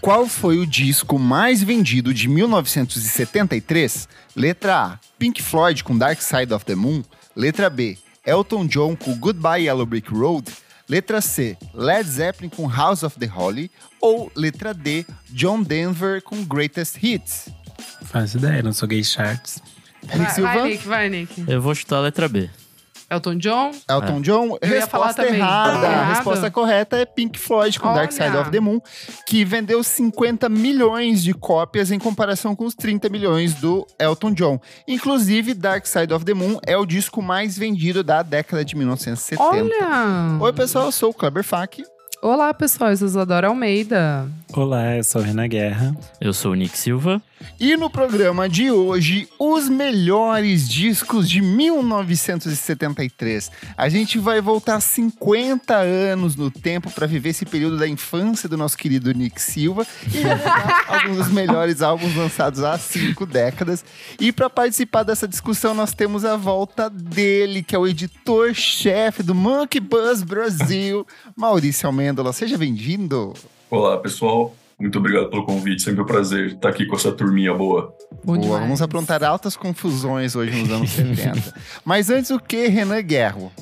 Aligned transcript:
Qual 0.00 0.26
foi 0.26 0.58
o 0.58 0.66
disco 0.66 1.18
mais 1.18 1.62
vendido 1.62 2.14
de 2.14 2.26
1973? 2.26 4.08
Letra 4.34 4.76
A, 4.76 4.98
Pink 5.18 5.42
Floyd 5.42 5.84
com 5.84 5.96
Dark 5.96 6.22
Side 6.22 6.54
of 6.54 6.64
the 6.64 6.74
Moon. 6.74 7.02
Letra 7.36 7.68
B, 7.68 7.98
Elton 8.24 8.66
John 8.66 8.96
com 8.96 9.14
Goodbye 9.14 9.64
Yellow 9.64 9.84
Brick 9.84 10.10
Road. 10.12 10.50
Letra 10.88 11.20
C, 11.20 11.56
Led 11.74 12.08
Zeppelin 12.08 12.48
com 12.48 12.66
House 12.66 13.02
of 13.02 13.18
the 13.18 13.30
Holy. 13.32 13.70
Ou 14.00 14.32
letra 14.34 14.72
D, 14.72 15.04
John 15.28 15.62
Denver 15.62 16.22
com 16.22 16.42
Greatest 16.44 16.96
Hits. 17.02 17.50
Faço 18.04 18.38
ideia, 18.38 18.62
não 18.62 18.72
sou 18.72 18.88
gay 18.88 19.04
charts. 19.04 19.62
Vai, 20.02 20.30
Silva? 20.30 20.54
vai, 20.54 20.68
Nick, 20.70 20.88
vai, 20.88 21.08
Nick. 21.10 21.44
Eu 21.46 21.60
vou 21.60 21.74
chutar 21.74 21.98
a 21.98 22.00
letra 22.00 22.26
B. 22.26 22.48
Elton 23.10 23.34
John. 23.38 23.72
Elton 23.88 24.20
John, 24.20 24.56
Eu 24.60 24.68
resposta 24.68 25.26
errada. 25.26 25.78
A 25.88 25.92
Errado? 25.92 26.08
resposta 26.14 26.50
correta 26.50 26.96
é 26.96 27.04
Pink 27.04 27.38
Floyd 27.38 27.78
com 27.80 27.92
Dark 27.92 28.12
Side 28.12 28.28
Olha. 28.28 28.40
of 28.42 28.50
the 28.50 28.60
Moon, 28.60 28.80
que 29.26 29.44
vendeu 29.44 29.82
50 29.82 30.48
milhões 30.48 31.22
de 31.22 31.34
cópias 31.34 31.90
em 31.90 31.98
comparação 31.98 32.54
com 32.54 32.64
os 32.64 32.74
30 32.74 33.08
milhões 33.08 33.54
do 33.54 33.84
Elton 33.98 34.32
John. 34.32 34.60
Inclusive, 34.86 35.54
Dark 35.54 35.86
Side 35.86 36.14
of 36.14 36.24
the 36.24 36.34
Moon 36.34 36.58
é 36.64 36.76
o 36.76 36.86
disco 36.86 37.20
mais 37.20 37.58
vendido 37.58 38.04
da 38.04 38.22
década 38.22 38.64
de 38.64 38.76
1970. 38.76 39.42
Olha! 39.42 40.38
Oi, 40.40 40.52
pessoal, 40.52 40.86
eu 40.86 40.92
sou 40.92 41.10
o 41.10 41.14
Kleber 41.14 41.42
Fak. 41.42 41.82
Olá, 42.22 42.52
pessoal. 42.54 42.90
Eu 42.90 42.96
sou 42.96 43.08
Isadora 43.08 43.48
Almeida. 43.48 44.28
Olá, 44.52 44.96
eu 44.96 45.04
sou 45.04 45.22
Renan 45.22 45.46
Guerra. 45.46 45.96
Eu 46.20 46.34
sou 46.34 46.50
o 46.50 46.56
Nick 46.56 46.76
Silva. 46.76 47.22
E 47.58 47.76
no 47.76 47.88
programa 47.88 48.48
de 48.48 48.68
hoje, 48.68 49.28
os 49.38 49.68
melhores 49.68 50.68
discos 50.68 51.30
de 51.30 51.40
1973. 51.40 53.48
A 53.76 53.88
gente 53.88 54.18
vai 54.18 54.40
voltar 54.40 54.80
50 54.80 55.76
anos 55.76 56.34
no 56.34 56.50
tempo 56.50 56.90
para 56.90 57.06
viver 57.06 57.28
esse 57.28 57.46
período 57.46 57.78
da 57.78 57.86
infância 57.86 58.48
do 58.48 58.56
nosso 58.56 58.76
querido 58.76 59.14
Nick 59.14 59.40
Silva 59.40 59.86
e 60.12 60.18
alguns 60.92 61.18
dos 61.18 61.28
melhores 61.28 61.80
álbuns 61.80 62.16
lançados 62.16 62.64
há 62.64 62.76
cinco 62.76 63.24
décadas. 63.24 63.84
E 64.18 64.32
para 64.32 64.50
participar 64.50 65.04
dessa 65.04 65.28
discussão, 65.28 65.74
nós 65.74 65.94
temos 65.94 66.24
a 66.24 66.36
volta 66.36 66.90
dele, 66.90 67.62
que 67.62 67.76
é 67.76 67.78
o 67.78 67.86
editor-chefe 67.86 69.22
do 69.22 69.32
Monkey 69.32 69.78
Buzz 69.78 70.24
Brasil, 70.24 71.06
Maurício 71.36 71.86
Almêndola. 71.86 72.32
Seja 72.32 72.58
bem-vindo. 72.58 73.32
Olá, 73.70 73.98
pessoal. 73.98 74.52
Muito 74.78 74.98
obrigado 74.98 75.28
pelo 75.30 75.44
convite. 75.44 75.82
Sempre 75.82 76.02
um 76.02 76.06
prazer 76.06 76.54
estar 76.54 76.70
aqui 76.70 76.86
com 76.86 76.96
essa 76.96 77.12
turminha 77.12 77.54
boa. 77.54 77.94
Bom 78.24 78.36
Boa, 78.38 78.58
vamos 78.58 78.82
aprontar 78.82 79.22
altas 79.22 79.56
confusões 79.56 80.34
hoje 80.34 80.58
nos 80.60 80.70
anos 80.70 80.90
70. 80.90 81.54
Mas 81.84 82.10
antes 82.10 82.30
o 82.30 82.40
que, 82.40 82.66
Renan 82.66 83.00
Guerro? 83.02 83.52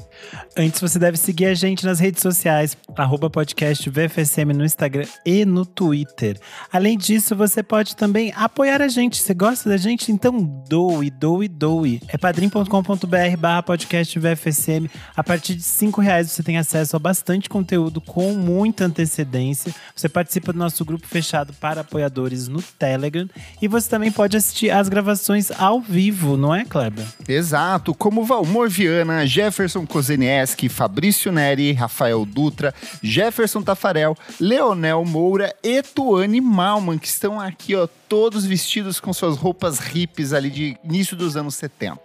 Antes, 0.57 0.81
você 0.81 0.99
deve 0.99 1.17
seguir 1.17 1.47
a 1.47 1.55
gente 1.55 1.85
nas 1.85 2.01
redes 2.01 2.21
sociais, 2.23 2.77
arroba 2.97 3.31
podcast 3.31 3.89
VFSM 3.89 4.53
no 4.53 4.65
Instagram 4.65 5.07
e 5.25 5.45
no 5.45 5.65
Twitter. 5.65 6.39
Além 6.73 6.99
disso, 6.99 7.37
você 7.37 7.63
pode 7.63 7.95
também 7.95 8.33
apoiar 8.37 8.83
a 8.83 8.89
gente. 8.89 9.21
Você 9.21 9.35
gosta 9.35 9.69
da 9.69 9.77
gente? 9.77 10.11
Então 10.11 10.41
doe, 10.69 11.11
doe, 11.11 11.49
doe. 11.49 12.01
É 12.09 12.19
padrim.com.br 12.19 13.37
barra 13.39 13.63
podcast 13.63 14.19
VFSM. 14.19 14.91
A 15.17 15.23
partir 15.23 15.55
de 15.55 15.63
cinco 15.63 16.01
reais 16.01 16.31
você 16.31 16.43
tem 16.43 16.59
acesso 16.59 16.97
a 16.97 16.99
bastante 16.99 17.49
conteúdo 17.49 18.01
com 18.01 18.33
muita 18.33 18.85
antecedência. 18.85 19.75
Você 19.95 20.09
participa 20.09 20.53
do 20.53 20.59
nosso 20.59 20.85
grupo 20.85 21.07
fechado 21.07 21.53
para 21.55 21.83
apoiadores 21.83 22.49
no 22.49 22.61
Telegram. 22.63 23.29
E 23.63 23.69
você 23.69 23.89
também 23.89 24.11
pode 24.11 24.37
assistir 24.37 24.71
as 24.71 24.89
gravações 24.89 25.51
ao 25.53 25.81
vivo, 25.81 26.37
não 26.37 26.55
é, 26.55 26.65
Kleber? 26.65 27.07
Exato, 27.29 27.95
como 27.95 28.25
Valmor 28.25 28.69
Viana, 28.69 29.27
Jefferson 29.27 29.87
Kozenieski, 30.09 30.71
Fabrício 30.71 31.31
Neri, 31.31 31.73
Rafael 31.73 32.25
Dutra, 32.25 32.75
Jefferson 33.03 33.61
Tafarel, 33.61 34.17
Leonel 34.41 35.05
Moura 35.05 35.55
e 35.63 35.83
Tuane 35.83 36.41
Malman, 36.41 36.99
que 36.99 37.07
estão 37.07 37.39
aqui, 37.39 37.77
ó, 37.77 37.87
todos 38.09 38.47
vestidos 38.47 38.99
com 39.01 39.13
suas 39.13 39.37
roupas 39.37 39.79
hippies 39.79 40.33
ali 40.33 40.49
de 40.49 40.79
início 40.83 41.15
dos 41.15 41.37
anos 41.37 41.57
70. 41.57 42.01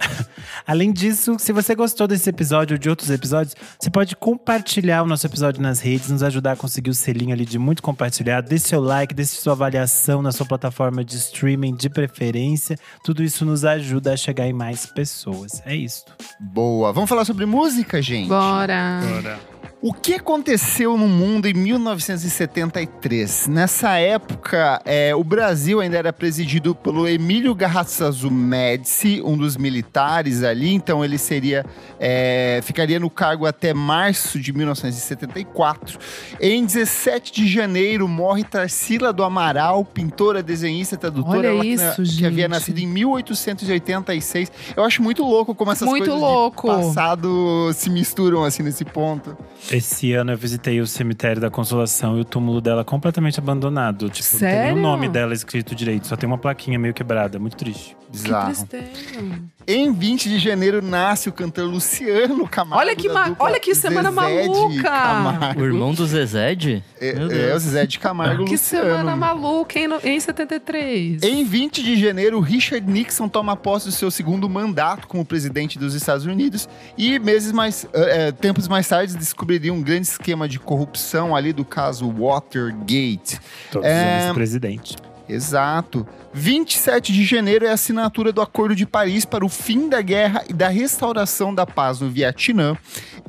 Além 0.66 0.92
disso, 0.92 1.36
se 1.38 1.52
você 1.52 1.74
gostou 1.74 2.06
desse 2.06 2.28
episódio 2.28 2.74
ou 2.74 2.78
de 2.78 2.88
outros 2.88 3.10
episódios, 3.10 3.54
você 3.78 3.90
pode 3.90 4.16
compartilhar 4.16 5.02
o 5.02 5.06
nosso 5.06 5.26
episódio 5.26 5.62
nas 5.62 5.80
redes, 5.80 6.10
nos 6.10 6.22
ajudar 6.22 6.52
a 6.52 6.56
conseguir 6.56 6.90
o 6.90 6.94
selinho 6.94 7.32
ali 7.32 7.44
de 7.44 7.58
muito 7.58 7.82
compartilhado. 7.82 8.48
Deixe 8.48 8.68
seu 8.68 8.80
like, 8.80 9.14
deixe 9.14 9.32
sua 9.36 9.52
avaliação 9.52 10.22
na 10.22 10.32
sua 10.32 10.46
plataforma 10.46 11.04
de 11.04 11.16
streaming 11.16 11.74
de 11.74 11.88
preferência. 11.88 12.78
Tudo 13.04 13.22
isso 13.22 13.44
nos 13.44 13.64
ajuda 13.64 14.12
a 14.12 14.16
chegar 14.16 14.46
em 14.46 14.52
mais 14.52 14.86
pessoas. 14.86 15.62
É 15.64 15.74
isso. 15.74 16.04
Boa, 16.40 16.92
vamos 16.92 17.08
falar 17.08 17.24
sobre 17.24 17.46
música, 17.46 18.00
gente? 18.00 18.28
Bora. 18.28 19.51
O 19.84 19.92
que 19.92 20.14
aconteceu 20.14 20.96
no 20.96 21.08
mundo 21.08 21.46
em 21.48 21.52
1973? 21.54 23.48
Nessa 23.48 23.98
época, 23.98 24.80
é, 24.84 25.12
o 25.12 25.24
Brasil 25.24 25.80
ainda 25.80 25.98
era 25.98 26.12
presidido 26.12 26.72
pelo 26.72 27.08
Emílio 27.08 27.52
Garrastazu 27.52 28.30
Médici, 28.30 29.20
um 29.24 29.36
dos 29.36 29.56
militares 29.56 30.44
ali, 30.44 30.72
então 30.72 31.04
ele 31.04 31.18
seria 31.18 31.66
é, 31.98 32.60
ficaria 32.62 33.00
no 33.00 33.10
cargo 33.10 33.44
até 33.44 33.74
março 33.74 34.38
de 34.38 34.52
1974. 34.52 35.98
Em 36.40 36.64
17 36.64 37.32
de 37.32 37.48
janeiro 37.48 38.06
morre 38.06 38.44
Tarsila 38.44 39.12
do 39.12 39.24
Amaral, 39.24 39.84
pintora, 39.84 40.44
desenhista, 40.44 40.96
tradutora, 40.96 41.38
Olha 41.38 41.46
ela 41.48 41.60
que- 41.62 41.72
isso, 41.72 42.02
que 42.18 42.24
havia 42.24 42.46
nascido 42.46 42.78
em 42.78 42.86
1886. 42.86 44.52
Eu 44.76 44.84
acho 44.84 45.02
muito 45.02 45.24
louco 45.24 45.56
como 45.56 45.72
essas 45.72 45.88
Muito 45.88 46.04
coisas 46.04 46.20
louco. 46.20 46.70
de 46.70 46.76
passado 46.76 47.72
se 47.74 47.90
misturam 47.90 48.44
assim 48.44 48.62
nesse 48.62 48.84
ponto. 48.84 49.36
Esse 49.72 50.12
ano 50.12 50.32
eu 50.32 50.36
visitei 50.36 50.80
o 50.80 50.86
cemitério 50.86 51.40
da 51.40 51.50
Consolação 51.50 52.18
e 52.18 52.20
o 52.20 52.24
túmulo 52.24 52.60
dela 52.60 52.84
completamente 52.84 53.38
abandonado. 53.38 54.10
Tipo, 54.10 54.28
não 54.34 54.38
tem 54.40 54.48
Sério? 54.50 54.76
o 54.76 54.80
nome 54.80 55.08
dela 55.08 55.32
escrito 55.32 55.74
direito, 55.74 56.06
só 56.06 56.16
tem 56.16 56.26
uma 56.26 56.38
plaquinha 56.38 56.78
meio 56.78 56.92
quebrada. 56.92 57.38
Muito 57.38 57.56
triste. 57.56 57.96
Que 58.12 58.18
Bizarro. 58.18 58.46
tristeza. 58.52 59.42
Em 59.66 59.92
20 59.92 60.28
de 60.28 60.38
janeiro 60.38 60.82
nasce 60.82 61.28
o 61.28 61.32
cantor 61.32 61.64
Luciano 61.66 62.46
Camargo. 62.48 62.84
Olha 62.84 62.96
que 62.96 63.08
ma- 63.08 63.34
olha 63.38 63.58
que 63.60 63.74
semana 63.74 64.10
Zezé 64.10 64.42
de 64.42 64.48
maluca! 64.48 64.82
Camargo. 64.82 65.60
O 65.60 65.64
irmão 65.64 65.94
do 65.94 66.04
Zezed? 66.06 66.82
É, 67.00 67.14
Meu 67.14 67.26
é, 67.26 67.28
Deus. 67.28 67.56
o 67.56 67.58
Zezé 67.66 67.86
de 67.86 67.98
Camargo 67.98 68.44
Que 68.44 68.52
Luciano. 68.52 68.84
semana 68.90 69.16
maluca, 69.16 69.78
hein, 69.78 69.88
em 70.04 70.18
73. 70.20 71.22
Em 71.22 71.44
20 71.44 71.82
de 71.82 71.96
janeiro, 71.98 72.40
Richard 72.40 72.90
Nixon 72.90 73.28
toma 73.28 73.56
posse 73.56 73.86
do 73.86 73.92
seu 73.92 74.10
segundo 74.10 74.48
mandato 74.50 75.06
como 75.06 75.24
presidente 75.24 75.78
dos 75.78 75.94
Estados 75.94 76.26
Unidos 76.26 76.68
e 76.98 77.18
meses 77.20 77.52
mais, 77.52 77.86
eh, 77.94 78.32
tempos 78.32 78.66
mais 78.68 78.86
tarde 78.88 79.16
descobriria 79.16 79.61
um 79.70 79.82
grande 79.82 80.08
esquema 80.08 80.48
de 80.48 80.58
corrupção 80.58 81.34
ali 81.34 81.52
do 81.52 81.64
caso 81.64 82.10
Watergate. 82.10 83.40
Todos 83.70 83.88
É, 83.88 84.24
eles 84.24 84.34
presidente. 84.34 84.96
Exato. 85.28 86.06
27 86.34 87.12
de 87.12 87.24
janeiro 87.24 87.66
é 87.66 87.70
a 87.70 87.74
assinatura 87.74 88.32
do 88.32 88.40
Acordo 88.40 88.74
de 88.74 88.86
Paris 88.86 89.24
para 89.24 89.44
o 89.44 89.48
fim 89.48 89.88
da 89.88 90.00
guerra 90.00 90.44
e 90.48 90.52
da 90.52 90.68
restauração 90.68 91.54
da 91.54 91.66
paz 91.66 92.00
no 92.00 92.08
Vietnã. 92.10 92.76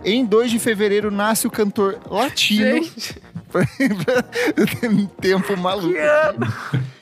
Em 0.04 0.26
2 0.26 0.52
de 0.52 0.60
fevereiro 0.60 1.12
nasce 1.12 1.48
o 1.48 1.52
cantor 1.52 2.00
latino. 2.10 2.84
Gente, 2.84 3.16
Tempo 5.22 5.56
maluco. 5.58 5.94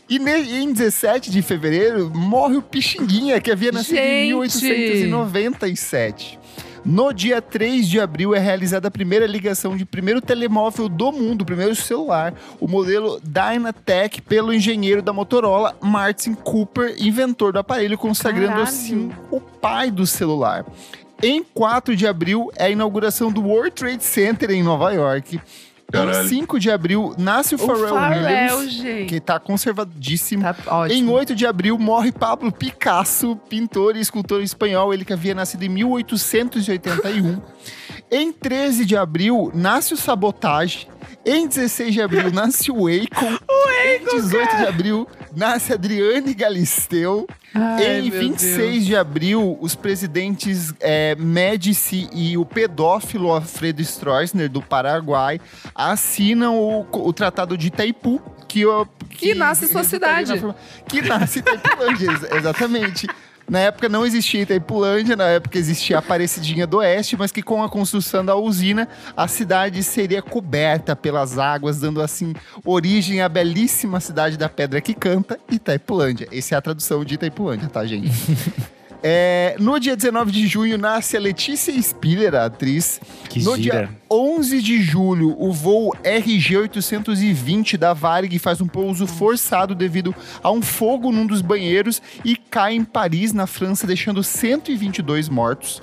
E 0.10 0.18
em 0.18 0.74
17 0.74 1.32
de 1.32 1.42
fevereiro 1.42 2.12
morre 2.14 2.58
o 2.58 2.62
Pixinguinha, 2.62 3.40
que 3.40 3.50
havia 3.50 3.72
nascido 3.72 3.98
em 3.98 4.28
Gente! 4.28 4.28
1897. 4.28 6.38
No 6.84 7.14
dia 7.14 7.40
3 7.42 7.88
de 7.88 8.00
abril 8.00 8.34
é 8.34 8.40
realizada 8.40 8.88
a 8.88 8.92
primeira 8.92 9.28
ligação 9.28 9.78
de 9.78 9.86
primeiro 9.86 10.20
telemóvel 10.20 10.90
do 10.90 11.12
mundo, 11.12 11.44
o 11.44 11.46
primeiro 11.46 11.76
celular, 11.76 12.34
o 12.60 12.68
modelo 12.68 13.22
Dynatec, 13.24 14.22
pelo 14.24 14.52
engenheiro 14.52 15.02
da 15.02 15.14
Motorola, 15.14 15.76
Martin 15.80 16.34
Cooper, 16.34 16.96
inventor 16.98 17.54
do 17.54 17.60
aparelho, 17.60 17.98
consagrando 18.00 18.62
assim 18.62 19.12
o 19.30 19.40
pai 19.40 19.92
do 19.92 20.08
celular. 20.08 20.66
Em 21.22 21.44
4 21.44 21.96
de 21.96 22.08
abril 22.08 22.50
é 22.56 22.66
a 22.66 22.70
inauguração 22.72 23.32
do 23.32 23.44
World 23.44 23.72
Trade 23.72 24.04
Center 24.04 24.50
em 24.50 24.64
Nova 24.64 24.92
York. 24.92 25.40
Em 25.92 26.06
Caralho. 26.06 26.30
5 26.30 26.60
de 26.60 26.72
abril 26.72 27.14
nasce 27.18 27.56
o 27.56 27.58
o 27.62 27.68
Pharrell, 27.68 27.90
Pharrell, 27.90 28.58
Williams, 28.58 28.74
gente. 28.74 29.10
que 29.10 29.20
tá 29.20 29.40
conservadíssimo. 29.40 30.42
Tá 30.42 30.56
ótimo. 30.78 31.00
Em 31.00 31.14
8 31.14 31.36
de 31.36 31.46
abril 31.46 31.78
morre 31.78 32.12
Pablo 32.12 32.52
Picasso, 32.52 33.36
pintor 33.50 33.98
e 33.98 34.00
escultor 34.00 34.42
espanhol, 34.42 34.94
ele 34.94 35.04
que 35.04 35.12
havia 35.14 35.36
nascido 35.36 35.64
em 35.64 35.70
1881. 35.70 37.42
em 38.10 38.32
13 38.32 38.86
de 38.86 38.96
abril 38.96 39.52
nasce 39.54 39.94
o 39.94 39.98
Sabotage. 39.98 40.88
Em 41.26 41.48
16 41.48 41.94
de 41.94 42.02
abril 42.02 42.32
nasce 42.34 42.72
o 42.72 42.88
Akon. 42.88 43.38
em 43.86 44.06
18 44.18 44.58
de 44.58 44.66
abril 44.66 45.08
nasce 45.36 45.74
Adriane 45.74 46.34
Galisteu. 46.34 47.28
Ai, 47.54 48.00
em 48.00 48.10
meu 48.10 48.20
26 48.22 48.86
de 48.86 48.96
abril, 48.96 49.58
os 49.60 49.76
presidentes 49.76 50.74
é, 50.80 51.16
Médici 51.16 52.10
e 52.14 52.38
o 52.38 52.46
pedófilo 52.46 53.30
Alfredo 53.32 53.82
Stroessner, 53.82 54.50
do 54.50 54.62
Paraguai, 54.62 55.40
assinam 55.76 56.58
o, 56.58 56.88
o 57.08 57.12
Tratado 57.14 57.58
de 57.58 57.68
Itaipu, 57.68 58.22
que, 58.48 58.66
o- 58.66 58.86
Que 59.10 59.34
nasce 59.36 59.66
em 59.66 59.68
sua 59.68 59.84
cidade. 59.84 60.40
na 60.42 60.56
Que 60.88 61.02
nasce 61.02 61.40
em 61.40 61.42
Itaipulândia, 61.42 62.12
ex- 62.12 62.32
exatamente. 62.34 63.08
Na 63.52 63.60
época 63.60 63.90
não 63.90 64.06
existia 64.06 64.44
Itaipulândia, 64.44 65.14
na 65.14 65.26
época 65.26 65.58
existia 65.58 65.98
a 65.98 66.00
Aparecidinha 66.00 66.66
do 66.66 66.78
Oeste, 66.78 67.18
mas 67.18 67.34
que 67.34 67.42
com 67.42 67.62
a 67.62 67.68
construção 67.68 68.24
da 68.24 68.34
usina, 68.34 68.88
a 69.16 69.28
cidade 69.28 69.84
seria 69.84 70.22
coberta 70.22 70.96
pelas 70.96 71.38
águas, 71.38 71.78
dando 71.78 72.02
assim 72.02 72.34
origem 72.64 73.20
à 73.20 73.28
belíssima 73.28 74.00
cidade 74.00 74.38
da 74.38 74.48
pedra 74.48 74.80
que 74.80 74.94
canta, 74.94 75.38
Itaipulândia. 75.52 76.30
Essa 76.32 76.56
é 76.56 76.58
a 76.58 76.62
tradução 76.62 77.04
de 77.04 77.16
Itaipulândia, 77.16 77.68
tá, 77.68 77.86
gente? 77.86 78.10
É, 79.04 79.56
no 79.60 79.80
dia 79.80 79.96
19 79.96 80.32
de 80.32 80.46
junho 80.46 80.78
nasce 80.78 81.18
a 81.18 81.20
Letícia 81.20 81.74
Spiller, 81.82 82.36
a 82.36 82.46
atriz. 82.46 83.02
Que 83.30 83.42
no 83.42 83.56
gira. 83.56 83.88
dia 83.88 83.98
11 84.10 84.62
de 84.62 84.82
julho, 84.82 85.36
o 85.40 85.52
voo 85.52 85.92
RG-820 86.04 87.78
da 87.78 87.94
Varig 87.94 88.38
faz 88.38 88.62
um 88.62 88.68
pouso 88.68 89.08
forçado 89.08 89.74
devido 89.74 90.14
a 90.44 90.52
um 90.52 90.62
fogo 90.62 91.12
num 91.12 91.26
dos 91.26 91.42
banheiros 91.42 92.02
e 92.24 92.36
cai 92.36 92.76
em 92.76 92.84
Paris, 92.84 93.34
na 93.34 93.48
França, 93.48 93.88
deixando 93.88 94.24
122 94.24 95.30
mortos. 95.30 95.82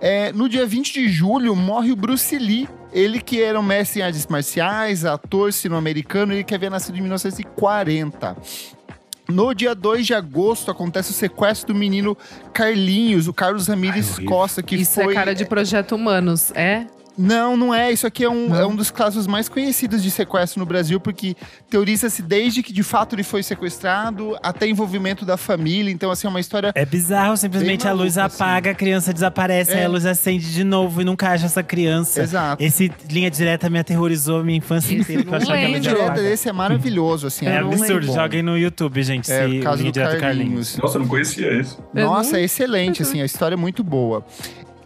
É, 0.00 0.32
no 0.32 0.48
dia 0.48 0.66
20 0.66 0.92
de 0.94 1.08
julho, 1.08 1.54
morre 1.54 1.92
o 1.92 1.96
Bruce 1.96 2.36
Lee. 2.38 2.68
Ele 2.92 3.20
que 3.20 3.40
era 3.40 3.60
um 3.60 3.62
mestre 3.62 4.00
em 4.00 4.02
artes 4.02 4.26
marciais, 4.26 5.04
ator 5.04 5.52
sino-americano, 5.52 6.32
ele 6.32 6.42
que 6.42 6.54
havia 6.54 6.70
nascido 6.70 6.98
em 6.98 7.02
1940. 7.02 8.36
No 9.30 9.54
dia 9.54 9.74
2 9.74 10.06
de 10.06 10.14
agosto 10.14 10.70
acontece 10.70 11.10
o 11.10 11.14
sequestro 11.14 11.72
do 11.72 11.78
menino 11.78 12.16
Carlinhos, 12.52 13.28
o 13.28 13.32
Carlos 13.32 13.66
Ramírez 13.66 14.10
horrível. 14.10 14.30
Costa, 14.30 14.62
que 14.62 14.76
Isso 14.76 14.94
foi 14.94 15.12
é 15.12 15.14
cara 15.14 15.34
de 15.34 15.44
projeto 15.44 15.94
humanos, 15.94 16.50
é? 16.54 16.86
Não, 17.20 17.56
não 17.56 17.74
é. 17.74 17.92
Isso 17.92 18.06
aqui 18.06 18.24
é 18.24 18.30
um, 18.30 18.48
Não? 18.48 18.56
é 18.60 18.66
um 18.66 18.74
dos 18.74 18.90
casos 18.90 19.26
mais 19.26 19.48
conhecidos 19.48 20.02
de 20.02 20.10
sequestro 20.10 20.58
no 20.58 20.66
Brasil, 20.66 20.98
porque 20.98 21.36
teoriza-se 21.68 22.22
desde 22.22 22.62
que 22.62 22.72
de 22.72 22.82
fato 22.82 23.14
ele 23.14 23.22
foi 23.22 23.42
sequestrado 23.42 24.36
até 24.42 24.66
envolvimento 24.68 25.24
da 25.24 25.36
família. 25.36 25.92
Então, 25.92 26.10
assim, 26.10 26.26
é 26.26 26.30
uma 26.30 26.40
história. 26.40 26.72
É 26.74 26.84
bizarro, 26.84 27.36
simplesmente 27.36 27.82
Bem 27.82 27.90
a 27.90 27.94
luz 27.94 28.16
assim. 28.18 28.36
apaga, 28.42 28.70
a 28.70 28.74
criança 28.74 29.12
desaparece, 29.12 29.72
É. 29.72 29.78
aí 29.80 29.84
a 29.84 29.88
luz 29.88 30.06
acende 30.06 30.52
de 30.52 30.64
novo 30.64 31.02
e 31.02 31.04
nunca 31.04 31.28
acha 31.30 31.46
essa 31.46 31.62
criança. 31.62 32.22
Exato. 32.22 32.62
Esse 32.62 32.90
linha 33.10 33.30
direta 33.30 33.68
me 33.68 33.78
aterrorizou 33.78 34.40
a 34.40 34.44
minha 34.44 34.58
infância 34.58 34.86
Esse 34.94 35.02
inteira, 35.02 35.22
eu 35.22 35.40
não 35.40 35.52
a 35.52 35.56
linha 35.56 35.80
direta 35.80 36.14
desse 36.22 36.48
é 36.48 36.52
maravilhoso, 36.52 37.26
assim. 37.26 37.46
É 37.46 37.58
Eu 37.58 37.66
não 37.66 37.72
absurdo, 37.72 38.06
joguem 38.06 38.42
no 38.42 38.56
YouTube, 38.56 39.02
gente. 39.02 39.30
É, 39.30 39.48
se 39.48 39.58
caso 39.60 39.78
linha 39.78 39.90
do 39.90 39.94
direta 39.94 40.16
Carlinhos. 40.18 40.76
Nossa, 40.78 40.96
eu 40.96 41.00
não 41.02 41.08
conhecia 41.08 41.52
isso. 41.60 41.78
Eu 41.94 42.06
Nossa, 42.06 42.38
é 42.38 42.42
excelente, 42.44 43.02
assim, 43.02 43.20
a 43.20 43.24
história 43.24 43.54
é 43.54 43.56
muito 43.56 43.82
boa. 43.84 44.24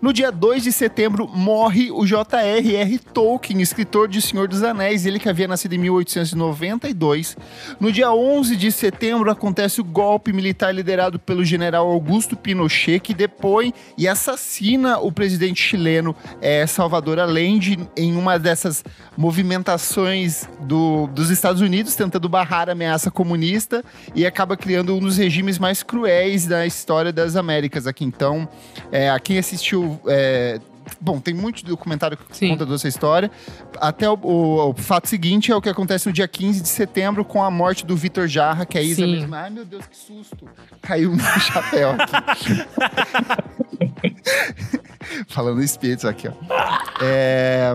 No 0.05 0.13
dia 0.13 0.31
2 0.31 0.65
de 0.65 0.71
setembro, 0.71 1.27
morre 1.27 1.91
o 1.91 2.05
J.R.R. 2.05 2.99
Tolkien, 2.99 3.63
escritor 3.63 4.07
de 4.07 4.21
Senhor 4.21 4.47
dos 4.47 4.63
Anéis, 4.63 5.07
ele 5.07 5.19
que 5.19 5.31
havia 5.31 5.49
nascido 5.49 5.73
em 5.73 5.79
1892. 5.79 7.39
No 7.81 7.91
dia 7.91 8.13
11 8.13 8.55
de 8.55 8.71
setembro, 8.71 9.31
acontece 9.31 9.81
o 9.81 9.85
golpe 9.85 10.31
militar 10.31 10.75
liderado 10.75 11.19
pelo 11.19 11.43
general 11.43 11.91
Augusto 11.91 12.37
Pinochet, 12.37 13.01
que 13.01 13.15
depõe 13.15 13.73
e 13.97 14.07
assassina 14.07 14.99
o 14.99 15.11
presidente 15.11 15.63
chileno 15.63 16.15
eh, 16.43 16.67
Salvador 16.67 17.19
Allende 17.19 17.79
em 17.97 18.15
uma 18.15 18.39
dessas 18.39 18.85
movimentações 19.17 20.47
do- 20.61 21.07
dos 21.15 21.31
Estados 21.31 21.63
Unidos, 21.63 21.95
tentando 21.97 22.29
barrar 22.29 22.69
a 22.69 22.73
ameaça 22.73 23.11
comunista, 23.11 23.83
e 24.15 24.27
acaba 24.27 24.55
criando 24.55 24.95
um 24.95 24.99
dos 25.01 25.17
regimes 25.17 25.59
mais 25.59 25.83
cruéis 25.83 26.45
da 26.45 26.67
história 26.67 27.11
das 27.11 27.37
Américas 27.37 27.87
aqui. 27.87 28.05
Então, 28.05 28.47
é, 28.93 29.09
a 29.09 29.19
quem 29.19 29.39
assistiu. 29.39 29.94
É, 30.07 30.61
Bom, 31.01 31.19
tem 31.19 31.33
muito 31.33 31.65
documentário 31.65 32.15
que 32.15 32.37
Sim. 32.37 32.51
conta 32.51 32.67
dessa 32.67 32.87
história. 32.87 33.31
Até 33.81 34.07
o, 34.09 34.19
o- 34.23 34.69
o 34.71 34.75
fato 34.75 35.09
seguinte 35.09 35.51
é 35.51 35.57
o 35.57 35.61
que 35.63 35.69
acontece 35.71 36.07
no 36.07 36.13
dia 36.13 36.29
15 36.29 36.61
de 36.61 36.69
setembro 36.69 37.25
com 37.25 37.43
a 37.43 37.51
morte 37.51 37.87
do 37.87 37.97
Vitor 37.97 38.29
Jarra, 38.29 38.67
que 38.67 38.77
é 38.77 38.83
a 38.83 38.85
Isa 38.85 38.97
Sim. 39.07 39.13
mesmo. 39.13 39.35
Ai, 39.35 39.49
meu 39.49 39.65
Deus, 39.65 39.87
que 39.87 39.97
susto. 39.97 40.47
Caiu 40.83 41.13
no 41.17 41.23
chapéu 41.41 41.93
aqui. 41.99 42.67
Falando 45.29 45.63
espíritos 45.63 46.05
aqui, 46.05 46.29
ó. 46.29 46.33
É, 47.03 47.75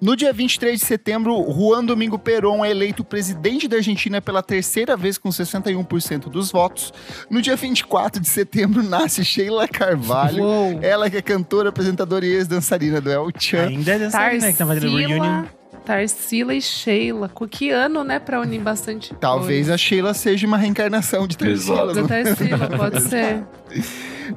No 0.00 0.14
dia 0.14 0.32
23 0.32 0.78
de 0.78 0.86
setembro, 0.86 1.34
Juan 1.50 1.84
Domingo 1.84 2.18
Perón 2.18 2.64
é 2.64 2.70
eleito 2.70 3.04
presidente 3.04 3.66
da 3.66 3.78
Argentina 3.78 4.20
pela 4.20 4.42
terceira 4.42 4.96
vez 4.96 5.18
com 5.18 5.28
61% 5.28 6.30
dos 6.30 6.52
votos. 6.52 6.92
No 7.28 7.42
dia 7.42 7.56
24 7.56 8.20
de 8.20 8.28
setembro, 8.28 8.82
nasce 8.84 9.24
Sheila 9.24 9.66
Carvalho. 9.66 10.44
Uou. 10.44 10.78
Ela 10.82 11.10
que 11.10 11.16
é 11.16 11.22
cantora, 11.22 11.70
apresentadora 11.70 12.24
e 12.24 12.30
ex-dançarina 12.30 13.00
do 13.00 13.10
El 13.10 13.28
Chan. 13.36 13.66
Ainda 13.66 13.92
é 13.92 13.98
né, 13.98 14.52
que 14.52 14.58
tá 14.58 14.66
fazendo 14.66 14.96
reunion. 14.96 15.44
Tarsila, 15.88 16.54
e 16.54 16.60
Sheila. 16.60 17.30
Com 17.30 17.48
que 17.48 17.70
ano, 17.70 18.04
né? 18.04 18.18
Pra 18.18 18.40
unir 18.42 18.60
bastante 18.60 19.14
Talvez 19.14 19.70
a 19.70 19.78
Sheila 19.78 20.12
seja 20.12 20.46
uma 20.46 20.58
reencarnação 20.58 21.26
de 21.26 21.36
Tarsila. 21.38 21.94
Da 21.94 22.02
Tarsila, 22.06 22.68
pode 22.76 23.00
ser. 23.08 23.42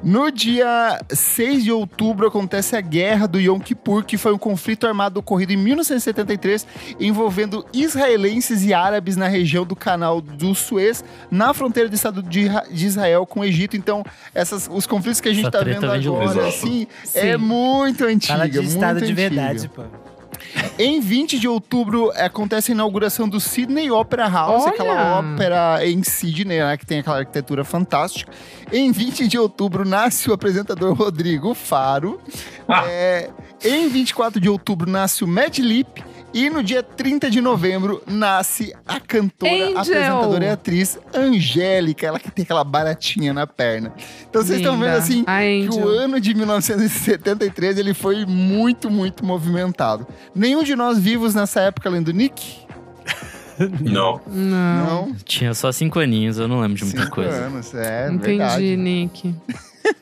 No 0.02 0.30
dia 0.30 0.98
6 1.10 1.64
de 1.64 1.70
outubro 1.70 2.26
acontece 2.26 2.74
a 2.74 2.80
Guerra 2.80 3.26
do 3.28 3.38
Yom 3.38 3.58
Kippur, 3.60 4.02
que 4.02 4.16
foi 4.16 4.32
um 4.32 4.38
conflito 4.38 4.86
armado 4.86 5.20
ocorrido 5.20 5.52
em 5.52 5.56
1973 5.58 6.66
envolvendo 6.98 7.64
israelenses 7.74 8.64
e 8.64 8.72
árabes 8.72 9.16
na 9.16 9.28
região 9.28 9.66
do 9.66 9.76
Canal 9.76 10.22
do 10.22 10.54
Suez, 10.54 11.04
na 11.30 11.52
fronteira 11.52 11.88
do 11.90 11.94
Estado 11.94 12.22
de 12.22 12.46
Ra- 12.46 12.64
de 12.70 12.86
Israel 12.86 13.26
com 13.26 13.40
o 13.40 13.44
Egito. 13.44 13.76
Então, 13.76 14.02
essas, 14.34 14.68
os 14.72 14.86
conflitos 14.86 15.20
que 15.20 15.28
a 15.28 15.32
gente 15.34 15.46
Essa 15.46 15.58
está 15.58 15.62
vendo 15.62 15.90
agora, 15.92 16.48
assim, 16.48 16.86
é 17.14 17.32
Sim. 17.32 17.36
muito 17.36 18.04
antiga. 18.04 18.32
Fala 18.34 18.48
de 18.48 18.56
muito 18.58 18.70
estado 18.70 18.98
de 19.00 19.04
antiga. 19.12 19.20
verdade, 19.28 19.68
pô. 19.68 19.82
Em 20.78 21.00
20 21.00 21.38
de 21.38 21.46
outubro 21.46 22.10
acontece 22.16 22.72
a 22.72 22.74
inauguração 22.74 23.28
do 23.28 23.38
Sydney 23.40 23.90
Opera 23.90 24.28
House, 24.28 24.62
Olha! 24.62 24.72
aquela 24.72 25.18
ópera 25.18 25.86
em 25.86 26.02
Sydney, 26.02 26.58
né, 26.58 26.76
que 26.76 26.86
tem 26.86 27.00
aquela 27.00 27.18
arquitetura 27.18 27.64
fantástica. 27.64 28.32
Em 28.72 28.90
20 28.90 29.28
de 29.28 29.38
outubro 29.38 29.84
nasce 29.84 30.30
o 30.30 30.32
apresentador 30.32 30.94
Rodrigo 30.94 31.54
Faro. 31.54 32.20
É, 32.88 33.30
em 33.62 33.88
24 33.88 34.40
de 34.40 34.48
outubro 34.48 34.90
nasce 34.90 35.24
o 35.24 35.28
Mad 35.28 35.58
Lip. 35.58 36.02
E 36.34 36.48
no 36.48 36.62
dia 36.62 36.82
30 36.82 37.30
de 37.30 37.40
novembro 37.42 38.02
nasce 38.06 38.72
a 38.86 38.98
cantora, 38.98 39.52
Angel! 39.52 39.78
apresentadora 39.78 40.44
e 40.44 40.48
atriz 40.48 40.98
Angélica, 41.14 42.06
ela 42.06 42.18
que 42.18 42.30
tem 42.30 42.42
aquela 42.42 42.64
baratinha 42.64 43.34
na 43.34 43.46
perna. 43.46 43.92
Então 44.28 44.42
vocês 44.42 44.58
estão 44.58 44.78
vendo 44.78 44.96
assim 44.96 45.24
que 45.24 45.74
o 45.78 45.86
ano 45.86 46.18
de 46.18 46.34
1973 46.34 47.76
ele 47.78 47.92
foi 47.92 48.24
muito, 48.24 48.90
muito 48.90 49.24
movimentado. 49.24 50.06
Nenhum 50.34 50.62
de 50.62 50.74
nós 50.74 50.98
vivos 50.98 51.34
nessa 51.34 51.60
época 51.60 51.88
além 51.88 52.02
do 52.02 52.12
Nick? 52.12 52.62
Não. 53.82 54.20
Não. 54.26 55.14
Tinha 55.24 55.52
só 55.52 55.70
cinco 55.70 55.98
aninhos, 55.98 56.38
eu 56.38 56.48
não 56.48 56.60
lembro 56.60 56.78
de 56.78 56.84
muita 56.84 57.02
Cinco 57.02 57.14
coisa. 57.14 57.30
anos, 57.30 57.74
é 57.74 58.08
Entendi, 58.08 58.38
verdade. 58.38 58.76
Nick. 58.76 59.34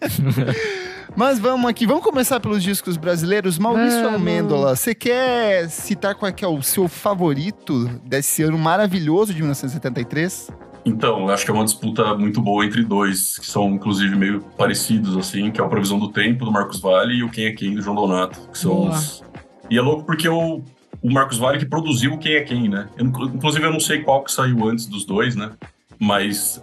Mas 1.17 1.39
vamos 1.39 1.69
aqui, 1.69 1.87
vamos 1.87 2.03
começar 2.03 2.41
pelos 2.41 2.63
discos 2.63 2.97
brasileiros. 2.97 3.59
Maurício 3.59 3.99
Vamos. 4.03 4.15
Almêndola, 4.15 4.77
você 4.77 4.95
quer 4.95 5.69
citar 5.69 6.15
qual 6.15 6.29
é, 6.29 6.33
que 6.33 6.45
é 6.45 6.49
o 6.49 6.63
seu 6.63 6.89
favorito 6.89 7.87
desse 8.05 8.43
ano 8.43 8.57
maravilhoso 8.59 9.33
de 9.35 9.41
1973? 9.41 10.51
Então, 10.85 11.21
eu 11.21 11.29
acho 11.31 11.45
que 11.45 11.51
é 11.51 11.55
uma 11.55 11.65
disputa 11.65 12.15
muito 12.15 12.41
boa 12.41 12.65
entre 12.65 12.83
dois, 12.83 13.39
que 13.39 13.47
são 13.47 13.69
inclusive 13.71 14.17
meio 14.17 14.41
parecidos, 14.57 15.15
assim, 15.17 15.51
que 15.51 15.61
é 15.61 15.65
o 15.65 15.69
Previsão 15.69 15.99
do 15.99 16.09
Tempo, 16.09 16.45
do 16.45 16.51
Marcos 16.51 16.81
Vale, 16.81 17.15
e 17.17 17.23
o 17.23 17.29
Quem 17.31 17.47
é 17.47 17.53
Quem, 17.53 17.75
do 17.75 17.83
João 17.83 17.97
Donato. 17.97 18.41
Que 18.51 18.59
são 18.59 18.75
Boa. 18.75 18.91
os... 18.91 19.23
E 19.69 19.77
é 19.77 19.81
louco 19.83 20.05
porque 20.05 20.27
o, 20.29 20.63
o 21.03 21.13
Marcos 21.13 21.37
Vale 21.37 21.59
que 21.59 21.67
produziu 21.67 22.15
o 22.15 22.19
Quem 22.19 22.33
é 22.33 22.41
Quem, 22.41 22.69
né? 22.69 22.89
Eu, 22.97 23.07
inclu- 23.07 23.27
inclusive, 23.29 23.65
eu 23.67 23.73
não 23.73 23.81
sei 23.81 24.01
qual 24.01 24.25
que 24.25 24.33
saiu 24.33 24.67
antes 24.67 24.87
dos 24.87 25.05
dois, 25.05 25.37
né? 25.37 25.51
Mas 25.99 26.63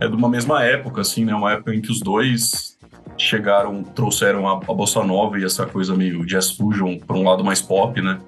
é 0.00 0.08
de 0.08 0.16
uma 0.16 0.28
mesma 0.28 0.64
época, 0.64 1.02
assim, 1.02 1.24
né? 1.24 1.32
Uma 1.32 1.52
época 1.52 1.72
em 1.72 1.80
que 1.80 1.92
os 1.92 2.00
dois 2.00 2.73
chegaram, 3.16 3.82
trouxeram 3.82 4.48
a, 4.48 4.52
a 4.52 4.74
bossa 4.74 5.02
nova 5.04 5.38
e 5.38 5.44
essa 5.44 5.66
coisa 5.66 5.94
meio 5.94 6.24
jazz 6.26 6.50
fusion 6.50 6.98
para 6.98 7.16
um 7.16 7.24
lado 7.24 7.44
mais 7.44 7.60
pop, 7.62 8.00
né? 8.00 8.18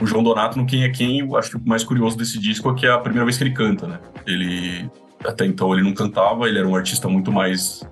O 0.00 0.06
João 0.06 0.22
Donato 0.22 0.58
no 0.58 0.66
Quem 0.66 0.84
é 0.84 0.88
Quem, 0.88 1.20
eu 1.20 1.36
acho 1.36 1.50
que 1.50 1.56
o 1.56 1.60
mais 1.64 1.84
curioso 1.84 2.16
desse 2.16 2.38
disco 2.38 2.70
é 2.70 2.74
que 2.74 2.86
é 2.86 2.90
a 2.90 2.98
primeira 2.98 3.24
vez 3.24 3.36
que 3.36 3.44
ele 3.44 3.52
canta, 3.52 3.86
né? 3.86 3.98
Ele 4.26 4.90
até 5.24 5.46
então 5.46 5.72
ele 5.72 5.82
não 5.82 5.94
cantava, 5.94 6.48
ele 6.48 6.58
era 6.58 6.66
um 6.66 6.74
artista 6.74 7.08
muito 7.08 7.30
mais 7.30 7.82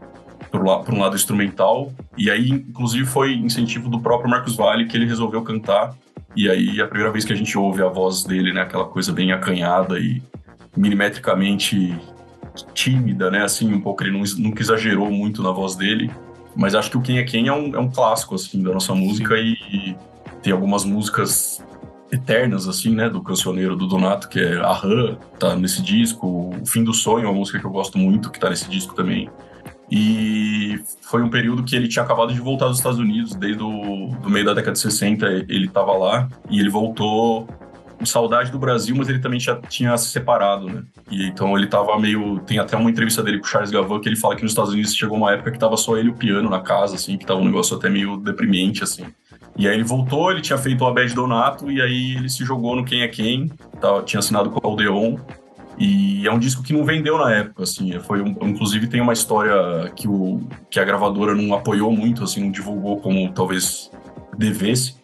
por 0.50 0.94
um 0.94 0.98
lado 0.98 1.14
instrumental. 1.14 1.92
E 2.18 2.30
aí 2.30 2.48
inclusive 2.50 3.06
foi 3.06 3.34
incentivo 3.34 3.88
do 3.88 4.00
próprio 4.00 4.28
Marcos 4.28 4.56
Valle 4.56 4.86
que 4.86 4.96
ele 4.96 5.06
resolveu 5.06 5.42
cantar. 5.42 5.94
E 6.36 6.48
aí 6.48 6.80
a 6.80 6.86
primeira 6.86 7.12
vez 7.12 7.24
que 7.24 7.32
a 7.32 7.36
gente 7.36 7.56
ouve 7.56 7.82
a 7.82 7.88
voz 7.88 8.24
dele, 8.24 8.52
né, 8.52 8.62
aquela 8.62 8.84
coisa 8.84 9.12
bem 9.12 9.32
acanhada 9.32 9.98
e 9.98 10.22
milimetricamente 10.76 11.96
tímida, 12.74 13.30
né, 13.30 13.44
assim, 13.44 13.72
um 13.72 13.80
pouco 13.80 14.02
ele 14.02 14.12
não, 14.12 14.22
nunca 14.38 14.62
exagerou 14.62 15.10
muito 15.10 15.42
na 15.42 15.50
voz 15.50 15.76
dele, 15.76 16.10
mas 16.60 16.74
acho 16.74 16.90
que 16.90 16.98
o 16.98 17.00
Quem 17.00 17.16
é 17.16 17.24
Quem 17.24 17.48
é 17.48 17.52
um, 17.52 17.74
é 17.74 17.78
um 17.78 17.90
clássico, 17.90 18.34
assim, 18.34 18.62
da 18.62 18.70
nossa 18.70 18.94
música 18.94 19.34
e, 19.38 19.54
e 19.72 19.96
tem 20.42 20.52
algumas 20.52 20.84
músicas 20.84 21.64
eternas, 22.12 22.68
assim, 22.68 22.94
né, 22.94 23.08
do 23.08 23.22
cancioneiro 23.22 23.74
do 23.74 23.86
Donato, 23.86 24.28
que 24.28 24.38
é 24.38 24.58
A 24.58 24.74
Rã, 24.74 25.16
tá 25.38 25.56
nesse 25.56 25.80
disco, 25.80 26.54
O 26.60 26.66
Fim 26.66 26.84
do 26.84 26.92
Sonho, 26.92 27.24
é 27.24 27.28
uma 27.28 27.38
música 27.38 27.58
que 27.58 27.64
eu 27.64 27.70
gosto 27.70 27.96
muito, 27.96 28.30
que 28.30 28.38
tá 28.38 28.50
nesse 28.50 28.68
disco 28.68 28.94
também. 28.94 29.30
E 29.90 30.78
foi 31.00 31.22
um 31.22 31.30
período 31.30 31.64
que 31.64 31.74
ele 31.74 31.88
tinha 31.88 32.04
acabado 32.04 32.34
de 32.34 32.40
voltar 32.40 32.66
dos 32.66 32.76
Estados 32.76 32.98
Unidos, 32.98 33.34
desde 33.34 33.62
o 33.62 34.08
do 34.22 34.28
meio 34.28 34.44
da 34.44 34.52
década 34.52 34.72
de 34.72 34.80
60 34.80 35.26
ele 35.48 35.64
estava 35.64 35.92
lá, 35.92 36.28
e 36.50 36.60
ele 36.60 36.68
voltou 36.68 37.48
saudade 38.06 38.50
do 38.50 38.58
Brasil, 38.58 38.94
mas 38.96 39.08
ele 39.08 39.18
também 39.18 39.38
já 39.38 39.56
tinha 39.56 39.96
se 39.96 40.10
separado, 40.10 40.66
né? 40.66 40.82
E 41.10 41.26
então 41.26 41.56
ele 41.56 41.66
tava 41.66 41.98
meio. 41.98 42.40
Tem 42.40 42.58
até 42.58 42.76
uma 42.76 42.90
entrevista 42.90 43.22
dele 43.22 43.38
com 43.38 43.46
o 43.46 43.48
Charles 43.48 43.70
Gavan 43.70 44.00
que 44.00 44.08
ele 44.08 44.16
fala 44.16 44.36
que 44.36 44.42
nos 44.42 44.52
Estados 44.52 44.72
Unidos 44.72 44.94
chegou 44.94 45.16
uma 45.16 45.32
época 45.32 45.50
que 45.50 45.58
tava 45.58 45.76
só 45.76 45.96
ele 45.96 46.08
e 46.08 46.10
o 46.10 46.14
piano 46.14 46.48
na 46.48 46.60
casa, 46.60 46.94
assim, 46.94 47.16
que 47.16 47.26
tava 47.26 47.40
um 47.40 47.44
negócio 47.44 47.76
até 47.76 47.88
meio 47.88 48.16
deprimente, 48.16 48.82
assim. 48.82 49.04
E 49.56 49.68
aí 49.68 49.74
ele 49.74 49.84
voltou, 49.84 50.30
ele 50.30 50.40
tinha 50.40 50.58
feito 50.58 50.82
o 50.82 50.86
Abed 50.86 51.14
Donato, 51.14 51.70
e 51.70 51.80
aí 51.80 52.16
ele 52.16 52.28
se 52.28 52.44
jogou 52.44 52.76
no 52.76 52.84
Quem 52.84 53.02
é 53.02 53.08
Quem, 53.08 53.48
tava, 53.80 54.02
tinha 54.02 54.20
assinado 54.20 54.50
com 54.50 54.66
o 54.66 54.70
Aldeon. 54.70 55.16
E 55.78 56.26
é 56.26 56.32
um 56.32 56.38
disco 56.38 56.62
que 56.62 56.74
não 56.74 56.84
vendeu 56.84 57.16
na 57.16 57.32
época, 57.32 57.62
assim. 57.62 57.98
Foi 58.00 58.20
um, 58.20 58.36
inclusive 58.42 58.86
tem 58.86 59.00
uma 59.00 59.14
história 59.14 59.90
que, 59.96 60.06
o, 60.06 60.46
que 60.70 60.78
a 60.78 60.84
gravadora 60.84 61.34
não 61.34 61.54
apoiou 61.54 61.90
muito, 61.90 62.22
assim, 62.22 62.40
não 62.40 62.50
divulgou 62.50 62.98
como 63.00 63.32
talvez 63.32 63.90
devesse. 64.36 64.99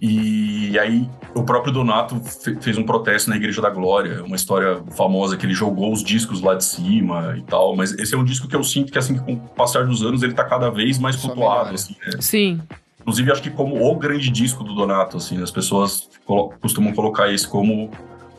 E 0.00 0.78
aí 0.78 1.08
o 1.34 1.42
próprio 1.44 1.72
Donato 1.72 2.20
fez 2.60 2.76
um 2.76 2.84
protesto 2.84 3.30
na 3.30 3.36
Igreja 3.36 3.60
da 3.62 3.70
Glória, 3.70 4.22
uma 4.24 4.36
história 4.36 4.82
famosa 4.96 5.36
que 5.36 5.46
ele 5.46 5.54
jogou 5.54 5.92
os 5.92 6.02
discos 6.02 6.40
lá 6.40 6.54
de 6.54 6.64
cima 6.64 7.34
e 7.38 7.42
tal. 7.42 7.74
Mas 7.76 7.92
esse 7.92 8.14
é 8.14 8.18
um 8.18 8.24
disco 8.24 8.46
que 8.48 8.54
eu 8.56 8.62
sinto 8.64 8.92
que, 8.92 8.98
assim, 8.98 9.16
com 9.16 9.32
o 9.34 9.36
passar 9.36 9.86
dos 9.86 10.02
anos, 10.02 10.22
ele 10.22 10.34
tá 10.34 10.44
cada 10.44 10.70
vez 10.70 10.98
mais 10.98 11.16
Só 11.16 11.22
flutuado, 11.28 11.56
melhora. 11.58 11.74
assim, 11.74 11.96
né? 12.04 12.12
Sim. 12.20 12.60
Inclusive, 13.00 13.32
acho 13.32 13.42
que 13.42 13.50
como 13.50 13.82
o 13.84 13.94
grande 13.96 14.30
disco 14.30 14.64
do 14.64 14.74
Donato, 14.74 15.16
assim, 15.18 15.42
as 15.42 15.50
pessoas 15.50 16.08
colo- 16.24 16.52
costumam 16.60 16.92
colocar 16.92 17.30
esse 17.32 17.46
como 17.46 17.90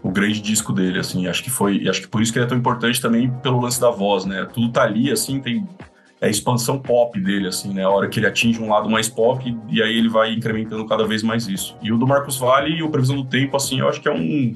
o 0.01 0.09
grande 0.11 0.39
disco 0.41 0.71
dele, 0.73 0.99
assim. 0.99 1.27
Acho 1.27 1.43
que 1.43 1.49
foi, 1.49 1.77
e 1.77 1.89
acho 1.89 2.01
que 2.01 2.07
por 2.07 2.21
isso 2.21 2.31
que 2.31 2.39
ele 2.39 2.45
é 2.45 2.49
tão 2.49 2.57
importante 2.57 3.01
também 3.01 3.29
pelo 3.43 3.59
lance 3.59 3.79
da 3.79 3.89
voz, 3.91 4.25
né? 4.25 4.47
Tudo 4.53 4.69
tá 4.71 4.83
ali, 4.83 5.11
assim, 5.11 5.39
tem 5.39 5.67
é 6.25 6.27
a 6.27 6.31
expansão 6.31 6.79
pop 6.79 7.19
dele, 7.19 7.47
assim, 7.47 7.73
né? 7.73 7.83
A 7.83 7.89
hora 7.89 8.07
que 8.09 8.19
ele 8.19 8.25
atinge 8.27 8.59
um 8.61 8.69
lado 8.69 8.89
mais 8.89 9.07
pop 9.07 9.55
e 9.69 9.81
aí 9.81 9.97
ele 9.97 10.09
vai 10.09 10.33
incrementando 10.33 10.85
cada 10.87 11.05
vez 11.05 11.21
mais 11.21 11.47
isso. 11.47 11.77
E 11.81 11.91
o 11.91 11.97
do 11.97 12.07
Marcos 12.07 12.37
Vale 12.37 12.75
e 12.75 12.81
o 12.83 12.89
Previsão 12.89 13.15
do 13.17 13.25
Tempo, 13.25 13.55
assim, 13.55 13.79
eu 13.79 13.87
acho 13.87 14.01
que 14.01 14.07
é 14.07 14.13
um 14.13 14.55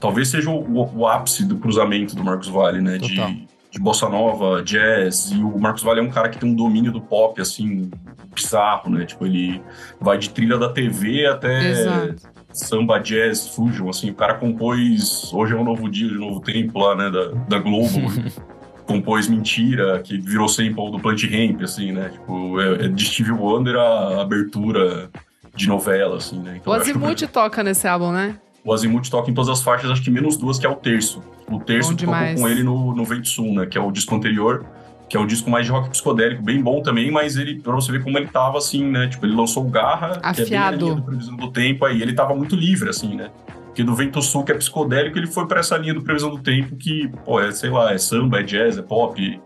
talvez 0.00 0.28
seja 0.28 0.50
o, 0.50 0.58
o- 0.60 0.98
o 0.98 1.06
ápice 1.06 1.44
do 1.46 1.56
cruzamento 1.56 2.14
do 2.16 2.24
Marcos 2.24 2.48
Vale, 2.48 2.80
né? 2.80 2.98
De, 2.98 3.14
Total. 3.14 3.30
de 3.70 3.78
bossa 3.78 4.08
nova, 4.08 4.62
jazz, 4.62 5.30
e 5.30 5.36
o 5.36 5.58
Marcos 5.58 5.82
Vale 5.82 6.00
é 6.00 6.02
um 6.02 6.10
cara 6.10 6.28
que 6.28 6.38
tem 6.38 6.50
um 6.50 6.54
domínio 6.54 6.90
do 6.92 7.00
pop, 7.00 7.40
assim, 7.40 7.90
bizarro, 8.34 8.90
né? 8.90 9.06
Tipo, 9.06 9.24
ele 9.24 9.62
vai 10.00 10.18
de 10.18 10.28
trilha 10.30 10.58
da 10.58 10.68
TV 10.68 11.26
até 11.26 11.70
Exato. 11.70 12.16
samba, 12.52 12.98
jazz, 12.98 13.48
fusion, 13.48 13.88
assim, 13.88 14.10
o 14.10 14.14
cara 14.14 14.34
compôs 14.34 15.32
Hoje 15.32 15.54
é 15.54 15.56
um 15.56 15.64
Novo 15.64 15.88
Dia, 15.88 16.08
de 16.08 16.14
Novo 16.18 16.40
Tempo 16.40 16.78
lá, 16.80 16.94
né, 16.96 17.10
da, 17.10 17.26
da 17.48 17.58
Globo, 17.58 18.00
compôs 18.86 19.28
Mentira, 19.28 20.00
que 20.00 20.18
virou 20.18 20.48
sample 20.48 20.90
do 20.90 20.98
Plant 20.98 21.22
Ramp, 21.24 21.62
assim, 21.62 21.92
né, 21.92 22.10
tipo, 22.10 22.60
é, 22.60 22.84
é 22.84 22.88
de 22.88 23.04
Stevie 23.04 23.32
Wonder 23.32 23.76
a 23.76 24.22
abertura 24.22 25.10
de 25.54 25.68
novela, 25.68 26.16
assim, 26.16 26.38
né. 26.38 26.52
O 26.52 26.56
Então, 26.56 26.72
eu 26.72 26.80
acho 26.80 26.84
que 26.92 26.98
Azimuth 26.98 27.32
toca 27.32 27.62
nesse 27.62 27.86
álbum, 27.88 28.12
né? 28.12 28.38
o 28.64 28.72
Azimuth 28.72 29.10
toca 29.10 29.30
em 29.30 29.34
todas 29.34 29.50
as 29.50 29.62
faixas, 29.62 29.90
acho 29.90 30.02
que 30.02 30.10
menos 30.10 30.36
duas, 30.38 30.58
que 30.58 30.66
é 30.66 30.68
o 30.68 30.74
terço. 30.74 31.22
O 31.50 31.60
terço 31.60 31.94
tocou 31.94 32.14
com 32.14 32.48
ele 32.48 32.62
no, 32.62 32.94
no 32.94 33.04
Vento 33.04 33.28
Sul, 33.28 33.52
né? 33.52 33.66
Que 33.66 33.76
é 33.76 33.80
o 33.80 33.90
disco 33.90 34.14
anterior, 34.14 34.64
que 35.06 35.18
é 35.18 35.20
um 35.20 35.26
disco 35.26 35.50
mais 35.50 35.66
de 35.66 35.72
rock 35.72 35.90
psicodélico, 35.90 36.42
bem 36.42 36.62
bom 36.62 36.80
também, 36.80 37.10
mas 37.10 37.36
ele, 37.36 37.60
pra 37.60 37.74
você 37.74 37.92
ver 37.92 38.02
como 38.02 38.16
ele 38.16 38.26
tava, 38.28 38.56
assim, 38.56 38.82
né? 38.90 39.06
Tipo, 39.08 39.26
ele 39.26 39.34
lançou 39.34 39.66
o 39.66 39.68
Garra, 39.68 40.18
que 40.32 40.40
é 40.40 40.46
bem 40.46 40.56
a 40.56 40.62
Afiado. 40.66 40.84
linha 40.86 40.94
do 40.96 41.02
Previsão 41.02 41.36
do 41.36 41.52
Tempo, 41.52 41.84
aí 41.84 42.00
ele 42.00 42.14
tava 42.14 42.34
muito 42.34 42.56
livre, 42.56 42.88
assim, 42.88 43.14
né? 43.14 43.30
Porque 43.74 43.82
do 43.82 43.92
Vento 43.92 44.22
Sul, 44.22 44.44
que 44.44 44.52
é 44.52 44.54
psicodélico, 44.54 45.18
ele 45.18 45.26
foi 45.26 45.48
pra 45.48 45.58
essa 45.58 45.76
linha 45.76 45.92
do 45.92 46.00
Previsão 46.00 46.30
do 46.30 46.38
Tempo, 46.40 46.76
que, 46.76 47.08
pô, 47.24 47.40
é, 47.40 47.50
sei 47.50 47.70
lá, 47.70 47.92
é 47.92 47.98
samba, 47.98 48.38
é 48.38 48.42
jazz, 48.44 48.78
é 48.78 48.82
pop. 48.82 49.40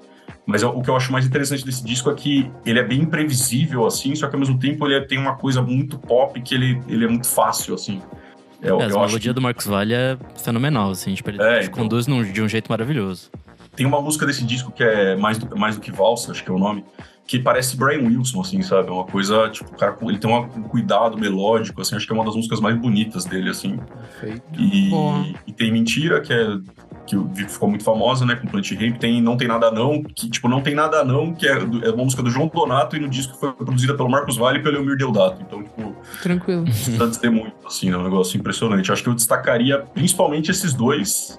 Mas 0.45 0.63
o 0.63 0.83
que 0.83 0.91
eu 0.91 0.97
acho 0.97 1.11
mais 1.11 1.25
interessante 1.27 1.65
desse 1.65 1.83
disco 1.83 2.11
é 2.11 2.15
que 2.15 2.51
ele 2.67 2.79
é 2.79 2.83
bem 2.83 3.01
imprevisível, 3.01 3.87
assim, 3.87 4.15
só 4.15 4.29
que 4.29 4.35
ao 4.37 4.41
mesmo 4.41 4.59
tempo 4.59 4.87
ele 4.87 4.97
é- 4.97 5.01
tem 5.01 5.17
uma 5.19 5.35
coisa 5.37 5.63
muito 5.63 5.99
pop 5.99 6.39
que 6.43 6.55
ele, 6.55 6.79
ele 6.89 7.07
é 7.07 7.09
muito 7.09 7.27
fácil, 7.27 7.75
assim. 7.75 8.03
É, 8.61 8.67
É, 8.67 8.71
eu 8.71 8.77
a 8.81 8.87
melodia 9.07 9.19
que- 9.19 9.33
do 9.33 9.41
Marcos 9.41 9.65
Vale 9.65 9.95
é 9.95 10.19
fenomenal, 10.37 10.91
assim. 10.91 11.15
Tipo, 11.15 11.31
ele 11.31 11.43
É, 11.43 11.61
então. 11.63 11.73
conduz 11.73 12.07
num- 12.07 12.23
de 12.23 12.43
um 12.43 12.49
jeito 12.49 12.69
maravilhoso. 12.71 13.31
Tem 13.75 13.87
uma 13.87 14.01
música 14.03 14.27
desse 14.27 14.45
disco 14.45 14.71
que 14.73 14.83
é 14.85 15.17
mais 15.17 15.39
do, 15.39 15.57
mais 15.57 15.77
do 15.77 15.81
que 15.81 15.91
valsa, 15.91 16.33
acho 16.33 16.45
que 16.45 16.51
é 16.51 16.53
o 16.53 16.59
nome, 16.59 16.85
que 17.29 17.39
parece 17.39 17.77
Brian 17.77 18.01
Wilson, 18.09 18.41
assim, 18.41 18.63
sabe? 18.63 18.89
É 18.89 18.91
uma 18.91 19.05
coisa, 19.05 19.51
tipo, 19.51 19.71
o 19.71 19.77
cara, 19.77 19.95
ele 20.01 20.19
tem 20.19 20.35
um 20.35 20.63
cuidado 20.63 21.17
melódico, 21.19 21.83
assim, 21.83 21.95
acho 21.95 22.07
que 22.07 22.13
é 22.13 22.17
uma 22.17 22.25
das 22.25 22.35
músicas 22.35 22.59
mais 22.59 22.75
bonitas 22.77 23.27
dele, 23.27 23.51
assim. 23.51 23.79
Perfeito. 24.21 24.43
E, 24.59 24.91
e 25.47 25.53
tem 25.53 25.71
Mentira, 25.71 26.21
que 26.23 26.33
é 26.33 26.59
que 27.07 27.17
ficou 27.49 27.71
muito 27.71 27.85
famosa, 27.85 28.27
né, 28.27 28.35
com 28.37 28.47
Plant 28.47 28.71
Ramp, 28.73 28.99
tem 28.99 29.23
Não 29.23 29.35
Tem 29.35 29.49
Nada 29.49 29.71
Não, 29.71 30.03
que, 30.03 30.29
tipo, 30.29 30.47
Não 30.47 30.61
Tem 30.61 30.75
Nada 30.75 31.03
Não, 31.03 31.33
que 31.35 31.47
é, 31.49 31.59
do- 31.59 31.83
é 31.83 31.89
uma 31.91 32.05
música 32.05 32.23
do 32.23 32.29
João 32.31 32.49
Donato 32.53 32.97
e 32.97 33.01
no 33.01 33.09
disco 33.09 33.35
foi 33.39 33.51
produzida 33.55 33.95
pelo 33.95 34.11
Marcos 34.11 34.37
Vale 34.37 34.59
e 34.59 34.63
pelo 34.63 34.77
Elmir 34.77 34.97
Deodato, 34.99 35.41
então, 35.41 35.63
tipo, 35.63 35.95
Tranquilo. 36.23 36.65
precisa 36.65 37.09
dizer 37.09 37.31
muito, 37.31 37.55
assim, 37.67 37.91
é 37.91 37.97
um 37.97 38.03
negócio 38.05 38.39
impressionante. 38.39 38.93
Acho 38.93 39.03
que 39.03 39.09
eu 39.09 39.15
destacaria 39.15 39.79
principalmente 39.95 40.51
esses 40.51 40.75
dois. 40.75 41.39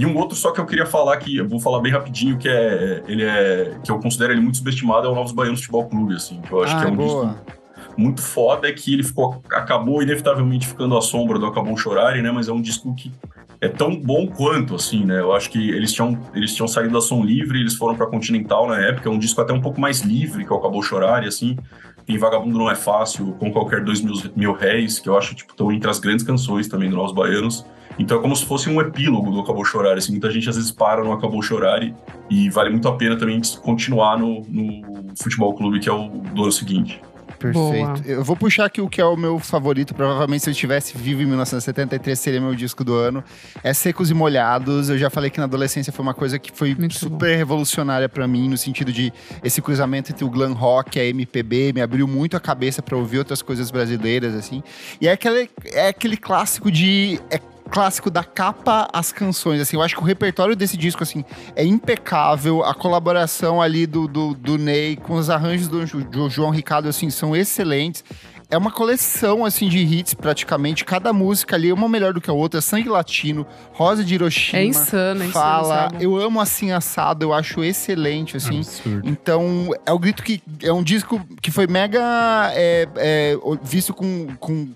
E 0.00 0.06
um 0.06 0.16
outro 0.16 0.34
só 0.34 0.50
que 0.50 0.58
eu 0.58 0.64
queria 0.64 0.86
falar 0.86 1.14
que 1.18 1.36
eu 1.36 1.46
vou 1.46 1.60
falar 1.60 1.78
bem 1.80 1.92
rapidinho, 1.92 2.38
que 2.38 2.48
é 2.48 3.02
ele 3.06 3.22
é 3.22 3.76
que 3.84 3.92
eu 3.92 3.98
considero 3.98 4.32
ele 4.32 4.40
muito 4.40 4.56
subestimado, 4.56 5.06
é 5.06 5.10
o 5.10 5.14
Novos 5.14 5.30
Baianos 5.30 5.60
Futebol 5.60 5.90
Clube, 5.90 6.14
assim, 6.14 6.40
que 6.40 6.50
eu 6.50 6.64
acho 6.64 6.74
ah, 6.74 6.80
que 6.80 6.86
é 6.86 6.88
um 6.90 6.96
boa. 6.96 7.26
disco 7.26 7.60
muito 7.98 8.22
foda, 8.22 8.66
é 8.66 8.72
que 8.72 8.94
ele 8.94 9.02
ficou 9.02 9.42
acabou 9.52 10.02
inevitavelmente 10.02 10.66
ficando 10.66 10.96
à 10.96 11.02
sombra 11.02 11.38
do 11.38 11.44
Acabou 11.44 11.76
Chorare, 11.76 12.22
né, 12.22 12.30
mas 12.30 12.48
é 12.48 12.52
um 12.52 12.62
disco 12.62 12.94
que 12.94 13.12
é 13.60 13.68
tão 13.68 13.94
bom 13.94 14.26
quanto, 14.26 14.74
assim, 14.74 15.04
né? 15.04 15.20
Eu 15.20 15.34
acho 15.34 15.50
que 15.50 15.68
eles 15.68 15.92
tinham, 15.92 16.18
eles 16.34 16.54
tinham 16.54 16.66
saído 16.66 16.94
da 16.94 17.02
Som 17.02 17.22
Livre, 17.22 17.60
eles 17.60 17.74
foram 17.74 17.94
pra 17.94 18.06
Continental 18.06 18.66
na 18.66 18.78
época, 18.78 19.06
é 19.06 19.12
um 19.12 19.18
disco 19.18 19.38
até 19.42 19.52
um 19.52 19.60
pouco 19.60 19.78
mais 19.78 20.00
livre 20.00 20.46
que 20.46 20.52
o 20.52 20.56
Acabou 20.56 20.82
Chorar, 20.82 21.24
e 21.24 21.28
assim, 21.28 21.58
tem 22.06 22.16
Vagabundo 22.16 22.56
Não 22.56 22.70
É 22.70 22.74
Fácil, 22.74 23.32
com 23.38 23.52
qualquer 23.52 23.84
dois 23.84 24.00
mil, 24.00 24.14
mil 24.34 24.54
réis, 24.54 24.98
que 24.98 25.10
eu 25.10 25.18
acho, 25.18 25.34
tipo, 25.34 25.50
estão 25.50 25.70
entre 25.70 25.90
as 25.90 25.98
grandes 25.98 26.24
canções 26.24 26.68
também 26.68 26.88
do 26.88 26.96
Novos 26.96 27.12
Baianos. 27.12 27.66
Então 28.00 28.18
é 28.18 28.20
como 28.20 28.34
se 28.34 28.46
fosse 28.46 28.68
um 28.70 28.80
epílogo 28.80 29.30
do 29.30 29.40
Acabou 29.40 29.62
Chorar, 29.62 29.98
assim, 29.98 30.12
muita 30.12 30.30
gente 30.30 30.48
às 30.48 30.56
vezes 30.56 30.72
para 30.72 31.04
no 31.04 31.12
Acabou 31.12 31.42
Chorar 31.42 31.82
e, 31.82 31.94
e 32.30 32.48
vale 32.48 32.70
muito 32.70 32.88
a 32.88 32.96
pena 32.96 33.16
também 33.16 33.40
continuar 33.60 34.18
no, 34.18 34.40
no 34.48 34.82
Futebol 35.14 35.54
Clube, 35.54 35.80
que 35.80 35.88
é 35.88 35.92
o 35.92 36.08
do 36.08 36.42
ano 36.44 36.52
seguinte. 36.52 37.00
Perfeito. 37.40 37.58
Boa. 37.58 38.00
Eu 38.04 38.22
vou 38.22 38.36
puxar 38.36 38.66
aqui 38.66 38.82
o 38.82 38.88
que 38.88 39.00
é 39.00 39.04
o 39.04 39.16
meu 39.16 39.38
favorito. 39.38 39.94
Provavelmente, 39.94 40.44
se 40.44 40.50
eu 40.50 40.52
estivesse 40.52 40.96
vivo 40.96 41.22
em 41.22 41.26
1973, 41.26 42.18
seria 42.18 42.38
meu 42.38 42.54
disco 42.54 42.84
do 42.84 42.94
ano. 42.94 43.24
É 43.64 43.72
Secos 43.72 44.10
e 44.10 44.14
Molhados. 44.14 44.90
Eu 44.90 44.98
já 44.98 45.08
falei 45.08 45.30
que 45.30 45.38
na 45.38 45.44
adolescência 45.44 45.90
foi 45.90 46.02
uma 46.02 46.12
coisa 46.12 46.38
que 46.38 46.52
foi 46.52 46.74
Muito 46.74 46.94
super 46.94 47.34
revolucionária 47.36 48.10
pra 48.10 48.28
mim, 48.28 48.46
no 48.46 48.58
sentido 48.58 48.92
de 48.92 49.10
esse 49.42 49.62
cruzamento 49.62 50.12
entre 50.12 50.22
o 50.22 50.28
glam 50.28 50.52
rock 50.52 50.98
e 50.98 51.00
a 51.00 51.04
MPB. 51.06 51.72
Me 51.72 51.80
abriu 51.80 52.06
muito 52.06 52.36
a 52.36 52.40
cabeça 52.40 52.82
pra 52.82 52.94
ouvir 52.94 53.18
outras 53.18 53.40
coisas 53.40 53.70
brasileiras, 53.70 54.34
assim. 54.34 54.62
E 55.00 55.08
é 55.08 55.12
aquele, 55.12 55.48
é 55.72 55.88
aquele 55.88 56.18
clássico 56.18 56.70
de. 56.70 57.18
É 57.30 57.38
clássico 57.70 58.10
da 58.10 58.24
capa 58.24 58.88
às 58.92 59.12
canções, 59.12 59.60
assim, 59.60 59.76
eu 59.76 59.82
acho 59.82 59.94
que 59.96 60.02
o 60.02 60.04
repertório 60.04 60.56
desse 60.56 60.76
disco, 60.76 61.02
assim, 61.02 61.24
é 61.54 61.64
impecável, 61.64 62.64
a 62.64 62.74
colaboração 62.74 63.60
ali 63.60 63.86
do, 63.86 64.06
do, 64.06 64.34
do 64.34 64.58
Ney 64.58 64.96
com 64.96 65.14
os 65.14 65.30
arranjos 65.30 65.68
do, 65.68 65.84
do 66.04 66.30
João 66.30 66.50
Ricardo, 66.50 66.88
assim, 66.88 67.10
são 67.10 67.34
excelentes. 67.34 68.04
É 68.50 68.58
uma 68.58 68.70
coleção, 68.70 69.44
assim, 69.44 69.68
de 69.68 69.78
hits, 69.78 70.12
praticamente. 70.12 70.84
Cada 70.84 71.12
música 71.12 71.54
ali, 71.54 71.72
uma 71.72 71.88
melhor 71.88 72.12
do 72.12 72.20
que 72.20 72.28
a 72.28 72.32
outra. 72.32 72.60
Sangue 72.60 72.88
Latino, 72.88 73.46
Rosa 73.72 74.02
de 74.02 74.14
Hiroshima. 74.14 74.58
É 74.58 74.64
insano, 74.64 75.22
é 75.22 75.26
insano. 75.26 75.32
Fala, 75.32 75.82
álbum. 75.84 75.98
eu 76.00 76.16
amo 76.16 76.40
assim 76.40 76.72
assado, 76.72 77.24
eu 77.24 77.32
acho 77.32 77.62
excelente, 77.62 78.36
assim. 78.36 78.58
Absurdo. 78.58 79.08
Então, 79.08 79.70
é 79.86 79.92
o 79.92 79.98
grito 79.98 80.22
que. 80.22 80.42
É 80.62 80.72
um 80.72 80.82
disco 80.82 81.24
que 81.40 81.52
foi 81.52 81.68
mega 81.68 82.00
é, 82.54 82.88
é, 82.96 83.38
visto 83.62 83.94
com. 83.94 84.26
com 84.40 84.68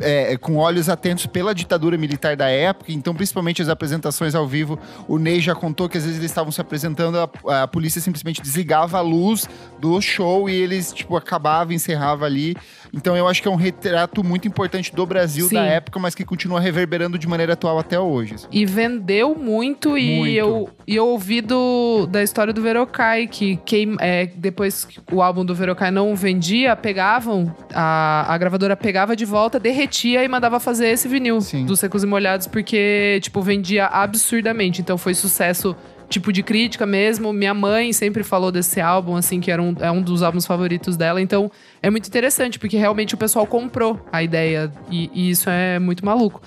é, 0.00 0.36
com 0.38 0.56
olhos 0.56 0.88
atentos 0.88 1.26
pela 1.26 1.54
ditadura 1.54 1.96
militar 1.96 2.36
da 2.36 2.48
época, 2.48 2.90
então 2.92 3.14
principalmente 3.14 3.60
as 3.62 3.68
apresentações 3.68 4.34
ao 4.34 4.46
vivo, 4.46 4.78
o 5.06 5.18
Ney 5.18 5.40
já 5.40 5.54
contou 5.54 5.88
que 5.88 5.98
às 5.98 6.04
vezes 6.04 6.18
eles 6.18 6.30
estavam 6.30 6.50
se 6.50 6.60
apresentando, 6.60 7.18
a, 7.18 7.62
a 7.62 7.68
polícia 7.68 8.00
simplesmente 8.00 8.40
desligava 8.40 8.98
a 8.98 9.00
luz 9.00 9.48
do 9.78 10.00
show 10.00 10.48
e 10.48 10.54
eles, 10.54 10.92
tipo, 10.92 11.16
acabava, 11.16 11.74
encerrava 11.74 12.24
ali. 12.24 12.56
Então 12.92 13.16
eu 13.16 13.26
acho 13.28 13.40
que 13.42 13.48
é 13.48 13.50
um 13.50 13.56
retrato 13.56 14.22
muito 14.24 14.46
importante 14.48 14.94
do 14.94 15.06
Brasil 15.06 15.48
Sim. 15.48 15.54
da 15.54 15.64
época, 15.64 15.98
mas 15.98 16.14
que 16.14 16.24
continua 16.24 16.60
reverberando 16.60 17.18
de 17.18 17.26
maneira 17.26 17.52
atual 17.52 17.78
até 17.78 17.98
hoje. 17.98 18.34
assim. 18.34 18.46
E 18.50 18.64
vendeu 18.66 19.34
muito, 19.34 19.96
e 19.96 20.16
Muito. 20.16 20.34
eu 20.34 20.70
e 20.86 20.96
eu 20.96 21.06
ouvi 21.06 21.40
do, 21.40 22.06
da 22.10 22.22
história 22.22 22.52
do 22.52 22.60
Verocai, 22.60 23.28
que 23.28 23.58
é, 24.00 24.26
depois 24.34 24.84
que 24.84 24.98
o 25.12 25.22
álbum 25.22 25.44
do 25.44 25.54
Verocai 25.54 25.90
não 25.90 26.14
vendia, 26.16 26.74
pegavam, 26.74 27.54
a, 27.72 28.26
a 28.32 28.36
gravadora 28.38 28.76
pegava 28.76 29.14
de 29.14 29.24
volta, 29.24 29.60
derretia 29.60 30.24
e 30.24 30.28
mandava 30.28 30.58
fazer 30.58 30.88
esse 30.88 31.06
vinil 31.06 31.40
Sim. 31.40 31.64
dos 31.64 31.78
Secos 31.78 32.02
e 32.02 32.06
Molhados, 32.06 32.46
porque, 32.48 33.20
tipo, 33.22 33.40
vendia 33.40 33.86
absurdamente. 33.86 34.80
Então 34.80 34.98
foi 34.98 35.14
sucesso 35.14 35.76
tipo 36.10 36.30
de 36.32 36.42
crítica 36.42 36.84
mesmo. 36.84 37.32
Minha 37.32 37.54
mãe 37.54 37.92
sempre 37.94 38.22
falou 38.22 38.52
desse 38.52 38.80
álbum, 38.80 39.16
assim, 39.16 39.40
que 39.40 39.50
era 39.50 39.62
um, 39.62 39.74
é 39.80 39.90
um 39.90 40.02
dos 40.02 40.22
álbuns 40.22 40.44
favoritos 40.44 40.96
dela. 40.96 41.22
Então, 41.22 41.50
é 41.82 41.88
muito 41.88 42.06
interessante, 42.06 42.58
porque 42.58 42.76
realmente 42.76 43.14
o 43.14 43.16
pessoal 43.16 43.46
comprou 43.46 43.98
a 44.12 44.22
ideia. 44.22 44.70
E, 44.90 45.10
e 45.14 45.30
isso 45.30 45.48
é 45.48 45.78
muito 45.78 46.04
maluco. 46.04 46.42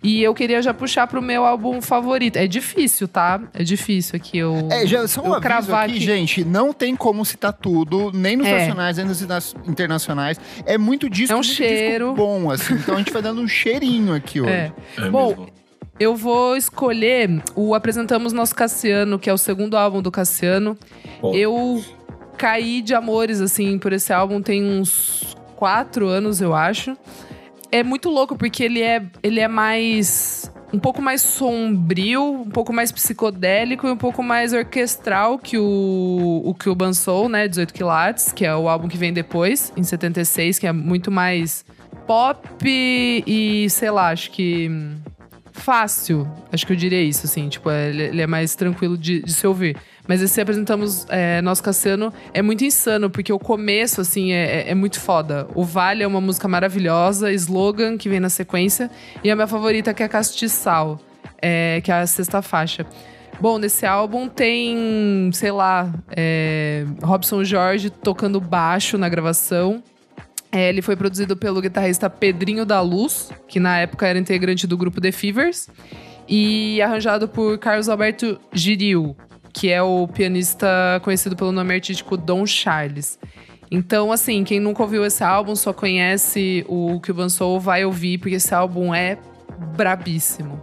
E 0.00 0.22
eu 0.22 0.32
queria 0.32 0.62
já 0.62 0.72
puxar 0.72 1.08
pro 1.08 1.20
meu 1.20 1.44
álbum 1.44 1.82
favorito. 1.82 2.36
É 2.36 2.46
difícil, 2.46 3.08
tá? 3.08 3.40
É 3.52 3.64
difícil 3.64 4.14
aqui 4.14 4.38
eu. 4.38 4.68
É, 4.70 4.86
já, 4.86 5.08
só 5.08 5.20
um 5.20 5.34
eu 5.34 5.40
cravar 5.40 5.86
aqui, 5.86 5.96
aqui. 5.96 6.04
gente, 6.04 6.44
não 6.44 6.72
tem 6.72 6.94
como 6.94 7.24
citar 7.24 7.52
tudo, 7.52 8.12
nem 8.14 8.36
nos 8.36 8.46
É. 8.46 8.58
nacionais, 8.60 8.96
nem 8.96 9.06
nos 9.06 9.20
internacionais. 9.66 10.40
É 10.64 10.78
muito 10.78 11.10
disco, 11.10 11.32
É 11.32 11.34
um 11.34 11.40
muito 11.40 11.50
cheiro. 11.52 12.10
disco 12.12 12.16
bom, 12.16 12.48
assim. 12.48 12.74
Então 12.74 12.94
a 12.94 12.98
gente 12.98 13.12
vai 13.12 13.20
dando 13.20 13.40
um 13.40 13.48
cheirinho 13.48 14.14
aqui 14.14 14.40
hoje. 14.40 14.52
É. 14.52 14.72
É 14.98 15.10
Bom, 15.10 15.28
mesmo. 15.30 15.48
Eu 16.00 16.14
vou 16.14 16.56
escolher 16.56 17.42
o 17.56 17.74
Apresentamos 17.74 18.32
Nosso 18.32 18.54
Cassiano, 18.54 19.18
que 19.18 19.28
é 19.28 19.32
o 19.32 19.38
segundo 19.38 19.76
álbum 19.76 20.00
do 20.00 20.10
Cassiano. 20.10 20.76
Bom, 21.20 21.34
Eu 21.34 21.84
caí 22.36 22.80
de 22.80 22.94
amores, 22.94 23.40
assim, 23.40 23.78
por 23.78 23.92
esse 23.92 24.12
álbum 24.12 24.40
tem 24.40 24.64
uns 24.64 25.36
quatro 25.56 26.06
anos, 26.06 26.40
eu 26.40 26.54
acho. 26.54 26.96
É 27.72 27.82
muito 27.82 28.08
louco, 28.08 28.36
porque 28.36 28.62
ele 28.62 28.80
é, 28.80 29.02
ele 29.22 29.40
é 29.40 29.48
mais. 29.48 30.50
Um 30.72 30.78
pouco 30.78 31.00
mais 31.00 31.22
sombrio, 31.22 32.42
um 32.42 32.50
pouco 32.50 32.74
mais 32.74 32.92
psicodélico 32.92 33.88
e 33.88 33.90
um 33.90 33.96
pouco 33.96 34.22
mais 34.22 34.52
orquestral 34.52 35.38
que 35.38 35.56
o, 35.56 36.42
o 36.44 36.54
que 36.54 36.68
o 36.68 36.74
Bansou, 36.74 37.26
né? 37.26 37.48
18 37.48 37.72
Quilates, 37.72 38.32
que 38.32 38.44
é 38.44 38.54
o 38.54 38.68
álbum 38.68 38.86
que 38.86 38.98
vem 38.98 39.10
depois, 39.10 39.72
em 39.76 39.82
76, 39.82 40.58
que 40.58 40.66
é 40.66 40.72
muito 40.72 41.10
mais 41.10 41.64
pop 42.06 42.38
e, 42.64 43.66
sei 43.70 43.90
lá, 43.90 44.10
acho 44.10 44.30
que 44.30 44.70
fácil. 45.58 46.26
Acho 46.52 46.66
que 46.66 46.72
eu 46.72 46.76
diria 46.76 47.02
isso, 47.02 47.26
assim. 47.26 47.48
Tipo, 47.48 47.70
é- 47.70 47.88
ele, 47.90 48.02
ele 48.04 48.22
é 48.22 48.26
mais 48.26 48.54
tranquilo 48.54 48.96
de, 48.96 49.20
de 49.22 49.32
se 49.32 49.46
ouvir. 49.46 49.76
Mas 50.06 50.22
esse 50.22 50.40
apresentamos 50.40 51.06
é, 51.10 51.42
Nosso 51.42 51.62
Cassiano 51.62 52.12
é 52.32 52.40
muito 52.40 52.64
insano, 52.64 53.10
porque 53.10 53.30
o 53.32 53.38
começo, 53.38 54.00
assim, 54.00 54.32
é, 54.32 54.62
é- 54.62 54.70
é 54.70 54.74
muito 54.74 54.98
foda. 55.00 55.46
O 55.54 55.64
Vale 55.64 56.02
é 56.02 56.06
uma 56.06 56.20
música 56.20 56.48
maravilhosa, 56.48 57.30
slogan 57.32 57.98
que 57.98 58.08
vem 58.08 58.20
na 58.20 58.30
sequência. 58.30 58.90
E 59.22 59.30
a 59.30 59.36
minha 59.36 59.46
favorita 59.46 59.92
que 59.92 60.02
é 60.02 60.08
Castiçal, 60.08 60.98
é, 61.42 61.80
que 61.82 61.90
é 61.92 61.94
a 62.00 62.06
sexta 62.06 62.40
faixa. 62.40 62.86
Bom, 63.40 63.58
nesse 63.58 63.86
álbum 63.86 64.28
tem, 64.28 65.30
sei 65.32 65.52
lá, 65.52 65.92
é, 66.10 66.84
Robson 67.02 67.44
Jorge 67.44 67.88
tocando 67.90 68.40
baixo 68.40 68.98
na 68.98 69.08
gravação. 69.08 69.82
É, 70.50 70.68
ele 70.68 70.80
foi 70.80 70.96
produzido 70.96 71.36
pelo 71.36 71.60
guitarrista 71.60 72.08
Pedrinho 72.08 72.64
da 72.64 72.80
Luz, 72.80 73.30
que 73.46 73.60
na 73.60 73.78
época 73.78 74.06
era 74.06 74.18
integrante 74.18 74.66
do 74.66 74.76
grupo 74.76 75.00
The 75.00 75.12
Fevers, 75.12 75.68
e 76.26 76.80
arranjado 76.80 77.28
por 77.28 77.58
Carlos 77.58 77.88
Alberto 77.88 78.40
Giril, 78.52 79.16
que 79.52 79.70
é 79.70 79.82
o 79.82 80.08
pianista 80.08 81.00
conhecido 81.02 81.36
pelo 81.36 81.52
nome 81.52 81.74
artístico 81.74 82.16
Don 82.16 82.46
Charles. 82.46 83.18
Então, 83.70 84.10
assim, 84.10 84.44
quem 84.44 84.58
nunca 84.60 84.82
ouviu 84.82 85.04
esse 85.04 85.22
álbum, 85.22 85.54
só 85.54 85.72
conhece 85.72 86.64
o 86.66 86.98
que 87.00 87.10
o 87.10 87.14
Van 87.14 87.28
Soul, 87.28 87.60
vai 87.60 87.84
ouvir, 87.84 88.18
porque 88.18 88.36
esse 88.36 88.54
álbum 88.54 88.94
é 88.94 89.18
brabíssimo. 89.76 90.62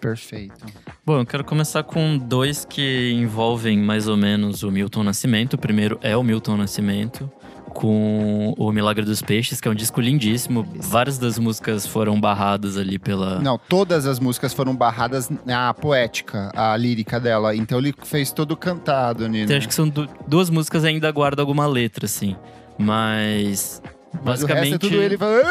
Perfeito. 0.00 0.64
Bom, 1.04 1.18
eu 1.18 1.26
quero 1.26 1.44
começar 1.44 1.82
com 1.82 2.16
dois 2.16 2.64
que 2.64 3.12
envolvem 3.12 3.78
mais 3.78 4.06
ou 4.06 4.16
menos 4.16 4.62
o 4.62 4.70
Milton 4.70 5.02
Nascimento. 5.02 5.54
O 5.54 5.58
primeiro 5.58 5.98
é 6.02 6.16
o 6.16 6.22
Milton 6.22 6.56
Nascimento, 6.56 7.30
com 7.76 8.54
o 8.56 8.72
Milagre 8.72 9.04
dos 9.04 9.20
Peixes, 9.20 9.60
que 9.60 9.68
é 9.68 9.70
um 9.70 9.74
disco 9.74 10.00
lindíssimo. 10.00 10.66
Várias 10.76 11.18
das 11.18 11.38
músicas 11.38 11.86
foram 11.86 12.18
barradas 12.18 12.78
ali 12.78 12.98
pela. 12.98 13.38
Não, 13.40 13.58
todas 13.68 14.06
as 14.06 14.18
músicas 14.18 14.54
foram 14.54 14.74
barradas 14.74 15.30
na 15.44 15.74
poética, 15.74 16.50
a 16.56 16.74
lírica 16.76 17.20
dela. 17.20 17.54
Então 17.54 17.78
ele 17.78 17.94
fez 18.04 18.32
todo 18.32 18.56
cantado, 18.56 19.28
Nino. 19.28 19.44
Então, 19.44 19.56
acho 19.58 19.68
que 19.68 19.74
são 19.74 19.88
du- 19.88 20.08
duas 20.26 20.48
músicas 20.48 20.84
ainda 20.84 21.10
guardam 21.12 21.42
alguma 21.42 21.66
letra, 21.66 22.06
assim. 22.06 22.34
Mas. 22.78 23.82
Mas 24.12 24.22
é 24.22 24.24
Basicamente. 24.24 24.74
é 24.74 24.78
tudo 24.78 24.96
ele 24.96 25.18
falando. 25.18 25.46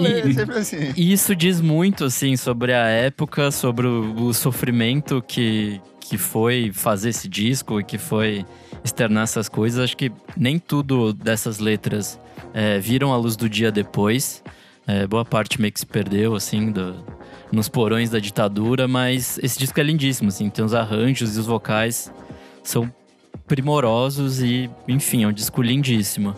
E- 0.00 0.34
Sempre 0.34 0.58
assim. 0.58 0.92
E 0.96 1.12
isso 1.12 1.34
diz 1.36 1.60
muito, 1.60 2.04
assim, 2.04 2.36
sobre 2.36 2.72
a 2.72 2.86
época, 2.86 3.50
sobre 3.50 3.86
o, 3.86 4.14
o 4.26 4.32
sofrimento 4.34 5.22
que, 5.26 5.80
que 6.00 6.16
foi 6.16 6.70
fazer 6.72 7.10
esse 7.10 7.28
disco 7.28 7.80
e 7.80 7.84
que 7.84 7.98
foi 7.98 8.44
externar 8.84 9.22
essas 9.24 9.48
coisas. 9.48 9.82
Acho 9.82 9.96
que 9.96 10.10
nem 10.36 10.58
tudo 10.58 11.12
dessas 11.12 11.58
letras 11.58 12.18
é, 12.54 12.78
viram 12.78 13.12
a 13.12 13.16
luz 13.16 13.36
do 13.36 13.48
dia 13.48 13.70
depois. 13.70 14.42
É, 14.86 15.06
boa 15.06 15.24
parte 15.24 15.60
meio 15.60 15.72
que 15.72 15.78
se 15.80 15.86
perdeu, 15.86 16.34
assim, 16.34 16.72
do- 16.72 16.96
nos 17.52 17.68
porões 17.68 18.10
da 18.10 18.18
ditadura, 18.18 18.88
mas 18.88 19.38
esse 19.42 19.58
disco 19.58 19.78
é 19.78 19.82
lindíssimo, 19.82 20.28
assim, 20.28 20.48
tem 20.50 20.64
os 20.64 20.74
arranjos 20.74 21.36
e 21.36 21.40
os 21.40 21.46
vocais 21.46 22.10
são 22.64 22.90
primorosos 23.46 24.40
e, 24.42 24.70
enfim, 24.88 25.24
é 25.24 25.28
um 25.28 25.32
disco 25.32 25.60
lindíssimo. 25.62 26.34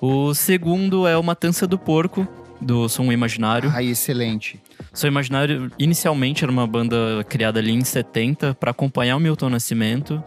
O 0.00 0.34
segundo 0.34 1.06
é 1.06 1.16
o 1.16 1.22
Matança 1.22 1.66
do 1.66 1.78
Porco, 1.78 2.26
do 2.60 2.88
Som 2.88 3.10
Imaginário. 3.12 3.70
Ai, 3.74 3.88
excelente. 3.88 4.60
Som 4.92 5.08
Imaginário 5.08 5.70
inicialmente 5.78 6.44
era 6.44 6.52
uma 6.52 6.66
banda 6.66 7.24
criada 7.28 7.58
ali 7.58 7.72
em 7.72 7.82
70 7.84 8.54
para 8.54 8.70
acompanhar 8.70 9.16
o 9.16 9.20
Milton 9.20 9.50
Nascimento. 9.50 10.22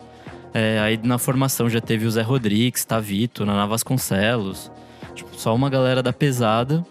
É, 0.57 0.79
aí 0.79 0.97
na 1.03 1.17
formação 1.17 1.69
já 1.69 1.81
teve 1.81 2.05
o 2.05 2.11
Zé 2.11 2.21
Rodrigues, 2.21 2.85
Tavito, 2.85 3.45
Naná 3.45 3.65
Vasconcelos, 3.65 4.71
tipo, 5.13 5.29
só 5.37 5.53
uma 5.53 5.69
galera 5.69 6.01
da 6.01 6.13
pesada. 6.13 6.85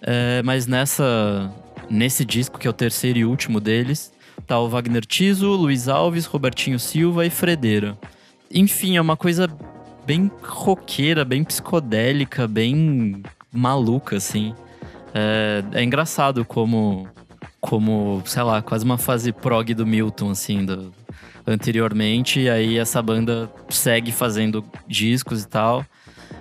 É, 0.00 0.40
mas 0.42 0.66
nessa 0.66 1.52
nesse 1.90 2.24
disco, 2.24 2.58
que 2.58 2.66
é 2.66 2.70
o 2.70 2.72
terceiro 2.72 3.18
e 3.18 3.24
último 3.26 3.60
deles, 3.60 4.10
tá 4.46 4.58
o 4.58 4.66
Wagner 4.66 5.04
Tiso, 5.04 5.50
Luiz 5.50 5.88
Alves, 5.88 6.24
Robertinho 6.24 6.78
Silva 6.78 7.26
e 7.26 7.28
Fredeira. 7.30 7.98
Enfim, 8.50 8.96
é 8.96 9.00
uma 9.00 9.16
coisa 9.16 9.46
bem 10.06 10.30
roqueira, 10.42 11.22
bem 11.22 11.44
psicodélica, 11.44 12.48
bem 12.48 13.22
maluca, 13.52 14.16
assim. 14.16 14.54
É, 15.12 15.62
é 15.72 15.84
engraçado 15.84 16.46
como, 16.46 17.06
como, 17.60 18.22
sei 18.24 18.42
lá, 18.42 18.62
quase 18.62 18.86
uma 18.86 18.96
fase 18.96 19.32
prog 19.32 19.74
do 19.74 19.86
Milton, 19.86 20.30
assim, 20.30 20.64
do- 20.64 20.94
anteriormente. 21.46 22.40
E 22.40 22.50
aí 22.50 22.78
essa 22.78 23.00
banda 23.02 23.50
segue 23.68 24.12
fazendo 24.12 24.64
discos 24.86 25.42
e 25.42 25.48
tal. 25.48 25.84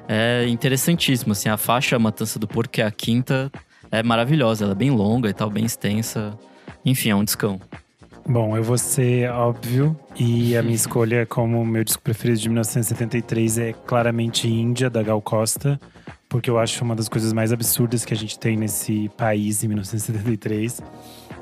É 0.07 0.45
interessantíssimo, 0.47 1.31
assim, 1.31 1.49
a 1.49 1.57
faixa 1.57 1.97
Matança 1.97 2.37
do 2.37 2.47
Porco, 2.47 2.71
que 2.71 2.81
é 2.81 2.85
a 2.85 2.91
quinta, 2.91 3.51
é 3.91 4.01
maravilhosa. 4.03 4.65
Ela 4.65 4.73
é 4.73 4.75
bem 4.75 4.89
longa 4.89 5.29
e 5.29 5.33
tal, 5.33 5.49
bem 5.49 5.65
extensa. 5.65 6.37
Enfim, 6.83 7.09
é 7.09 7.15
um 7.15 7.23
discão. 7.23 7.59
Bom, 8.27 8.55
eu 8.55 8.63
vou 8.63 8.77
ser 8.77 9.29
óbvio 9.31 9.97
e 10.17 10.55
a 10.55 10.61
minha 10.61 10.75
escolha 10.75 11.25
como 11.25 11.65
meu 11.65 11.83
disco 11.83 12.01
preferido 12.01 12.39
de 12.39 12.49
1973 12.49 13.57
é 13.57 13.73
claramente 13.73 14.47
Índia, 14.47 14.89
da 14.89 15.01
Gal 15.01 15.21
Costa, 15.21 15.79
porque 16.29 16.49
eu 16.49 16.59
acho 16.59 16.83
uma 16.83 16.95
das 16.95 17.09
coisas 17.09 17.33
mais 17.33 17.51
absurdas 17.51 18.05
que 18.05 18.13
a 18.13 18.17
gente 18.17 18.37
tem 18.37 18.55
nesse 18.55 19.09
país 19.17 19.63
em 19.63 19.67
1973. 19.67 20.81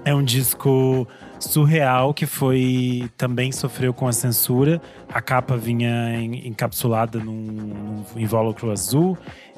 É 0.10 0.16
um 0.16 0.24
disco 0.24 1.08
surreal 1.40 2.16
que 2.16 2.26
foi 2.26 3.08
também 3.16 3.52
sofreu 3.52 3.94
com 3.94 4.08
a 4.08 4.12
censura. 4.12 4.82
A 5.08 5.22
capa 5.22 5.56
vinha 5.56 6.16
en- 6.20 6.48
encapsulada 6.48 7.20
num, 7.20 7.34
num 7.36 8.04
invólucro 8.20 8.72
azul. 8.72 9.16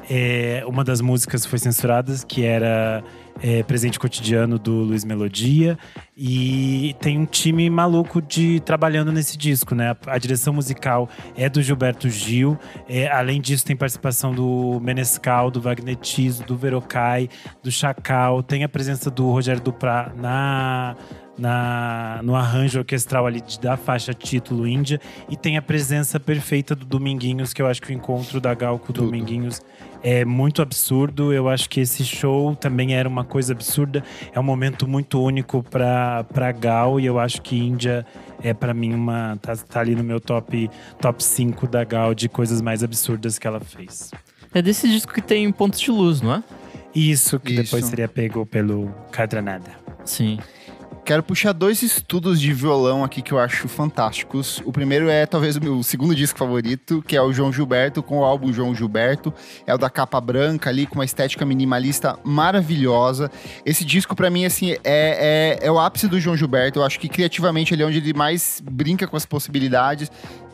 É, 0.10 0.62
uma 0.68 0.84
das 0.84 1.00
músicas 1.00 1.46
foi 1.46 1.58
censurada, 1.58 2.14
que 2.28 2.44
era 2.44 3.02
é, 3.42 3.64
Presente 3.64 4.00
Cotidiano 4.00 4.60
do 4.60 4.72
Luiz 4.72 5.04
Melodia. 5.04 5.78
E 6.16 6.96
tem 7.00 7.18
um 7.18 7.26
time 7.26 7.70
maluco 7.70 8.22
de 8.22 8.60
trabalhando 8.60 9.12
nesse 9.12 9.38
disco, 9.38 9.74
né? 9.74 9.90
A, 9.90 10.14
a 10.14 10.18
direção 10.18 10.54
musical 10.54 11.10
é 11.36 11.50
do 11.50 11.62
Gilberto 11.62 12.10
Gil. 12.10 12.58
É, 12.88 13.08
além 13.08 13.42
disso, 13.42 13.66
tem 13.66 13.76
participação 13.76 14.34
do 14.34 14.80
Menescal, 14.82 15.50
do 15.50 15.60
Wagner 15.60 15.96
Tiso, 15.96 16.44
do 16.44 16.56
Verocai, 16.56 17.30
do 17.64 17.72
Chacal. 17.72 18.44
Tem 18.44 18.64
a 18.64 18.70
presença 18.70 19.10
do 19.10 19.30
Rogério 19.32 19.62
Duprá 19.62 20.12
na, 20.16 20.96
na, 21.38 22.20
no 22.24 22.36
arranjo 22.36 22.80
orquestral 22.80 23.26
ali 23.26 23.42
da 23.60 23.76
faixa 23.76 24.14
título 24.14 24.68
Índia. 24.68 25.02
E 25.28 25.36
tem 25.36 25.58
a 25.58 25.62
presença 25.62 26.20
perfeita 26.20 26.76
do 26.76 26.86
Dominguinhos, 26.86 27.54
que 27.54 27.62
eu 27.62 27.68
acho 27.68 27.82
que 27.82 27.92
o 27.92 27.94
encontro 27.94 28.40
da 28.40 28.54
Gal 28.54 28.78
com 28.78 28.92
o 28.92 28.94
Tudo. 28.94 29.06
Dominguinhos 29.06 29.62
é 30.04 30.26
muito 30.26 30.62
absurdo. 30.62 31.34
Eu 31.34 31.48
acho 31.50 31.70
que 31.70 31.80
esse 31.80 32.04
show 32.04 32.56
também 32.56 32.96
era 32.96 33.08
uma 33.08 33.24
coisa 33.24 33.54
absurda. 33.54 34.04
É 34.34 34.40
um 34.40 34.44
momento 34.44 34.88
muito 34.88 35.22
único 35.22 35.64
pra, 35.64 36.24
pra 36.26 36.52
Gal 36.52 37.00
e 37.00 37.06
eu 37.06 37.20
acho 37.20 37.42
que 37.42 37.58
Índia 37.58 38.06
é 38.44 38.54
pra 38.54 38.74
mim 38.74 38.94
uma. 38.94 39.38
Tá, 39.42 39.56
tá 39.56 39.80
ali 39.80 39.96
no 39.96 40.04
meu 40.04 40.20
top, 40.20 40.70
top 41.00 41.24
5 41.24 41.68
da 41.68 41.84
Gal 41.84 42.14
de 42.14 42.28
coisas 42.28 42.62
mais 42.62 42.84
absurdas 42.84 43.38
que 43.38 43.48
ela 43.48 43.60
fez. 43.60 44.12
É 44.54 44.62
desse 44.62 44.88
disco 44.90 45.14
que 45.14 45.22
tem 45.22 45.50
pontos 45.52 45.80
de 45.80 45.92
luz, 45.92 46.22
não 46.22 46.36
é? 46.36 46.44
Isso 46.94 47.40
que 47.40 47.54
Isso. 47.54 47.64
depois 47.64 47.86
seria 47.86 48.08
pego 48.08 48.46
pelo 48.46 48.94
Cadranada. 49.12 49.72
Sim. 50.04 50.40
Quero 51.04 51.24
puxar 51.24 51.52
dois 51.52 51.82
estudos 51.82 52.40
de 52.40 52.54
violão 52.54 53.04
aqui 53.04 53.24
que 53.24 53.32
eu 53.32 53.40
acho 53.40 53.68
fantásticos. 53.68 54.62
O 54.66 54.72
primeiro 54.72 55.10
é 55.10 55.26
talvez 55.26 55.56
o 55.56 55.62
meu 55.62 55.82
segundo 55.82 56.14
disco 56.14 56.38
favorito, 56.38 57.02
que 57.02 57.16
é 57.18 57.22
o 57.22 57.34
João 57.34 57.52
Gilberto, 57.52 58.04
com 58.04 58.20
o 58.20 58.24
álbum 58.24 58.54
João 58.54 58.74
Gilberto. 58.74 59.34
É 59.66 59.74
o 59.74 59.80
da 59.80 59.90
capa 59.90 60.22
branca 60.22 60.70
ali, 60.70 60.86
com 60.86 60.96
uma 60.96 61.06
estética 61.06 61.44
minimalista 61.44 62.20
maravilhosa. 62.24 63.32
Esse 63.66 63.84
disco, 63.84 64.16
para 64.16 64.30
mim, 64.30 64.46
assim, 64.46 64.74
é, 64.74 64.78
é, 64.84 65.60
é 65.62 65.72
o 65.72 65.80
ápice 65.80 66.08
do 66.08 66.20
João 66.20 66.38
Gilberto. 66.38 66.80
Eu 66.80 66.84
acho 66.84 67.00
que 67.00 67.10
criativamente 67.10 67.74
ele 67.74 67.82
é 67.82 67.86
onde 67.86 67.98
ele 67.98 68.14
mais 68.14 68.62
brinca 68.64 69.08
com 69.08 69.18
as 69.18 69.26
possibilidades 69.26 70.12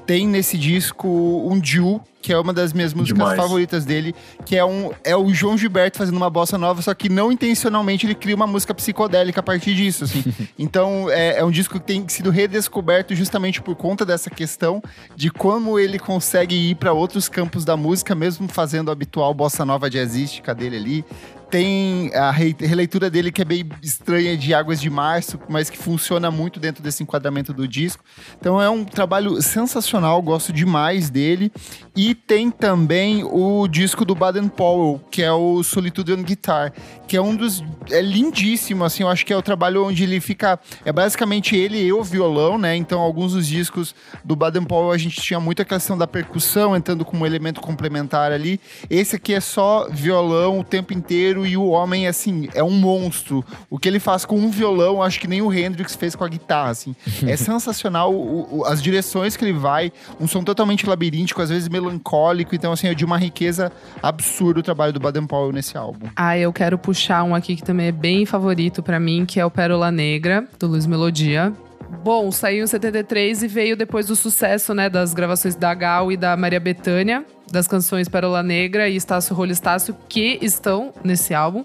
tem 0.07 0.25
nesse 0.25 0.57
disco 0.57 1.07
um 1.07 1.63
Ju, 1.63 1.99
que 2.21 2.31
é 2.31 2.39
uma 2.39 2.53
das 2.53 2.71
minhas 2.71 2.93
músicas 2.93 3.17
Demais. 3.17 3.37
favoritas 3.37 3.85
dele, 3.85 4.15
que 4.45 4.55
é, 4.55 4.63
um, 4.63 4.89
é 5.03 5.15
o 5.15 5.33
João 5.33 5.57
Gilberto 5.57 5.97
fazendo 5.97 6.15
uma 6.15 6.29
bossa 6.29 6.57
nova, 6.57 6.81
só 6.81 6.93
que 6.93 7.09
não 7.09 7.29
intencionalmente 7.29 8.05
ele 8.05 8.15
cria 8.15 8.35
uma 8.35 8.47
música 8.47 8.73
psicodélica 8.73 9.41
a 9.41 9.43
partir 9.43 9.75
disso, 9.75 10.05
assim. 10.05 10.23
então 10.57 11.09
é, 11.11 11.39
é 11.39 11.43
um 11.43 11.51
disco 11.51 11.77
que 11.77 11.85
tem 11.85 12.07
sido 12.07 12.29
redescoberto 12.29 13.13
justamente 13.13 13.61
por 13.61 13.75
conta 13.75 14.05
dessa 14.05 14.29
questão 14.29 14.81
de 15.13 15.29
como 15.29 15.77
ele 15.77 15.99
consegue 15.99 16.55
ir 16.55 16.75
para 16.75 16.93
outros 16.93 17.27
campos 17.27 17.65
da 17.65 17.75
música, 17.75 18.15
mesmo 18.15 18.47
fazendo 18.47 18.89
a 18.89 18.93
habitual 18.93 19.33
bossa 19.33 19.65
nova 19.65 19.89
jazzística 19.89 20.55
dele 20.55 20.77
ali. 20.77 21.05
Tem 21.49 22.11
a 22.13 22.29
re- 22.29 22.55
releitura 22.59 23.09
dele 23.09 23.31
que 23.31 23.41
é 23.41 23.45
bem 23.45 23.67
estranha 23.81 24.35
de 24.35 24.53
Águas 24.53 24.81
de 24.81 24.89
Março, 24.89 25.39
mas 25.47 25.69
que 25.69 25.77
funciona 25.77 26.29
muito 26.29 26.59
dentro 26.59 26.83
desse 26.83 27.03
enquadramento 27.03 27.53
do 27.53 27.65
disco. 27.67 28.03
Então 28.37 28.61
é 28.61 28.69
um 28.69 28.83
trabalho 28.83 29.41
sensacional, 29.41 30.21
gosto 30.21 30.51
demais 30.51 31.09
dele. 31.09 31.51
E 31.95 32.13
tem 32.13 32.51
também 32.51 33.23
o 33.23 33.67
disco 33.67 34.03
do 34.03 34.13
Baden 34.13 34.49
Powell, 34.49 35.01
que 35.09 35.23
é 35.23 35.31
o 35.31 35.63
Solitude 35.63 36.13
on 36.13 36.21
Guitar, 36.23 36.73
que 37.07 37.15
é 37.15 37.21
um 37.21 37.35
dos. 37.35 37.63
É 37.89 38.01
lindíssimo, 38.01 38.83
assim, 38.83 39.03
eu 39.03 39.09
acho 39.09 39.25
que 39.25 39.31
é 39.31 39.37
o 39.37 39.41
trabalho 39.41 39.85
onde 39.85 40.03
ele 40.03 40.19
fica. 40.19 40.59
É 40.83 40.91
basicamente 40.91 41.55
ele 41.55 41.77
e 41.77 41.93
o 41.93 42.03
violão, 42.03 42.57
né? 42.57 42.75
Então, 42.75 42.99
alguns 42.99 43.33
dos 43.33 43.47
discos 43.47 43.95
do 44.23 44.35
Baden 44.35 44.63
Powell 44.63 44.91
a 44.91 44.97
gente 44.97 45.21
tinha 45.21 45.39
muita 45.39 45.63
questão 45.63 45.97
da 45.97 46.05
percussão 46.05 46.75
entrando 46.75 47.05
como 47.05 47.25
elemento 47.25 47.61
complementar 47.61 48.31
ali. 48.31 48.59
Esse 48.89 49.15
aqui 49.15 49.33
é 49.33 49.39
só 49.39 49.87
violão 49.89 50.59
o 50.59 50.63
tempo 50.63 50.93
inteiro 50.93 51.36
e 51.45 51.55
o 51.57 51.67
homem, 51.67 52.07
assim, 52.07 52.47
é 52.53 52.63
um 52.63 52.71
monstro. 52.71 53.43
O 53.69 53.77
que 53.77 53.87
ele 53.87 53.99
faz 53.99 54.25
com 54.25 54.37
um 54.37 54.49
violão, 54.49 55.01
acho 55.03 55.19
que 55.19 55.27
nem 55.27 55.41
o 55.41 55.53
Hendrix 55.53 55.95
fez 55.95 56.15
com 56.15 56.23
a 56.23 56.27
guitarra, 56.27 56.69
assim. 56.71 56.95
É 57.25 57.35
sensacional 57.37 58.13
o- 58.13 58.59
o- 58.59 58.65
as 58.65 58.81
direções 58.81 59.35
que 59.37 59.43
ele 59.45 59.53
vai, 59.57 59.91
um 60.19 60.27
som 60.27 60.43
totalmente 60.43 60.87
labiríntico, 60.87 61.41
às 61.41 61.49
vezes 61.49 61.67
melancólico, 61.69 62.55
então, 62.55 62.71
assim, 62.71 62.87
é 62.87 62.93
de 62.93 63.05
uma 63.05 63.17
riqueza 63.17 63.71
absurda 64.01 64.59
o 64.59 64.63
trabalho 64.63 64.93
do 64.93 64.99
Baden 64.99 65.25
Powell 65.27 65.51
nesse 65.51 65.77
álbum. 65.77 66.07
Ah, 66.15 66.37
eu 66.37 66.51
quero 66.53 66.77
puxar 66.77 67.23
um 67.23 67.35
aqui 67.35 67.55
que 67.55 67.63
também 67.63 67.87
é 67.87 67.91
bem 67.91 68.25
favorito 68.25 68.81
pra 68.81 68.99
mim, 68.99 69.25
que 69.25 69.39
é 69.39 69.45
o 69.45 69.51
Pérola 69.51 69.91
Negra, 69.91 70.45
do 70.59 70.67
Luiz 70.67 70.85
Melodia. 70.85 71.53
Bom, 71.89 72.31
saiu 72.31 72.63
em 72.63 72.67
73 72.67 73.43
e 73.43 73.47
veio 73.47 73.75
depois 73.75 74.07
do 74.07 74.15
sucesso, 74.15 74.73
né, 74.73 74.89
das 74.89 75.13
gravações 75.13 75.55
da 75.55 75.73
Gal 75.73 76.11
e 76.11 76.17
da 76.17 76.35
Maria 76.35 76.59
Bethânia, 76.59 77.25
das 77.51 77.67
canções 77.67 78.09
Pérola 78.09 78.43
Negra 78.43 78.89
e 78.89 78.95
Estácio 78.95 79.35
Rolho 79.35 79.51
Estácio, 79.51 79.95
que 80.07 80.37
estão 80.41 80.93
nesse 81.03 81.33
álbum. 81.33 81.63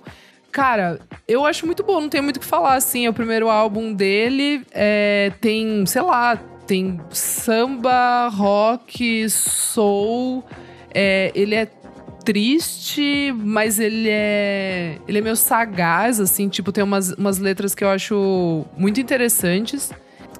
Cara, 0.51 1.01
eu 1.27 1.47
acho 1.47 1.65
muito 1.65 1.83
bom, 1.83 2.01
não 2.01 2.09
tenho 2.09 2.23
muito 2.23 2.37
o 2.37 2.41
que 2.41 2.47
falar, 2.47 2.75
assim. 2.75 3.07
É 3.07 3.11
o 3.11 3.13
primeiro 3.13 3.49
álbum 3.49 3.93
dele, 3.93 4.63
é, 4.71 5.33
tem, 5.41 5.87
sei 5.87 6.03
lá, 6.03 6.37
tem 6.67 7.01
samba, 7.11 8.29
rock, 8.29 9.29
soul. 9.31 10.45
é, 10.95 11.33
ele 11.35 11.55
é 11.55 11.67
triste, 12.23 13.35
mas 13.37 13.79
ele 13.79 14.09
é. 14.09 14.99
Ele 15.07 15.19
é 15.19 15.21
meio 15.21 15.37
sagaz, 15.37 16.21
assim, 16.21 16.49
tipo, 16.49 16.71
tem 16.73 16.85
umas, 16.85 17.13
umas 17.13 17.39
letras 17.39 17.75
que 17.75 17.83
eu 17.83 17.89
acho 17.89 18.65
muito 18.77 19.01
interessantes. 19.01 19.91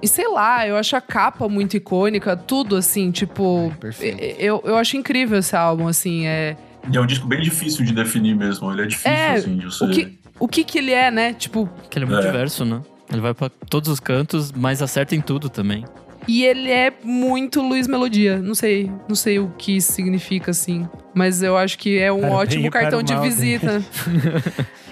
E 0.03 0.07
sei 0.07 0.27
lá, 0.27 0.67
eu 0.67 0.75
acho 0.75 0.97
a 0.97 1.01
capa 1.01 1.47
muito 1.47 1.77
icônica, 1.77 2.35
tudo 2.35 2.75
assim, 2.75 3.09
tipo. 3.09 3.71
Perfeito. 3.79 4.21
Eu, 4.37 4.61
eu 4.65 4.75
acho 4.75 4.97
incrível 4.97 5.39
esse 5.39 5.55
álbum, 5.55 5.87
assim. 5.87 6.27
É, 6.27 6.57
E 6.91 6.97
é 6.97 6.99
um 6.99 7.05
disco 7.05 7.25
bem 7.25 7.41
difícil 7.41 7.85
de 7.85 7.93
definir 7.93 8.35
mesmo. 8.35 8.69
Ele 8.71 8.81
é 8.81 8.85
difícil, 8.85 9.09
É, 9.11 9.31
assim, 9.35 9.57
de 9.57 9.65
você... 9.65 9.85
o, 9.85 9.89
que, 9.89 10.19
o 10.41 10.47
que 10.49 10.63
que 10.65 10.77
ele 10.77 10.91
é, 10.91 11.09
né? 11.09 11.33
Tipo, 11.33 11.69
Que 11.89 11.97
ele 11.99 12.05
é 12.05 12.09
muito 12.09 12.21
É. 12.21 12.25
diverso, 12.29 12.65
né? 12.65 12.81
Ele 13.09 13.21
vai 13.21 13.33
pra 13.33 13.49
todos 13.69 13.87
os 13.89 13.99
cantos, 14.01 14.51
mas 14.51 14.81
acerta 14.81 15.15
em 15.15 15.21
tudo 15.21 15.47
também. 15.49 15.85
E 16.27 16.43
ele 16.43 16.69
é 16.69 16.91
muito 17.03 17.61
Luiz 17.61 17.87
Melodia. 17.87 18.39
Não 18.39 18.55
sei, 18.55 18.91
não 19.07 19.15
sei 19.15 19.39
o 19.39 19.53
que 19.57 19.77
isso 19.77 19.93
significa, 19.93 20.51
assim. 20.51 20.85
Mas 21.13 21.41
eu 21.41 21.55
acho 21.55 21.77
que 21.77 21.97
é 21.99 22.11
um 22.11 22.19
Para 22.19 22.27
bem 22.29 22.37
ótimo 22.37 22.71
para 22.71 22.81
cartão 22.81 23.01
de 23.03 23.13
mal, 23.13 23.23
visita. 23.23 23.81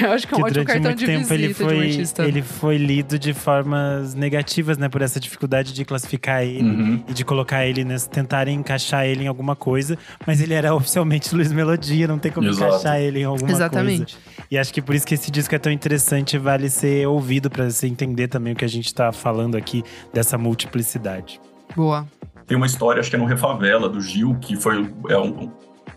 eu 0.00 0.12
acho 0.12 0.26
que 0.26 0.34
é 0.34 0.36
um 0.36 0.40
que 0.40 0.44
ótimo 0.46 0.52
durante 0.64 0.66
cartão 0.66 0.82
muito 0.90 0.98
de 0.98 1.06
tempo 1.06 1.18
visita 1.20 1.34
ele 1.34 1.46
de 1.46 1.52
um 1.52 1.66
foi, 1.68 1.78
artista. 1.80 2.24
ele 2.24 2.42
foi 2.42 2.76
lido 2.76 3.18
de 3.18 3.32
formas 3.32 4.14
negativas, 4.14 4.76
né? 4.78 4.88
Por 4.88 5.02
essa 5.02 5.20
dificuldade 5.20 5.72
de 5.72 5.84
classificar 5.84 6.42
ele 6.42 6.62
Uhum. 6.68 7.04
e 7.08 7.12
de 7.14 7.24
colocar 7.24 7.66
ele, 7.66 7.84
nessa, 7.84 8.08
tentarem 8.08 8.56
encaixar 8.58 9.04
ele 9.06 9.24
em 9.24 9.26
alguma 9.28 9.54
coisa. 9.54 9.96
Mas 10.26 10.40
ele 10.40 10.54
era 10.54 10.74
oficialmente 10.74 11.34
Luiz 11.34 11.52
Melodia, 11.52 12.06
não 12.08 12.18
tem 12.18 12.32
como 12.32 12.48
Exato. 12.48 12.66
encaixar 12.76 12.98
ele 13.00 13.20
em 13.20 13.24
alguma 13.24 13.50
Exatamente. 13.50 14.16
coisa. 14.16 14.46
E 14.50 14.58
acho 14.58 14.72
que 14.72 14.82
por 14.82 14.94
isso 14.94 15.06
que 15.06 15.14
esse 15.14 15.30
disco 15.30 15.54
é 15.54 15.58
tão 15.58 15.72
interessante 15.72 16.34
e 16.34 16.38
vale 16.38 16.68
ser 16.70 17.06
ouvido 17.08 17.48
pra 17.50 17.68
você 17.70 17.86
entender 17.86 18.28
também 18.28 18.52
o 18.52 18.56
que 18.56 18.64
a 18.64 18.68
gente 18.68 18.92
tá 18.94 19.12
falando 19.12 19.56
aqui 19.56 19.82
dessa 20.12 20.36
multiplicidade. 20.38 21.40
Boa. 21.76 22.06
Tem 22.46 22.56
uma 22.56 22.66
história, 22.66 23.00
acho 23.00 23.08
que 23.10 23.16
é 23.16 23.18
no 23.18 23.24
Refavela, 23.24 23.88
do 23.88 24.00
Gil, 24.00 24.36
que 24.40 24.54
foi 24.56 24.86
é 25.08 25.16
um- 25.18 25.50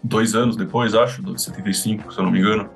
dois 0.03 0.33
anos 0.33 0.55
depois, 0.55 0.93
acho, 0.95 1.21
de 1.21 1.41
75, 1.41 2.13
se 2.13 2.19
eu 2.19 2.23
não 2.23 2.31
me 2.31 2.39
engano. 2.39 2.69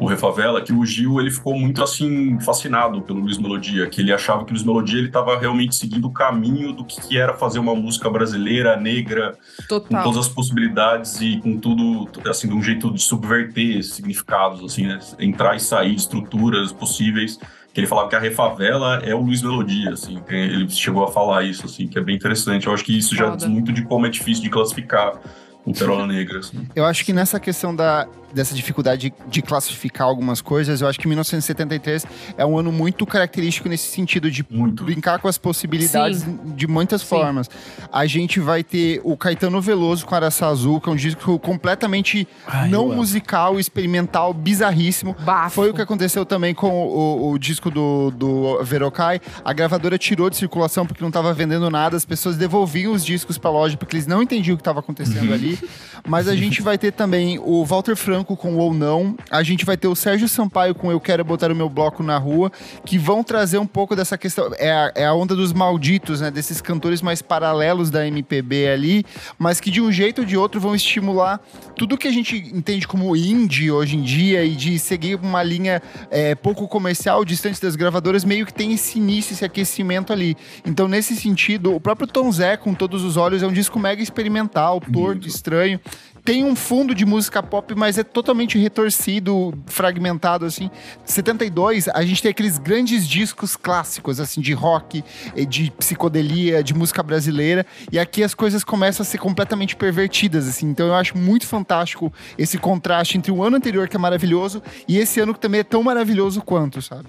O 0.00 0.06
Refavela, 0.06 0.62
que 0.62 0.72
o 0.72 0.84
Gil 0.84 1.20
ele 1.20 1.30
ficou 1.30 1.54
muito 1.54 1.82
assim 1.82 2.40
fascinado 2.40 3.02
pelo 3.02 3.20
Luiz 3.20 3.36
Melodia, 3.36 3.86
que 3.86 4.00
ele 4.00 4.12
achava 4.12 4.44
que 4.44 4.50
o 4.50 4.54
Luiz 4.54 4.64
Melodia 4.64 4.98
ele 4.98 5.08
estava 5.08 5.38
realmente 5.38 5.76
seguindo 5.76 6.06
o 6.06 6.10
caminho 6.10 6.72
do 6.72 6.84
que 6.84 7.18
era 7.18 7.34
fazer 7.34 7.58
uma 7.58 7.74
música 7.74 8.08
brasileira, 8.08 8.76
negra, 8.76 9.36
com 9.58 9.80
Total. 9.80 10.02
todas 10.02 10.26
as 10.26 10.28
possibilidades 10.28 11.20
e 11.20 11.38
com 11.40 11.58
tudo, 11.58 12.08
assim, 12.28 12.48
de 12.48 12.54
um 12.54 12.62
jeito 12.62 12.90
de 12.90 13.02
subverter 13.02 13.82
significados, 13.84 14.64
assim, 14.64 14.86
né? 14.86 14.98
Entrar 15.18 15.54
e 15.54 15.60
sair 15.60 15.94
de 15.94 16.00
estruturas 16.00 16.72
possíveis. 16.72 17.38
Que 17.72 17.78
ele 17.78 17.86
falava 17.86 18.08
que 18.08 18.16
a 18.16 18.18
Refavela 18.18 18.96
é 19.04 19.14
o 19.14 19.20
Luiz 19.20 19.42
Melodia, 19.42 19.90
assim. 19.92 20.20
Ele 20.28 20.68
chegou 20.68 21.04
a 21.04 21.08
falar 21.08 21.44
isso, 21.44 21.66
assim, 21.66 21.86
que 21.86 21.98
é 21.98 22.02
bem 22.02 22.16
interessante. 22.16 22.66
Eu 22.66 22.72
acho 22.72 22.84
que 22.84 22.96
isso 22.98 23.14
já 23.14 23.26
Foda. 23.26 23.36
diz 23.36 23.46
muito 23.46 23.72
de 23.72 23.82
como 23.82 24.06
é 24.06 24.08
difícil 24.08 24.42
de 24.42 24.50
classificar 24.50 25.20
o 25.64 25.74
Perola 25.74 26.06
Negra, 26.06 26.38
assim. 26.38 26.66
Eu 26.74 26.84
acho 26.84 27.04
que 27.04 27.12
nessa 27.12 27.38
questão 27.38 27.74
da, 27.74 28.06
dessa 28.32 28.54
dificuldade 28.54 29.10
de, 29.10 29.30
de 29.30 29.42
classificar 29.42 30.06
algumas 30.06 30.40
coisas, 30.40 30.80
eu 30.80 30.88
acho 30.88 30.98
que 30.98 31.06
1973 31.06 32.06
é 32.36 32.44
um 32.46 32.58
ano 32.58 32.72
muito 32.72 33.04
característico 33.06 33.68
nesse 33.68 33.90
sentido 33.90 34.30
de 34.30 34.44
Muito. 34.48 34.84
brincar 34.84 35.18
com 35.18 35.28
as 35.28 35.36
possibilidades 35.38 36.24
de 36.56 36.66
muitas 36.66 37.02
Sim. 37.02 37.08
formas. 37.08 37.50
A 37.92 38.06
gente 38.06 38.40
vai 38.40 38.62
ter 38.62 39.00
o 39.04 39.16
Caetano 39.16 39.60
Veloso 39.60 40.06
com 40.06 40.14
Araçá 40.14 40.48
Azul, 40.48 40.80
que 40.80 40.88
é 40.88 40.92
um 40.92 40.96
disco 40.96 41.38
completamente 41.38 42.26
Ai, 42.46 42.68
não 42.68 42.88
musical, 42.94 43.58
experimental, 43.58 44.32
bizarríssimo. 44.32 45.14
Bafo. 45.20 45.56
Foi 45.56 45.70
o 45.70 45.74
que 45.74 45.82
aconteceu 45.82 46.24
também 46.24 46.54
com 46.54 46.70
o, 46.70 47.32
o 47.32 47.38
disco 47.38 47.70
do, 47.70 48.10
do 48.10 48.62
Verocai. 48.64 49.20
A 49.44 49.52
gravadora 49.52 49.98
tirou 49.98 50.30
de 50.30 50.36
circulação 50.36 50.86
porque 50.86 51.02
não 51.02 51.08
estava 51.08 51.32
vendendo 51.32 51.68
nada. 51.70 51.96
As 51.96 52.04
pessoas 52.04 52.36
devolviam 52.36 52.92
os 52.92 53.04
discos 53.04 53.36
para 53.38 53.50
a 53.50 53.52
loja 53.52 53.76
porque 53.76 53.96
eles 53.96 54.06
não 54.06 54.22
entendiam 54.22 54.54
o 54.54 54.56
que 54.56 54.62
estava 54.62 54.80
acontecendo 54.80 55.32
ali. 55.32 55.58
Mas 56.06 56.28
a 56.28 56.36
gente 56.36 56.62
vai 56.62 56.78
ter 56.78 56.92
também 56.92 57.38
o 57.38 57.64
Walter 57.64 57.96
Franco 57.96 58.36
com 58.36 58.56
Ou 58.56 58.72
Não. 58.72 59.16
A 59.30 59.42
gente 59.42 59.64
vai 59.64 59.76
ter 59.76 59.88
o 59.88 59.94
Sérgio 59.94 60.28
Sampaio 60.28 60.74
com 60.74 60.90
Eu 60.90 61.00
Quero 61.00 61.24
Botar 61.24 61.50
o 61.52 61.56
Meu 61.56 61.68
Bloco 61.68 62.02
na 62.02 62.18
Rua, 62.18 62.50
que 62.84 62.98
vão 62.98 63.22
trazer 63.22 63.58
um 63.58 63.66
pouco 63.66 63.94
dessa 63.94 64.16
questão. 64.16 64.50
É 64.58 64.70
a, 64.70 64.92
é 64.94 65.06
a 65.06 65.14
onda 65.14 65.36
dos 65.36 65.52
malditos, 65.52 66.20
né? 66.20 66.30
Desses 66.30 66.60
cantores 66.60 67.02
mais 67.02 67.22
paralelos 67.22 67.90
da 67.90 68.06
MPB 68.06 68.68
ali, 68.68 69.04
mas 69.38 69.60
que 69.60 69.70
de 69.70 69.80
um 69.80 69.92
jeito 69.92 70.20
ou 70.22 70.26
de 70.26 70.36
outro 70.36 70.60
vão 70.60 70.74
estimular 70.74 71.40
tudo 71.76 71.96
que 71.96 72.08
a 72.08 72.12
gente 72.12 72.36
entende 72.36 72.86
como 72.86 73.14
indie 73.16 73.70
hoje 73.70 73.96
em 73.96 74.02
dia 74.02 74.44
e 74.44 74.54
de 74.54 74.78
seguir 74.78 75.16
uma 75.16 75.42
linha 75.42 75.82
é, 76.10 76.34
pouco 76.34 76.66
comercial, 76.68 77.24
distante 77.24 77.60
das 77.60 77.76
gravadoras, 77.76 78.24
meio 78.24 78.46
que 78.46 78.52
tem 78.52 78.72
esse 78.72 78.98
início, 78.98 79.32
esse 79.32 79.44
aquecimento 79.44 80.12
ali. 80.12 80.36
Então, 80.64 80.88
nesse 80.88 81.16
sentido, 81.16 81.74
o 81.74 81.80
próprio 81.80 82.06
Tom 82.06 82.30
Zé, 82.30 82.56
com 82.56 82.74
Todos 82.74 83.04
os 83.04 83.16
Olhos, 83.16 83.42
é 83.42 83.46
um 83.46 83.52
disco 83.52 83.78
mega 83.78 84.02
experimental, 84.02 84.80
torto. 84.80 85.26
Estranho. 85.40 85.80
Tem 86.22 86.44
um 86.44 86.54
fundo 86.54 86.94
de 86.94 87.06
música 87.06 87.42
pop, 87.42 87.74
mas 87.74 87.96
é 87.96 88.04
totalmente 88.04 88.58
retorcido, 88.58 89.54
fragmentado, 89.66 90.44
assim. 90.44 90.70
72, 91.04 91.88
a 91.88 92.04
gente 92.04 92.22
tem 92.22 92.30
aqueles 92.30 92.58
grandes 92.58 93.08
discos 93.08 93.56
clássicos, 93.56 94.20
assim, 94.20 94.40
de 94.40 94.52
rock, 94.52 95.02
eh, 95.34 95.44
de 95.44 95.70
psicodelia, 95.72 96.62
de 96.62 96.74
música 96.74 97.02
brasileira. 97.02 97.64
E 97.90 97.98
aqui 97.98 98.22
as 98.22 98.34
coisas 98.34 98.62
começam 98.62 99.02
a 99.02 99.06
ser 99.06 99.18
completamente 99.18 99.74
pervertidas, 99.74 100.46
assim. 100.46 100.66
Então 100.66 100.86
eu 100.86 100.94
acho 100.94 101.16
muito 101.16 101.46
fantástico 101.46 102.12
esse 102.36 102.58
contraste 102.58 103.16
entre 103.16 103.32
o 103.32 103.42
ano 103.42 103.56
anterior, 103.56 103.88
que 103.88 103.96
é 103.96 103.98
maravilhoso, 103.98 104.62
e 104.86 104.98
esse 104.98 105.20
ano 105.20 105.32
que 105.32 105.40
também 105.40 105.60
é 105.60 105.64
tão 105.64 105.82
maravilhoso 105.82 106.42
quanto, 106.42 106.82
sabe? 106.82 107.08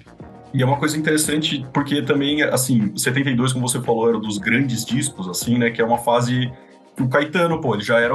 E 0.54 0.62
é 0.62 0.66
uma 0.66 0.76
coisa 0.76 0.98
interessante, 0.98 1.66
porque 1.72 2.02
também, 2.02 2.42
assim, 2.42 2.94
72, 2.96 3.54
como 3.54 3.66
você 3.66 3.80
falou, 3.80 4.08
era 4.08 4.18
dos 4.18 4.36
grandes 4.36 4.84
discos, 4.84 5.26
assim, 5.26 5.58
né? 5.58 5.70
Que 5.70 5.80
é 5.80 5.84
uma 5.84 5.98
fase 5.98 6.52
o 7.00 7.08
Caetano, 7.08 7.60
pô, 7.60 7.74
ele 7.74 7.82
já 7.82 7.98
era 7.98 8.14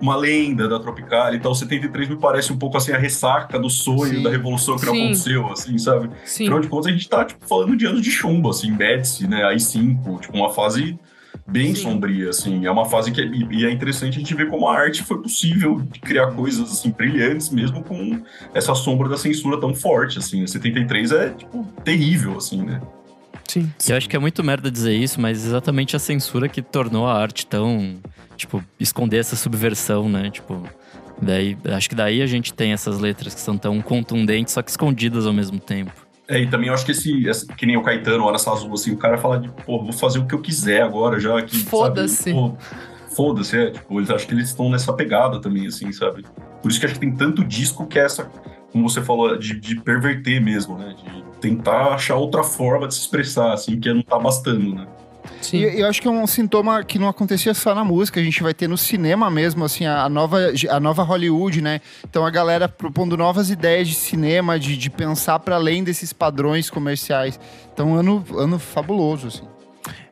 uma 0.00 0.16
lenda 0.16 0.68
da 0.68 0.78
Tropical. 0.80 1.34
Então, 1.34 1.54
73 1.54 2.08
me 2.08 2.16
parece 2.16 2.52
um 2.52 2.58
pouco 2.58 2.76
assim 2.76 2.92
a 2.92 2.98
ressaca 2.98 3.58
do 3.58 3.70
sonho 3.70 4.16
Sim. 4.16 4.22
da 4.22 4.30
revolução 4.30 4.76
que 4.76 4.86
não 4.86 4.94
Sim. 4.94 5.04
aconteceu, 5.04 5.52
assim, 5.52 5.78
sabe? 5.78 6.10
Sim. 6.24 6.44
Afinal 6.44 6.60
de 6.60 6.68
contas, 6.68 6.86
a 6.88 6.92
gente 6.92 7.08
tá 7.08 7.24
tipo, 7.24 7.46
falando 7.46 7.76
de 7.76 7.86
anos 7.86 8.02
de 8.02 8.10
chumbo, 8.10 8.50
assim, 8.50 8.70
Médici, 8.72 9.26
né? 9.26 9.44
AI-5, 9.44 10.20
tipo, 10.20 10.36
uma 10.36 10.50
fase 10.50 10.98
bem 11.46 11.74
Sim. 11.74 11.82
sombria, 11.82 12.30
assim. 12.30 12.66
É 12.66 12.70
uma 12.70 12.84
fase 12.84 13.12
que. 13.12 13.20
E 13.20 13.62
e 13.62 13.66
é 13.66 13.70
interessante 13.70 14.16
a 14.16 14.18
gente 14.18 14.34
ver 14.34 14.48
como 14.48 14.66
a 14.66 14.76
arte 14.76 15.02
foi 15.02 15.20
possível 15.22 15.80
de 15.80 16.00
criar 16.00 16.32
coisas, 16.32 16.70
assim, 16.70 16.90
brilhantes, 16.90 17.50
mesmo 17.50 17.82
com 17.84 18.22
essa 18.54 18.74
sombra 18.74 19.08
da 19.08 19.16
censura 19.16 19.60
tão 19.60 19.74
forte, 19.74 20.18
assim. 20.18 20.44
73 20.46 21.12
é, 21.12 21.30
tipo, 21.30 21.64
terrível, 21.84 22.36
assim, 22.36 22.62
né? 22.62 22.80
Sim. 23.52 23.70
Eu 23.88 23.96
acho 23.96 24.08
que 24.08 24.16
é 24.16 24.18
muito 24.18 24.42
merda 24.42 24.70
dizer 24.70 24.94
isso, 24.94 25.20
mas 25.20 25.44
exatamente 25.44 25.94
a 25.94 25.98
censura 25.98 26.48
que 26.48 26.62
tornou 26.62 27.06
a 27.06 27.14
arte 27.20 27.46
tão. 27.46 27.96
Tipo, 28.36 28.64
esconder 28.80 29.18
essa 29.18 29.36
subversão, 29.36 30.08
né? 30.08 30.30
Tipo. 30.30 30.62
Daí, 31.20 31.56
acho 31.66 31.88
que 31.88 31.94
daí 31.94 32.20
a 32.22 32.26
gente 32.26 32.52
tem 32.52 32.72
essas 32.72 32.98
letras 32.98 33.32
que 33.34 33.40
são 33.40 33.56
tão 33.56 33.80
contundentes, 33.80 34.54
só 34.54 34.62
que 34.62 34.70
escondidas 34.70 35.24
ao 35.26 35.32
mesmo 35.32 35.60
tempo. 35.60 35.92
É, 36.26 36.40
e 36.40 36.48
também 36.48 36.68
eu 36.68 36.74
acho 36.74 36.84
que 36.84 36.92
esse, 36.92 37.26
esse- 37.28 37.46
que 37.46 37.66
nem 37.66 37.76
o 37.76 37.82
Caetano, 37.82 38.24
Hora 38.24 38.36
Azul, 38.36 38.72
assim, 38.72 38.90
o 38.92 38.96
cara 38.96 39.18
fala 39.18 39.38
de, 39.38 39.48
pô, 39.64 39.82
vou 39.82 39.92
fazer 39.92 40.18
o 40.18 40.26
que 40.26 40.34
eu 40.34 40.40
quiser 40.40 40.82
agora, 40.82 41.20
já 41.20 41.40
que. 41.42 41.56
Foda-se. 41.58 42.32
Foda-se, 43.14 43.56
é. 43.56 43.70
Tipo, 43.70 44.00
eles 44.00 44.10
acho 44.10 44.26
que 44.26 44.34
eles 44.34 44.48
estão 44.48 44.70
nessa 44.70 44.92
pegada 44.94 45.40
também, 45.40 45.66
assim, 45.66 45.92
sabe? 45.92 46.24
Por 46.62 46.70
isso 46.70 46.80
que 46.80 46.86
acho 46.86 46.94
que 46.94 47.00
tem 47.00 47.14
tanto 47.14 47.44
disco 47.44 47.86
que 47.86 47.98
é 47.98 48.04
essa, 48.04 48.28
como 48.72 48.88
você 48.88 49.02
falou, 49.02 49.36
de, 49.36 49.58
de 49.60 49.80
perverter 49.80 50.40
mesmo, 50.40 50.78
né? 50.78 50.94
De 50.96 51.22
tentar 51.40 51.94
achar 51.94 52.16
outra 52.16 52.42
forma 52.42 52.88
de 52.88 52.94
se 52.94 53.00
expressar, 53.00 53.52
assim, 53.52 53.78
que 53.78 53.92
não 53.92 54.02
tá 54.02 54.18
bastando, 54.18 54.74
né? 54.74 54.86
Sim. 55.40 55.58
E 55.58 55.80
eu 55.80 55.88
acho 55.88 56.00
que 56.00 56.08
é 56.08 56.10
um 56.10 56.26
sintoma 56.26 56.82
que 56.82 56.98
não 56.98 57.08
acontecia 57.08 57.52
só 57.52 57.74
na 57.74 57.84
música, 57.84 58.20
a 58.20 58.22
gente 58.22 58.42
vai 58.42 58.54
ter 58.54 58.68
no 58.68 58.78
cinema 58.78 59.30
mesmo, 59.30 59.64
assim, 59.64 59.84
a, 59.86 60.04
a 60.04 60.08
nova, 60.08 60.38
a 60.70 60.80
nova 60.80 61.02
Hollywood, 61.02 61.60
né? 61.60 61.80
Então 62.08 62.24
a 62.24 62.30
galera 62.30 62.68
propondo 62.68 63.16
novas 63.16 63.50
ideias 63.50 63.88
de 63.88 63.94
cinema, 63.94 64.58
de, 64.58 64.76
de 64.76 64.90
pensar 64.90 65.38
para 65.40 65.56
além 65.56 65.84
desses 65.84 66.12
padrões 66.12 66.70
comerciais. 66.70 67.38
Então, 67.72 67.94
ano, 67.94 68.24
ano 68.36 68.58
fabuloso, 68.58 69.28
assim. 69.28 69.51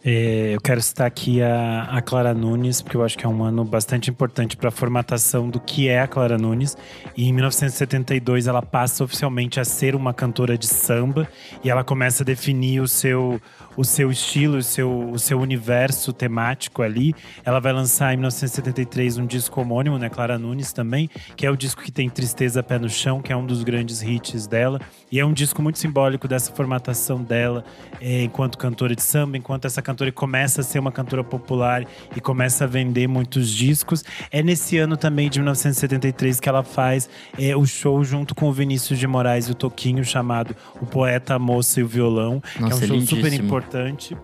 É, 0.02 0.54
eu 0.54 0.60
quero 0.62 0.80
citar 0.80 1.06
aqui 1.06 1.42
a, 1.42 1.84
a 1.84 2.00
Clara 2.00 2.32
Nunes, 2.32 2.80
porque 2.80 2.96
eu 2.96 3.04
acho 3.04 3.18
que 3.18 3.26
é 3.26 3.28
um 3.28 3.44
ano 3.44 3.64
bastante 3.64 4.08
importante 4.08 4.56
para 4.56 4.70
a 4.70 4.72
formatação 4.72 5.50
do 5.50 5.60
que 5.60 5.88
é 5.88 6.00
a 6.00 6.08
Clara 6.08 6.38
Nunes. 6.38 6.76
E 7.14 7.28
em 7.28 7.32
1972 7.32 8.46
ela 8.46 8.62
passa 8.62 9.04
oficialmente 9.04 9.60
a 9.60 9.64
ser 9.64 9.94
uma 9.94 10.14
cantora 10.14 10.56
de 10.56 10.66
samba 10.66 11.28
e 11.62 11.68
ela 11.68 11.84
começa 11.84 12.22
a 12.22 12.26
definir 12.26 12.80
o 12.80 12.88
seu, 12.88 13.40
o 13.76 13.84
seu 13.84 14.10
estilo, 14.10 14.58
o 14.58 14.62
seu, 14.62 15.10
o 15.10 15.18
seu 15.18 15.40
universo 15.40 16.12
temático 16.12 16.82
ali. 16.82 17.14
Ela 17.44 17.60
vai 17.60 17.72
lançar 17.72 18.12
em 18.12 18.16
1973 18.16 19.18
um 19.18 19.26
disco 19.26 19.60
homônimo, 19.60 19.98
né, 19.98 20.08
Clara 20.08 20.38
Nunes 20.38 20.72
também, 20.72 21.08
que 21.36 21.46
é 21.46 21.50
o 21.50 21.56
disco 21.56 21.82
que 21.82 21.92
tem 21.92 22.08
Tristeza 22.08 22.62
Pé 22.62 22.78
no 22.78 22.88
Chão, 22.88 23.20
que 23.20 23.32
é 23.32 23.36
um 23.36 23.46
dos 23.46 23.62
grandes 23.62 24.02
hits 24.02 24.46
dela. 24.46 24.80
E 25.10 25.18
é 25.18 25.24
um 25.24 25.32
disco 25.32 25.62
muito 25.62 25.78
simbólico 25.78 26.28
dessa 26.28 26.52
formatação 26.52 27.22
dela 27.22 27.64
é, 28.00 28.24
enquanto 28.24 28.58
cantora 28.58 28.94
de 28.94 29.02
samba, 29.02 29.36
enquanto 29.36 29.64
essa 29.64 29.82
cantora 29.82 30.10
começa 30.12 30.60
a 30.60 30.64
ser 30.64 30.78
uma 30.78 30.92
cantora 30.92 31.24
popular 31.24 31.84
e 32.14 32.20
começa 32.20 32.64
a 32.64 32.66
vender 32.66 33.06
muitos 33.06 33.50
discos. 33.50 34.04
É 34.30 34.42
nesse 34.42 34.78
ano 34.78 34.96
também 34.96 35.28
de 35.28 35.38
1973 35.38 36.38
que 36.40 36.48
ela 36.48 36.62
faz 36.62 37.08
é, 37.38 37.56
o 37.56 37.66
show 37.66 38.02
junto 38.04 38.34
com 38.34 38.48
o 38.48 38.52
Vinícius 38.52 38.98
de 38.98 39.06
Moraes 39.06 39.48
e 39.48 39.52
o 39.52 39.54
Toquinho, 39.54 40.04
chamado 40.04 40.54
O 40.80 40.86
Poeta, 40.86 41.34
a 41.34 41.38
Moça 41.38 41.80
e 41.80 41.82
o 41.82 41.88
Violão, 41.88 42.40
que 42.40 42.62
é 42.62 42.66
um 42.66 42.68
Nossa, 42.68 42.84
é 42.84 42.86
show 42.86 43.00
super 43.00 43.16
lindíssimo. 43.16 43.59
Importante, 43.60 44.16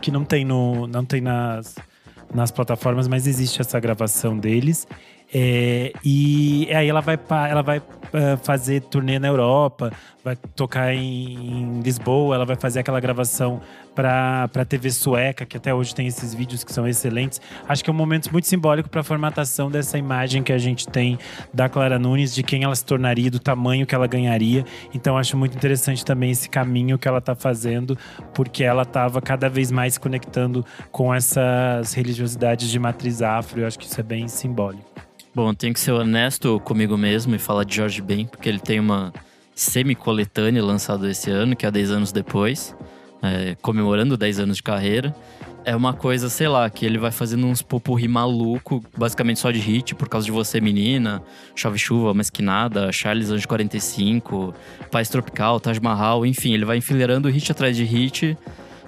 que 0.00 0.10
não 0.10 0.24
tem, 0.24 0.44
no, 0.44 0.86
não 0.86 1.04
tem 1.04 1.20
nas, 1.20 1.76
nas 2.34 2.50
plataformas, 2.50 3.06
mas 3.06 3.26
existe 3.26 3.60
essa 3.60 3.78
gravação 3.78 4.36
deles. 4.36 4.88
É, 5.32 5.92
e 6.04 6.68
aí 6.72 6.88
ela 6.88 7.00
vai, 7.00 7.18
ela 7.50 7.62
vai 7.62 7.82
ah, 8.16 8.36
fazer 8.36 8.80
turnê 8.82 9.18
na 9.18 9.26
Europa, 9.26 9.92
vai 10.22 10.36
tocar 10.36 10.94
em, 10.94 11.34
em 11.34 11.80
Lisboa, 11.80 12.36
ela 12.36 12.46
vai 12.46 12.54
fazer 12.54 12.78
aquela 12.78 13.00
gravação 13.00 13.60
para 13.92 14.48
a 14.54 14.64
TV 14.64 14.88
sueca, 14.92 15.44
que 15.44 15.56
até 15.56 15.74
hoje 15.74 15.92
tem 15.92 16.06
esses 16.06 16.32
vídeos 16.32 16.62
que 16.62 16.72
são 16.72 16.86
excelentes. 16.86 17.40
Acho 17.68 17.82
que 17.82 17.90
é 17.90 17.92
um 17.92 17.96
momento 17.96 18.30
muito 18.30 18.46
simbólico 18.46 18.88
para 18.88 19.00
a 19.00 19.04
formatação 19.04 19.68
dessa 19.68 19.98
imagem 19.98 20.44
que 20.44 20.52
a 20.52 20.58
gente 20.58 20.86
tem 20.86 21.18
da 21.52 21.68
Clara 21.68 21.98
Nunes, 21.98 22.32
de 22.32 22.44
quem 22.44 22.62
ela 22.62 22.76
se 22.76 22.84
tornaria, 22.84 23.32
do 23.32 23.40
tamanho 23.40 23.84
que 23.84 23.96
ela 23.96 24.06
ganharia. 24.06 24.64
Então 24.94 25.18
acho 25.18 25.36
muito 25.36 25.56
interessante 25.56 26.04
também 26.04 26.30
esse 26.30 26.48
caminho 26.48 26.96
que 26.96 27.08
ela 27.08 27.18
está 27.18 27.34
fazendo, 27.34 27.98
porque 28.32 28.62
ela 28.62 28.82
estava 28.82 29.20
cada 29.20 29.48
vez 29.48 29.72
mais 29.72 29.94
se 29.94 30.00
conectando 30.00 30.64
com 30.92 31.12
essas 31.12 31.94
religiosidades 31.94 32.70
de 32.70 32.78
matriz 32.78 33.22
afro. 33.22 33.60
Eu 33.60 33.66
acho 33.66 33.76
que 33.76 33.86
isso 33.86 33.98
é 33.98 34.04
bem 34.04 34.28
simbólico. 34.28 34.93
Bom, 35.34 35.48
eu 35.50 35.54
tenho 35.54 35.74
que 35.74 35.80
ser 35.80 35.90
honesto 35.90 36.60
comigo 36.60 36.96
mesmo 36.96 37.34
e 37.34 37.40
falar 37.40 37.64
de 37.64 37.74
Jorge 37.74 38.00
Ben, 38.00 38.24
porque 38.24 38.48
ele 38.48 38.60
tem 38.60 38.78
uma 38.78 39.12
semi-coletânea 39.52 40.62
lançada 40.62 41.10
esse 41.10 41.28
ano, 41.28 41.56
que 41.56 41.66
é 41.66 41.70
10 41.72 41.90
anos 41.90 42.12
depois, 42.12 42.76
é, 43.20 43.56
comemorando 43.60 44.16
10 44.16 44.38
anos 44.38 44.58
de 44.58 44.62
carreira. 44.62 45.12
É 45.64 45.74
uma 45.74 45.92
coisa, 45.92 46.28
sei 46.28 46.46
lá, 46.46 46.70
que 46.70 46.86
ele 46.86 46.98
vai 46.98 47.10
fazendo 47.10 47.48
uns 47.48 47.62
popurri 47.62 48.06
maluco, 48.06 48.80
basicamente 48.96 49.40
só 49.40 49.50
de 49.50 49.58
hit, 49.58 49.96
por 49.96 50.08
causa 50.08 50.24
de 50.24 50.30
você, 50.30 50.60
menina, 50.60 51.20
Chove 51.56 51.80
Chuva, 51.80 52.14
Mesquinada, 52.14 52.92
Charles 52.92 53.30
Anjo 53.30 53.48
45, 53.48 54.54
Paz 54.88 55.08
Tropical, 55.08 55.58
Taj 55.58 55.80
Mahal, 55.80 56.24
enfim, 56.24 56.54
ele 56.54 56.64
vai 56.64 56.76
enfileirando 56.76 57.28
hit 57.28 57.50
atrás 57.50 57.76
de 57.76 57.82
hit, 57.82 58.38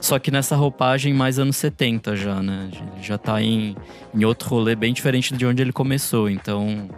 só 0.01 0.19
que 0.19 0.31
nessa 0.31 0.55
roupagem 0.57 1.13
mais 1.15 1.39
anos 1.39 1.57
70 1.57 2.17
já, 2.17 2.43
né? 2.43 2.71
Ele 2.73 3.03
já 3.03 3.19
tá 3.19 3.41
em, 3.43 3.77
em 4.15 4.25
outro 4.25 4.49
rolê 4.49 4.75
bem 4.75 4.93
diferente 4.93 5.37
de 5.37 5.47
onde 5.47 5.63
ele 5.63 5.73
começou, 5.73 6.29
então. 6.29 6.89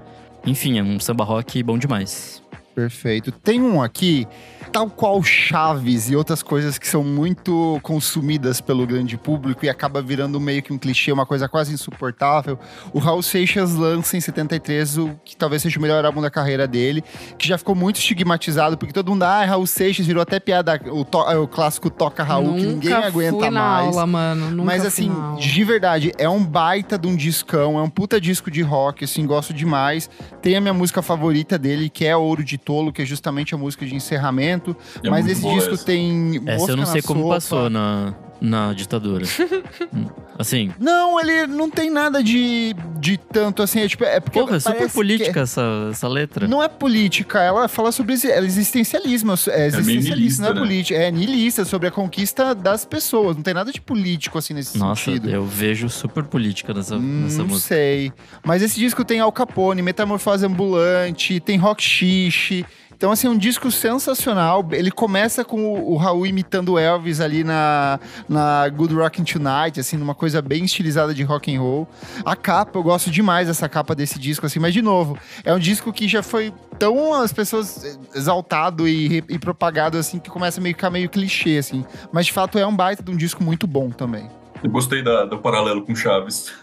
Enfim, 0.47 0.79
é 0.79 0.83
um 0.83 0.99
samba 0.99 1.25
rock 1.25 1.63
bom 1.63 1.79
demais. 1.79 2.43
Perfeito. 2.75 3.33
Tem 3.33 3.61
um 3.61 3.83
aqui, 3.83 4.27
tal 4.71 4.89
qual 4.91 5.23
Chaves 5.23 6.11
e 6.11 6.17
outras 6.17 6.43
coisas 6.43 6.79
que 6.79 6.87
são 6.87 7.03
muito 7.03 7.79
consumidas 7.83 8.61
pelo 8.61 8.87
grande 8.87 9.17
público 9.17 9.65
e 9.65 9.69
acaba 9.69 10.01
virando 10.03 10.39
meio 10.41 10.63
que 10.63 10.73
um 10.73 10.79
clichê, 10.79 11.11
uma 11.11 11.27
coisa 11.27 11.49
quase 11.49 11.73
insuportável. 11.73 12.59
O 12.93 12.99
Raul 12.99 13.23
Seixas 13.23 13.75
lança 13.75 14.17
em 14.17 14.21
73 14.21 14.99
o 14.99 15.19
que 15.25 15.37
talvez 15.37 15.63
seja 15.63 15.79
o 15.79 15.83
melhor 15.83 16.05
álbum 16.05 16.21
da 16.21 16.31
carreira 16.31 16.67
dele, 16.67 17.03
que 17.37 17.49
já 17.49 17.57
ficou 17.59 17.75
muito 17.75 17.97
estigmatizado, 17.97 18.77
porque 18.77 18.93
todo 18.93 19.11
mundo, 19.11 19.23
ah, 19.25 19.45
Raul 19.45 19.67
Seixas 19.67 20.07
virou 20.07 20.23
até 20.23 20.39
piada, 20.39 20.81
o, 20.91 21.05
to- 21.05 21.19
o 21.43 21.49
clássico 21.49 21.89
Toca 21.91 22.23
Raul, 22.23 22.55
que 22.57 22.67
ninguém 22.67 22.91
Nunca 22.95 23.07
aguenta 23.07 23.37
fui 23.39 23.51
na 23.51 23.61
mais. 23.61 23.87
aula, 23.89 24.07
mano. 24.07 24.51
Nunca 24.51 24.65
Mas 24.65 24.85
assim, 24.85 25.11
de 25.39 25.65
verdade, 25.65 26.13
é 26.19 26.29
um 26.29 26.45
baita 26.45 26.99
de 26.99 27.07
um 27.09 27.17
discão, 27.17 27.79
é 27.79 27.83
um 27.83 27.91
puta 27.91 28.21
disco 28.21 28.51
de 28.51 28.63
rock, 28.63 29.05
assim, 29.05 29.27
gosto 29.27 29.53
demais. 29.55 30.09
Tem 30.43 30.57
a 30.57 30.61
minha 30.61 30.75
música 30.75 31.03
favorita 31.03 31.59
dele, 31.59 31.89
que 31.89 32.05
é 32.05 32.17
Ouro 32.17 32.45
de 32.45 32.59
Tolo, 32.59 32.93
que 32.93 33.03
é 33.03 33.05
justamente 33.05 33.55
a 33.55 33.59
música 33.59 33.85
de 33.87 33.95
encerramento. 33.95 34.58
É 35.03 35.11
Mas 35.11 35.27
esse 35.27 35.41
disco 35.49 35.75
essa. 35.75 35.85
tem 35.85 36.41
Essa 36.47 36.71
eu 36.73 36.77
não 36.77 36.87
sei 36.87 37.03
como 37.03 37.23
Sopa. 37.23 37.35
passou 37.35 37.71
na, 37.71 38.15
na 38.41 38.73
ditadura. 38.73 39.25
Assim, 40.39 40.71
Não, 40.79 41.19
ele 41.19 41.49
não 41.49 41.69
tem 41.69 41.91
nada 41.91 42.23
de, 42.23 42.73
de 43.01 43.17
tanto 43.17 43.61
assim, 43.61 43.81
é, 43.81 43.89
tipo, 43.89 44.05
é 44.05 44.21
porque 44.21 44.39
porra, 44.39 44.55
é 44.57 44.61
super 44.61 44.89
política 44.89 45.33
que- 45.33 45.39
essa, 45.41 45.89
essa 45.91 46.07
letra. 46.07 46.47
Não 46.47 46.63
é 46.63 46.69
política, 46.69 47.41
ela 47.43 47.67
fala 47.67 47.91
sobre 47.91 48.13
exi- 48.13 48.31
é 48.31 48.39
existencialismo, 48.39 49.33
é 49.49 49.67
existencialista, 49.67 50.15
niilista, 50.15 50.43
não 50.45 50.51
é 50.51 50.55
né? 50.55 50.61
política, 50.61 50.99
é 51.01 51.11
niilista, 51.11 51.65
sobre 51.65 51.89
a 51.89 51.91
conquista 51.91 52.55
das 52.55 52.85
pessoas, 52.85 53.35
não 53.35 53.43
tem 53.43 53.53
nada 53.53 53.73
de 53.73 53.81
político 53.81 54.39
assim 54.39 54.55
nesse 54.55 54.79
Nossa, 54.79 55.07
sentido. 55.07 55.29
eu 55.29 55.45
vejo 55.45 55.89
super 55.89 56.23
política 56.23 56.73
nessa, 56.73 56.95
Hum, 56.95 57.23
nessa 57.25 57.39
não 57.39 57.47
música. 57.49 57.75
sei. 57.75 58.13
Mas 58.45 58.63
esse 58.63 58.79
disco 58.79 59.05
tem 59.05 59.19
Al 59.19 59.33
Capone, 59.33 59.83
Metamorfose 59.83 60.47
Ambulante, 60.47 61.41
tem 61.41 61.59
Rock 61.59 61.83
Xixi. 61.83 62.65
Então, 62.99 63.13
assim, 63.13 63.29
um 63.29 63.39
disco 63.39 63.71
sensacional. 63.71 64.69
Ele 64.73 64.91
começa 64.91 65.45
com 65.45 65.73
o, 65.73 65.97
Raul 65.97 66.27
imitando 66.27 66.77
Elvis 66.77 67.21
ali 67.21 67.45
na, 67.45 68.01
na 68.29 68.69
Good 68.69 68.93
Rockin' 68.93 69.23
Tonight, 69.23 69.79
assim, 69.79 69.97
numa 69.97 70.17
coisa 70.17 70.43
bem 70.43 70.65
estilizada 70.65 71.15
de 71.15 71.23
rock 71.23 71.55
and 71.55 71.61
roll. 71.61 71.89
A 72.25 72.35
capa, 72.35 72.77
eu 72.77 72.83
gosto 72.83 73.09
demais 73.09 73.47
dessa 73.47 73.69
capa 73.69 73.95
desse 73.95 74.19
disco, 74.19 74.47
assim, 74.47 74.59
mas 74.59 74.75
de 74.75 74.83
novo, 74.83 75.17
é 75.45 75.55
um 75.55 75.61
disco 75.61 75.93
que 75.93 76.09
já 76.09 76.25
foi 76.25 76.53
tão 76.77 77.15
as 77.15 77.33
pessoas 77.33 77.99
exaltado 78.13 78.89
e, 78.89 79.23
e 79.29 79.39
propagado, 79.39 79.97
assim, 79.97 80.19
que 80.19 80.29
começa 80.29 80.59
a 80.59 80.63
meio, 80.63 80.75
ficar 80.75 80.91
meio 80.91 81.09
clichê, 81.09 81.57
assim. 81.59 81.85
Mas, 82.11 82.27
de 82.27 82.33
fato, 82.33 82.59
é 82.59 82.67
um 82.67 82.75
baita 82.75 83.01
de 83.01 83.13
um 83.13 83.17
disco 83.17 83.45
muito 83.45 83.69
bom 83.69 83.91
também. 83.91 84.29
Eu 84.63 84.71
gostei 84.71 85.03
da- 85.03 85.25
do 85.25 85.39
paralelo 85.39 85.83
com 85.83 85.95
Chaves. 85.95 86.53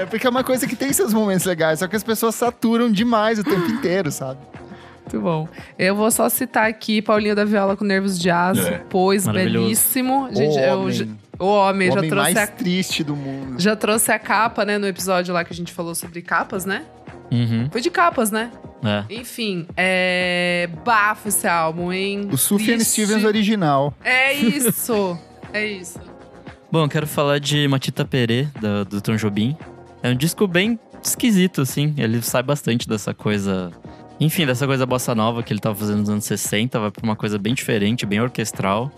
É, 0.00 0.06
porque 0.06 0.26
é 0.26 0.30
uma 0.30 0.44
coisa 0.44 0.66
que 0.66 0.76
tem 0.76 0.92
seus 0.92 1.12
momentos 1.12 1.44
legais, 1.44 1.80
só 1.80 1.88
que 1.88 1.96
as 1.96 2.02
pessoas 2.04 2.34
saturam 2.34 2.90
demais 2.90 3.38
o 3.38 3.44
tempo 3.44 3.66
inteiro, 3.70 4.10
sabe? 4.10 4.38
Muito 5.00 5.20
bom. 5.20 5.48
Eu 5.78 5.96
vou 5.96 6.10
só 6.10 6.28
citar 6.28 6.68
aqui 6.68 7.02
Paulinho 7.02 7.34
da 7.34 7.44
Viola 7.44 7.76
com 7.76 7.84
Nervos 7.84 8.18
de 8.18 8.30
Aço, 8.30 8.60
É. 8.66 8.82
pois 8.88 9.26
belíssimo. 9.26 10.28
Gente, 10.32 10.56
o 10.56 10.60
eu 10.60 10.78
homem, 10.78 10.92
já- 10.92 11.04
o 11.38 11.46
homem, 11.46 11.88
o 11.88 11.92
já 11.92 11.98
homem 11.98 12.10
trouxe 12.10 12.32
mais 12.34 12.36
a 12.36 12.46
triste 12.52 13.02
do 13.04 13.16
mundo. 13.16 13.60
já 13.60 13.74
trouxe 13.76 14.12
a 14.12 14.18
capa, 14.18 14.64
né, 14.64 14.78
no 14.78 14.86
episódio 14.86 15.34
lá 15.34 15.44
que 15.44 15.52
a 15.52 15.56
gente 15.56 15.72
falou 15.72 15.94
sobre 15.94 16.22
capas, 16.22 16.64
né? 16.64 16.84
Uhum, 17.30 17.68
Foi 17.70 17.80
de 17.80 17.90
capas, 17.90 18.30
né? 18.30 18.50
é. 18.84 19.04
Enfim, 19.14 19.66
é 19.76 20.68
bafo 20.84 21.28
esse 21.28 21.48
álbum, 21.48 21.92
hein? 21.92 22.28
O 22.30 22.36
Sufjan 22.38 22.74
Triste. 22.76 23.02
Stevens 23.02 23.24
original. 23.24 23.92
É 24.04 24.32
isso. 24.34 25.18
é 25.52 25.66
isso. 25.66 25.98
Bom, 26.72 26.84
eu 26.84 26.88
quero 26.88 27.06
falar 27.06 27.38
de 27.38 27.68
Matita 27.68 28.02
Perê, 28.02 28.48
da- 28.58 28.82
do 28.84 28.98
Tom 29.02 29.14
Jobim. 29.16 29.54
É 30.02 30.08
um 30.10 30.16
disco 30.16 30.48
bem 30.48 30.80
esquisito, 31.04 31.60
assim. 31.60 31.94
Ele 31.98 32.22
sai 32.22 32.42
bastante 32.42 32.88
dessa 32.88 33.12
coisa. 33.12 33.70
Enfim, 34.18 34.46
dessa 34.46 34.66
coisa 34.66 34.86
bossa 34.86 35.14
nova 35.14 35.42
que 35.42 35.52
ele 35.52 35.60
tava 35.60 35.74
fazendo 35.74 35.98
nos 35.98 36.08
anos 36.08 36.24
60, 36.24 36.80
vai 36.80 36.90
pra 36.90 37.04
uma 37.04 37.14
coisa 37.14 37.38
bem 37.38 37.52
diferente, 37.52 38.06
bem 38.06 38.20
orquestral. 38.22 38.90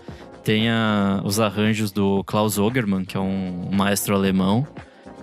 Tem 0.45 0.69
a, 0.71 1.21
os 1.25 1.41
arranjos 1.41 1.91
do 1.91 2.23
Klaus 2.25 2.59
Ogerman, 2.59 3.05
que 3.05 3.17
é 3.17 3.21
um 3.21 3.71
maestro 3.73 4.15
alemão. 4.15 4.65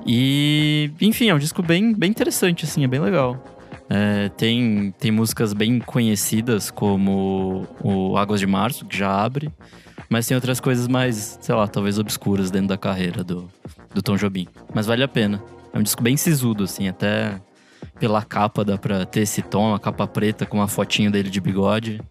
E, 0.05 0.91
enfim, 0.99 1.29
é 1.29 1.35
um 1.35 1.39
disco 1.39 1.63
bem, 1.63 1.93
bem 1.93 2.09
interessante, 2.09 2.65
assim, 2.65 2.83
é 2.83 2.87
bem 2.87 2.99
legal. 2.99 3.41
É, 3.89 4.29
tem, 4.29 4.93
tem 4.99 5.11
músicas 5.11 5.53
bem 5.53 5.79
conhecidas, 5.79 6.69
como 6.69 7.65
o 7.81 8.17
Águas 8.17 8.39
de 8.41 8.47
Março, 8.47 8.85
que 8.85 8.97
já 8.97 9.23
abre. 9.23 9.49
Mas 10.11 10.27
tem 10.27 10.35
outras 10.35 10.59
coisas 10.59 10.89
mais, 10.89 11.39
sei 11.41 11.55
lá, 11.55 11.65
talvez 11.69 11.97
obscuras 11.97 12.51
dentro 12.51 12.67
da 12.67 12.77
carreira 12.77 13.23
do, 13.23 13.49
do 13.93 14.01
Tom 14.01 14.17
Jobim. 14.17 14.45
Mas 14.73 14.85
vale 14.85 15.01
a 15.01 15.07
pena. 15.07 15.41
É 15.71 15.79
um 15.79 15.81
disco 15.81 16.03
bem 16.03 16.17
sisudo, 16.17 16.65
assim, 16.65 16.89
até 16.89 17.39
pela 17.97 18.21
capa 18.21 18.65
dá 18.65 18.77
pra 18.77 19.05
ter 19.05 19.21
esse 19.21 19.41
tom, 19.41 19.73
a 19.73 19.79
capa 19.79 20.05
preta 20.05 20.45
com 20.45 20.57
uma 20.57 20.67
fotinho 20.67 21.09
dele 21.09 21.29
de 21.29 21.39
bigode. 21.39 22.01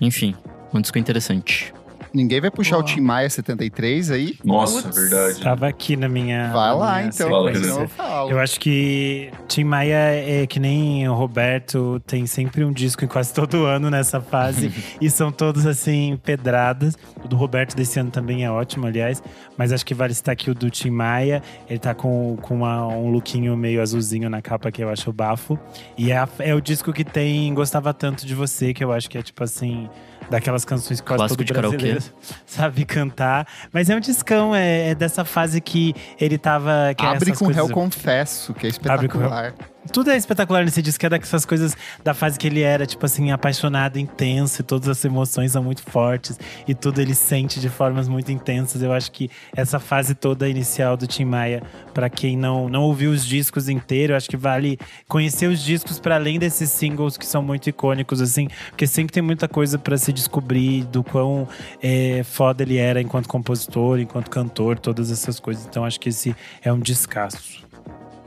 Enfim, 0.00 0.34
um 0.72 0.80
disco 0.80 0.98
interessante. 0.98 1.74
Ninguém 2.14 2.40
vai 2.40 2.50
puxar 2.50 2.76
Boa. 2.76 2.82
o 2.82 2.86
Tim 2.86 3.00
Maia 3.00 3.30
73 3.30 4.10
aí? 4.10 4.36
Nossa, 4.44 4.82
Putz. 4.82 4.96
verdade. 4.98 5.40
Tava 5.40 5.66
aqui 5.66 5.96
na 5.96 6.08
minha. 6.08 6.52
Vai 6.52 6.68
na 6.68 6.74
lá, 6.74 6.96
minha 6.98 7.08
então. 7.08 7.28
Fala, 7.30 7.50
eu 7.52 7.88
falo. 7.88 8.30
Eu 8.30 8.38
acho 8.38 8.60
que 8.60 9.30
Tim 9.48 9.64
Maia 9.64 9.96
é 9.96 10.46
que 10.46 10.60
nem 10.60 11.08
o 11.08 11.14
Roberto, 11.14 12.00
tem 12.06 12.26
sempre 12.26 12.64
um 12.64 12.72
disco 12.72 13.04
em 13.04 13.08
quase 13.08 13.32
todo 13.32 13.64
ano 13.64 13.88
nessa 13.90 14.20
fase. 14.20 14.70
e 15.00 15.08
são 15.10 15.32
todos, 15.32 15.64
assim, 15.66 16.18
pedradas. 16.22 16.96
O 17.24 17.28
do 17.28 17.36
Roberto 17.36 17.74
desse 17.74 17.98
ano 17.98 18.10
também 18.10 18.44
é 18.44 18.50
ótimo, 18.50 18.86
aliás. 18.86 19.22
Mas 19.56 19.72
acho 19.72 19.84
que 19.86 19.94
vale 19.94 20.12
citar 20.14 20.32
aqui 20.34 20.50
o 20.50 20.54
do 20.54 20.68
Tim 20.70 20.90
Maia. 20.90 21.42
Ele 21.68 21.78
tá 21.78 21.94
com, 21.94 22.36
com 22.42 22.54
uma- 22.56 22.86
um 22.88 23.10
lookinho 23.10 23.56
meio 23.56 23.80
azulzinho 23.80 24.28
na 24.28 24.42
capa 24.42 24.70
que 24.70 24.82
eu 24.84 24.88
acho 24.90 25.12
bafo. 25.12 25.58
E 25.96 26.10
é, 26.12 26.16
a- 26.18 26.28
é 26.40 26.54
o 26.54 26.60
disco 26.60 26.92
que 26.92 27.04
tem 27.04 27.52
Gostava 27.54 27.94
Tanto 27.94 28.26
de 28.26 28.34
Você, 28.34 28.74
que 28.74 28.84
eu 28.84 28.92
acho 28.92 29.08
que 29.08 29.16
é 29.16 29.22
tipo 29.22 29.42
assim. 29.42 29.88
Daquelas 30.32 30.64
canções 30.64 31.00
que 31.00 31.06
quase 31.06 31.18
Clássico 31.18 31.44
todo 31.44 31.54
brasileiro 31.56 32.02
sabe 32.46 32.84
cantar. 32.84 33.46
Mas 33.72 33.90
é 33.90 33.96
um 33.96 34.00
discão, 34.00 34.54
é, 34.54 34.90
é 34.90 34.94
dessa 34.94 35.24
fase 35.24 35.60
que 35.60 35.94
ele 36.18 36.38
tava. 36.38 36.94
Que 36.96 37.04
é 37.04 37.08
Abre 37.08 37.32
com 37.32 37.44
coisas- 37.44 37.56
Réu 37.56 37.68
Confesso, 37.74 38.54
que 38.54 38.66
é 38.66 38.70
Abre 38.88 39.08
com 39.08 39.18
espetacular. 39.18 39.54
Tudo 39.90 40.10
é 40.10 40.16
espetacular 40.16 40.64
nesse 40.64 40.80
disco, 40.80 41.04
é 41.04 41.08
dessas 41.08 41.44
coisas 41.44 41.76
da 42.04 42.14
fase 42.14 42.38
que 42.38 42.46
ele 42.46 42.60
era, 42.60 42.86
tipo 42.86 43.04
assim, 43.04 43.30
apaixonado, 43.30 43.98
intenso, 43.98 44.60
e 44.60 44.64
todas 44.64 44.88
as 44.88 45.04
emoções 45.04 45.52
são 45.52 45.62
muito 45.62 45.82
fortes, 45.82 46.38
e 46.66 46.74
tudo 46.74 47.00
ele 47.00 47.14
sente 47.14 47.58
de 47.58 47.68
formas 47.68 48.08
muito 48.08 48.30
intensas. 48.30 48.82
Eu 48.82 48.92
acho 48.92 49.10
que 49.10 49.30
essa 49.56 49.80
fase 49.80 50.14
toda 50.14 50.48
inicial 50.48 50.96
do 50.96 51.06
Tim 51.06 51.24
Maia, 51.24 51.62
pra 51.92 52.08
quem 52.08 52.36
não, 52.36 52.68
não 52.68 52.82
ouviu 52.82 53.10
os 53.10 53.24
discos 53.26 53.68
inteiros, 53.68 54.16
acho 54.16 54.28
que 54.28 54.36
vale 54.36 54.78
conhecer 55.08 55.48
os 55.48 55.62
discos 55.62 55.98
para 55.98 56.14
além 56.14 56.38
desses 56.38 56.70
singles 56.70 57.16
que 57.16 57.26
são 57.26 57.42
muito 57.42 57.68
icônicos, 57.68 58.20
assim, 58.20 58.48
porque 58.68 58.86
sempre 58.86 59.12
tem 59.12 59.22
muita 59.22 59.48
coisa 59.48 59.78
pra 59.78 59.96
se 59.96 60.12
descobrir 60.12 60.84
do 60.84 61.02
quão 61.02 61.48
é, 61.82 62.22
foda 62.24 62.62
ele 62.62 62.76
era 62.76 63.00
enquanto 63.00 63.28
compositor, 63.28 63.98
enquanto 63.98 64.30
cantor, 64.30 64.78
todas 64.78 65.10
essas 65.10 65.40
coisas. 65.40 65.66
Então 65.66 65.84
acho 65.84 65.98
que 65.98 66.08
esse 66.08 66.34
é 66.62 66.72
um 66.72 66.78
descasso. 66.78 67.71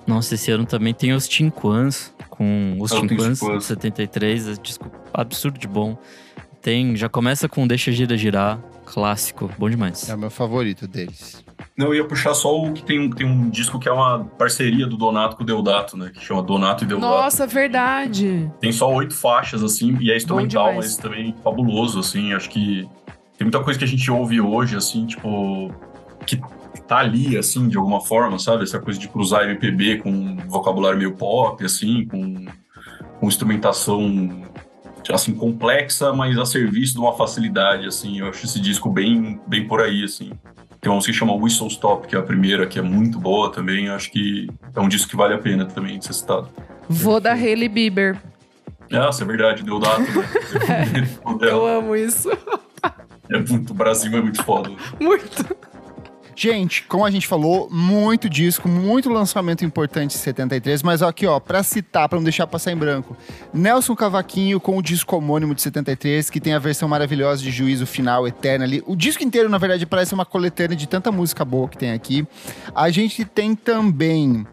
Nossa, 0.07 0.35
esse 0.35 0.51
ano 0.51 0.65
também 0.65 0.93
tem 0.93 1.13
os 1.13 1.27
Tinquans, 1.27 2.13
com 2.29 2.77
os 2.79 2.91
Tinquans 2.91 3.39
Tinquans. 3.39 3.59
de 3.59 3.65
73, 3.65 4.47
é 4.49 4.53
disco 4.53 4.91
absurdo 5.13 5.57
de 5.57 5.67
bom. 5.67 5.97
Tem, 6.61 6.95
já 6.95 7.07
começa 7.07 7.47
com 7.47 7.67
Deixa 7.67 7.91
Gira 7.91 8.17
Girar, 8.17 8.59
clássico, 8.85 9.49
bom 9.57 9.69
demais. 9.69 10.09
É 10.09 10.15
o 10.15 10.17
meu 10.17 10.29
favorito 10.29 10.87
deles. 10.87 11.43
Não, 11.77 11.87
eu 11.87 11.95
ia 11.95 12.05
puxar 12.05 12.33
só 12.33 12.57
o 12.57 12.71
que 12.71 12.83
tem 12.83 12.99
um, 12.99 13.09
tem 13.09 13.27
um 13.27 13.49
disco 13.49 13.79
que 13.79 13.89
é 13.89 13.91
uma 13.91 14.23
parceria 14.23 14.87
do 14.87 14.95
Donato 14.95 15.35
com 15.35 15.43
o 15.43 15.45
Deodato, 15.45 15.97
né? 15.97 16.11
Que 16.13 16.23
chama 16.23 16.41
Donato 16.41 16.83
e 16.83 16.87
Deodato. 16.87 17.13
Nossa, 17.13 17.45
verdade. 17.45 18.49
Tem 18.61 18.71
só 18.71 18.91
oito 18.93 19.13
faixas, 19.13 19.61
assim, 19.61 19.97
e 19.99 20.11
é 20.11 20.15
instrumental, 20.15 20.73
mas 20.75 20.95
também 20.95 21.35
fabuloso, 21.43 21.99
assim. 21.99 22.33
Acho 22.33 22.49
que 22.49 22.87
tem 23.37 23.45
muita 23.45 23.59
coisa 23.59 23.77
que 23.77 23.83
a 23.83 23.87
gente 23.87 24.09
ouve 24.09 24.39
hoje, 24.39 24.77
assim, 24.77 25.05
tipo, 25.05 25.73
que 26.25 26.39
tá 26.87 26.97
ali, 26.97 27.37
assim, 27.37 27.67
de 27.67 27.77
alguma 27.77 28.01
forma, 28.01 28.37
sabe? 28.39 28.63
Essa 28.63 28.79
coisa 28.79 28.99
de 28.99 29.07
cruzar 29.07 29.43
MPB 29.43 29.97
com 29.97 30.11
um 30.11 30.37
vocabulário 30.47 30.97
meio 30.97 31.15
pop, 31.15 31.63
assim, 31.63 32.05
com, 32.05 32.45
com 33.19 33.27
instrumentação, 33.27 34.43
assim, 35.11 35.33
complexa, 35.33 36.13
mas 36.13 36.37
a 36.37 36.45
serviço 36.45 36.93
de 36.93 36.99
uma 36.99 37.13
facilidade, 37.13 37.87
assim. 37.87 38.19
Eu 38.19 38.29
acho 38.29 38.45
esse 38.45 38.59
disco 38.59 38.89
bem, 38.89 39.39
bem 39.47 39.67
por 39.67 39.81
aí, 39.81 40.03
assim. 40.03 40.31
Tem 40.79 40.91
uma 40.91 40.97
música 40.97 41.13
que 41.13 41.17
chama 41.17 41.33
Whistle 41.33 41.67
Stop, 41.67 42.07
que 42.07 42.15
é 42.15 42.19
a 42.19 42.21
primeira, 42.21 42.67
que 42.67 42.77
é 42.77 42.81
muito 42.81 43.19
boa 43.19 43.51
também. 43.51 43.89
Acho 43.89 44.11
que 44.11 44.47
é 44.75 44.79
um 44.79 44.87
disco 44.87 45.09
que 45.09 45.15
vale 45.15 45.33
a 45.33 45.39
pena 45.39 45.65
também 45.65 45.97
de 45.97 46.05
ser 46.05 46.13
citado. 46.13 46.47
Vou 46.87 47.19
da 47.19 47.33
Hailey 47.33 47.67
Bieber. 47.67 48.21
Nossa, 48.91 49.23
é 49.23 49.25
verdade, 49.25 49.63
Deodato, 49.63 50.01
né? 50.01 51.07
O 51.25 51.43
Eu 51.43 51.65
amo 51.65 51.95
isso. 51.95 52.29
É 53.31 53.39
muito, 53.39 53.71
o 53.71 53.73
Brasil 53.73 54.15
é 54.15 54.21
muito 54.21 54.43
foda. 54.43 54.69
Muito. 54.99 55.57
Gente, 56.35 56.83
como 56.83 57.05
a 57.05 57.09
gente 57.09 57.27
falou, 57.27 57.69
muito 57.71 58.29
disco, 58.29 58.67
muito 58.67 59.09
lançamento 59.09 59.63
importante 59.63 60.15
em 60.15 60.19
73, 60.19 60.83
mas 60.83 61.01
aqui 61.01 61.25
ó, 61.25 61.39
pra 61.39 61.63
citar, 61.63 62.09
pra 62.09 62.17
não 62.17 62.23
deixar 62.23 62.45
passar 62.45 62.73
em 62.73 62.75
branco, 62.75 63.15
Nelson 63.53 63.95
Cavaquinho 63.95 64.59
com 64.59 64.77
o 64.77 64.81
disco 64.81 65.15
homônimo 65.15 65.55
de 65.55 65.61
73, 65.61 66.29
que 66.29 66.41
tem 66.41 66.53
a 66.53 66.59
versão 66.59 66.89
maravilhosa 66.89 67.41
de 67.41 67.51
Juízo 67.51 67.85
Final 67.85 68.27
Eterno 68.27 68.65
ali. 68.65 68.83
O 68.85 68.97
disco 68.97 69.23
inteiro, 69.23 69.47
na 69.47 69.57
verdade, 69.57 69.85
parece 69.85 70.13
uma 70.13 70.25
coletânea 70.25 70.75
de 70.75 70.87
tanta 70.87 71.09
música 71.09 71.45
boa 71.45 71.69
que 71.69 71.77
tem 71.77 71.93
aqui. 71.93 72.27
A 72.75 72.89
gente 72.89 73.23
tem 73.23 73.55
também 73.55 74.45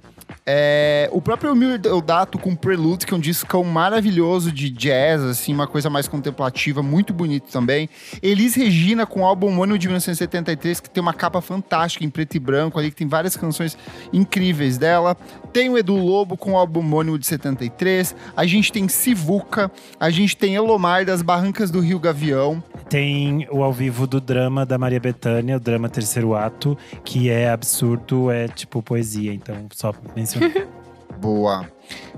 é, 0.47 1.09
o 1.12 1.21
próprio 1.21 1.53
Deodato 1.79 2.38
com 2.38 2.55
Prelude, 2.55 3.07
que 3.07 3.14
é 3.14 3.16
um 3.16 3.21
discão 3.21 3.62
maravilhoso 3.62 4.51
de 4.51 4.71
jazz, 4.71 5.23
assim, 5.23 5.53
uma 5.53 5.66
coisa 5.66 5.88
mais 5.88 6.09
contemplativa, 6.09 6.83
muito 6.83 7.12
bonito 7.12 7.51
também. 7.53 7.88
Elis 8.23 8.55
Regina 8.55 9.07
com 9.07 9.21
o 9.21 9.25
álbum 9.25 9.49
homônimo 9.49 9.79
de 9.79 9.87
1973, 9.87 10.81
que 10.81 10.90
tem 10.90 11.01
uma 11.01 11.14
capa 11.14 11.40
fantástica 11.40 12.05
em 12.05 12.11
preto 12.11 12.37
e 12.37 12.40
branco 12.40 12.79
ali, 12.79 12.90
que 12.90 12.97
tem 12.97 13.07
várias 13.07 13.37
canções 13.37 13.77
incríveis 14.12 14.79
dela. 14.79 15.16
Tem 15.53 15.68
o 15.68 15.79
Edu 15.79 15.97
Lobo 15.97 16.37
com 16.37 16.53
o 16.53 16.57
álbum 16.57 16.81
homônimo 16.81 17.18
de 17.18 17.27
73. 17.27 18.14
A 18.37 18.47
gente 18.47 18.73
tem 18.73 18.88
Sivuca, 18.88 19.71
a 19.99 20.11
gente 20.11 20.37
tem 20.37 20.55
Elomar 20.55 21.05
das 21.05 21.23
Barrancas 21.23 21.71
do 21.71 21.81
Rio 21.81 21.99
Gavião. 21.99 22.62
Tem 22.92 23.48
o 23.50 23.62
ao 23.62 23.72
vivo 23.72 24.07
do 24.07 24.20
drama 24.20 24.66
da 24.66 24.76
Maria 24.76 25.00
Bethânia, 25.00 25.57
o 25.57 25.61
drama 25.61 25.88
Terceiro 25.88 26.35
Ato, 26.35 26.76
que 27.02 27.31
é 27.31 27.48
absurdo, 27.48 28.31
é 28.31 28.48
tipo 28.48 28.83
poesia, 28.83 29.33
então 29.33 29.57
só 29.72 29.94
mencionar. 30.14 30.52
Boa. 31.18 31.66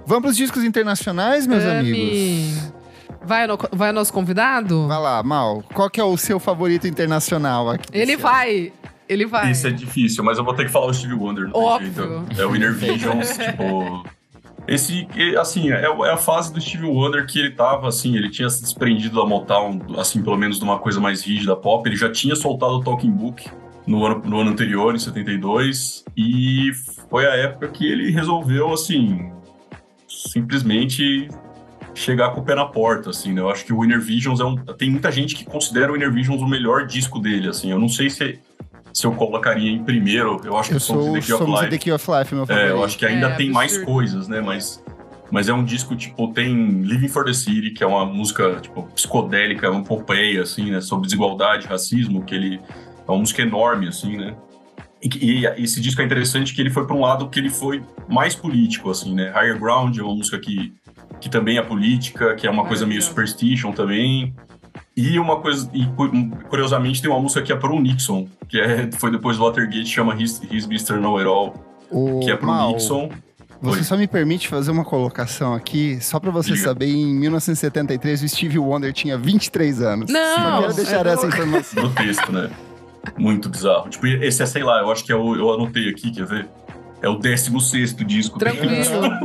Vamos 0.05 0.25
pros 0.25 0.37
discos 0.37 0.65
internacionais, 0.65 1.47
meus 1.47 1.63
Ame. 1.63 1.79
amigos? 1.79 2.73
Vai, 3.23 3.47
no, 3.47 3.57
vai 3.71 3.93
nosso 3.93 4.13
convidado? 4.13 4.89
Vai 4.89 5.01
lá, 5.01 5.23
Mal. 5.23 5.63
Qual 5.73 5.89
que 5.89 6.01
é 6.01 6.05
o 6.05 6.17
seu 6.17 6.41
favorito 6.41 6.89
internacional 6.89 7.71
aqui? 7.71 7.87
Ele 7.93 8.17
vai. 8.17 8.73
Ele 9.09 9.27
vai. 9.27 9.53
Esse 9.53 9.69
é 9.69 9.71
difícil, 9.71 10.25
mas 10.25 10.39
eu 10.39 10.45
vou 10.45 10.55
ter 10.55 10.65
que 10.65 10.73
falar 10.73 10.87
o 10.87 10.93
Steve 10.93 11.15
Wonder. 11.15 11.51
Óbvio. 11.55 12.27
jeito. 12.27 12.41
É 12.41 12.45
o 12.45 12.57
Inner 12.57 12.75
Visions, 12.75 13.39
tipo... 13.39 14.05
Esse, 14.67 15.07
assim, 15.39 15.71
é, 15.71 15.83
é 15.83 16.11
a 16.11 16.17
fase 16.17 16.53
do 16.53 16.61
Steve 16.61 16.87
Wonder 16.87 17.27
que 17.27 17.39
ele 17.39 17.51
tava, 17.51 17.89
assim, 17.89 18.17
ele 18.17 18.31
tinha 18.31 18.49
se 18.49 18.63
desprendido 18.63 19.21
da 19.21 19.27
Motown, 19.27 19.79
assim, 19.99 20.23
pelo 20.23 20.37
menos 20.37 20.59
de 20.59 20.65
uma 20.65 20.79
coisa 20.79 21.01
mais 21.01 21.23
rígida 21.23 21.55
pop. 21.55 21.87
Ele 21.89 21.97
já 21.97 22.11
tinha 22.11 22.35
soltado 22.35 22.75
o 22.75 22.83
Talking 22.83 23.11
Book 23.11 23.47
no 23.87 24.05
ano, 24.07 24.23
no 24.25 24.41
ano 24.41 24.51
anterior, 24.51 24.95
em 24.95 24.99
72, 24.99 26.05
e 26.17 26.71
foi 27.11 27.27
a 27.27 27.37
época 27.37 27.69
que 27.69 27.87
ele 27.87 28.11
resolveu, 28.11 28.73
assim, 28.73 29.31
simplesmente 30.09 31.29
chegar 31.95 32.31
com 32.31 32.41
o 32.41 32.45
pé 32.45 32.55
na 32.55 32.65
porta, 32.65 33.11
assim, 33.11 33.33
né? 33.33 33.41
Eu 33.41 33.51
acho 33.51 33.65
que 33.65 33.73
o 33.73 33.85
Inner 33.85 34.01
Visions 34.01 34.41
é 34.41 34.45
um... 34.45 34.57
Tem 34.57 34.91
muita 34.91 35.13
gente 35.13 35.35
que 35.37 35.45
considera 35.45 35.93
o 35.93 35.97
Inner 35.97 36.13
Visions 36.13 36.41
o 36.41 36.47
melhor 36.47 36.87
disco 36.87 37.21
dele, 37.21 37.49
assim. 37.49 37.71
Eu 37.71 37.79
não 37.79 37.89
sei 37.89 38.11
se, 38.11 38.41
se 38.95 39.07
eu 39.07 39.13
colocaria 39.13 39.71
em 39.71 39.83
primeiro. 39.85 40.41
Eu 40.45 40.57
acho 40.57 40.69
que 40.71 40.75
Eu 40.77 40.79
o 40.79 40.81
Songs 40.81 41.03
in 41.05 41.05
sou 41.05 41.13
the 41.13 41.19
o 41.19 41.23
Key 41.23 41.33
of 41.33 41.45
Songs 41.45 41.51
in 41.51 41.65
Life 41.65 41.71
the 41.71 41.79
Key 41.79 41.93
of 41.93 42.11
Life, 42.11 42.35
meu 42.35 42.47
é, 42.49 42.71
eu 42.71 42.85
acho 42.85 42.97
que 42.97 43.05
ainda 43.05 43.27
É, 43.29 43.35
tem 43.35 43.51
mais 43.51 43.77
coisas, 43.79 44.29
né? 44.29 44.41
Mas, 44.41 44.83
mas 45.31 45.49
é 45.49 45.53
um 45.53 45.65
disco, 45.65 45.97
tipo, 45.97 46.29
tem 46.29 46.55
Living 46.83 47.09
for 47.09 47.25
the 47.25 47.33
City, 47.33 47.73
que 47.73 47.83
é 47.83 47.87
uma 47.87 48.07
música, 48.07 48.59
tipo, 48.63 48.85
psicodélica, 48.95 49.71
uma 49.71 49.81
epopeia, 49.81 50.43
assim, 50.43 50.71
né? 50.71 50.81
Sobre 50.81 51.07
desigualdade, 51.07 51.67
racismo, 51.67 52.23
que 52.25 52.35
ele... 52.35 52.61
É 53.07 53.11
uma 53.11 53.19
música 53.19 53.43
enorme, 53.43 53.89
assim, 53.89 54.17
né? 54.17 54.35
E, 55.03 55.09
que- 55.09 55.19
e 55.23 55.45
esse 55.63 55.79
disco 55.81 56.01
é 56.01 56.05
interessante 56.05 56.55
que 56.55 56.61
ele 56.63 56.71
foi 56.71 56.87
para 56.87 56.97
um 56.97 57.01
lado 57.01 57.29
que 57.29 57.39
ele 57.39 57.51
foi 57.51 57.83
mais 58.09 58.35
político, 58.35 58.91
assim, 58.91 59.15
né? 59.15 59.31
Higher 59.37 59.59
Ground 59.59 59.99
é 59.99 60.03
uma 60.03 60.15
música 60.15 60.39
que, 60.39 60.73
que 61.21 61.29
também 61.29 61.59
é 61.59 61.63
política, 61.63 62.35
que 62.35 62.47
é 62.47 62.51
uma 62.51 62.65
coisa 62.65 62.87
meio 62.87 63.03
superstition 63.03 63.73
também. 63.73 64.35
E 64.97 65.19
uma 65.19 65.41
coisa, 65.41 65.69
e 65.73 65.87
cu- 65.87 66.11
curiosamente 66.49 67.01
tem 67.03 67.11
uma 67.11 67.21
música 67.21 67.43
que 67.43 67.53
é 67.53 67.57
pro 67.57 67.79
Nixon, 67.81 68.29
que 68.49 68.61
é, 68.61 68.91
foi 68.93 69.11
depois 69.11 69.37
do 69.37 69.45
Watergate, 69.45 69.87
chama 69.87 70.15
His, 70.21 70.41
His 70.51 70.65
Mr. 70.67 70.95
Know 71.01 71.17
It 71.19 71.27
All, 71.29 71.55
O 71.91 72.21
que 72.21 72.31
é 72.31 72.37
pro 72.37 72.47
Mal, 72.47 72.73
Nixon. 72.73 73.09
Você 73.63 73.79
Oi. 73.79 73.85
só 73.85 73.97
me 73.97 74.07
permite 74.07 74.47
fazer 74.49 74.71
uma 74.71 74.85
colocação 74.85 75.55
aqui, 75.55 75.99
só 76.01 76.21
pra 76.21 76.31
você 76.31 76.53
Diga. 76.53 76.65
saber, 76.65 76.87
em 76.87 77.15
1973 77.19 78.23
o 78.23 78.29
Steve 78.29 78.59
Wonder 78.59 78.93
tinha 78.93 79.17
23 79.17 79.81
anos. 79.81 80.11
Não, 80.13 80.37
Só 80.37 80.61
quero 80.61 80.75
deixar 80.75 81.07
é 81.07 81.11
essa 81.11 81.27
informação. 81.27 81.83
no 81.83 81.91
texto, 81.95 82.31
né? 82.33 82.51
Muito 83.17 83.49
bizarro. 83.49 83.89
Tipo, 83.89 84.07
esse 84.07 84.43
é, 84.43 84.47
sei 84.47 84.63
lá, 84.63 84.81
eu 84.81 84.91
acho 84.93 85.05
que 85.05 85.13
é 85.13 85.17
o, 85.17 85.35
eu 85.35 85.53
anotei 85.55 85.89
aqui, 85.89 86.11
quer 86.11 86.27
ver? 86.27 86.49
É 87.01 87.09
o 87.09 87.17
16 87.17 87.95
disco. 87.97 88.39
Tranquilo, 88.39 88.75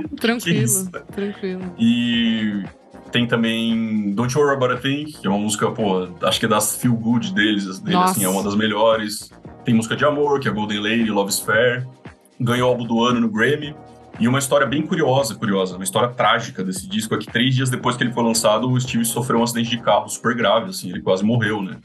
tranquilo, 0.19 0.89
tranquilo. 1.13 1.61
E 1.77 2.63
tem 3.11 3.27
também 3.27 4.13
Don't 4.13 4.33
You 4.33 4.41
Worry 4.41 4.55
About 4.55 4.73
a 4.73 4.77
Thing, 4.77 5.05
que 5.05 5.27
é 5.27 5.29
uma 5.29 5.39
música, 5.39 5.69
pô, 5.71 6.07
acho 6.23 6.39
que 6.39 6.45
é 6.45 6.49
das 6.49 6.75
feel 6.77 6.93
good 6.93 7.33
deles, 7.33 7.79
dele, 7.79 7.95
Nossa. 7.95 8.11
assim, 8.11 8.23
é 8.23 8.29
uma 8.29 8.43
das 8.43 8.55
melhores. 8.55 9.31
Tem 9.65 9.73
música 9.73 9.95
de 9.95 10.05
amor, 10.05 10.39
que 10.39 10.47
é 10.47 10.51
Golden 10.51 10.79
Lady, 10.79 11.09
Love 11.09 11.29
is 11.29 11.39
Fair. 11.39 11.87
Ganhou 12.39 12.69
álbum 12.69 12.85
do 12.85 13.03
ano 13.03 13.19
no 13.19 13.29
Grammy. 13.29 13.75
E 14.19 14.27
uma 14.27 14.39
história 14.39 14.67
bem 14.67 14.81
curiosa, 14.81 15.33
curiosa, 15.35 15.75
uma 15.75 15.83
história 15.83 16.09
trágica 16.09 16.61
desse 16.63 16.87
disco 16.87 17.15
é 17.15 17.17
que 17.17 17.25
três 17.25 17.55
dias 17.55 17.69
depois 17.69 17.95
que 17.95 18.03
ele 18.03 18.11
foi 18.11 18.23
lançado, 18.23 18.69
o 18.69 18.79
Steve 18.79 19.05
sofreu 19.05 19.39
um 19.39 19.43
acidente 19.43 19.69
de 19.69 19.77
carro 19.77 20.09
super 20.09 20.35
grave, 20.35 20.69
assim, 20.69 20.89
ele 20.89 21.01
quase 21.01 21.23
morreu, 21.23 21.61
né? 21.61 21.77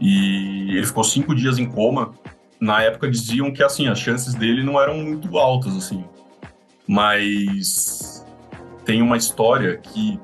E 0.00 0.76
ele 0.76 0.86
ficou 0.86 1.04
cinco 1.04 1.34
dias 1.34 1.58
em 1.58 1.66
coma. 1.66 2.12
Na 2.60 2.82
época 2.82 3.08
diziam 3.08 3.52
que, 3.52 3.62
assim, 3.62 3.86
as 3.86 4.00
chances 4.00 4.34
dele 4.34 4.64
não 4.64 4.80
eram 4.80 4.98
muito 4.98 5.38
altas, 5.38 5.76
assim. 5.76 6.04
Mas 6.88 8.26
tem 8.84 9.00
uma 9.00 9.16
história 9.16 9.76
que 9.76 10.18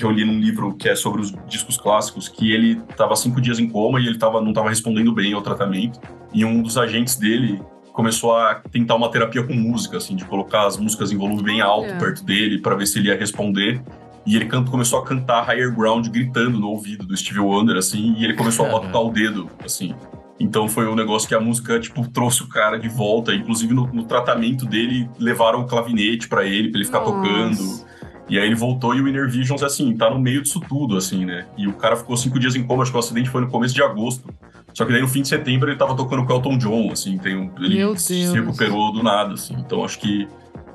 eu 0.00 0.10
li 0.10 0.24
num 0.24 0.38
livro 0.38 0.74
que 0.74 0.88
é 0.88 0.94
sobre 0.94 1.20
os 1.20 1.34
discos 1.46 1.76
clássicos, 1.76 2.28
que 2.28 2.50
ele 2.50 2.80
estava 2.88 3.14
cinco 3.14 3.40
dias 3.40 3.58
em 3.58 3.68
coma 3.68 4.00
e 4.00 4.06
ele 4.06 4.18
tava, 4.18 4.40
não 4.40 4.50
estava 4.50 4.68
respondendo 4.68 5.12
bem 5.12 5.32
ao 5.34 5.42
tratamento. 5.42 6.00
E 6.32 6.44
um 6.44 6.62
dos 6.62 6.78
agentes 6.78 7.16
dele 7.16 7.60
começou 7.92 8.34
a 8.34 8.54
tentar 8.54 8.94
uma 8.94 9.10
terapia 9.10 9.42
com 9.42 9.52
música, 9.52 9.98
assim, 9.98 10.16
de 10.16 10.24
colocar 10.24 10.66
as 10.66 10.78
músicas 10.78 11.12
em 11.12 11.16
volume 11.16 11.42
bem 11.42 11.60
alto 11.60 11.90
Olha. 11.90 11.98
perto 11.98 12.24
dele 12.24 12.58
para 12.58 12.74
ver 12.74 12.86
se 12.86 12.98
ele 12.98 13.08
ia 13.08 13.16
responder. 13.18 13.82
E 14.24 14.36
ele 14.36 14.46
canto, 14.46 14.70
começou 14.70 15.00
a 15.00 15.04
cantar 15.04 15.44
Higher 15.48 15.74
Ground 15.74 16.06
gritando 16.08 16.58
no 16.58 16.68
ouvido 16.68 17.04
do 17.04 17.16
Steve 17.16 17.40
Wonder, 17.40 17.76
assim, 17.76 18.14
e 18.16 18.24
ele 18.24 18.34
começou 18.34 18.64
a 18.64 18.68
botar 18.68 19.00
o 19.00 19.10
dedo, 19.10 19.50
assim. 19.64 19.94
Então 20.38 20.68
foi 20.68 20.88
um 20.88 20.94
negócio 20.94 21.28
que 21.28 21.34
a 21.34 21.40
música, 21.40 21.78
tipo, 21.78 22.08
trouxe 22.08 22.42
o 22.42 22.48
cara 22.48 22.78
de 22.78 22.88
volta. 22.88 23.34
Inclusive 23.34 23.74
no, 23.74 23.86
no 23.92 24.04
tratamento 24.04 24.64
dele, 24.64 25.08
levaram 25.18 25.60
o 25.60 25.66
clavinete 25.66 26.28
pra 26.28 26.44
ele, 26.44 26.70
pra 26.70 26.78
ele 26.78 26.86
ficar 26.86 27.00
Nossa. 27.00 27.12
tocando. 27.12 27.92
E 28.32 28.38
aí 28.38 28.46
ele 28.46 28.54
voltou 28.54 28.94
e 28.94 29.00
o 29.02 29.06
Inner 29.06 29.28
Visions, 29.28 29.62
assim, 29.62 29.94
tá 29.94 30.08
no 30.08 30.18
meio 30.18 30.40
disso 30.42 30.58
tudo, 30.66 30.96
assim, 30.96 31.24
né? 31.26 31.44
E 31.56 31.66
o 31.68 31.74
cara 31.74 31.96
ficou 31.96 32.16
cinco 32.16 32.38
dias 32.38 32.56
em 32.56 32.62
coma, 32.62 32.82
acho 32.82 32.90
que 32.90 32.96
o 32.96 33.00
acidente 33.00 33.28
foi 33.28 33.42
no 33.42 33.48
começo 33.48 33.74
de 33.74 33.82
agosto. 33.82 34.32
Só 34.72 34.86
que 34.86 34.92
daí 34.92 35.02
no 35.02 35.08
fim 35.08 35.20
de 35.20 35.28
setembro 35.28 35.68
ele 35.68 35.76
tava 35.76 35.94
tocando 35.94 36.24
com 36.24 36.32
o 36.32 36.36
Elton 36.36 36.56
John, 36.56 36.90
assim, 36.90 37.18
tem 37.18 37.36
um, 37.36 37.50
ele 37.60 37.76
Meu 37.76 37.94
se 37.94 38.14
Deus. 38.22 38.32
recuperou 38.34 38.90
do 38.90 39.02
nada, 39.02 39.34
assim. 39.34 39.54
Então 39.58 39.84
acho 39.84 39.98
que 39.98 40.26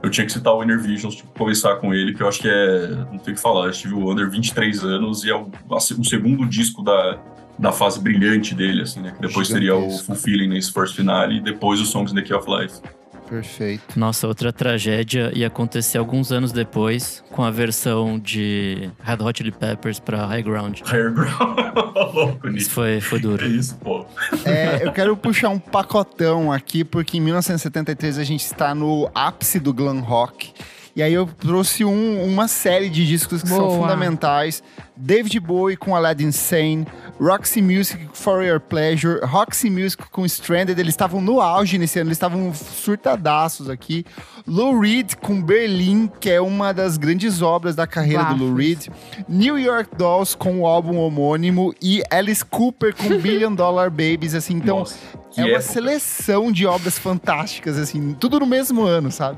eu 0.03 0.09
tinha 0.11 0.23
que 0.23 0.31
citar 0.31 0.53
o 0.53 0.63
Inner 0.63 0.79
Visions, 0.79 1.15
tipo, 1.15 1.29
conversar 1.35 1.77
com 1.77 1.91
ele, 1.95 2.13
que 2.13 2.21
eu 2.21 2.27
acho 2.27 2.39
que 2.39 2.47
é. 2.47 2.89
Não 3.11 3.17
tem 3.17 3.33
o 3.33 3.35
que 3.35 3.41
falar. 3.41 3.73
Steve 3.73 3.95
Wonder, 3.95 4.29
23 4.29 4.83
anos, 4.83 5.23
e 5.23 5.31
é 5.31 5.35
o, 5.35 5.49
a 5.75 5.79
se- 5.79 5.95
o 5.95 6.03
segundo 6.05 6.45
disco 6.45 6.83
da, 6.83 7.17
da 7.57 7.71
fase 7.71 7.99
brilhante 7.99 8.53
dele, 8.53 8.83
assim, 8.83 8.99
né? 9.01 9.11
Que 9.19 9.21
depois 9.27 9.47
seria 9.47 9.75
o. 9.75 9.89
Fulfilling 9.97 10.47
nesse 10.49 10.71
first 10.71 10.95
finale 10.95 11.37
e 11.37 11.41
depois 11.41 11.81
os 11.81 11.89
Songs 11.89 12.11
in 12.11 12.15
the 12.15 12.21
Key 12.21 12.35
of 12.35 12.47
Life. 12.47 12.79
Perfeito. 13.27 13.99
Nossa, 13.99 14.27
outra 14.27 14.53
tragédia 14.53 15.31
ia 15.35 15.47
acontecer 15.47 15.97
alguns 15.97 16.31
anos 16.31 16.51
depois 16.51 17.23
com 17.31 17.43
a 17.43 17.51
versão 17.51 18.17
de 18.17 18.89
Red 19.03 19.17
Hot 19.21 19.37
Chili 19.37 19.51
Peppers 19.51 19.99
pra 19.99 20.25
High 20.25 20.43
Ground. 20.43 20.79
Higher 20.85 21.11
Ground. 21.13 21.57
Louco, 22.13 22.47
Isso 22.49 22.69
foi, 22.71 23.01
foi 23.01 23.19
É 23.19 23.21
duro. 23.21 23.45
isso, 23.45 23.75
pô. 23.77 24.05
É, 24.45 24.85
eu 24.85 24.91
quero 24.91 25.15
puxar 25.17 25.49
um 25.49 25.59
pacotão 25.59 26.51
aqui, 26.51 26.83
porque 26.83 27.17
em 27.17 27.21
1973 27.21 28.17
a 28.17 28.23
gente 28.23 28.45
está 28.45 28.73
no 28.73 29.09
ápice 29.13 29.59
do 29.59 29.73
glam 29.73 29.99
rock. 29.99 30.53
E 30.97 31.03
aí 31.03 31.13
eu 31.13 31.27
trouxe 31.27 31.85
um- 31.85 32.23
uma 32.25 32.47
série 32.47 32.89
de 32.89 33.05
discos 33.05 33.43
que 33.43 33.47
são 33.49 33.59
Boa. 33.67 33.77
fundamentais. 33.81 34.63
David 34.95 35.39
Bowie 35.39 35.77
com 35.77 35.95
Aladdin 35.95 36.31
Sane, 36.31 36.87
Roxy 37.21 37.61
Music 37.61 38.09
For 38.13 38.43
Your 38.43 38.59
Pleasure, 38.59 39.19
Roxy 39.23 39.69
Music 39.69 40.09
com 40.09 40.25
Stranded, 40.25 40.79
eles 40.79 40.93
estavam 40.93 41.21
no 41.21 41.39
auge 41.39 41.77
nesse 41.77 41.99
ano, 41.99 42.07
eles 42.07 42.15
estavam 42.17 42.51
surtadaços 42.51 43.69
aqui. 43.69 44.03
Lou 44.47 44.79
Reed 44.79 45.13
com 45.21 45.39
Berlim, 45.39 46.09
que 46.19 46.31
é 46.31 46.41
uma 46.41 46.73
das 46.73 46.97
grandes 46.97 47.43
obras 47.43 47.75
da 47.75 47.85
carreira 47.85 48.23
do 48.33 48.35
Lou 48.35 48.49
Bafos. 48.55 48.65
Reed. 48.65 48.87
New 49.29 49.59
York 49.59 49.95
Dolls 49.95 50.35
com 50.35 50.61
o 50.61 50.65
álbum 50.65 50.97
homônimo 50.97 51.75
e 51.79 52.01
Alice 52.09 52.43
Cooper 52.43 52.95
com 52.95 53.07
Billion 53.21 53.53
Dollar 53.53 53.91
Babies, 53.91 54.33
assim, 54.33 54.55
então 54.55 54.79
Nossa, 54.79 54.95
é 55.35 55.41
uma 55.41 55.49
época. 55.49 55.61
seleção 55.61 56.51
de 56.51 56.65
obras 56.65 56.97
fantásticas, 56.97 57.77
assim, 57.77 58.15
tudo 58.19 58.39
no 58.39 58.47
mesmo 58.47 58.81
ano, 58.81 59.11
sabe? 59.11 59.37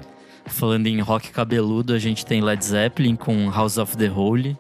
Falando 0.50 0.88
em 0.88 1.00
rock 1.00 1.32
cabeludo, 1.32 1.94
a 1.94 2.00
gente 2.00 2.26
tem 2.26 2.42
Led 2.42 2.64
Zeppelin 2.64 3.16
com 3.16 3.50
House 3.50 3.78
of 3.78 3.96
the 3.96 4.10
Holy, 4.10 4.58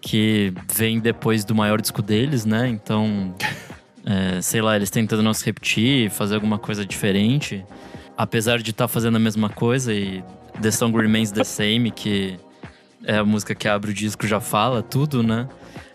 que 0.00 0.52
vem 0.74 1.00
depois 1.00 1.44
do 1.44 1.54
maior 1.54 1.80
disco 1.80 2.02
deles, 2.02 2.44
né? 2.44 2.68
Então, 2.68 3.34
é, 4.04 4.40
sei 4.40 4.60
lá, 4.60 4.76
eles 4.76 4.90
tentando 4.90 5.22
não 5.22 5.32
se 5.32 5.44
repetir, 5.44 6.10
fazer 6.10 6.34
alguma 6.34 6.58
coisa 6.58 6.84
diferente. 6.84 7.64
Apesar 8.16 8.58
de 8.60 8.70
estar 8.70 8.88
fazendo 8.88 9.16
a 9.16 9.20
mesma 9.20 9.48
coisa 9.48 9.94
e 9.94 10.22
The 10.60 10.70
Song 10.70 10.96
Remains 10.96 11.30
the 11.30 11.44
Same, 11.44 11.90
que 11.90 12.36
é 13.04 13.16
a 13.18 13.24
música 13.24 13.54
que 13.54 13.68
abre 13.68 13.92
o 13.92 13.94
disco, 13.94 14.26
já 14.26 14.40
fala 14.40 14.82
tudo, 14.82 15.22
né? 15.22 15.48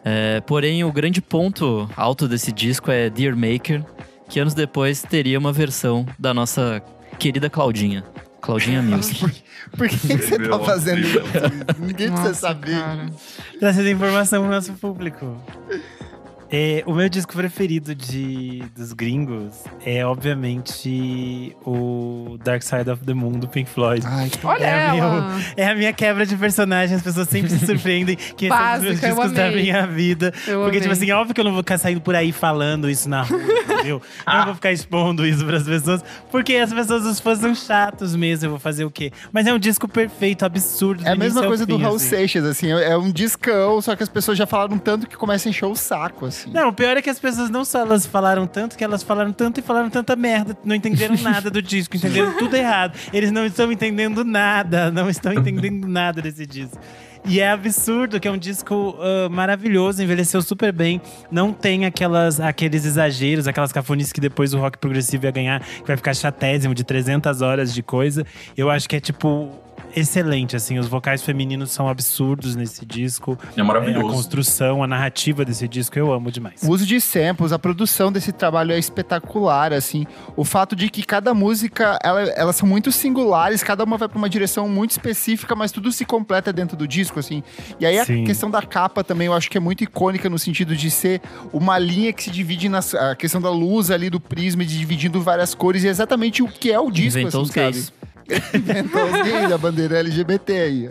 É, 0.05 0.41
porém, 0.41 0.83
o 0.83 0.91
grande 0.91 1.21
ponto 1.21 1.89
alto 1.95 2.27
desse 2.27 2.51
disco 2.51 2.91
é 2.91 3.09
Dear 3.09 3.35
Maker, 3.35 3.83
que 4.29 4.39
anos 4.39 4.53
depois 4.53 5.01
teria 5.01 5.37
uma 5.37 5.51
versão 5.51 6.05
da 6.17 6.33
nossa 6.33 6.81
querida 7.19 7.49
Claudinha. 7.49 8.03
Claudinha 8.43 8.81
Music. 8.83 9.43
Por 9.77 9.87
que, 9.87 9.97
que 9.97 10.17
você 10.17 10.37
tá 10.37 10.59
fazendo 10.59 10.99
isso? 10.99 11.19
Ninguém 11.79 12.09
precisa 12.09 12.27
Nossa, 12.29 12.33
saber. 12.35 12.79
cara. 12.79 13.05
Trazendo 13.57 13.89
informação 13.89 14.41
pro 14.43 14.51
nosso 14.51 14.73
público. 14.73 15.41
É, 16.55 16.83
o 16.85 16.93
meu 16.93 17.09
disco 17.09 17.33
preferido 17.33 17.95
de, 17.95 18.61
dos 18.77 18.93
gringos 18.93 19.63
é, 19.83 20.05
obviamente, 20.05 21.57
o 21.65 22.37
Dark 22.43 22.61
Side 22.61 22.91
of 22.91 23.03
the 23.03 23.13
Moon 23.15 23.39
do 23.39 23.47
Pink 23.47 23.67
Floyd. 23.67 24.05
Ai, 24.07 24.29
que 24.29 24.45
Olha 24.45 24.63
É 24.63 24.71
a 24.71 24.95
ela. 24.95 25.41
É 25.57 25.67
a 25.69 25.75
minha 25.75 25.91
quebra 25.91 26.27
de 26.27 26.37
personagem, 26.37 26.95
as 26.95 27.01
pessoas 27.01 27.27
sempre 27.27 27.49
se 27.49 27.65
surpreendem 27.65 28.15
que 28.37 28.45
esse 28.45 28.55
é 28.55 28.59
um 28.59 28.73
dos 28.73 28.81
meus 28.83 29.01
discos 29.01 29.31
da 29.31 29.49
minha 29.49 29.87
vida. 29.87 30.31
Eu 30.47 30.61
Porque, 30.61 30.79
tipo 30.79 30.93
amei. 30.93 31.03
assim, 31.03 31.11
óbvio 31.11 31.33
que 31.33 31.41
eu 31.41 31.45
não 31.45 31.53
vou 31.53 31.61
ficar 31.61 31.79
saindo 31.79 32.01
por 32.01 32.13
aí 32.13 32.31
falando 32.31 32.87
isso 32.87 33.09
na 33.09 33.23
rua, 33.23 33.41
entendeu? 33.41 33.99
Eu 34.27 34.33
não 34.33 34.45
vou 34.45 34.53
ficar 34.53 34.71
expondo 34.71 35.25
isso 35.25 35.43
pras 35.43 35.63
pessoas, 35.63 36.03
porque 36.29 36.57
as 36.57 36.71
pessoas, 36.71 37.03
os 37.03 37.19
fãs 37.19 37.39
são 37.39 37.55
chatos 37.55 38.15
mesmo, 38.15 38.45
eu 38.45 38.49
vou 38.51 38.59
fazer 38.59 38.85
o 38.85 38.91
quê? 38.91 39.11
Mas 39.31 39.47
é 39.47 39.53
um 39.53 39.57
disco 39.57 39.87
perfeito, 39.87 40.45
absurdo. 40.45 41.03
É 41.03 41.09
a 41.09 41.13
do 41.15 41.19
mesma 41.19 41.47
coisa 41.47 41.65
do 41.65 41.77
fim, 41.77 41.81
Raul 41.81 41.95
assim. 41.95 42.09
Seixas, 42.09 42.45
assim, 42.45 42.69
é 42.69 42.95
um 42.95 43.11
discão, 43.11 43.81
só 43.81 43.95
que 43.95 44.03
as 44.03 44.09
pessoas 44.09 44.37
já 44.37 44.45
falaram 44.45 44.77
tanto 44.77 45.07
que 45.07 45.17
começa 45.17 45.47
a 45.47 45.49
encher 45.49 45.65
o 45.65 45.75
saco, 45.75 46.27
assim. 46.27 46.42
Não, 46.51 46.69
o 46.69 46.73
pior 46.73 46.97
é 46.97 47.01
que 47.01 47.09
as 47.09 47.19
pessoas 47.19 47.49
não 47.49 47.63
só 47.63 47.79
elas 47.79 48.05
falaram 48.05 48.45
tanto, 48.47 48.77
que 48.77 48.83
elas 48.83 49.03
falaram 49.03 49.31
tanto 49.31 49.59
e 49.59 49.63
falaram 49.63 49.89
tanta 49.89 50.15
merda, 50.15 50.57
não 50.63 50.75
entenderam 50.75 51.15
nada 51.21 51.49
do 51.49 51.61
disco, 51.61 51.95
entenderam 51.95 52.37
tudo 52.37 52.55
errado. 52.55 52.97
Eles 53.11 53.31
não 53.31 53.45
estão 53.45 53.71
entendendo 53.71 54.23
nada, 54.23 54.91
não 54.91 55.09
estão 55.09 55.33
entendendo 55.33 55.87
nada 55.87 56.21
desse 56.21 56.45
disco. 56.45 56.79
E 57.25 57.39
é 57.39 57.49
absurdo, 57.49 58.19
que 58.19 58.27
é 58.27 58.31
um 58.31 58.37
disco 58.37 58.97
ah, 58.99 59.29
maravilhoso, 59.29 60.03
envelheceu 60.03 60.41
super 60.41 60.73
bem. 60.73 61.01
Não 61.31 61.53
tem 61.53 61.85
aquelas, 61.85 62.39
aqueles 62.39 62.85
exageros, 62.85 63.47
aquelas 63.47 63.71
cafonices 63.71 64.11
que 64.11 64.19
depois 64.19 64.53
o 64.53 64.59
rock 64.59 64.77
progressivo 64.77 65.25
ia 65.25 65.31
ganhar, 65.31 65.61
que 65.61 65.87
vai 65.87 65.95
ficar 65.95 66.13
chatésimo 66.13 66.75
de 66.75 66.83
300 66.83 67.41
horas 67.41 67.73
de 67.73 67.81
coisa. 67.81 68.25
Eu 68.57 68.69
acho 68.69 68.89
que 68.89 68.97
é 68.97 68.99
tipo 68.99 69.62
excelente, 69.95 70.55
assim. 70.55 70.79
Os 70.79 70.87
vocais 70.87 71.21
femininos 71.21 71.71
são 71.71 71.87
absurdos 71.87 72.55
nesse 72.55 72.85
disco. 72.85 73.37
É 73.55 73.59
É, 73.59 73.61
a 73.61 73.63
maravilhoso. 73.63 74.07
construção, 74.07 74.83
a 74.83 74.87
narrativa 74.87 75.43
desse 75.45 75.67
disco 75.67 75.97
eu 75.97 76.11
amo 76.11 76.31
demais. 76.31 76.61
O 76.63 76.71
uso 76.71 76.85
de 76.85 76.99
samples, 77.01 77.51
a 77.51 77.59
produção 77.59 78.11
desse 78.11 78.31
trabalho 78.31 78.71
é 78.71 78.79
espetacular, 78.79 79.73
assim. 79.73 80.05
O 80.35 80.43
fato 80.43 80.75
de 80.75 80.89
que 80.89 81.03
cada 81.03 81.33
música, 81.33 81.97
ela- 82.03 82.21
elas 82.35 82.55
são 82.55 82.67
muito 82.67 82.91
singulares, 82.91 83.63
cada 83.63 83.83
uma 83.83 83.97
vai 83.97 84.07
pra 84.09 84.17
uma 84.17 84.29
direção 84.29 84.67
muito 84.67 84.91
específica, 84.91 85.55
mas 85.55 85.71
tudo 85.71 85.91
se 85.91 86.05
completa 86.05 86.51
dentro 86.53 86.75
do 86.77 86.87
disco, 86.87 87.19
assim. 87.19 87.43
E 87.79 87.85
aí 87.85 87.97
a 87.99 88.05
Sim. 88.05 88.23
questão 88.23 88.49
da 88.49 88.61
capa 88.61 89.03
também, 89.03 89.27
eu 89.27 89.33
acho 89.33 89.49
que 89.49 89.57
é 89.57 89.61
muito 89.61 89.83
icônica 89.83 90.29
no 90.29 90.39
sentido 90.39 90.75
de 90.75 90.89
ser 90.89 91.21
uma 91.51 91.77
linha 91.77 92.11
que 92.13 92.23
se 92.23 92.31
divide 92.31 92.69
na 92.69 92.79
a 92.99 93.15
questão 93.15 93.41
da 93.41 93.49
luz 93.49 93.89
ali 93.91 94.09
do 94.09 94.19
prisma, 94.19 94.63
de 94.65 94.77
dividindo 94.77 95.21
várias 95.21 95.53
cores, 95.55 95.83
e 95.83 95.87
é 95.87 95.89
exatamente 95.89 96.41
o 96.43 96.47
que 96.47 96.71
é 96.71 96.79
o 96.79 96.91
disco, 96.91 97.19
Inventou 97.19 97.41
assim, 97.41 97.49
os 97.49 97.55
gays. 97.55 97.93
Inventou 98.53 99.03
os 99.05 99.21
gays, 99.23 99.51
a 99.51 99.57
bandeira 99.57 99.99
LGBT 99.99 100.53
aí. 100.53 100.89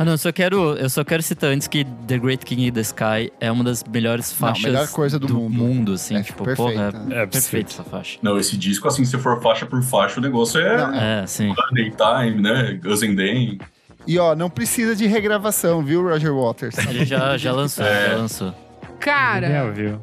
Ah, 0.00 0.04
não, 0.04 0.12
eu 0.12 0.18
só 0.18 0.30
quero, 0.30 0.76
eu 0.76 0.88
só 0.88 1.02
quero 1.02 1.20
citar 1.24 1.50
antes 1.50 1.66
que 1.66 1.84
The 2.06 2.18
Great 2.18 2.46
King 2.46 2.68
in 2.68 2.72
the 2.72 2.82
Sky 2.82 3.32
é 3.40 3.50
uma 3.50 3.64
das 3.64 3.82
melhores 3.82 4.30
Não, 4.30 4.48
faixas 4.48 4.64
melhor 4.64 4.88
coisa 4.88 5.18
do 5.18 5.28
mundo. 5.50 5.94
assim, 5.94 6.16
É 6.16 6.22
tipo, 6.22 6.44
perfeita. 6.44 6.92
porra, 6.92 7.14
É 7.16 7.22
é 7.22 7.26
perfeita 7.26 7.72
essa 7.72 7.82
faixa. 7.82 8.18
Não, 8.22 8.38
esse 8.38 8.56
disco, 8.56 8.86
assim, 8.86 9.04
se 9.04 9.18
for 9.18 9.42
faixa 9.42 9.66
por 9.66 9.82
faixa, 9.82 10.20
o 10.20 10.22
negócio 10.22 10.60
é 10.60 10.76
Não, 10.76 10.94
É, 10.94 11.26
sim. 11.26 11.52
Daytime, 11.72 12.40
né? 12.40 12.78
Guns 12.80 13.02
N' 13.02 13.16
Dan. 13.16 13.58
E 14.06 14.16
ó, 14.20 14.36
não 14.36 14.48
precisa 14.48 14.94
de 14.94 15.04
regravação, 15.08 15.82
viu, 15.82 16.02
Roger 16.02 16.32
Waters? 16.32 16.78
Ele 16.88 17.04
já, 17.04 17.36
já 17.36 17.50
lançou, 17.52 17.84
É. 17.84 18.10
já 18.10 18.16
lançou. 18.16 18.54
Cara, 19.00 19.68
viu? 19.72 20.00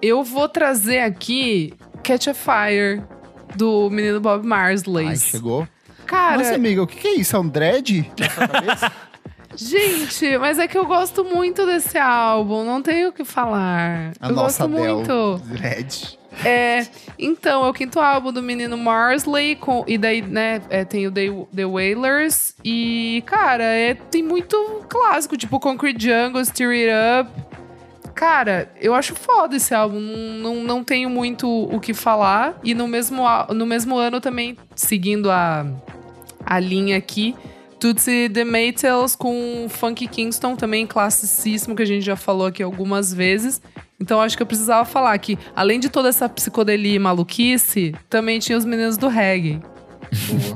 eu 0.00 0.24
vou 0.24 0.48
trazer 0.48 1.00
aqui 1.00 1.74
Catch 2.02 2.28
a 2.28 2.34
Fire, 2.34 3.02
do 3.56 3.90
menino 3.90 4.20
Bob 4.20 4.46
Marley. 4.46 5.08
Ai, 5.08 5.16
chegou. 5.16 5.68
Cara, 6.06 6.38
Nossa, 6.38 6.54
amiga, 6.54 6.82
o 6.82 6.86
que, 6.86 7.06
é 7.06 7.14
isso? 7.14 7.36
É 7.36 7.38
um 7.38 7.48
dread 7.48 8.10
na 8.18 8.30
sua 8.30 8.48
cabeça? 8.48 8.92
Gente, 9.56 10.36
mas 10.38 10.58
é 10.58 10.66
que 10.66 10.76
eu 10.76 10.84
gosto 10.84 11.24
muito 11.24 11.64
desse 11.64 11.96
álbum, 11.96 12.64
não 12.64 12.82
tenho 12.82 13.10
o 13.10 13.12
que 13.12 13.24
falar. 13.24 14.12
A 14.20 14.28
eu 14.28 14.34
gosto 14.34 14.64
Adele. 14.64 14.94
muito. 14.94 15.40
Red. 15.54 16.18
É, 16.44 16.86
então, 17.16 17.64
é 17.64 17.68
o 17.68 17.72
quinto 17.72 18.00
álbum 18.00 18.32
do 18.32 18.42
menino 18.42 18.76
Marsley, 18.76 19.54
com, 19.54 19.84
e 19.86 19.96
daí, 19.96 20.20
né, 20.20 20.60
é, 20.68 20.84
tem 20.84 21.06
o 21.06 21.12
The, 21.12 21.28
The 21.54 21.64
Wailers. 21.64 22.54
E, 22.64 23.22
cara, 23.26 23.62
é, 23.62 23.94
tem 23.94 24.22
muito 24.22 24.56
clássico, 24.88 25.36
tipo 25.36 25.60
Concrete 25.60 26.02
Jungle, 26.02 26.44
Stir 26.44 26.70
It 26.70 26.90
Up. 27.20 27.53
Cara, 28.14 28.70
eu 28.80 28.94
acho 28.94 29.14
foda 29.14 29.56
esse 29.56 29.74
álbum, 29.74 30.00
não, 30.00 30.62
não, 30.62 30.84
tenho 30.84 31.10
muito 31.10 31.48
o 31.48 31.80
que 31.80 31.92
falar. 31.92 32.58
E 32.62 32.74
no 32.74 32.86
mesmo, 32.86 33.24
no 33.52 33.66
mesmo 33.66 33.96
ano 33.96 34.20
também, 34.20 34.56
seguindo 34.76 35.30
a, 35.30 35.66
a 36.46 36.60
linha 36.60 36.96
aqui, 36.96 37.34
Tootsie 37.80 38.28
The 38.28 38.44
Maytals 38.44 39.16
com 39.16 39.66
Funky 39.68 40.06
Kingston, 40.06 40.54
também 40.54 40.86
classicíssimo, 40.86 41.74
que 41.74 41.82
a 41.82 41.86
gente 41.86 42.04
já 42.04 42.16
falou 42.16 42.46
aqui 42.46 42.62
algumas 42.62 43.12
vezes. 43.12 43.60
Então 44.00 44.20
acho 44.20 44.36
que 44.36 44.42
eu 44.42 44.46
precisava 44.46 44.84
falar 44.84 45.18
que, 45.18 45.38
além 45.54 45.80
de 45.80 45.88
toda 45.88 46.08
essa 46.08 46.28
psicodelia 46.28 46.94
e 46.94 46.98
maluquice, 46.98 47.94
também 48.08 48.38
tinha 48.38 48.56
os 48.56 48.64
meninos 48.64 48.96
do 48.96 49.08
reggae. 49.08 49.60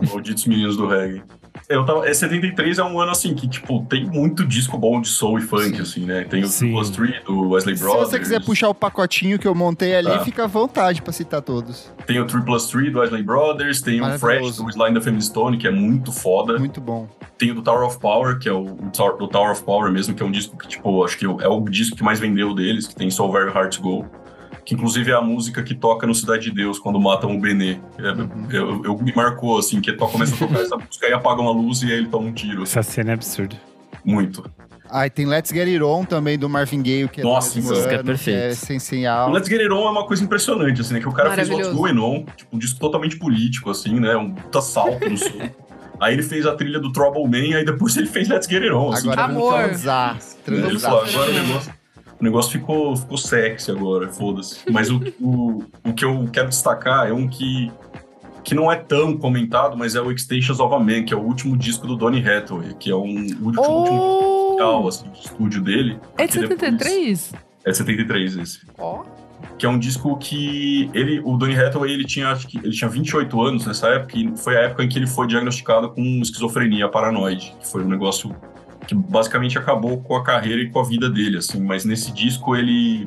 Malditos 0.08 0.46
meninos 0.46 0.76
do 0.76 0.86
reggae. 0.86 1.22
Eu 1.68 1.84
tava, 1.84 2.08
é 2.08 2.12
73 2.12 2.78
é 2.78 2.84
um 2.84 3.00
ano 3.00 3.10
assim 3.12 3.34
que, 3.34 3.48
tipo, 3.48 3.84
tem 3.88 4.04
muito 4.06 4.44
disco 4.44 4.76
bom 4.76 5.00
de 5.00 5.08
soul 5.08 5.38
e 5.38 5.42
funk, 5.42 5.80
assim, 5.80 6.04
né? 6.04 6.24
Tem 6.24 6.42
o 6.42 6.48
Sim. 6.48 6.72
3 6.92 7.24
do 7.24 7.50
Wesley 7.50 7.76
Se 7.76 7.82
Brothers. 7.82 8.08
você 8.10 8.18
quiser 8.18 8.44
puxar 8.44 8.68
o 8.68 8.74
pacotinho 8.74 9.38
que 9.38 9.46
eu 9.46 9.54
montei 9.54 9.94
ali, 9.96 10.08
Tá. 10.08 10.20
fica 10.20 10.44
à 10.44 10.46
vontade 10.46 11.00
pra 11.02 11.12
citar 11.12 11.42
todos. 11.42 11.92
Tem 12.06 12.18
o 12.20 12.26
3 12.26 12.44
Plus 12.44 12.66
3 12.68 12.92
do 12.92 12.98
Wesley 13.00 13.22
Brothers, 13.22 13.80
tem 13.80 14.00
o 14.00 14.18
Fresh 14.18 14.56
do 14.56 14.68
Slime 14.70 14.94
da 14.94 15.00
Family 15.00 15.22
Stone, 15.22 15.56
que 15.58 15.66
é 15.66 15.70
muito 15.70 16.12
foda. 16.12 16.58
Muito 16.58 16.80
bom. 16.80 17.08
Tem 17.36 17.50
o 17.50 17.54
do 17.54 17.62
Tower 17.62 17.86
of 17.86 17.98
Power, 18.00 18.38
que 18.38 18.48
é 18.48 18.52
o, 18.52 18.62
o 18.62 18.90
Tower, 18.92 19.16
do 19.16 19.28
Tower 19.28 19.52
of 19.52 19.62
Power 19.62 19.92
mesmo, 19.92 20.14
que 20.14 20.22
é 20.22 20.26
um 20.26 20.30
disco 20.30 20.56
que, 20.58 20.66
tipo, 20.66 21.04
acho 21.04 21.16
que 21.18 21.24
é 21.24 21.48
o 21.48 21.60
disco 21.68 21.96
que 21.96 22.02
mais 22.02 22.18
vendeu 22.18 22.52
deles, 22.54 22.86
que 22.86 22.94
tem 22.96 23.10
So 23.10 23.30
Very 23.30 23.50
Hard 23.52 23.72
to 23.76 23.82
Go. 23.82 24.06
Que 24.68 24.74
inclusive 24.74 25.10
é 25.10 25.14
a 25.14 25.22
música 25.22 25.62
que 25.62 25.74
toca 25.74 26.06
no 26.06 26.14
Cidade 26.14 26.42
de 26.44 26.50
Deus 26.50 26.78
quando 26.78 27.00
matam 27.00 27.34
o 27.34 27.40
Benê. 27.40 27.78
É, 27.98 28.10
Uhum. 28.12 28.46
eu, 28.50 28.84
eu- 28.84 28.98
me 28.98 29.14
marcou, 29.14 29.56
assim, 29.56 29.80
que 29.80 29.90
começa 29.94 30.34
a 30.34 30.38
tocar 30.38 30.60
essa 30.60 30.76
música 30.76 31.08
e 31.08 31.12
apagam 31.14 31.48
a 31.48 31.52
luz 31.52 31.80
e 31.82 31.86
aí 31.86 31.92
ele 31.92 32.08
toma 32.08 32.26
um 32.26 32.32
tiro. 32.34 32.64
Essa 32.64 32.82
cena 32.82 33.12
é 33.12 33.14
absurda. 33.14 33.56
Muito. 34.04 34.44
Ah, 34.90 35.06
e 35.06 35.10
tem 35.10 35.24
Let's 35.24 35.50
Get 35.50 35.66
It 35.68 35.82
On 35.82 36.04
também 36.04 36.38
do 36.38 36.50
Marvin 36.50 36.82
Gaye, 36.82 37.08
que 37.08 37.22
é 37.22 37.24
Nossa, 37.24 37.50
do 37.52 37.56
mesmo 37.56 37.70
essa 37.72 37.76
música 37.76 37.94
é 37.94 37.98
ano, 38.00 38.04
perfeita. 38.04 38.40
que 38.40 38.44
é 38.44 38.48
O 38.48 38.52
essencial. 38.52 39.30
Let's 39.32 39.48
Get 39.48 39.60
It 39.62 39.72
On 39.72 39.86
é 39.86 39.90
uma 39.90 40.06
coisa 40.06 40.22
impressionante, 40.22 40.80
assim, 40.82 40.92
né? 40.94 41.00
Que 41.00 41.08
o 41.08 41.12
cara 41.12 41.30
fez 41.32 41.48
What's. 41.48 41.68
Going 41.72 41.98
On, 41.98 42.24
tipo, 42.36 42.54
um 42.54 42.58
disco 42.58 42.78
totalmente 42.78 43.16
político, 43.18 43.70
assim, 43.70 43.98
né? 43.98 44.16
Um 44.18 44.32
puta 44.34 44.60
salto 44.60 45.08
no 45.08 45.16
som. 45.16 45.28
Aí 45.98 46.12
ele 46.12 46.22
fez 46.22 46.44
a 46.46 46.54
trilha 46.54 46.78
do 46.78 46.92
Trouble 46.92 47.24
Man, 47.24 47.56
aí 47.56 47.64
depois 47.64 47.96
ele 47.96 48.06
fez 48.06 48.28
Let's 48.28 48.46
Get 48.46 48.62
It 48.62 48.70
On, 48.72 48.92
assim. 48.92 49.10
Agora 49.10 49.28
tipo, 49.28 49.40
vamos 49.40 49.54
Amor. 49.54 49.64
transar. 49.70 50.18
Ele 50.46 50.60
Transar. 50.62 50.90
falou, 50.90 51.04
agora 51.06 51.30
o 51.30 51.34
negócio, 51.34 51.72
o 52.20 52.24
negócio 52.24 52.52
ficou, 52.52 52.96
ficou 52.96 53.16
sexy 53.16 53.70
agora, 53.70 54.08
foda-se. 54.08 54.60
Mas 54.70 54.90
o, 54.90 55.00
o, 55.20 55.64
o 55.84 55.92
que 55.92 56.04
eu 56.04 56.28
quero 56.32 56.48
destacar 56.48 57.08
é 57.08 57.12
um 57.12 57.28
que, 57.28 57.70
que 58.42 58.54
não 58.54 58.70
é 58.70 58.76
tão 58.76 59.16
comentado, 59.16 59.76
mas 59.76 59.94
é 59.94 60.00
o 60.00 60.10
Extensions 60.10 60.58
of 60.60 60.74
a 60.74 60.78
Man, 60.78 61.04
que 61.04 61.14
é 61.14 61.16
o 61.16 61.20
último 61.20 61.56
disco 61.56 61.86
do 61.86 61.96
Donny 61.96 62.26
Hathaway, 62.28 62.74
que 62.74 62.90
é 62.90 62.94
um 62.96 63.00
último, 63.42 63.46
último 63.46 63.98
Oh! 64.00 64.48
musical, 64.50 64.88
assim, 64.88 65.08
de 65.10 65.20
estúdio 65.20 65.62
dele. 65.62 65.98
É 66.16 66.26
de 66.26 66.32
que 66.32 66.38
depois- 66.40 66.58
73? 66.60 67.32
É 67.64 67.72
73 67.72 68.36
esse. 68.38 68.60
Ó. 68.78 69.04
Que 69.56 69.66
é 69.66 69.68
um 69.68 69.78
disco 69.78 70.16
que 70.18 70.90
ele, 70.92 71.20
o 71.24 71.36
Donny 71.36 71.54
Hathaway, 71.56 71.92
ele 71.92 72.04
tinha, 72.04 72.30
acho 72.30 72.48
que 72.48 72.58
ele 72.58 72.70
tinha 72.72 72.90
28 72.90 73.40
anos 73.40 73.64
nessa 73.66 73.86
época, 73.88 74.18
e 74.18 74.36
foi 74.36 74.56
a 74.56 74.62
época 74.62 74.82
em 74.82 74.88
que 74.88 74.98
ele 74.98 75.06
foi 75.06 75.28
diagnosticado 75.28 75.90
com 75.90 76.02
esquizofrenia 76.20 76.88
paranoide, 76.88 77.54
que 77.60 77.66
foi 77.68 77.84
um 77.84 77.88
negócio 77.88 78.34
que 78.88 78.94
basicamente 78.94 79.58
acabou 79.58 80.00
com 80.00 80.16
a 80.16 80.24
carreira 80.24 80.62
e 80.62 80.70
com 80.70 80.80
a 80.80 80.82
vida 80.82 81.10
dele, 81.10 81.36
assim. 81.36 81.62
Mas 81.62 81.84
nesse 81.84 82.10
disco 82.10 82.56
ele 82.56 83.06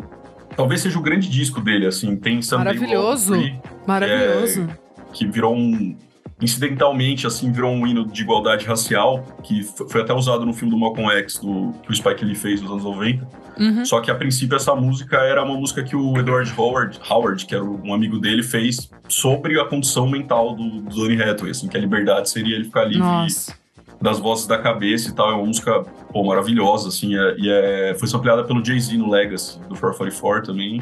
talvez 0.55 0.81
seja 0.81 0.97
o 0.99 1.01
grande 1.01 1.27
disco 1.27 1.59
dele, 1.59 1.87
assim. 1.87 2.15
Tem 2.15 2.39
Be 2.39 2.45
Maravilhoso. 2.55 3.33
Free, 3.33 3.59
Maravilhoso. 3.87 4.69
que 5.11 5.25
virou 5.25 5.55
um 5.55 5.97
incidentalmente 6.39 7.27
assim 7.27 7.51
virou 7.51 7.71
um 7.71 7.85
hino 7.85 8.03
de 8.03 8.23
igualdade 8.23 8.65
racial 8.65 9.23
que 9.43 9.61
foi 9.61 10.01
até 10.01 10.11
usado 10.11 10.43
no 10.43 10.53
filme 10.55 10.73
do 10.73 10.79
Malcolm 10.79 11.11
X 11.11 11.37
do 11.37 11.71
que 11.83 11.91
o 11.91 11.95
Spike 11.95 12.25
Lee 12.25 12.33
fez 12.33 12.59
nos 12.61 12.71
anos 12.71 12.83
90 12.83 13.41
Uhum. 13.59 13.85
só 13.85 13.99
que 13.99 14.09
a 14.09 14.15
princípio 14.15 14.55
essa 14.55 14.73
música 14.73 15.17
era 15.17 15.43
uma 15.43 15.55
música 15.55 15.83
que 15.83 15.95
o 15.95 16.17
Edward 16.17 16.51
Howard, 16.57 16.99
Howard 17.07 17.45
que 17.45 17.53
era 17.53 17.63
um 17.63 17.93
amigo 17.93 18.17
dele, 18.17 18.41
fez 18.41 18.89
sobre 19.07 19.59
a 19.59 19.65
condição 19.65 20.09
mental 20.09 20.55
do, 20.55 20.81
do 20.81 20.95
Donny 20.95 21.21
Hathaway, 21.21 21.51
assim, 21.51 21.67
que 21.67 21.77
a 21.77 21.79
liberdade 21.79 22.29
seria 22.29 22.55
ele 22.55 22.63
ficar 22.63 22.85
livre 22.85 22.99
Nossa. 22.99 23.53
Das 24.01 24.19
vozes 24.19 24.47
da 24.47 24.57
cabeça 24.57 25.09
e 25.09 25.13
tal. 25.13 25.29
É 25.31 25.33
uma 25.35 25.45
música 25.45 25.83
pô, 26.11 26.23
maravilhosa, 26.23 26.89
assim, 26.89 27.15
é- 27.15 27.35
e 27.37 27.49
é, 27.49 27.95
foi 27.99 28.07
sampleada 28.07 28.43
pelo 28.43 28.63
Jay-Z 28.63 28.97
no 28.97 29.09
Legacy, 29.09 29.59
do 29.69 29.75
444 29.75 30.47
também. 30.47 30.81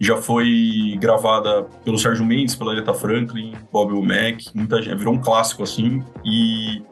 Já 0.00 0.16
foi 0.16 0.96
gravada 1.00 1.64
pelo 1.84 1.98
Sérgio 1.98 2.24
Mendes, 2.24 2.54
pela 2.54 2.72
Aretha 2.72 2.94
Franklin, 2.94 3.52
Bob 3.72 3.92
Mac, 4.00 4.40
muita 4.54 4.80
gente. 4.80 4.96
Virou 4.96 5.14
um 5.14 5.18
clássico, 5.20 5.62
assim. 5.64 6.02
E 6.24 6.82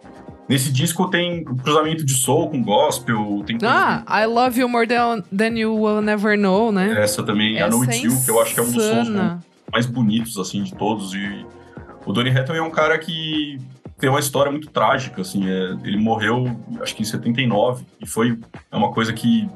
nesse 0.48 0.72
disco 0.72 1.08
tem 1.08 1.44
um 1.48 1.56
cruzamento 1.56 2.04
de 2.04 2.14
soul 2.14 2.50
com 2.50 2.60
gospel, 2.62 3.44
tem 3.46 3.58
coisa 3.58 4.02
Ah, 4.08 4.22
I 4.22 4.26
Love 4.26 4.60
You 4.60 4.68
More 4.68 4.86
Than, 4.88 5.22
than 5.36 5.56
You 5.56 5.74
Will 5.80 6.00
Never 6.02 6.36
Know, 6.36 6.72
né? 6.72 7.00
essa 7.00 7.22
também, 7.22 7.56
a 7.62 7.66
Essa 7.66 7.76
No 7.76 7.84
é 7.84 7.86
It's 7.86 8.02
You, 8.02 8.24
que 8.24 8.30
eu 8.30 8.40
acho 8.42 8.54
que 8.54 8.60
é 8.60 8.62
um 8.64 8.70
dos 8.72 8.82
sons 8.84 9.08
insana. 9.08 9.40
mais 9.72 9.86
bonitos, 9.86 10.36
assim, 10.38 10.64
de 10.64 10.74
todos. 10.74 11.14
E 11.14 11.46
o 12.04 12.12
Donny 12.12 12.30
Hathaway 12.30 12.60
é 12.60 12.64
um 12.64 12.70
cara 12.70 12.98
que 12.98 13.58
tem 13.98 14.10
uma 14.10 14.20
história 14.20 14.50
muito 14.50 14.68
trágica, 14.68 15.22
assim. 15.22 15.48
é- 15.48 15.76
ele 15.84 15.96
morreu, 15.98 16.44
acho 16.80 16.94
que 16.94 17.02
em 17.02 17.04
79, 17.04 17.84
e 18.00 18.06
foi 18.06 18.38
é 18.70 18.76
uma 18.76 18.92
coisa 18.92 19.12
que... 19.12 19.48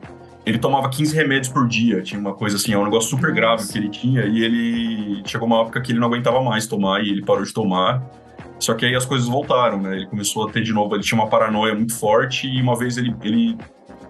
Ele 0.47 0.59
tomava 0.59 0.89
15 0.89 1.15
remédios 1.15 1.53
por 1.53 1.69
dia, 1.69 2.03
tinha 2.03 2.19
uma 2.19 2.33
coisa 2.33 2.57
assim, 2.57 2.73
é 2.73 2.79
um 2.79 2.85
negócio 2.85 3.11
super 3.11 3.33
grave 3.33 3.69
que 3.69 3.77
ele 3.79 3.91
tinha, 3.91 4.25
e 4.25 4.43
ele... 4.43 5.23
Chegou 5.27 5.47
uma 5.47 5.61
época 5.61 5.81
que 5.81 5.93
ele 5.93 5.99
não 5.99 6.09
aguentava 6.09 6.43
mais 6.43 6.67
tomar, 6.67 7.05
e 7.05 7.11
ele 7.11 7.23
parou 7.23 7.45
de 7.45 7.53
tomar. 7.53 8.03
Só 8.59 8.75
que 8.75 8.85
aí 8.87 8.95
as 8.95 9.05
coisas 9.05 9.29
voltaram, 9.29 9.81
né? 9.81 9.97
Ele 9.97 10.07
começou 10.07 10.49
a 10.49 10.51
ter 10.51 10.63
de 10.63 10.73
novo, 10.73 10.95
ele 10.95 11.03
tinha 11.03 11.21
uma 11.21 11.29
paranoia 11.29 11.75
muito 11.75 11.95
forte, 11.95 12.47
e 12.47 12.61
uma 12.61 12.77
vez 12.77 12.97
ele, 12.97 13.15
ele, 13.23 13.57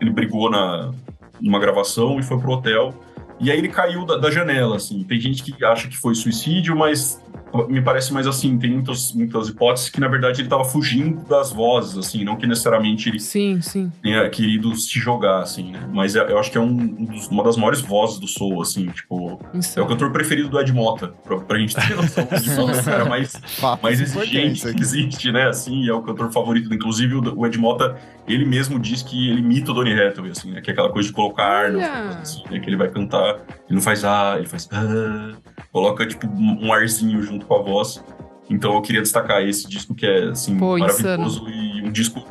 ele 0.01 0.11
brigou 0.11 0.49
na, 0.51 0.93
numa 1.41 1.59
gravação 1.59 2.18
e 2.18 2.22
foi 2.22 2.39
pro 2.39 2.53
hotel. 2.53 2.95
E 3.41 3.51
aí 3.51 3.59
ele 3.59 3.68
caiu 3.68 4.05
da, 4.05 4.16
da 4.16 4.31
janela, 4.31 4.76
assim. 4.76 5.03
Tem 5.05 5.18
gente 5.18 5.43
que 5.43 5.64
acha 5.64 5.89
que 5.89 5.97
foi 5.97 6.14
suicídio, 6.14 6.76
mas 6.76 7.20
me 7.68 7.80
parece 7.82 8.12
mais 8.12 8.26
assim, 8.26 8.59
tem 8.59 8.70
muitas, 8.72 9.12
muitas 9.12 9.48
hipóteses 9.48 9.88
que, 9.88 10.01
na 10.01 10.09
verdade, 10.09 10.40
ele 10.40 10.46
estava 10.46 10.64
fugindo 10.64 11.24
das 11.28 11.53
vozes, 11.53 11.96
assim, 11.98 12.24
não 12.24 12.36
que 12.36 12.46
necessariamente 12.46 13.09
ele 13.09 13.18
Sim, 13.18 13.61
sim. 13.61 13.90
tenha 14.03 14.28
querido 14.30 14.74
se 14.76 14.98
jogar, 14.98 15.40
assim, 15.42 15.72
né? 15.72 15.88
Mas 15.92 16.14
é- 16.16 16.30
eu 16.30 16.38
acho 16.38 16.51
que 16.51 16.59
é 16.59 16.61
um, 16.61 16.66
um 16.70 17.05
dos- 17.07 17.28
uma 17.28 17.42
das 17.44 17.57
maiores 17.57 17.80
vozes 17.80 18.18
do 18.18 18.26
soul, 18.26 18.62
assim, 18.62 18.86
tipo... 18.86 19.40
É 19.76 19.80
o 19.80 19.86
cantor 19.86 20.12
preferido 20.12 20.48
do 20.48 20.61
Ed 20.61 20.72
Mota, 20.72 21.09
pra, 21.24 21.38
pra 21.38 21.59
gente 21.59 21.74
ter 21.74 21.94
noção 21.96 22.24
de 22.24 22.55
qual 22.55 22.70
é 22.70 22.80
o 22.80 22.84
cara 22.84 23.05
mais 23.05 23.32
mais 23.82 24.01
exigente 24.01 24.72
que 24.74 24.80
existe, 24.82 25.32
né? 25.32 25.48
Assim, 25.48 25.88
é 25.88 25.92
o 25.92 26.03
cantor 26.03 26.30
favorito. 26.32 26.72
Inclusive, 26.72 27.14
o 27.16 27.46
Ed 27.46 27.59
Mota, 27.59 27.96
ele 28.26 28.44
mesmo 28.44 28.78
diz 28.78 29.03
que 29.03 29.28
ele 29.30 29.40
imita 29.40 29.70
o 29.72 29.74
Donny 29.74 29.92
Hathaway, 29.92 30.30
assim, 30.30 30.51
né? 30.53 30.61
Que 30.61 30.70
é 30.70 30.72
aquela 30.72 30.90
coisa 30.90 31.09
de 31.09 31.14
colocar 31.14 31.70
coisas, 31.72 32.16
assim, 32.16 32.42
né? 32.51 32.61
Que 32.61 32.68
ele 32.68 32.76
vai 32.76 32.88
cantar, 32.88 33.38
ele 33.71 33.77
não 33.77 33.81
faz 33.81 34.05
ah, 34.05 34.35
ele 34.37 34.49
faz 34.49 34.68
ah, 34.73 35.33
coloca, 35.73 36.05
tipo, 36.05 36.27
um 36.27 36.73
arzinho 36.73 37.23
junto 37.23 37.47
com 37.47 37.55
a 37.55 37.62
voz. 37.62 38.05
Então, 38.51 38.75
eu 38.75 38.83
queria 38.83 39.01
destacar 39.01 39.43
esse 39.43 39.68
disco 39.68 39.95
que 39.95 40.05
é, 40.05 40.25
assim, 40.31 40.59
Pô, 40.59 40.77
maravilhoso 40.77 41.49
e 41.49 41.83
um 41.83 41.93
disco 41.93 42.27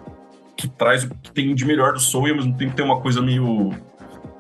que 0.58 0.68
traz 0.68 1.06
o 1.06 1.10
que 1.16 1.32
tem 1.32 1.56
de 1.56 1.66
melhor 1.66 1.94
do 1.94 2.00
soul 2.00 2.28
e, 2.28 2.32
ao 2.32 2.36
mesmo 2.36 2.58
tempo, 2.58 2.76
tem 2.76 2.84
uma 2.84 3.00
coisa 3.00 3.22
meio 3.22 3.72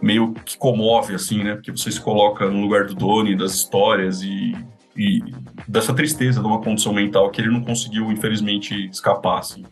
meio 0.01 0.33
que 0.33 0.57
comove, 0.57 1.15
assim, 1.15 1.43
né? 1.43 1.55
Porque 1.55 1.71
você 1.71 1.91
se 1.91 1.99
coloca 1.99 2.49
no 2.49 2.61
lugar 2.61 2.85
do 2.85 2.95
Donnie, 2.95 3.35
das 3.35 3.53
histórias 3.53 4.21
e, 4.21 4.55
e 4.95 5.21
dessa 5.67 5.93
tristeza 5.93 6.41
de 6.41 6.47
uma 6.47 6.61
condição 6.61 6.93
mental 6.93 7.29
que 7.29 7.41
ele 7.41 7.49
não 7.49 7.61
conseguiu, 7.61 8.11
infelizmente, 8.11 8.89
escapar, 8.89 9.39
assim. 9.39 9.65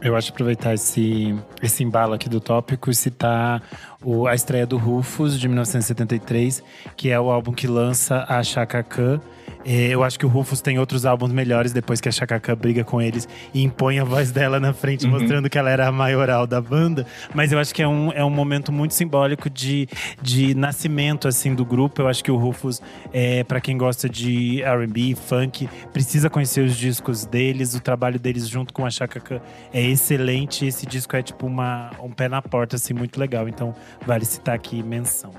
Eu 0.00 0.14
acho 0.14 0.30
aproveitar 0.30 0.74
esse, 0.74 1.34
esse 1.60 1.82
embalo 1.82 2.14
aqui 2.14 2.28
do 2.28 2.40
tópico 2.40 2.88
e 2.90 2.94
citar 2.94 3.60
o- 4.02 4.26
a 4.28 4.34
estreia 4.34 4.64
do 4.66 4.76
Rufus, 4.78 5.38
de 5.38 5.48
1973, 5.48 6.62
que 6.96 7.10
é 7.10 7.18
o 7.18 7.30
álbum 7.30 7.52
que 7.52 7.66
lança 7.66 8.24
a 8.28 8.42
Chaka 8.42 8.82
Khan. 8.82 9.20
É, 9.64 9.88
Eu 9.88 10.02
acho 10.02 10.18
que 10.18 10.26
o 10.26 10.28
Rufus 10.28 10.60
tem 10.60 10.78
outros 10.78 11.04
álbuns 11.04 11.32
melhores 11.32 11.72
depois 11.72 12.00
que 12.00 12.08
a 12.08 12.12
Khan 12.12 12.56
briga 12.56 12.84
com 12.84 13.00
eles 13.00 13.28
e 13.52 13.62
impõe 13.62 13.98
a 13.98 14.04
voz 14.04 14.30
dela 14.30 14.58
na 14.60 14.72
frente, 14.72 15.04
Uhum. 15.06 15.12
mostrando 15.12 15.48
que 15.50 15.58
ela 15.58 15.70
era 15.70 15.86
a 15.86 15.92
maioral 15.92 16.46
da 16.46 16.60
banda. 16.60 17.06
Mas 17.34 17.52
eu 17.52 17.58
acho 17.58 17.74
que 17.74 17.82
é 17.82 17.88
um, 17.88 18.12
é 18.12 18.24
um 18.24 18.30
momento 18.30 18.70
muito 18.72 18.94
simbólico 18.94 19.48
de, 19.50 19.88
de 20.20 20.54
nascimento 20.54 21.28
assim 21.28 21.54
do 21.54 21.64
grupo. 21.64 22.02
Eu 22.02 22.08
acho 22.08 22.22
que 22.22 22.30
o 22.30 22.36
Rufus, 22.36 22.80
é, 23.12 23.44
para 23.44 23.60
quem 23.60 23.76
gosta 23.76 24.08
de 24.08 24.62
R&B, 24.62 25.14
funk, 25.14 25.68
precisa 25.92 26.30
conhecer 26.30 26.64
os 26.64 26.76
discos 26.76 27.24
deles. 27.24 27.74
O 27.74 27.80
trabalho 27.80 28.18
deles 28.18 28.48
junto 28.48 28.72
com 28.72 28.84
a 28.86 28.90
Khan 28.90 29.40
é 29.72 29.82
excelente. 29.82 30.66
Esse 30.66 30.86
disco 30.86 31.16
é 31.16 31.22
tipo 31.22 31.46
uma, 31.46 31.90
um 32.02 32.10
pé 32.10 32.28
na 32.28 32.40
porta, 32.42 32.76
assim, 32.76 32.94
muito 32.94 33.18
legal. 33.18 33.48
Então, 33.48 33.74
vale 34.06 34.24
citar 34.24 34.54
aqui 34.54 34.82
menção. 34.82 35.32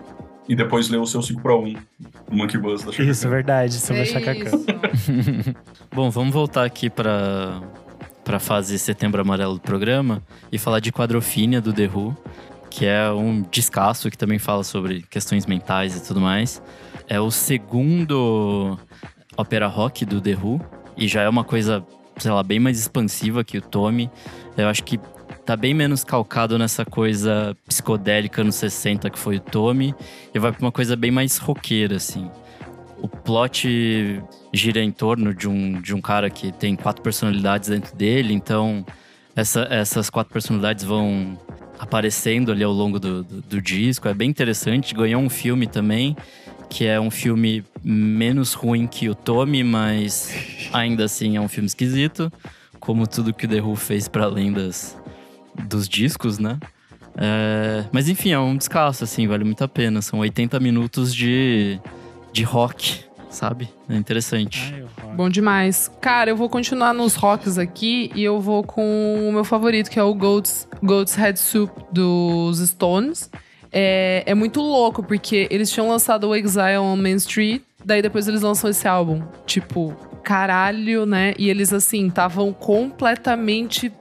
E 0.50 0.56
depois 0.56 0.90
leu 0.90 1.02
o 1.04 1.08
seu 1.08 1.22
5 1.22 1.42
para 1.42 1.56
1, 1.56 1.76
o 2.32 2.36
Monkey 2.36 2.58
Buzz 2.58 2.84
da 2.84 2.92
Isso, 2.92 3.02
é 3.02 3.28
Khan. 3.28 3.30
verdade, 3.30 3.74
sobre 3.76 4.02
É 4.02 4.18
a 4.18 4.22
Khan. 4.22 4.34
isso. 4.34 4.66
Bom, 5.94 6.10
vamos 6.10 6.34
voltar 6.34 6.66
aqui 6.66 6.90
para 6.90 7.62
pra 8.24 8.40
fase 8.40 8.78
Setembro 8.78 9.22
Amarelo 9.22 9.56
do 9.56 9.60
programa 9.62 10.22
e 10.52 10.58
falar 10.60 10.80
de 10.80 10.92
Quadrofínia 10.92 11.60
do 11.62 11.72
The 11.74 11.88
Who, 11.88 12.16
que 12.70 12.86
é 12.86 13.10
um 13.12 13.42
descasso 13.42 14.10
que 14.12 14.18
também 14.18 14.38
fala 14.38 14.64
sobre 14.64 15.04
questões 15.10 15.46
mentais 15.48 15.96
e 15.96 16.04
tudo 16.08 16.20
mais. 16.22 16.62
É 17.08 17.20
o 17.20 17.32
segundo 17.32 18.78
ópera 19.36 19.68
rock 19.68 20.06
do 20.06 20.22
The 20.22 20.36
Who 20.36 20.62
e 20.96 21.08
já 21.08 21.22
é 21.24 21.30
uma 21.30 21.44
coisa, 21.44 21.84
sei 22.18 22.30
lá, 22.32 22.44
bem 22.44 22.60
mais 22.60 22.78
expansiva 22.80 23.44
que 23.44 23.58
o 23.58 23.62
Tommy. 23.62 24.10
Eu 24.56 24.68
acho 24.68 24.84
que 24.84 25.00
tá 25.50 25.58
bem 25.58 25.74
menos 25.74 26.04
calcado 26.04 26.60
nessa 26.60 26.86
coisa 26.86 27.58
psicodélica 27.66 28.44
nos 28.44 28.54
60 28.54 29.10
que 29.10 29.18
foi 29.18 29.38
o 29.38 29.40
Tommy 29.40 29.96
e 30.32 30.38
vai 30.38 30.52
pra 30.52 30.62
uma 30.62 30.72
coisa 30.72 30.96
bem 30.96 31.10
mais 31.10 31.40
roqueira, 31.40 31.96
assim. 31.96 32.30
O 33.02 33.08
plot 33.08 34.22
gira 34.54 34.80
em 34.80 34.92
torno 34.92 35.34
de 35.34 35.50
um, 35.50 35.82
de 35.82 35.96
um 35.96 36.00
cara 36.00 36.30
que 36.30 36.52
tem 36.52 36.76
quatro 36.76 37.02
personalidades 37.02 37.68
dentro 37.68 37.96
dele, 37.96 38.32
então 38.32 38.86
essa, 39.36 39.62
essas 39.72 40.08
quatro 40.08 40.32
personalidades 40.32 40.84
vão 40.84 41.36
aparecendo 41.80 42.52
ali 42.52 42.64
ao 42.64 42.72
longo 42.72 43.00
do, 43.00 43.24
do, 43.24 43.42
do 43.42 43.60
disco. 43.60 44.08
É 44.08 44.14
bem 44.14 44.30
interessante. 44.30 44.94
Ganhou 44.94 45.20
um 45.20 45.32
filme 45.32 45.66
também, 45.66 46.16
que 46.70 46.86
é 46.86 47.02
um 47.02 47.10
filme 47.10 47.66
menos 47.84 48.54
ruim 48.54 48.86
que 48.86 49.10
o 49.10 49.16
Tommy, 49.16 49.64
mas 49.64 50.32
ainda 50.72 51.06
assim 51.06 51.38
é 51.38 51.42
um 51.42 51.48
filme 51.48 51.66
esquisito, 51.66 52.32
como 52.80 53.08
tudo 53.08 53.34
que 53.34 53.48
o 53.48 53.50
The 53.50 53.62
Who 53.62 53.76
fez 53.76 54.08
para 54.08 54.26
além 54.26 54.54
das, 54.54 54.99
dos 55.64 55.88
discos, 55.88 56.40
né? 56.40 56.58
É, 57.18 57.86
mas 57.92 58.08
enfim, 58.08 58.32
é 58.32 58.40
um 58.40 58.56
descasso, 58.56 59.04
assim, 59.04 59.28
vale 59.28 59.44
muito 59.44 59.64
a 59.64 59.68
pena. 59.68 60.02
São 60.02 60.20
80 60.20 60.60
minutos 60.60 61.14
de, 61.14 61.80
de 62.32 62.44
rock, 62.44 63.04
sabe? 63.30 63.70
É 63.90 63.96
interessante. 63.96 64.74
Ai, 64.74 64.82
rock. 64.82 65.16
Bom 65.16 65.30
demais. 65.30 65.92
Cara, 66.00 66.30
eu 66.30 66.38
vou 66.38 66.50
continuar 66.50 66.94
nos 66.94 67.16
rocks 67.16 67.58
aqui 67.58 68.12
e 68.16 68.24
eu 68.24 68.40
vou 68.40 68.64
com 68.64 69.28
o 69.28 69.34
meu 69.34 69.44
favorito, 69.44 69.90
que 69.90 70.00
é 70.00 70.04
o 70.04 70.14
Goat's, 70.14 70.68
Goat's 70.82 71.16
Head 71.16 71.38
Soup 71.40 71.72
dos 71.92 72.60
Stones. 72.60 73.30
É, 73.72 74.24
é 74.26 74.34
muito 74.34 74.62
louco, 74.62 75.04
porque 75.04 75.48
eles 75.52 75.70
tinham 75.72 75.90
lançado 75.90 76.28
o 76.28 76.36
Exile 76.36 76.78
on 76.80 76.96
Main 76.96 77.16
Street, 77.16 77.62
daí 77.84 78.02
depois 78.02 78.28
eles 78.28 78.42
lançam 78.42 78.70
esse 78.70 78.88
álbum. 78.88 79.22
Tipo, 79.46 79.94
caralho, 80.24 81.06
né? 81.06 81.34
E 81.38 81.50
eles, 81.50 81.74
assim, 81.74 82.08
estavam 82.08 82.54
completamente 82.54 83.92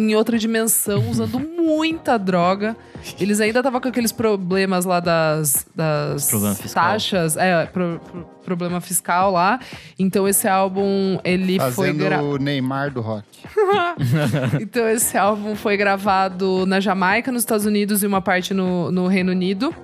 em 0.00 0.14
outra 0.14 0.38
dimensão, 0.38 1.08
usando 1.10 1.38
muita 1.60 2.18
droga. 2.18 2.76
Eles 3.18 3.40
ainda 3.40 3.60
estavam 3.60 3.80
com 3.80 3.88
aqueles 3.88 4.12
problemas 4.12 4.84
lá 4.84 5.00
das, 5.00 5.66
das 5.74 6.28
Problema 6.28 6.56
taxas. 6.72 7.36
É, 7.36 7.66
pro- 7.66 8.00
pro- 8.10 8.24
problema 8.44 8.80
fiscal 8.80 9.30
lá. 9.32 9.60
Então 9.98 10.26
esse 10.26 10.48
álbum, 10.48 11.18
ele 11.24 11.58
foi 11.72 11.92
Fazendo 11.92 12.24
o 12.24 12.36
Neymar 12.38 12.90
do 12.92 13.00
rock. 13.00 13.24
Então 14.60 14.88
esse 14.88 15.16
álbum 15.16 15.54
foi 15.54 15.76
gravado 15.76 16.64
na 16.66 16.80
Jamaica, 16.80 17.30
nos 17.30 17.42
Estados 17.42 17.66
Unidos 17.66 18.02
e 18.02 18.06
uma 18.06 18.20
parte 18.20 18.52
no, 18.54 18.90
no 18.90 19.06
Reino 19.06 19.30
Unido. 19.32 19.74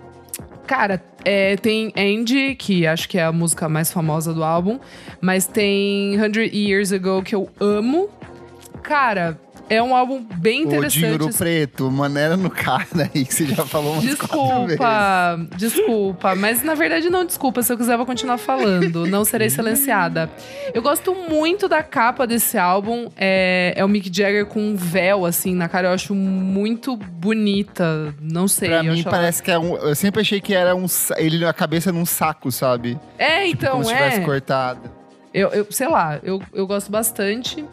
Cara, 0.67 1.03
é, 1.25 1.57
tem 1.57 1.93
Andy, 1.97 2.57
que 2.57 2.87
acho 2.87 3.09
que 3.09 3.19
é 3.19 3.25
a 3.25 3.31
música 3.33 3.69
mais 3.69 3.93
famosa 3.93 4.35
do 4.35 4.43
álbum. 4.43 4.79
Mas 5.21 5.47
tem 5.47 6.19
100 6.19 6.51
Years 6.53 6.93
Ago, 6.93 7.23
que 7.23 7.35
eu 7.35 7.49
amo. 7.61 8.09
Cara, 8.83 9.39
é 9.69 9.83
um 9.83 9.95
álbum 9.95 10.25
bem 10.37 10.63
O 10.65 10.67
interessante. 10.67 10.99
Dinheiro 11.01 11.29
Preto, 11.37 11.91
maneira 11.91 12.37
no 12.37 12.51
cara 12.51 12.87
aí 13.15 13.25
que 13.25 13.35
você 13.35 13.47
já 13.47 13.65
falou 13.67 13.95
umas. 13.95 14.05
Desculpa, 14.05 15.39
desculpa. 15.57 16.35
Mas 16.35 16.63
na 16.63 16.75
verdade 16.75 17.11
não 17.11 17.25
desculpa. 17.25 17.63
Se 17.63 17.73
eu 17.73 17.77
quiser, 17.79 17.95
eu 17.95 17.97
vou 17.99 18.07
continuar 18.07 18.39
falando. 18.39 19.07
Não 19.07 19.25
serei 19.25 19.51
silenciada. 19.51 20.31
Eu 20.73 20.83
gosto 20.83 21.15
muito 21.15 21.69
da 21.69 21.83
capa 21.83 22.27
desse 22.27 22.57
álbum. 22.59 23.09
É, 23.17 23.75
é 23.77 23.85
o 23.85 23.89
Mick 23.89 24.11
Jagger 24.15 24.47
com 24.47 24.61
um 24.61 24.77
véu, 24.77 25.25
assim, 25.27 25.55
na 25.55 25.69
cara. 25.69 25.89
Eu 25.89 25.93
acho 25.93 26.15
muito 26.15 26.97
bonita. 26.97 28.15
Não 28.21 28.47
sei. 28.49 28.69
Pra 28.69 28.83
mim 28.83 28.91
acho 28.91 29.03
ela- 29.03 29.11
parece 29.11 29.43
que 29.43 29.51
é 29.51 29.59
um. 29.59 29.77
Eu 29.77 29.95
sempre 29.95 30.21
achei 30.21 30.41
que 30.41 30.55
era 30.55 30.75
um. 30.75 30.87
Ele 31.17 31.39
na 31.39 31.53
cabeça 31.53 31.93
num 31.93 32.07
saco, 32.07 32.51
sabe? 32.53 32.99
É, 33.19 33.45
Tipo, 33.47 33.65
então, 33.65 33.73
como 33.73 33.85
se 33.85 33.93
é. 33.93 33.97
tivesse 33.97 34.21
cortado. 34.23 34.81
Eu, 35.35 35.49
eu- 35.51 35.67
sei 35.71 35.89
lá, 35.89 36.19
eu, 36.23 36.41
eu 36.55 36.67
gosto 36.67 36.91
bastante. 36.91 37.65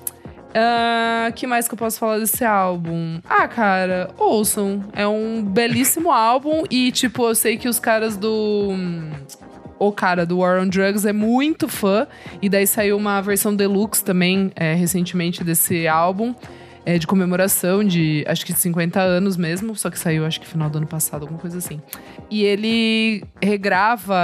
Ah, 0.56 1.32
que 1.36 1.48
mais 1.48 1.68
que 1.68 1.74
eu 1.74 1.78
posso 1.78 2.00
falar 2.00 2.20
desse 2.20 2.46
álbum? 2.46 3.20
Ah, 3.28 3.48
cara, 3.48 4.12
ouçam. 4.18 4.84
É 4.94 5.08
um 5.08 5.44
belíssimo 5.44 6.12
álbum 6.12 6.64
e, 6.70 6.92
tipo, 6.92 7.28
eu 7.28 7.36
sei 7.36 7.58
que 7.58 7.68
os 7.68 7.80
caras 7.80 8.16
do. 8.16 8.70
O 9.80 9.92
cara 9.92 10.26
do 10.26 10.40
War 10.40 10.62
on 10.62 10.68
Drugs 10.68 11.06
é 11.06 11.12
muito 11.12 11.68
fã. 11.68 12.08
E 12.42 12.48
daí 12.48 12.68
saiu 12.68 12.96
uma 12.96 13.20
versão 13.22 13.56
deluxe 13.56 14.04
também, 14.04 14.52
é, 14.56 14.74
recentemente, 14.74 15.44
desse 15.44 15.88
álbum. 15.88 16.34
É, 16.86 16.98
de 16.98 17.08
comemoração 17.08 17.84
de, 17.84 18.24
acho 18.28 18.46
que 18.46 18.54
de 18.54 18.60
50 18.60 19.00
anos 19.00 19.38
mesmo. 19.38 19.76
Só 19.76 19.90
que 19.90 19.98
saiu, 19.98 20.26
acho 20.26 20.40
que 20.40 20.48
final 20.48 20.70
do 20.70 20.78
ano 20.78 20.88
passado, 20.88 21.22
alguma 21.22 21.40
coisa 21.40 21.58
assim. 21.58 21.82
E 22.30 22.44
ele 22.44 23.24
regrava 23.42 24.16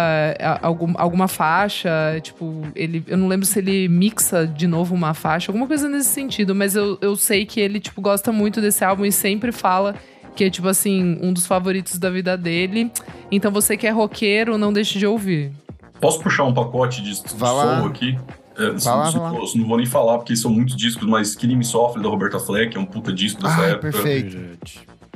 algum, 0.61 0.93
alguma 0.97 1.27
faixa, 1.27 1.89
tipo, 2.21 2.63
ele, 2.75 3.03
eu 3.07 3.17
não 3.17 3.27
lembro 3.27 3.45
se 3.45 3.59
ele 3.59 3.87
mixa 3.87 4.45
de 4.45 4.67
novo 4.67 4.95
uma 4.95 5.13
faixa, 5.13 5.51
alguma 5.51 5.67
coisa 5.67 5.87
nesse 5.87 6.09
sentido, 6.09 6.55
mas 6.55 6.75
eu, 6.75 6.97
eu 7.01 7.15
sei 7.15 7.45
que 7.45 7.59
ele, 7.59 7.79
tipo, 7.79 8.01
gosta 8.01 8.31
muito 8.31 8.59
desse 8.61 8.83
álbum 8.83 9.05
e 9.05 9.11
sempre 9.11 9.51
fala 9.51 9.95
que 10.35 10.45
é, 10.45 10.49
tipo 10.49 10.67
assim, 10.67 11.19
um 11.21 11.33
dos 11.33 11.45
favoritos 11.45 11.97
da 11.97 12.09
vida 12.09 12.37
dele. 12.37 12.91
Então 13.29 13.51
você 13.51 13.75
que 13.75 13.85
é 13.85 13.89
roqueiro, 13.89 14.57
não 14.57 14.71
deixe 14.71 14.97
de 14.97 15.05
ouvir. 15.05 15.51
Posso 15.99 16.21
puxar 16.21 16.45
um 16.45 16.53
pacote 16.53 17.03
de 17.03 17.21
Vai 17.35 17.53
lá. 17.53 17.77
soul 17.77 17.89
aqui? 17.89 18.17
É, 18.59 18.77
se- 18.77 19.57
Não 19.57 19.65
vou 19.67 19.77
nem 19.77 19.85
falar, 19.85 20.17
porque 20.17 20.35
são 20.35 20.51
muitos 20.51 20.75
discos, 20.75 21.07
mas 21.07 21.35
Killing 21.35 21.55
Me 21.55 21.63
Softly, 21.65 22.03
da 22.03 22.09
Roberta 22.09 22.39
Fleck, 22.39 22.75
é 22.75 22.79
um 22.79 22.85
puta 22.85 23.11
disco 23.13 23.41
dessa 23.41 23.61
Ah, 23.61 23.65
época. 23.67 23.91
perfeito. 23.91 24.37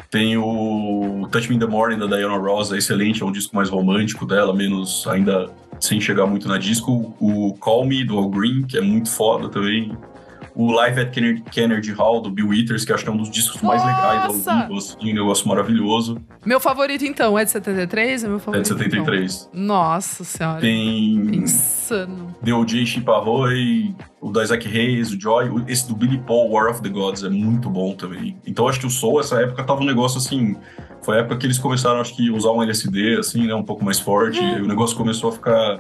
Tem 0.09 0.37
o 0.37 1.27
Touch 1.31 1.49
Me 1.49 1.55
in 1.55 1.59
the 1.59 1.65
Morning, 1.65 1.97
da 1.97 2.05
Diana 2.05 2.37
Ross, 2.37 2.71
é 2.71 2.77
excelente, 2.77 3.21
é 3.21 3.25
um 3.25 3.31
disco 3.31 3.55
mais 3.55 3.69
romântico 3.69 4.25
dela, 4.25 4.53
menos 4.55 5.05
ainda 5.07 5.49
sem 5.79 5.99
chegar 5.99 6.25
muito 6.27 6.47
na 6.47 6.57
disco. 6.57 7.15
O 7.19 7.53
Call 7.59 7.85
Me, 7.85 8.03
do 8.05 8.17
Al 8.17 8.29
Green, 8.29 8.63
que 8.63 8.77
é 8.77 8.81
muito 8.81 9.09
foda 9.09 9.49
também. 9.49 9.91
O 10.55 10.71
Live 10.71 10.99
at 10.99 11.11
Kennedy, 11.51 11.91
Hall, 11.93 12.21
do 12.21 12.29
Bill 12.29 12.49
Withers, 12.49 12.85
que 12.85 12.93
acho 12.93 13.03
que 13.03 13.09
é 13.09 13.13
um 13.13 13.17
dos 13.17 13.31
discos 13.31 13.61
mais 13.61 13.83
legais 13.83 14.27
Nossa! 14.27 14.51
ao 14.53 14.61
vivo, 14.61 14.77
assim, 14.77 15.11
um 15.11 15.15
negócio 15.15 15.47
maravilhoso. 15.47 16.21
Meu 16.45 16.59
favorito, 16.59 17.03
então, 17.05 17.37
é 17.39 17.43
de 17.43 17.49
73? 17.51 18.23
É 18.23 18.27
meu 18.27 18.37
É 18.37 18.39
favorito. 18.39 18.63
de 18.63 18.83
73. 18.83 19.49
Então. 19.51 19.65
Nossa 19.65 20.23
senhora. 20.23 20.61
Tem 20.61 21.15
Insano. 21.37 22.35
The 22.43 22.53
O.J. 22.53 22.85
Chiparroy, 22.85 23.95
o 24.21 24.31
da 24.31 24.43
Isaac 24.43 24.67
Hayes, 24.67 25.11
o 25.11 25.19
Joy, 25.19 25.49
esse 25.67 25.87
do 25.87 25.95
Billy 25.95 26.19
Paul, 26.19 26.51
War 26.51 26.69
of 26.69 26.81
the 26.81 26.89
Gods, 26.89 27.23
é 27.23 27.29
muito 27.29 27.69
bom 27.69 27.95
também. 27.95 28.37
Então 28.45 28.67
acho 28.67 28.79
que 28.79 28.85
o 28.85 28.89
Soul, 28.91 29.19
essa 29.21 29.41
época, 29.41 29.63
tava 29.63 29.81
um 29.81 29.85
negócio 29.85 30.17
assim. 30.19 30.55
Foi 31.01 31.17
a 31.17 31.19
época 31.21 31.37
que 31.37 31.47
eles 31.47 31.57
começaram, 31.59 31.99
acho 31.99 32.15
que, 32.15 32.29
usar 32.29 32.51
um 32.51 32.61
LSD, 32.63 33.17
assim, 33.17 33.47
né? 33.47 33.55
Um 33.55 33.63
pouco 33.63 33.83
mais 33.83 33.99
forte. 33.99 34.39
Uhum. 34.39 34.59
E 34.59 34.61
o 34.61 34.67
negócio 34.67 34.95
começou 34.95 35.31
a 35.31 35.33
ficar 35.33 35.79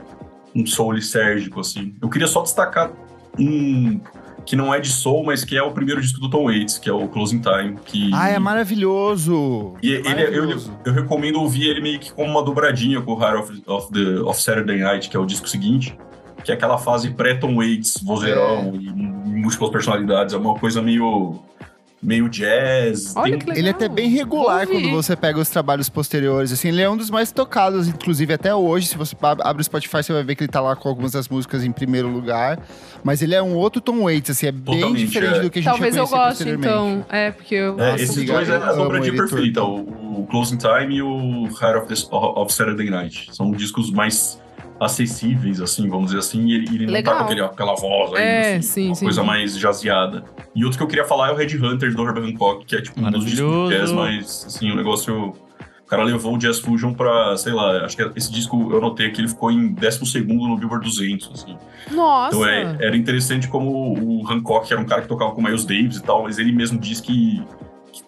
um 0.55 0.65
soul 0.65 0.91
lisérgico, 0.93 1.59
assim. 1.59 1.95
Eu 2.01 2.09
queria 2.09 2.27
só 2.27 2.41
destacar 2.41 2.91
um 3.39 3.99
que 4.45 4.55
não 4.55 4.73
é 4.73 4.79
de 4.79 4.89
soul, 4.89 5.23
mas 5.25 5.43
que 5.43 5.57
é 5.57 5.63
o 5.63 5.71
primeiro 5.71 6.01
disco 6.01 6.19
do 6.19 6.29
Tom 6.29 6.45
Waits, 6.45 6.77
que 6.77 6.89
é 6.89 6.93
o 6.93 7.07
Closing 7.07 7.41
Time. 7.41 7.77
Que... 7.85 8.09
Ah, 8.13 8.29
é 8.29 8.39
maravilhoso. 8.39 9.75
E 9.81 9.91
ele, 9.91 10.07
é, 10.07 10.27
eu, 10.27 10.41
Maravilhoso. 10.41 10.79
eu 10.85 10.93
recomendo 10.93 11.39
ouvir 11.39 11.69
ele 11.69 11.81
meio 11.81 11.99
que 11.99 12.11
como 12.11 12.29
uma 12.29 12.43
dobradinha 12.43 13.01
com 13.01 13.13
o 13.13 13.21
Heart 13.21 13.39
of, 13.39 13.63
of, 13.65 13.91
the, 13.91 14.21
of 14.21 14.41
Saturday 14.41 14.79
Night, 14.79 15.09
que 15.09 15.15
é 15.15 15.19
o 15.19 15.25
disco 15.25 15.47
seguinte, 15.47 15.97
que 16.43 16.51
é 16.51 16.55
aquela 16.55 16.77
fase 16.77 17.11
pré-Tom 17.11 17.55
Waits, 17.55 18.01
vozeirão 18.03 18.73
e 18.75 18.89
múltiplas 18.89 19.69
personalidades. 19.69 20.33
É 20.33 20.37
uma 20.37 20.55
coisa 20.55 20.81
meio, 20.81 21.39
meio 22.03 22.27
jazz. 22.29 23.13
Olha 23.15 23.31
tem- 23.31 23.39
que 23.39 23.45
legal. 23.45 23.57
Ele 23.59 23.67
é 23.67 23.71
até 23.71 23.87
bem 23.87 24.09
regular 24.09 24.67
quando 24.67 24.89
você 24.91 25.15
pega 25.15 25.39
os 25.39 25.49
trabalhos 25.49 25.89
posteriores. 25.89 26.51
Assim, 26.51 26.67
ele 26.67 26.81
é 26.81 26.89
um 26.89 26.97
dos 26.97 27.09
mais 27.09 27.31
tocados, 27.31 27.87
inclusive 27.87 28.33
até 28.33 28.53
hoje. 28.53 28.87
Se 28.87 28.97
você 28.97 29.15
ab- 29.21 29.41
abre 29.43 29.61
o 29.61 29.63
Spotify, 29.63 30.03
você 30.03 30.13
vai 30.13 30.23
ver 30.23 30.35
que 30.35 30.43
ele 30.43 30.51
tá 30.51 30.59
lá 30.61 30.75
com 30.75 30.89
algumas 30.89 31.13
das 31.13 31.29
músicas 31.29 31.63
em 31.63 31.71
primeiro 31.71 32.09
lugar. 32.09 32.59
Mas 33.03 33.21
ele 33.21 33.33
é 33.35 33.41
um 33.41 33.55
outro 33.55 33.81
Tom 33.81 34.03
Waits, 34.03 34.31
assim, 34.31 34.47
é 34.47 34.51
bem 34.51 34.75
Totalmente, 34.79 35.05
diferente 35.05 35.37
é. 35.37 35.41
do 35.41 35.49
que 35.49 35.59
a 35.59 35.61
gente 35.61 35.71
Talvez 35.71 35.95
eu 35.95 36.07
goste, 36.07 36.49
então. 36.49 37.05
É, 37.09 37.31
porque 37.31 37.55
eu. 37.55 37.79
É, 37.79 37.91
Nossa, 37.91 38.03
esses 38.03 38.25
dois 38.25 38.49
é 38.49 38.55
a 38.55 38.73
dobradinha 38.73 39.15
perfeita, 39.15 39.63
o, 39.63 40.21
o 40.21 40.27
Closing 40.29 40.57
Time 40.57 40.95
e 40.95 41.01
o 41.01 41.45
Heart 41.61 41.83
of, 41.83 41.87
the, 41.87 42.15
of 42.15 42.53
Saturday 42.53 42.89
Night. 42.89 43.29
São 43.33 43.51
discos 43.51 43.91
mais 43.91 44.39
acessíveis, 44.79 45.61
assim, 45.61 45.87
vamos 45.87 46.07
dizer 46.07 46.19
assim, 46.19 46.45
e 46.47 46.53
ele, 46.53 46.75
ele 46.75 46.85
não 46.87 47.03
tá 47.03 47.15
com 47.15 47.23
aquele, 47.23 47.41
aquela 47.41 47.75
voz 47.75 48.09
ainda, 48.13 48.19
É, 48.21 48.55
assim, 48.57 48.61
sim, 48.61 48.85
uma 48.87 48.95
sim, 48.95 49.05
coisa 49.05 49.21
sim. 49.21 49.27
mais 49.27 49.57
jazeada. 49.57 50.23
E 50.55 50.63
outro 50.63 50.77
que 50.77 50.83
eu 50.83 50.87
queria 50.87 51.05
falar 51.05 51.29
é 51.29 51.31
o 51.31 51.35
Red 51.35 51.55
Hunter 51.57 51.93
do 51.95 52.03
Herbert 52.03 52.25
Hancock, 52.25 52.65
que 52.65 52.75
é 52.75 52.81
tipo 52.81 52.99
um 52.99 53.09
dos 53.11 53.25
discos 53.25 53.69
de 53.69 53.77
jazz, 53.77 53.91
mas 53.91 54.45
assim, 54.47 54.71
o 54.71 54.75
negócio. 54.75 55.33
O 55.81 55.85
cara 55.85 56.05
levou 56.05 56.33
o 56.33 56.37
Jazz 56.39 56.59
Fusion 56.59 56.93
pra, 56.93 57.37
sei 57.37 57.53
lá, 57.53 57.85
acho 57.85 57.95
que 57.95 58.11
esse 58.15 58.31
disco 58.31 58.71
eu 58.71 58.81
notei 58.81 59.11
que 59.11 59.21
ele 59.21 59.27
ficou 59.27 59.51
em 59.51 59.73
12 59.73 60.21
no 60.21 60.57
Billboard 60.57 60.83
200, 60.83 61.29
assim. 61.33 61.55
Nossa! 61.91 62.35
Então 62.35 62.47
é, 62.49 62.77
era 62.79 62.97
interessante 62.97 63.47
como 63.47 63.69
o 63.99 64.27
Hancock 64.27 64.71
era 64.71 64.81
um 64.81 64.85
cara 64.85 65.03
que 65.03 65.07
tocava 65.07 65.33
com 65.33 65.41
Miles 65.41 65.65
Davis 65.65 65.97
e 65.97 66.03
tal, 66.03 66.23
mas 66.23 66.39
ele 66.39 66.51
mesmo 66.51 66.79
diz 66.79 66.99
que 66.99 67.43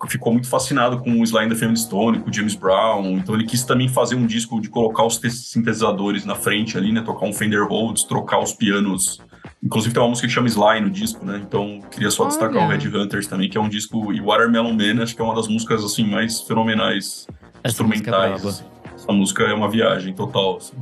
ficou 0.08 0.32
muito 0.34 0.48
fascinado 0.48 1.00
com 1.00 1.12
o 1.20 1.24
Sly 1.24 1.46
and 1.46 1.50
the 1.50 1.56
Family 1.56 1.78
Stone, 1.78 2.20
com 2.20 2.30
o 2.30 2.34
James 2.34 2.56
Brown. 2.56 3.18
Então 3.18 3.34
ele 3.36 3.46
quis 3.46 3.64
também 3.64 3.88
fazer 3.88 4.16
um 4.16 4.26
disco 4.26 4.60
de 4.62 4.70
colocar 4.70 5.06
os 5.06 5.18
te- 5.18 5.30
sintetizadores 5.32 6.26
na 6.26 6.36
frente 6.36 6.78
ali, 6.78 6.92
né? 6.92 7.02
Tocar 7.02 7.26
um 7.26 7.34
Fender 7.34 7.66
Rhodes, 7.68 8.04
trocar 8.04 8.40
os 8.40 8.54
pianos 8.54 9.20
Inclusive 9.64 9.94
tem 9.96 10.04
uma 10.04 10.10
música 10.10 10.28
que 10.28 10.34
chama 10.34 10.48
Sly 10.48 10.82
no 10.82 10.90
disco, 10.92 11.26
né? 11.26 11.42
Então 11.44 11.80
queria 11.90 12.12
só 12.12 12.26
destacar 12.26 12.58
o 12.64 12.68
Olha. 12.68 12.78
Red 12.78 12.88
Hunters 12.96 13.26
também, 13.26 13.50
que 13.50 13.58
é 13.58 13.62
um 13.62 13.70
disco. 13.70 14.14
E 14.14 14.22
Watermelon 14.22 14.74
Man, 14.74 15.02
acho 15.02 15.16
que 15.16 15.22
é 15.22 15.26
uma 15.26 15.34
das 15.34 15.48
músicas 15.48 15.84
assim 15.84 16.04
mais 16.06 16.42
fenomenais 16.42 17.26
Essa 17.64 17.82
música 17.84 18.12
é 18.16 18.36
instrumentais. 18.36 18.46
assim. 18.46 18.64
Essa 18.94 19.12
música 19.12 19.44
é 19.44 19.54
uma 19.54 19.68
viagem 19.70 20.14
total. 20.14 20.58
assim. 20.58 20.74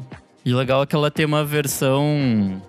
E 0.43 0.53
o 0.53 0.57
legal 0.57 0.83
é 0.83 0.85
que 0.85 0.95
ela 0.95 1.09
tem 1.09 1.25
uma 1.25 1.45
versão 1.45 2.61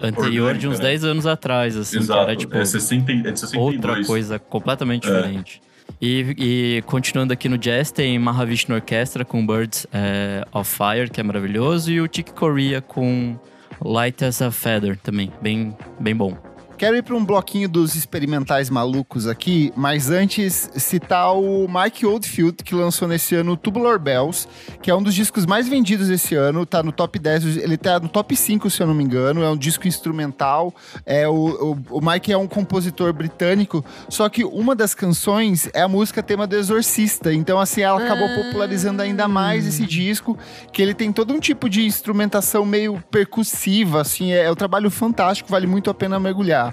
anterior 0.00 0.54
de 0.54 0.66
uns 0.68 0.74
Orgânica, 0.74 0.82
né? 0.84 0.90
10 0.90 1.04
anos 1.04 1.26
atrás, 1.26 1.76
assim, 1.76 1.96
que 1.96 2.02
Exato. 2.02 2.20
era 2.20 2.36
tipo 2.36 2.56
é, 2.56 2.64
60, 2.64 3.12
é 3.12 3.14
de 3.30 3.40
62. 3.40 3.74
outra 3.76 4.04
coisa 4.04 4.38
completamente 4.38 5.08
É. 5.08 5.14
diferente. 5.14 5.62
E, 6.04 6.34
e 6.36 6.82
continuando 6.82 7.32
aqui 7.32 7.48
no 7.48 7.56
jazz, 7.56 7.92
tem 7.92 8.18
Mahavishnu 8.18 8.74
Orchestra 8.74 9.24
com 9.24 9.46
Birds 9.46 9.86
é, 9.92 10.44
of 10.52 10.68
Fire, 10.68 11.08
que 11.08 11.20
é 11.20 11.22
maravilhoso, 11.22 11.92
e 11.92 12.00
o 12.00 12.08
Chick 12.10 12.32
Corea 12.32 12.80
com 12.80 13.38
Light 13.80 14.24
as 14.24 14.42
a 14.42 14.50
Feather 14.50 14.96
também, 14.96 15.32
bem, 15.40 15.76
bem 16.00 16.16
bom. 16.16 16.51
Quero 16.82 16.96
ir 16.96 17.02
para 17.02 17.14
um 17.14 17.24
bloquinho 17.24 17.68
dos 17.68 17.94
experimentais 17.94 18.68
malucos 18.68 19.28
aqui, 19.28 19.72
mas 19.76 20.10
antes 20.10 20.68
citar 20.74 21.32
o 21.32 21.68
Mike 21.68 22.04
Oldfield, 22.04 22.56
que 22.64 22.74
lançou 22.74 23.06
nesse 23.06 23.36
ano 23.36 23.52
o 23.52 23.56
Tubular 23.56 24.00
Bells, 24.00 24.48
que 24.82 24.90
é 24.90 24.94
um 24.96 25.00
dos 25.00 25.14
discos 25.14 25.46
mais 25.46 25.68
vendidos 25.68 26.10
esse 26.10 26.34
ano, 26.34 26.66
tá 26.66 26.82
no 26.82 26.90
top 26.90 27.20
10, 27.20 27.58
ele 27.58 27.76
tá 27.76 28.00
no 28.00 28.08
top 28.08 28.34
5, 28.34 28.68
se 28.68 28.82
eu 28.82 28.88
não 28.88 28.94
me 28.94 29.04
engano, 29.04 29.44
é 29.44 29.48
um 29.48 29.56
disco 29.56 29.86
instrumental. 29.86 30.74
É, 31.06 31.28
o, 31.28 31.76
o, 31.90 31.98
o 31.98 32.00
Mike 32.04 32.32
é 32.32 32.36
um 32.36 32.48
compositor 32.48 33.12
britânico, 33.12 33.84
só 34.08 34.28
que 34.28 34.44
uma 34.44 34.74
das 34.74 34.92
canções 34.92 35.70
é 35.72 35.82
a 35.82 35.88
música 35.88 36.20
tema 36.20 36.48
do 36.48 36.56
Exorcista, 36.56 37.32
então 37.32 37.60
assim, 37.60 37.82
ela 37.82 38.02
acabou 38.02 38.26
Ah. 38.26 38.42
popularizando 38.42 39.02
ainda 39.02 39.28
mais 39.28 39.68
esse 39.68 39.86
disco, 39.86 40.36
que 40.72 40.82
ele 40.82 40.94
tem 40.94 41.12
todo 41.12 41.32
um 41.32 41.38
tipo 41.38 41.70
de 41.70 41.86
instrumentação 41.86 42.64
meio 42.64 43.00
percussiva, 43.08 44.00
assim, 44.00 44.32
é, 44.32 44.46
é 44.46 44.50
um 44.50 44.56
trabalho 44.56 44.90
fantástico, 44.90 45.48
vale 45.48 45.68
muito 45.68 45.88
a 45.88 45.94
pena 45.94 46.18
mergulhar. 46.18 46.71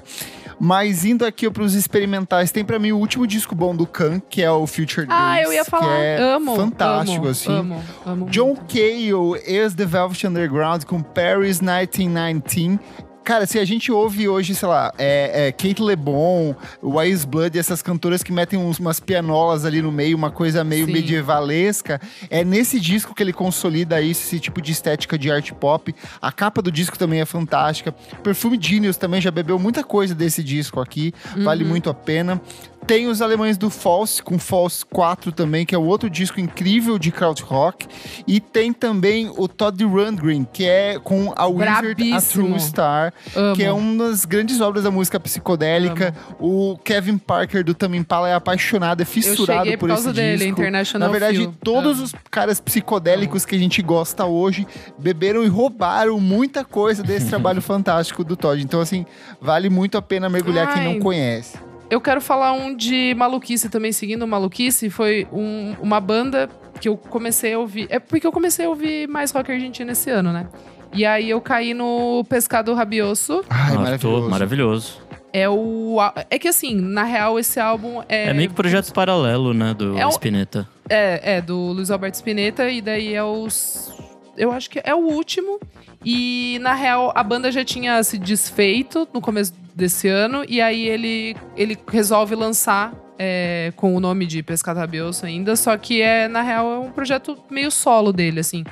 Mas 0.60 1.06
indo 1.06 1.26
aqui 1.26 1.50
para 1.50 1.64
os 1.64 1.74
experimentais, 1.74 2.52
tem 2.52 2.66
pra 2.66 2.78
mim 2.78 2.92
o 2.92 2.98
último 2.98 3.26
disco 3.26 3.56
bom 3.56 3.74
do 3.74 3.86
Khan, 3.88 4.20
que 4.30 4.42
é 4.42 4.52
o 4.52 4.68
Future 4.68 5.08
Days, 5.08 5.20
Ah, 5.22 5.42
eu 5.42 5.54
ia 5.54 5.64
que 5.64 5.70
falar. 5.72 5.98
é 6.00 6.22
amo. 6.34 6.54
fantástico, 6.56 7.20
amo, 7.22 7.30
assim. 7.30 7.52
Amo, 7.52 7.84
amo. 8.06 8.26
John 8.30 8.56
Cale, 8.68 9.42
ex 9.46 9.74
The 9.74 9.86
Velvet 9.86 10.28
Underground, 10.28 10.84
com 10.84 11.02
Paris 11.02 11.62
1919. 11.62 12.78
Cara, 13.24 13.46
se 13.46 13.60
a 13.60 13.66
gente 13.66 13.92
ouve 13.92 14.28
hoje, 14.28 14.56
sei 14.56 14.68
lá, 14.68 14.92
é, 14.98 15.48
é 15.48 15.52
Kate 15.52 15.84
LeBon, 15.84 16.56
Wise 16.82 17.28
Blood, 17.28 17.60
essas 17.60 17.80
cantoras 17.82 18.24
que 18.24 18.32
metem 18.32 18.58
uns- 18.58 18.80
umas 18.80 19.00
pianolas 19.00 19.66
ali 19.66 19.84
no 19.84 19.92
meio, 19.92 20.18
uma 20.18 20.32
coisa 20.32 20.64
meio 20.64 20.88
Sim. 20.88 20.94
medievalesca, 20.94 22.02
é 22.28 22.44
nesse 22.44 22.80
disco 22.80 23.14
que 23.14 23.22
ele 23.22 23.32
consolida 23.32 24.02
isso, 24.02 24.22
esse 24.24 24.40
tipo 24.40 24.60
de 24.60 24.72
estética 24.72 25.16
de 25.16 25.30
art 25.32 25.52
pop. 25.54 25.94
A 26.20 26.32
capa 26.32 26.60
do 26.62 26.72
disco 26.72 26.98
também 26.98 27.22
é 27.22 27.26
fantástica. 27.26 27.92
Perfume 28.24 28.58
Genius 28.60 28.98
também 28.98 29.22
já 29.22 29.30
bebeu 29.30 29.60
muita 29.60 29.84
coisa 29.84 30.16
desse 30.16 30.42
disco 30.44 30.80
aqui, 30.80 31.14
vale 31.38 31.64
Uhum. 31.64 31.70
muito 31.70 31.88
a 31.90 31.94
pena. 31.94 32.42
Tem 32.90 33.06
os 33.06 33.22
alemães 33.22 33.56
do 33.56 33.70
False, 33.70 34.20
com 34.20 34.40
False 34.40 34.84
4 34.84 35.32
também, 35.32 35.64
que 35.64 35.76
é 35.76 35.78
o 35.78 35.84
outro 35.84 36.10
disco 36.10 36.40
incrível 36.40 36.98
de 36.98 37.12
krautrock. 37.12 37.86
E 38.26 38.40
tem 38.40 38.74
também 38.74 39.32
o 39.38 39.48
Todd 39.48 39.84
Rundgren, 39.86 40.44
que 40.52 40.66
é 40.66 40.98
com 40.98 41.32
a 41.36 41.46
Wizard, 41.46 42.14
a. 42.14 42.20
True 42.20 42.60
Star, 42.60 43.14
Amo. 43.36 43.56
que 43.56 43.64
é 43.64 43.72
uma 43.72 44.06
das 44.10 44.26
grandes 44.26 44.60
obras 44.60 44.86
da 44.86 44.90
música 44.90 45.20
psicodélica. 45.20 46.16
O 46.40 46.80
Kevin 46.84 47.20
Parker 47.20 47.64
do 47.64 47.76
Tame 47.76 47.96
Impala 47.96 48.28
é 48.28 48.34
apaixonado, 48.34 49.02
é 49.02 49.06
fissurado 49.06 49.70
por 49.78 49.78
por 49.78 49.92
esse 49.92 50.12
dele, 50.12 50.38
disco. 50.38 50.50
International 50.60 51.08
Na 51.08 51.12
verdade, 51.12 51.38
Feel. 51.38 51.54
todos 51.64 51.98
Amo. 51.98 52.06
os 52.06 52.16
caras 52.32 52.60
psicodélicos 52.60 53.46
que 53.46 53.56
a 53.56 53.60
gente 53.60 53.84
gosta 53.84 54.26
hoje 54.26 54.66
beberam 54.98 55.44
e 55.44 55.48
roubaram 55.48 56.20
muita 56.20 56.66
coisa 56.66 57.04
desse 57.04 57.28
trabalho 57.30 57.62
fantástico 57.62 58.24
do 58.24 58.36
Todd. 58.36 58.60
Então, 58.64 58.82
assim, 58.82 59.06
vale 59.40 59.70
muito 59.70 59.96
a 59.96 60.02
pena 60.02 60.28
mergulhar 60.28 60.74
quem 60.74 60.82
Ai. 60.82 60.92
não 60.92 61.00
conhece. 61.00 61.69
Eu 61.90 62.00
quero 62.00 62.22
falar 62.22 62.54
um 62.54 62.76
de 62.76 63.14
maluquice 63.16 63.68
também, 63.70 63.92
seguindo 63.92 64.28
maluquice. 64.28 64.90
Foi 64.90 65.28
um- 65.32 65.76
uma 65.82 66.00
banda 66.00 66.50
que 66.80 66.88
eu 66.88 66.96
comecei 66.96 67.54
a 67.54 67.60
ouvir. 67.60 67.88
É 67.90 68.00
porque 68.00 68.26
eu 68.28 68.32
comecei 68.32 68.66
a 68.66 68.70
ouvir 68.70 69.08
mais 69.08 69.32
rock 69.32 69.52
argentino 69.52 69.92
esse 69.92 70.10
ano, 70.10 70.32
né? 70.32 70.48
E 70.94 71.06
aí 71.06 71.30
eu 71.30 71.42
caí 71.42 71.74
no 71.74 72.24
Pescado 72.30 72.74
Rabioso. 72.74 73.44
Ai, 73.50 73.74
Ah, 73.74 73.76
tô- 73.76 73.80
maravilhoso. 73.82 74.30
maravilhoso. 74.30 75.02
É 75.32 75.48
o. 75.50 75.98
É 76.30 76.40
que 76.40 76.48
assim, 76.48 76.76
na 76.76 77.04
real, 77.04 77.38
esse 77.40 77.60
álbum 77.60 78.02
é. 78.10 78.30
É, 78.30 78.34
meio 78.34 78.50
que 78.50 78.56
projeto 78.56 78.92
paralelo, 78.94 79.54
né, 79.54 79.74
do 79.76 79.98
É 79.98 80.06
o- 80.06 80.10
Spinetta. 80.10 80.68
É, 80.90 81.38
é, 81.38 81.42
do 81.42 81.56
Luiz 81.56 81.92
Alberto 81.92 82.18
Spinetta, 82.18 82.68
e 82.70 82.82
daí 82.82 83.14
é 83.14 83.24
os. 83.24 83.94
Eu 84.36 84.52
acho 84.52 84.70
que 84.70 84.82
é 84.84 84.94
o 84.96 85.00
último. 85.00 85.60
E, 86.04 86.58
na 86.62 86.74
real, 86.74 87.12
a 87.14 87.22
banda 87.24 87.52
já 87.52 87.64
tinha 87.64 88.02
se 88.04 88.18
desfeito 88.18 89.08
no 89.14 89.20
começo 89.22 89.54
desse 89.80 90.08
ano, 90.08 90.46
e 90.48 90.62
aí 90.62 90.88
ele, 90.88 91.36
ele 91.58 91.78
resolve 91.88 92.36
lançar 92.36 92.94
é, 93.18 93.74
com 93.76 93.96
o 93.96 94.00
nome 94.00 94.26
de 94.26 94.44
Pescado 94.44 94.80
Rabioso 94.80 95.26
ainda, 95.26 95.56
só 95.56 95.76
que 95.78 96.02
é, 96.02 96.28
na 96.28 96.42
real, 96.42 96.72
é 96.72 96.80
um 96.80 96.92
projeto 96.92 97.38
meio 97.50 97.72
solo 97.72 98.14
dele, 98.14 98.40
assim. 98.40 98.64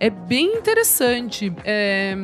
É 0.00 0.08
bem 0.08 0.56
interessante. 0.56 1.52
É, 1.64 2.16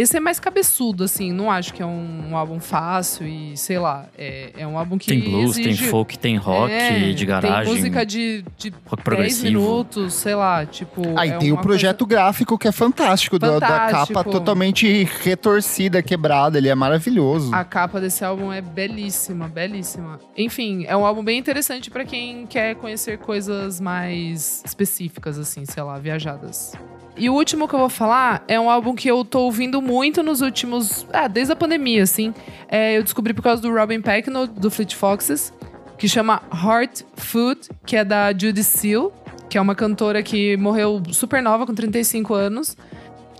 esse 0.00 0.16
é 0.16 0.20
mais 0.20 0.38
cabeçudo, 0.38 1.04
assim, 1.04 1.32
não 1.32 1.50
acho 1.50 1.72
que 1.74 1.82
é 1.82 1.86
um, 1.86 2.36
álbum 2.36 2.60
fácil 2.60 3.26
e, 3.26 3.56
sei 3.56 3.78
lá, 3.78 4.06
é, 4.16 4.50
é 4.58 4.66
um 4.66 4.78
álbum 4.78 4.96
que 4.98 5.06
Tem 5.06 5.20
blues, 5.20 5.56
tem 5.56 5.66
exige- 5.68 5.86
folk, 5.88 6.18
tem 6.18 6.36
rock 6.36 6.72
é, 6.72 7.12
de 7.12 7.26
garagem. 7.26 7.64
Tem 7.64 7.74
música 7.74 8.06
de, 8.06 8.44
de 8.56 8.70
rock 8.70 8.96
10 8.96 9.02
progressivo. 9.04 9.44
minutos, 9.46 10.14
sei 10.14 10.34
lá, 10.34 10.64
tipo. 10.66 11.02
Aí 11.18 11.30
é 11.30 11.38
tem 11.38 11.52
o 11.52 11.58
projeto 11.58 12.04
gráfico 12.06 12.56
que 12.58 12.68
é 12.68 12.72
fantástico, 12.72 13.38
do- 13.38 13.58
da 13.60 13.66
Fantástico. 13.68 14.14
capa 14.14 14.30
totalmente 14.30 15.04
retorcida, 15.22 16.02
quebrada, 16.02 16.58
ele 16.58 16.68
é 16.68 16.74
maravilhoso. 16.74 17.50
coisa- 17.50 17.56
A 17.56 17.64
capa 17.64 18.00
desse 18.00 18.24
álbum 18.24 18.52
é 18.52 18.60
belíssima, 18.60 19.48
belíssima. 19.48 20.18
Enfim, 20.36 20.84
é 20.86 20.96
um 20.96 21.04
álbum 21.04 21.22
bem 21.22 21.38
interessante 21.38 21.90
pra 21.90 22.04
quem 22.04 22.46
quer 22.46 22.74
conhecer 22.76 23.18
coisas 23.18 23.80
mais 23.80 24.62
específicas, 24.64 25.38
assim, 25.38 25.64
sei 25.64 25.82
lá, 25.82 25.98
viajadas. 25.98 26.72
E 27.16 27.28
o 27.28 27.34
último 27.34 27.66
que 27.66 27.74
eu 27.74 27.80
vou 27.80 27.88
falar 27.88 28.44
é 28.46 28.60
um 28.60 28.70
álbum 28.70 28.94
que 28.94 29.08
eu 29.08 29.24
tô 29.24 29.40
ouvindo 29.40 29.82
muito 29.88 30.22
nos 30.22 30.42
últimos. 30.42 31.06
Ah, 31.12 31.26
desde 31.26 31.52
a 31.52 31.56
pandemia, 31.56 32.02
assim. 32.02 32.34
É, 32.68 32.98
eu 32.98 33.02
descobri 33.02 33.32
por 33.32 33.42
causa 33.42 33.62
do 33.62 33.72
Robin 33.72 34.02
Pecknow, 34.02 34.46
do 34.46 34.70
Fleet 34.70 34.94
Foxes, 34.94 35.52
que 35.96 36.06
chama 36.06 36.42
Heart 36.52 37.02
Food, 37.16 37.60
que 37.86 37.96
é 37.96 38.04
da 38.04 38.30
Judy 38.32 38.62
Seal, 38.62 39.10
que 39.48 39.56
é 39.56 39.60
uma 39.60 39.74
cantora 39.74 40.22
que 40.22 40.56
morreu 40.58 41.02
super 41.10 41.42
nova, 41.42 41.64
com 41.66 41.74
35 41.74 42.34
anos. 42.34 42.76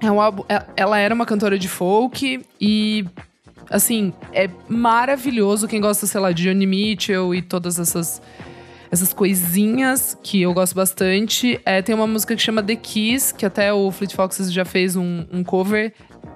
É 0.00 0.10
um 0.10 0.20
álbum, 0.20 0.42
é- 0.48 0.64
ela 0.74 0.98
era 0.98 1.14
uma 1.14 1.26
cantora 1.26 1.58
de 1.58 1.68
folk 1.68 2.40
e 2.58 3.04
assim, 3.68 4.12
é 4.32 4.48
maravilhoso 4.68 5.68
quem 5.68 5.80
gosta, 5.80 6.06
sei 6.06 6.20
lá, 6.20 6.32
de 6.32 6.44
Johnny 6.44 6.66
Mitchell 6.66 7.34
e 7.34 7.42
todas 7.42 7.78
essas 7.78 8.22
essas 8.90 9.12
coisinhas 9.12 10.16
que 10.22 10.40
eu 10.40 10.54
gosto 10.54 10.74
bastante. 10.74 11.60
É, 11.64 11.82
tem 11.82 11.94
uma 11.94 12.06
música 12.06 12.34
que 12.34 12.40
chama 12.40 12.62
The 12.62 12.76
Keys, 12.76 13.32
que 13.32 13.44
até 13.44 13.70
o 13.72 13.90
Fleet 13.90 14.14
Foxes 14.14 14.50
já 14.52 14.64
fez 14.64 14.96
um, 14.96 15.26
um 15.30 15.44
cover. 15.44 15.92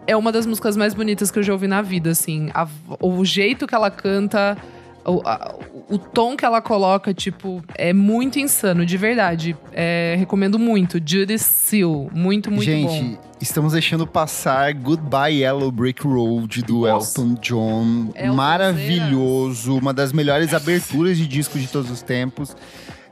É 0.06 0.16
uma 0.16 0.32
das 0.32 0.46
músicas 0.46 0.76
mais 0.76 0.94
bonitas 0.94 1.30
que 1.30 1.38
eu 1.38 1.42
já 1.42 1.52
ouvi 1.52 1.66
na 1.68 1.80
vida, 1.82 2.10
assim. 2.10 2.50
A 2.54 2.66
o 3.00 3.24
jeito 3.24 3.66
que 3.66 3.74
ela 3.74 3.90
canta, 3.90 4.56
o, 5.04 5.20
a- 5.24 5.54
o 5.88 5.98
tom 5.98 6.36
que 6.36 6.44
ela 6.44 6.60
coloca, 6.60 7.12
tipo, 7.14 7.62
é 7.74 7.92
muito 7.92 8.38
insano, 8.38 8.84
de 8.84 8.96
verdade. 8.96 9.56
É, 9.72 10.16
recomendo 10.18 10.58
muito. 10.58 10.98
Judy 11.04 11.38
Seal, 11.38 12.08
muito, 12.12 12.50
muito 12.50 12.64
Gente, 12.64 13.16
bom. 13.16 13.18
estamos 13.40 13.72
deixando 13.74 14.06
passar 14.06 14.72
Goodbye 14.74 15.40
Yellow 15.42 15.70
Brick 15.70 16.04
Road 16.06 16.62
do 16.62 16.80
Nossa. 16.86 17.20
Elton 17.20 17.34
John. 17.40 18.12
Elton 18.14 18.34
Maravilhoso, 18.34 19.76
uma 19.78 19.92
das 19.94 20.12
melhores 20.12 20.52
aberturas 20.54 21.16
de 21.16 21.26
disco 21.28 21.58
de 21.58 21.68
todos 21.68 21.90
os 21.90 22.02
tempos. 22.02 22.56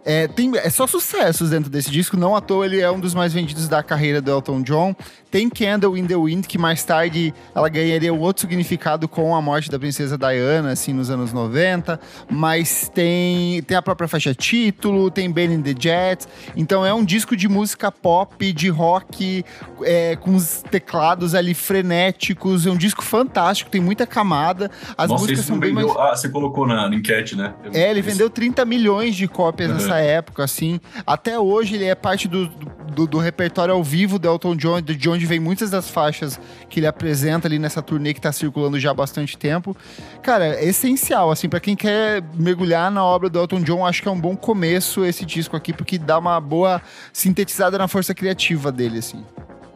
É, 0.05 0.27
tem, 0.29 0.51
é 0.57 0.71
só 0.71 0.87
sucessos 0.87 1.51
dentro 1.51 1.69
desse 1.71 1.91
disco, 1.91 2.17
não 2.17 2.35
à 2.35 2.41
toa 2.41 2.65
ele 2.65 2.81
é 2.81 2.91
um 2.91 2.99
dos 2.99 3.13
mais 3.15 3.35
vendidos 3.35 3.69
da 3.69 3.83
carreira 3.83 4.21
do 4.23 4.31
Elton 4.31 4.63
John. 4.63 4.95
Tem 5.31 5.49
Candle 5.49 5.97
in 5.97 6.07
the 6.07 6.17
Wind, 6.17 6.47
que 6.47 6.59
mais 6.59 6.83
tarde 6.83 7.33
ela 7.55 7.69
ganharia 7.69 8.13
um 8.13 8.19
outro 8.19 8.41
significado 8.41 9.07
com 9.07 9.37
a 9.37 9.41
morte 9.43 9.71
da 9.71 9.79
princesa 9.79 10.19
Diana, 10.19 10.73
assim, 10.73 10.93
nos 10.93 11.09
anos 11.11 11.33
90. 11.33 12.01
Mas 12.29 12.91
tem, 12.93 13.63
tem 13.63 13.77
a 13.77 13.83
própria 13.83 14.09
faixa 14.09 14.35
título, 14.35 15.11
tem 15.11 15.31
Ben 15.31 15.53
in 15.53 15.63
the 15.63 15.75
Jets. 15.79 16.27
Então 16.57 16.85
é 16.85 16.93
um 16.93 17.05
disco 17.05 17.37
de 17.37 17.47
música 17.49 17.93
pop, 17.93 18.53
de 18.53 18.69
rock, 18.71 19.45
é, 19.83 20.17
com 20.17 20.35
os 20.35 20.65
teclados 20.69 21.35
ali 21.35 21.55
frenéticos. 21.55 22.67
É 22.67 22.71
um 22.71 22.77
disco 22.77 23.03
fantástico, 23.05 23.71
tem 23.71 23.81
muita 23.81 24.07
camada. 24.07 24.71
As 24.97 25.09
Nossa, 25.11 25.23
músicas 25.23 25.45
são 25.45 25.59
bem 25.59 25.75
vendeu. 25.75 25.95
mais... 25.95 26.13
Ah, 26.13 26.17
você 26.17 26.29
colocou 26.29 26.67
na, 26.67 26.89
na 26.89 26.97
enquete, 26.97 27.37
né? 27.37 27.55
Eu- 27.63 27.71
É, 27.75 27.91
ele 27.91 28.01
esse- 28.01 28.09
vendeu 28.11 28.29
30 28.31 28.65
milhões 28.65 29.15
de 29.15 29.29
cópias 29.29 29.69
Uhum. 29.71 29.77
nessa 29.77 29.90
época, 29.99 30.45
assim. 30.45 30.81
Até 31.07 31.39
hoje 31.39 31.75
ele 31.75 31.85
é 31.85 31.95
parte 31.95 32.29
do, 32.29 32.47
do, 32.47 33.07
do 33.07 33.19
repertório 33.19 33.75
ao 33.75 33.83
vivo 33.83 34.19
do 34.19 34.29
Elton 34.29 34.57
John, 34.57 34.81
de 34.81 35.09
onde 35.09 35.27
vem 35.27 35.41
muitas 35.41 35.71
das 35.71 35.91
faixas 35.91 36.41
que 36.69 36.81
ele 36.81 36.87
apresenta 36.87 37.49
ali 37.49 37.59
nessa 37.59 37.83
turnê 37.83 38.15
que 38.15 38.21
tá 38.21 38.33
circulando 38.33 38.79
já 38.79 38.91
há 38.91 38.95
bastante 38.95 39.37
tempo. 39.37 39.77
Cara, 40.23 40.57
é 40.57 40.65
essencial, 40.65 41.31
assim, 41.31 41.49
para 41.49 41.61
quem 41.61 41.75
quer 41.75 42.23
mergulhar 42.35 42.91
na 42.91 43.05
obra 43.05 43.29
do 43.29 43.39
Elton 43.39 43.63
John, 43.63 43.87
acho 43.87 44.03
que 44.03 44.09
é 44.09 44.11
um 44.11 44.21
bom 44.21 44.37
começo 44.37 45.05
esse 45.05 45.25
disco 45.25 45.57
aqui, 45.57 45.73
porque 45.73 45.99
dá 45.99 46.19
uma 46.19 46.41
boa 46.41 46.81
sintetizada 47.13 47.79
na 47.79 47.89
força 47.89 48.15
criativa 48.15 48.71
dele, 48.71 48.99
assim. 48.99 49.25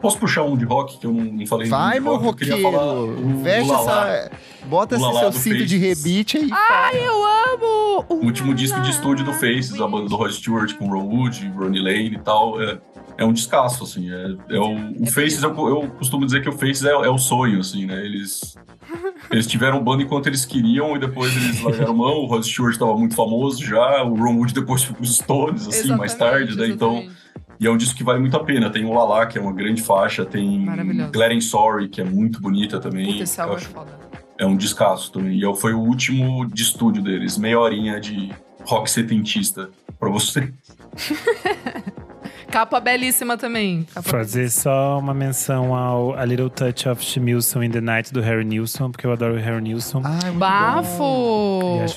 Posso 0.01 0.17
puxar 0.19 0.43
um 0.43 0.57
de 0.57 0.65
rock 0.65 0.97
que 0.97 1.05
eu 1.05 1.11
não, 1.11 1.45
falei 1.47 1.67
Vai, 1.67 1.95
de 1.95 1.99
meu 2.01 2.15
rock? 2.17 2.45
Falar 2.45 2.77
roqueiro. 2.79 3.27
o 3.27 3.43
Veste 3.43 3.71
essa. 3.71 4.31
Bota 4.65 4.95
esse 4.95 5.19
seu 5.19 5.31
cinto 5.31 5.65
de 5.65 5.79
Faces. 5.79 6.03
rebite 6.03 6.37
aí. 6.37 6.49
Ai, 6.51 7.07
eu 7.07 7.23
amo! 7.23 8.05
O 8.09 8.25
último 8.25 8.53
disco 8.53 8.79
de 8.81 8.89
estúdio 8.89 9.23
do 9.23 9.33
Faces, 9.33 9.79
a 9.79 9.87
banda 9.87 10.09
do 10.09 10.15
Rod 10.15 10.31
Stewart 10.31 10.73
com 10.75 10.87
Ron 10.87 11.05
Wood, 11.05 11.47
Ronnie 11.55 11.81
Lane 11.81 12.15
e 12.15 12.19
tal. 12.19 12.61
É, 12.61 12.79
é 13.17 13.25
um 13.25 13.31
descasso, 13.31 13.83
assim. 13.83 14.11
É, 14.11 14.55
é 14.55 14.59
o, 14.59 15.03
o 15.03 15.05
Faces, 15.05 15.41
eu, 15.43 15.49
eu 15.49 15.89
costumo 15.97 16.25
dizer 16.25 16.41
que 16.41 16.49
o 16.49 16.53
Faces 16.53 16.83
é, 16.83 16.91
é 16.91 17.09
o 17.09 17.17
sonho, 17.17 17.59
assim, 17.59 17.85
né? 17.85 18.03
Eles, 18.03 18.55
eles 19.31 19.47
tiveram 19.47 19.83
banda 19.83 20.03
enquanto 20.03 20.27
eles 20.27 20.45
queriam 20.45 20.95
e 20.95 20.99
depois 20.99 21.35
eles 21.35 21.61
largaram 21.61 21.95
mão. 21.95 22.15
O 22.23 22.25
Rod 22.25 22.43
Stewart 22.43 22.73
estava 22.73 22.95
muito 22.97 23.15
famoso 23.15 23.63
já, 23.63 24.03
o 24.03 24.15
Ron 24.15 24.37
Wood 24.37 24.53
depois 24.53 24.83
foi 24.83 24.95
pros 24.95 25.15
Stones, 25.17 25.67
assim, 25.67 25.95
mais 25.95 26.13
tarde, 26.15 26.57
né? 26.57 26.67
Então. 26.67 26.97
exatamente. 26.97 27.24
E 27.59 27.65
é 27.67 27.71
um 27.71 27.77
disco 27.77 27.95
que 27.97 28.03
vale 28.03 28.19
muito 28.19 28.35
a 28.35 28.43
pena. 28.43 28.69
Tem 28.69 28.83
o 28.85 28.93
Lala, 28.93 29.25
que 29.25 29.37
é 29.37 29.41
uma 29.41 29.53
grande 29.53 29.81
faixa, 29.81 30.25
tem 30.25 30.65
and 31.33 31.41
Sorry, 31.41 31.87
que 31.87 32.01
é 32.01 32.03
muito 32.03 32.41
bonita 32.41 32.79
também. 32.79 33.11
Puta, 33.13 33.23
esse 33.23 33.39
Eu 33.39 33.43
álbum 33.43 33.55
é 33.55 33.57
acho- 33.57 33.69
foda. 33.69 33.99
é 34.37 34.45
um 34.45 34.55
descasso 34.57 35.11
também. 35.11 35.37
E 35.39 35.55
foi 35.55 35.73
o 35.73 35.79
último 35.79 36.45
de 36.45 36.61
estúdio 36.63 37.01
deles, 37.01 37.37
meia 37.37 37.59
horinha 37.59 37.99
de 37.99 38.31
rock 38.65 38.89
setentista 38.91 39.69
pra 39.99 40.09
você. 40.09 40.51
Capa 42.51 42.79
belíssima 42.79 43.37
também. 43.37 43.85
Capa 43.93 44.07
Fazer 44.09 44.49
só 44.49 44.97
uma 44.99 45.13
menção 45.13 45.75
ao 45.75 46.15
A 46.17 46.23
Little 46.25 46.49
Touch 46.49 46.87
of 46.87 47.03
Shemilson 47.03 47.63
in 47.63 47.71
the 47.71 47.81
Night 47.81 48.13
do 48.13 48.21
Harry 48.21 48.45
Nilsson, 48.45 48.91
porque 48.91 49.05
eu 49.05 49.11
adoro 49.11 49.33
o 49.35 49.37
Harry 49.39 49.61
Nilsson. 49.61 50.01
Ai, 50.05 50.11
muito 50.13 50.33
bom. 50.33 50.39
Bafo! 50.39 51.03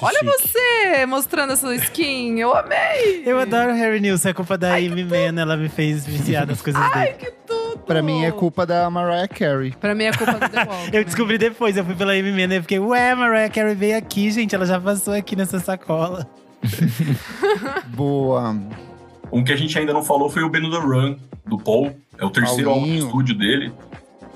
Olha 0.02 0.18
chique. 0.18 0.26
você 0.26 1.06
mostrando 1.06 1.52
essa 1.52 1.72
skin. 1.76 2.38
Eu 2.40 2.54
amei! 2.56 3.22
Eu 3.24 3.38
adoro 3.38 3.72
o 3.72 3.74
Harry 3.74 4.00
Nilsson, 4.00 4.30
é 4.30 4.32
culpa 4.32 4.58
da 4.58 4.74
Amy 4.74 5.04
Mann, 5.04 5.40
ela 5.40 5.56
me 5.56 5.68
fez 5.68 6.04
viciar 6.06 6.46
nas 6.46 6.60
coisas 6.60 6.80
Ai, 6.94 7.12
dele. 7.12 7.18
que 7.18 7.30
tudo! 7.46 7.78
Pra 7.86 8.02
mim 8.02 8.24
é 8.24 8.30
culpa 8.32 8.66
da 8.66 8.90
Mariah 8.90 9.28
Carey. 9.28 9.70
Pra 9.80 9.94
mim 9.94 10.04
é 10.04 10.12
culpa 10.12 10.32
do 10.34 10.48
The 10.48 10.64
Wall. 10.68 10.78
Eu 10.92 11.04
descobri 11.04 11.38
depois, 11.38 11.76
eu 11.76 11.84
fui 11.84 11.94
pela 11.94 12.12
Amy 12.12 12.32
Mann 12.32 12.54
e 12.56 12.60
fiquei, 12.60 12.78
ué, 12.78 13.14
Mariah 13.14 13.48
Carey 13.50 13.74
veio 13.74 13.96
aqui, 13.96 14.30
gente, 14.30 14.54
ela 14.54 14.66
já 14.66 14.80
passou 14.80 15.14
aqui 15.14 15.34
nessa 15.36 15.58
sacola. 15.60 16.28
Boa. 17.88 18.56
Um 19.32 19.44
que 19.44 19.52
a 19.52 19.56
gente 19.56 19.78
ainda 19.78 19.92
não 19.92 20.02
falou 20.02 20.28
foi 20.28 20.42
o 20.42 20.48
Ben 20.48 20.70
the 20.70 20.78
Run, 20.78 21.16
do 21.46 21.58
Paul. 21.58 21.94
É 22.18 22.24
o 22.24 22.30
terceiro 22.30 22.70
álbum 22.70 22.86
de 22.86 22.98
estúdio 22.98 23.36
dele. 23.36 23.72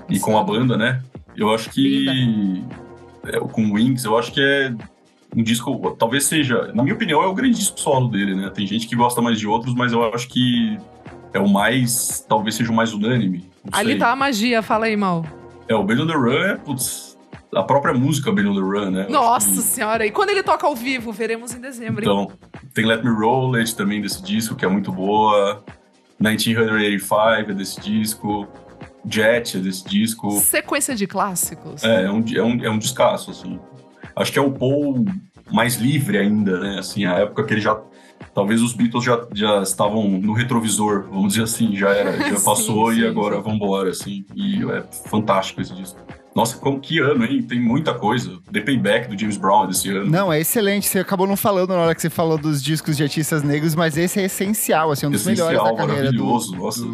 E 0.09 0.19
com 0.21 0.39
a 0.39 0.43
banda, 0.43 0.77
né? 0.77 1.03
Eu 1.37 1.53
acho 1.55 1.71
que. 1.71 2.63
é, 3.25 3.39
com 3.39 3.65
o 3.65 3.73
Wings, 3.75 4.05
eu 4.05 4.19
acho 4.19 4.33
que 4.33 4.41
é 4.41 4.73
um 5.37 5.43
disco. 5.43 5.97
Talvez 5.99 6.25
seja. 6.25 6.71
Na 6.75 6.83
minha 6.83 6.95
opinião, 6.95 7.23
é 7.23 7.27
o 7.27 7.35
grande 7.35 7.57
disco 7.57 7.81
solo 7.81 8.09
dele, 8.09 8.35
né? 8.35 8.51
Tem 8.51 8.67
gente 8.67 8.87
que 8.87 8.95
gosta 8.95 9.21
mais 9.23 9.39
de 9.39 9.47
outros, 9.47 9.75
mas 9.75 9.93
eu 9.93 10.05
acho 10.15 10.29
que 10.29 10.79
é 11.33 11.39
o 11.39 11.49
mais. 11.49 12.25
Talvez 12.29 12.55
seja 12.55 12.71
o 12.71 12.75
mais 12.75 12.93
unânime. 12.93 13.49
Ali 13.71 13.91
sei. 13.91 13.99
tá 13.99 14.13
a 14.13 14.17
magia, 14.17 14.63
fala 14.63 14.87
aí, 14.87 14.97
mal. 14.97 15.25
É, 15.69 15.75
o 15.75 15.83
Ben 15.83 16.07
the 16.07 16.13
Run 16.13 16.33
é. 16.33 16.57
Putz, 16.57 17.12
a 17.55 17.63
própria 17.63 17.93
música 17.93 18.33
Ben 18.33 18.47
on 18.47 18.55
the 18.55 18.61
Run, 18.61 18.91
né? 18.91 19.07
Nossa 19.11 19.51
que- 19.51 19.63
senhora, 19.63 20.07
e 20.07 20.11
quando 20.11 20.31
ele 20.31 20.43
toca 20.43 20.67
ao 20.67 20.75
vivo, 20.75 21.13
veremos 21.13 21.55
em 21.55 21.61
dezembro. 21.61 22.01
Então, 22.03 22.31
tem 22.73 22.87
Let 22.87 23.03
Me 23.05 23.11
Roll 23.11 23.55
It 23.57 23.77
também 23.77 24.01
desse 24.01 24.23
disco, 24.23 24.55
que 24.57 24.65
é 24.65 24.69
muito 24.69 24.91
boa. 24.91 25.63
1985 26.19 27.51
é 27.51 27.55
desse 27.55 27.81
disco. 27.81 28.49
Jet 29.05 29.57
é 29.57 29.61
desse 29.61 29.85
disco. 29.85 30.31
Sequência 30.31 30.95
de 30.95 31.07
clássicos. 31.07 31.83
É, 31.83 32.05
é 32.05 32.11
um, 32.11 32.25
é 32.35 32.43
um, 32.43 32.65
é 32.67 32.71
um 32.71 32.79
descasso, 32.79 33.33
assim. 33.33 33.59
Acho 34.15 34.33
que 34.33 34.39
é 34.39 34.43
o 34.43 34.53
Paul 34.53 35.05
mais 35.51 35.77
livre 35.77 36.19
ainda, 36.19 36.59
né? 36.61 36.79
Assim, 36.79 37.05
a 37.05 37.19
época 37.19 37.45
que 37.45 37.55
ele 37.55 37.61
já... 37.61 37.81
Talvez 38.35 38.63
os 38.63 38.73
Beatles 38.73 39.05
já, 39.05 39.27
já 39.35 39.63
estavam 39.63 40.09
no 40.09 40.33
retrovisor, 40.33 41.07
vamos 41.11 41.35
dizer 41.35 41.45
assim. 41.45 41.77
Já 41.77 41.91
era, 41.91 42.13
já 42.31 42.37
Sim, 42.37 42.45
passou 42.45 42.93
sim, 42.93 43.01
e 43.01 43.07
agora 43.07 43.37
sim. 43.37 43.43
vambora, 43.43 43.91
assim. 43.91 44.25
E 44.35 44.63
é 44.71 44.83
fantástico 45.09 45.61
esse 45.61 45.75
disco. 45.75 45.99
Nossa, 46.35 46.57
como, 46.57 46.81
que 46.81 46.99
ano, 46.99 47.25
hein? 47.25 47.43
Tem 47.43 47.61
muita 47.61 47.93
coisa. 47.93 48.39
The 48.51 48.61
Payback 48.61 49.09
do 49.09 49.19
James 49.19 49.37
Brown 49.37 49.67
desse 49.67 49.91
ano. 49.91 50.11
Não, 50.11 50.33
é 50.33 50.41
excelente. 50.41 50.87
Você 50.87 50.99
acabou 50.99 51.27
não 51.27 51.37
falando 51.37 51.71
na 51.71 51.81
hora 51.81 51.95
que 51.95 52.01
você 52.01 52.09
falou 52.09 52.39
dos 52.39 52.63
discos 52.63 52.97
de 52.97 53.03
artistas 53.03 53.43
negros, 53.43 53.75
mas 53.75 53.99
esse 53.99 54.19
é 54.19 54.25
essencial, 54.25 54.91
assim, 54.91 55.07
um 55.07 55.11
dos 55.11 55.21
Essencial, 55.21 55.49
melhores 55.49 55.71
da 55.71 55.77
carreira 55.77 56.13
do, 56.13 56.25
maravilhoso, 56.25 56.57
nossa. 56.57 56.87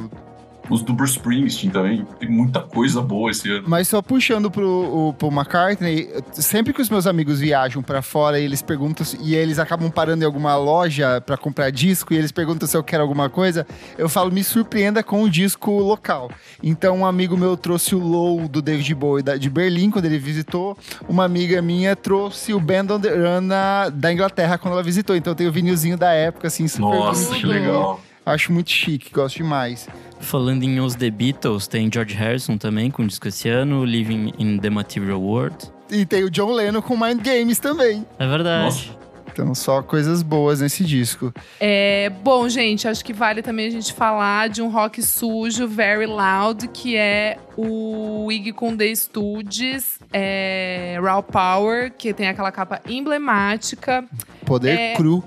Os 0.71 0.83
do 0.83 0.93
Bruce 0.93 1.15
Springsteen 1.15 1.71
também. 1.71 2.07
Tem 2.19 2.29
muita 2.29 2.61
coisa 2.61 3.01
boa 3.01 3.31
esse 3.31 3.51
ano. 3.51 3.65
Mas 3.67 3.89
só 3.89 4.03
puxando 4.03 4.51
pro 4.51 4.69
o 5.09 5.13
Paul 5.15 5.33
McCartney, 5.33 6.09
sempre 6.33 6.73
que 6.73 6.83
os 6.83 6.91
meus 6.91 7.07
amigos 7.07 7.41
viajam 7.41 7.83
pra 7.83 8.03
fora, 8.03 8.39
eles 8.39 8.61
perguntam 8.63 9.05
se- 9.05 9.19
e 9.23 9.35
eles 9.35 9.59
acabam 9.59 9.91
parando 9.91 10.23
em 10.23 10.27
alguma 10.27 10.57
loja 10.57 11.21
pra 11.21 11.37
comprar 11.37 11.71
disco 11.71 12.13
e 12.13 12.17
eles 12.17 12.31
perguntam 12.33 12.69
se 12.69 12.77
eu 12.77 12.83
quero 12.83 13.03
alguma 13.03 13.31
coisa, 13.31 13.67
eu 13.97 14.09
falo 14.09 14.31
me 14.31 14.45
surpreenda 14.45 15.03
com 15.03 15.23
o 15.23 15.31
disco 15.31 15.71
local. 15.79 16.31
Então 16.63 16.99
um 16.99 17.07
amigo 17.07 17.37
meu 17.37 17.57
trouxe 17.57 17.95
o 17.95 17.99
Low 17.99 18.47
do 18.49 18.61
David 18.61 18.95
Bowie 18.95 19.23
de 19.39 19.49
Berlim 19.51 19.91
quando 19.91 20.05
ele 20.05 20.19
visitou, 20.19 20.77
uma 21.09 21.25
amiga 21.25 21.63
minha 21.63 21.97
trouxe 21.97 22.53
o 22.53 22.61
Band 22.61 22.87
on 22.91 23.01
the 23.01 23.11
Run 23.11 23.49
da 23.93 24.13
Inglaterra 24.13 24.59
quando 24.59 24.75
ela 24.75 24.83
visitou. 24.83 25.17
Então 25.17 25.35
tem 25.35 25.47
o 25.47 25.53
vinilzinho 25.53 25.97
da 25.97 26.13
época 26.13 26.49
assim, 26.49 26.69
super 26.69 26.83
Nossa, 26.85 27.35
que 27.35 27.47
legal. 27.47 28.01
Acho 28.29 28.53
muito 28.53 28.71
chique, 28.71 29.11
gosto 29.13 29.37
demais. 29.37 29.89
Falando 30.21 30.63
em 30.63 30.81
Os 30.81 30.95
The 30.95 31.11
Beatles, 31.11 31.67
tem 31.67 31.91
George 31.93 32.15
Harrison 32.15 32.59
também 32.59 32.91
com 32.91 33.07
disco 33.07 33.27
esse 33.29 33.49
ano, 33.49 33.85
Living 33.85 34.33
in 34.39 34.59
the 34.59 34.69
Material 34.69 35.21
World. 35.21 35.57
E 35.91 36.05
tem 36.05 36.25
o 36.25 36.31
John 36.31 36.53
Lennon 36.53 36.83
com 36.83 36.97
Mind 36.97 37.23
Games 37.23 37.59
também. 37.59 38.05
É 38.19 38.27
verdade. 38.27 38.65
Nossa. 38.65 38.99
Então 39.33 39.55
só 39.55 39.83
coisas 39.83 40.23
boas 40.23 40.61
nesse 40.61 40.85
disco. 40.85 41.33
É, 41.61 42.11
bom, 42.23 42.49
gente, 42.49 42.89
acho 42.89 43.05
que 43.05 43.13
vale 43.13 43.41
também 43.41 43.69
a 43.69 43.71
gente 43.71 43.93
falar 43.95 44.49
de 44.49 44.61
um 44.61 44.69
rock 44.69 45.01
sujo, 45.01 45.67
Very 45.69 46.07
Loud, 46.07 46.67
que 46.69 46.97
é 46.97 47.39
o 47.57 48.31
Iggy 48.33 48.53
com 48.53 48.77
The 48.77 48.93
Studios, 48.95 50.01
é, 50.13 50.99
Raw 51.01 51.23
Power, 51.23 51.93
que 51.97 52.13
tem 52.13 52.29
aquela 52.29 52.51
capa 52.51 52.81
emblemática. 52.89 54.05
Poder 54.45 54.77
É, 54.77 54.95
cru. 54.97 55.23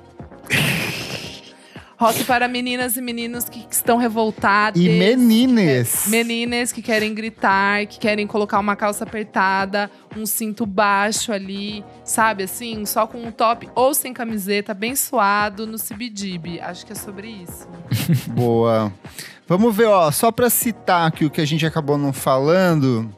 Rock 2.01 2.23
para 2.23 2.47
meninas 2.47 2.97
e 2.97 3.01
meninos 3.01 3.47
que 3.47 3.63
estão 3.69 3.95
revoltados. 3.95 4.81
E 4.81 4.89
menines. 4.89 6.07
Meninas 6.07 6.71
que 6.71 6.81
querem 6.81 7.13
gritar, 7.13 7.85
que 7.85 7.99
querem 7.99 8.25
colocar 8.25 8.57
uma 8.57 8.75
calça 8.75 9.03
apertada, 9.03 9.87
um 10.17 10.25
cinto 10.25 10.65
baixo 10.65 11.31
ali, 11.31 11.85
sabe 12.03 12.41
assim? 12.41 12.87
Só 12.87 13.05
com 13.05 13.21
um 13.21 13.31
top 13.31 13.69
ou 13.75 13.93
sem 13.93 14.13
camiseta, 14.13 14.73
bem 14.73 14.95
suado 14.95 15.67
no 15.67 15.77
CBGB. 15.77 16.59
Acho 16.61 16.87
que 16.87 16.91
é 16.91 16.95
sobre 16.95 17.27
isso. 17.27 17.67
Boa. 18.33 18.91
Vamos 19.47 19.75
ver, 19.75 19.85
ó, 19.85 20.09
só 20.09 20.31
pra 20.31 20.49
citar 20.49 21.07
aqui 21.07 21.23
o 21.23 21.29
que 21.29 21.39
a 21.39 21.45
gente 21.45 21.67
acabou 21.67 21.99
não 21.99 22.11
falando. 22.11 23.15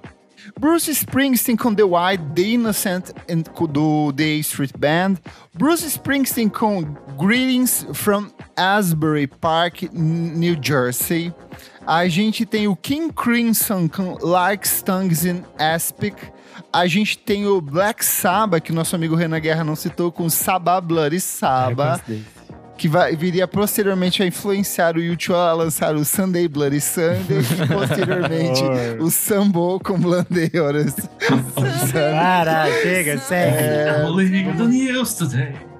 Bruce 0.63 0.89
Springsteen 0.91 1.57
com 1.57 1.75
The 1.75 1.83
White, 1.83 2.23
The 2.35 2.41
Innocent 2.41 3.09
and- 3.29 3.43
do 3.67 4.13
The 4.13 4.23
A 4.23 4.37
Street 4.39 4.71
Band. 4.77 5.15
Bruce 5.53 5.85
Springsteen 5.85 6.47
com 6.47 6.83
Greetings 7.19 7.85
from 7.93 8.27
Asbury 8.55 9.27
Park, 9.27 9.83
New 9.91 10.55
Jersey. 10.63 11.33
A 11.85 12.07
gente 12.07 12.45
tem 12.45 12.69
o 12.69 12.77
King 12.77 13.11
Crimson 13.11 13.89
com 13.89 14.17
Like 14.25 14.65
Stungs 14.65 15.25
in 15.27 15.43
Aspic. 15.59 16.15
A 16.71 16.87
gente 16.87 17.17
tem 17.17 17.45
o 17.45 17.59
Black 17.59 18.03
Sabbath, 18.05 18.63
que 18.63 18.71
o 18.71 18.75
nosso 18.75 18.95
amigo 18.95 19.15
Renan 19.17 19.41
Guerra 19.41 19.65
não 19.65 19.75
citou, 19.75 20.13
com 20.13 20.29
Sabbath 20.29 20.85
Bloody 20.85 21.19
gosto 21.75 22.05
desse. 22.07 22.42
Que 22.77 22.87
vai, 22.87 23.15
viria 23.15 23.47
posteriormente 23.47 24.21
a 24.23 24.25
influenciar 24.25 24.95
o 24.95 24.99
YouTube 25.01 25.35
a 25.35 25.53
lançar 25.53 25.95
o 25.95 26.03
Sunday 26.03 26.47
Bloody 26.47 26.81
Sunday 26.81 27.39
e 27.39 27.67
posteriormente 27.67 28.61
o 28.99 29.09
Sambo 29.09 29.79
com 29.79 29.99
Bloody 29.99 30.51
Horas. 30.59 30.95
Para, 31.91 32.65
chega, 32.81 33.17
segue. 33.19 34.57
The 34.57 34.63
news 34.65 35.13
today. 35.15 35.73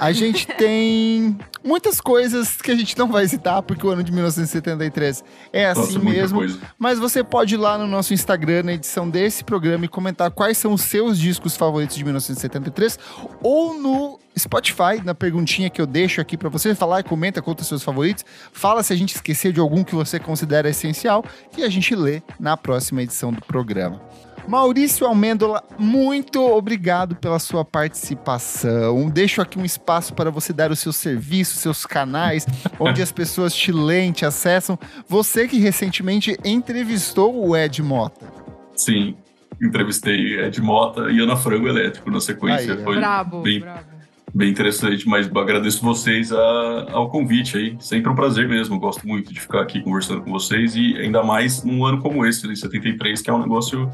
A 0.00 0.12
gente 0.12 0.46
tem 0.46 1.38
muitas 1.64 2.00
coisas 2.00 2.56
que 2.56 2.70
a 2.70 2.74
gente 2.74 2.98
não 2.98 3.08
vai 3.08 3.28
citar, 3.28 3.62
porque 3.62 3.86
o 3.86 3.90
ano 3.90 4.02
de 4.02 4.10
1973 4.10 5.22
é 5.52 5.66
assim 5.66 5.94
Nossa, 5.94 5.98
mesmo. 5.98 6.38
coisa. 6.38 6.58
Mas 6.78 6.98
você 6.98 7.22
pode 7.22 7.54
ir 7.54 7.58
lá 7.58 7.78
no 7.78 7.86
nosso 7.86 8.12
Instagram, 8.12 8.64
na 8.64 8.72
edição 8.72 9.08
desse 9.08 9.44
programa, 9.44 9.84
e 9.84 9.88
comentar 9.88 10.30
quais 10.30 10.58
são 10.58 10.72
os 10.72 10.82
seus 10.82 11.18
discos 11.18 11.56
favoritos 11.56 11.96
de 11.96 12.02
1973, 12.04 12.98
ou 13.42 13.80
no 13.80 14.19
Spotify, 14.38 15.02
na 15.04 15.14
perguntinha 15.14 15.68
que 15.68 15.80
eu 15.80 15.86
deixo 15.86 16.20
aqui 16.20 16.36
pra 16.36 16.48
você, 16.48 16.74
falar 16.74 17.00
e 17.00 17.02
comenta 17.02 17.42
conta 17.42 17.62
os 17.62 17.68
seus 17.68 17.82
favoritos, 17.82 18.24
fala 18.52 18.82
se 18.82 18.92
a 18.92 18.96
gente 18.96 19.14
esqueceu 19.14 19.52
de 19.52 19.60
algum 19.60 19.84
que 19.84 19.94
você 19.94 20.18
considera 20.18 20.68
essencial, 20.68 21.24
que 21.52 21.62
a 21.62 21.68
gente 21.68 21.94
lê 21.94 22.22
na 22.38 22.56
próxima 22.56 23.02
edição 23.02 23.32
do 23.32 23.40
programa. 23.42 24.00
Maurício 24.48 25.06
Almendola, 25.06 25.62
muito 25.78 26.40
obrigado 26.40 27.14
pela 27.14 27.38
sua 27.38 27.64
participação. 27.64 29.08
Deixo 29.08 29.40
aqui 29.40 29.58
um 29.58 29.64
espaço 29.64 30.14
para 30.14 30.30
você 30.30 30.52
dar 30.52 30.70
o 30.70 30.76
seu 30.76 30.92
serviço, 30.92 31.56
seus 31.56 31.86
canais, 31.86 32.46
onde 32.80 33.02
as 33.02 33.12
pessoas 33.12 33.54
te 33.54 33.70
leem, 33.70 34.12
te 34.12 34.24
acessam. 34.24 34.78
Você 35.06 35.46
que 35.46 35.58
recentemente 35.58 36.36
entrevistou 36.44 37.46
o 37.46 37.56
Ed 37.56 37.82
Mota. 37.82 38.26
Sim, 38.74 39.14
entrevistei 39.62 40.40
Ed 40.40 40.60
Mota 40.60 41.10
e 41.10 41.20
Ana 41.20 41.36
Frango 41.36 41.68
Elétrico 41.68 42.10
na 42.10 42.20
sequência. 42.20 42.74
Aí. 42.74 42.82
Foi 42.82 42.96
brabo, 42.96 43.42
bem, 43.42 43.60
brabo. 43.60 43.89
Bem 44.34 44.50
interessante, 44.50 45.08
mas 45.08 45.26
agradeço 45.28 45.84
vocês 45.84 46.32
a, 46.32 46.86
ao 46.92 47.08
convite 47.10 47.56
aí. 47.56 47.76
Sempre 47.80 48.10
um 48.10 48.14
prazer 48.14 48.48
mesmo. 48.48 48.78
Gosto 48.78 49.06
muito 49.06 49.32
de 49.32 49.40
ficar 49.40 49.62
aqui 49.62 49.80
conversando 49.80 50.22
com 50.22 50.30
vocês 50.30 50.74
e 50.76 50.96
ainda 50.96 51.22
mais 51.22 51.62
num 51.64 51.84
ano 51.84 52.00
como 52.00 52.24
esse, 52.24 52.46
né, 52.46 52.54
73, 52.54 53.20
que 53.20 53.30
é 53.30 53.32
um 53.32 53.40
negócio. 53.40 53.90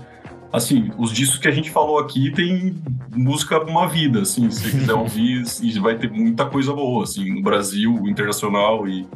Assim, 0.52 0.90
os 0.96 1.12
discos 1.12 1.38
que 1.38 1.48
a 1.48 1.50
gente 1.50 1.70
falou 1.70 1.98
aqui 1.98 2.30
tem 2.30 2.76
música 3.14 3.60
uma 3.62 3.86
vida, 3.88 4.22
assim, 4.22 4.48
se 4.50 4.62
você 4.62 4.70
quiser 4.70 4.94
ouvir, 4.94 5.42
e 5.60 5.78
vai 5.80 5.96
ter 5.96 6.10
muita 6.10 6.46
coisa 6.46 6.72
boa, 6.72 7.02
assim, 7.02 7.34
no 7.34 7.42
Brasil, 7.42 7.92
internacional 8.06 8.86
e, 8.88 9.06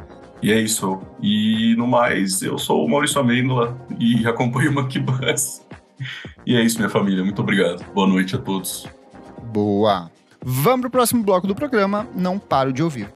e 0.41 0.51
é 0.51 0.59
isso. 0.59 0.99
E 1.21 1.73
no 1.77 1.87
mais, 1.87 2.41
eu 2.41 2.57
sou 2.57 2.85
o 2.85 2.89
Maurício 2.89 3.19
Amêndola 3.19 3.79
e 3.97 4.25
acompanho 4.27 4.71
o 4.71 4.73
Monkey 4.75 4.99
Bus. 4.99 5.61
E 6.45 6.55
é 6.55 6.61
isso, 6.61 6.77
minha 6.77 6.89
família. 6.89 7.23
Muito 7.23 7.41
obrigado. 7.41 7.83
Boa 7.93 8.07
noite 8.07 8.35
a 8.35 8.39
todos. 8.39 8.87
Boa. 9.53 10.11
Vamos 10.43 10.81
pro 10.81 10.89
próximo 10.89 11.23
bloco 11.23 11.45
do 11.45 11.53
programa. 11.53 12.07
Não 12.15 12.39
paro 12.39 12.73
de 12.73 12.81
ouvir. 12.81 13.09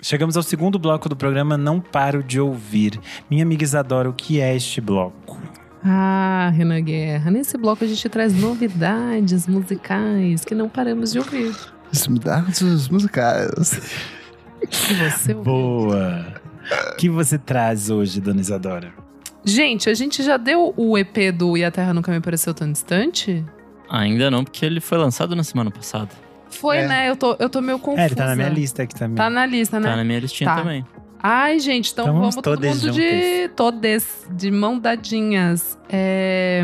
Chegamos 0.00 0.36
ao 0.36 0.42
segundo 0.42 0.78
bloco 0.78 1.08
do 1.08 1.16
programa 1.16 1.56
Não 1.56 1.80
Paro 1.80 2.22
de 2.22 2.40
Ouvir. 2.40 3.00
Minha 3.30 3.44
amiga 3.44 3.62
Isadora, 3.62 4.10
o 4.10 4.12
que 4.12 4.40
é 4.40 4.54
este 4.54 4.80
bloco? 4.80 5.40
Ah, 5.82 6.50
Renan 6.54 6.82
Guerra, 6.82 7.30
nesse 7.30 7.56
bloco 7.56 7.84
a 7.84 7.86
gente 7.86 8.08
traz 8.08 8.34
novidades 8.34 9.46
musicais 9.46 10.44
que 10.44 10.54
não 10.54 10.68
paramos 10.68 11.12
de 11.12 11.20
ouvir. 11.20 11.54
Novidades 12.08 12.88
musicais. 12.88 13.80
Que 14.68 14.94
você 14.94 15.34
ouviu. 15.34 15.44
Boa! 15.44 16.42
O 16.92 16.96
que 16.96 17.08
você 17.08 17.38
traz 17.38 17.88
hoje, 17.88 18.20
dona 18.20 18.40
Isadora? 18.40 19.01
Gente, 19.44 19.88
a 19.90 19.94
gente 19.94 20.22
já 20.22 20.36
deu 20.36 20.72
o 20.76 20.96
EP 20.96 21.32
do 21.34 21.56
E 21.56 21.64
a 21.64 21.70
Terra 21.70 21.92
Nunca 21.92 22.12
Me 22.12 22.20
Pareceu 22.20 22.54
Tão 22.54 22.70
Distante? 22.70 23.44
Ainda 23.88 24.30
não, 24.30 24.44
porque 24.44 24.64
ele 24.64 24.80
foi 24.80 24.98
lançado 24.98 25.34
na 25.36 25.42
semana 25.44 25.70
passada. 25.70 26.08
Foi, 26.48 26.78
É. 26.78 26.86
né? 26.86 27.10
Eu 27.10 27.16
tô, 27.16 27.36
eu 27.38 27.48
tô 27.48 27.60
meio 27.60 27.78
confusa. 27.78 28.02
É, 28.02 28.06
ele 28.06 28.14
tá 28.14 28.26
na 28.26 28.36
minha 28.36 28.48
lista 28.48 28.82
aqui 28.82 28.94
também. 28.94 29.16
Tá 29.16 29.28
na 29.28 29.44
lista, 29.46 29.80
né? 29.80 29.88
Tá 29.88 29.96
na 29.96 30.04
minha 30.04 30.20
listinha 30.20 30.50
Tá. 30.50 30.56
também. 30.56 30.84
Ai, 31.24 31.58
gente, 31.60 31.92
então, 31.92 32.04
Então 32.04 32.14
vamos 32.18 32.34
vamos 32.34 32.42
todo 32.44 32.66
mundo 32.66 32.90
de 32.90 33.48
todes, 33.54 34.26
de 34.30 34.50
mão 34.50 34.78
dadinhas. 34.78 35.78
É, 35.88 36.62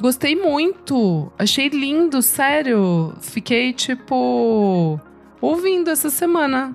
Gostei 0.00 0.34
muito. 0.34 1.30
Achei 1.38 1.68
lindo, 1.68 2.20
sério. 2.20 3.14
Fiquei, 3.20 3.72
tipo, 3.72 4.98
ouvindo 5.40 5.88
essa 5.90 6.10
semana. 6.10 6.74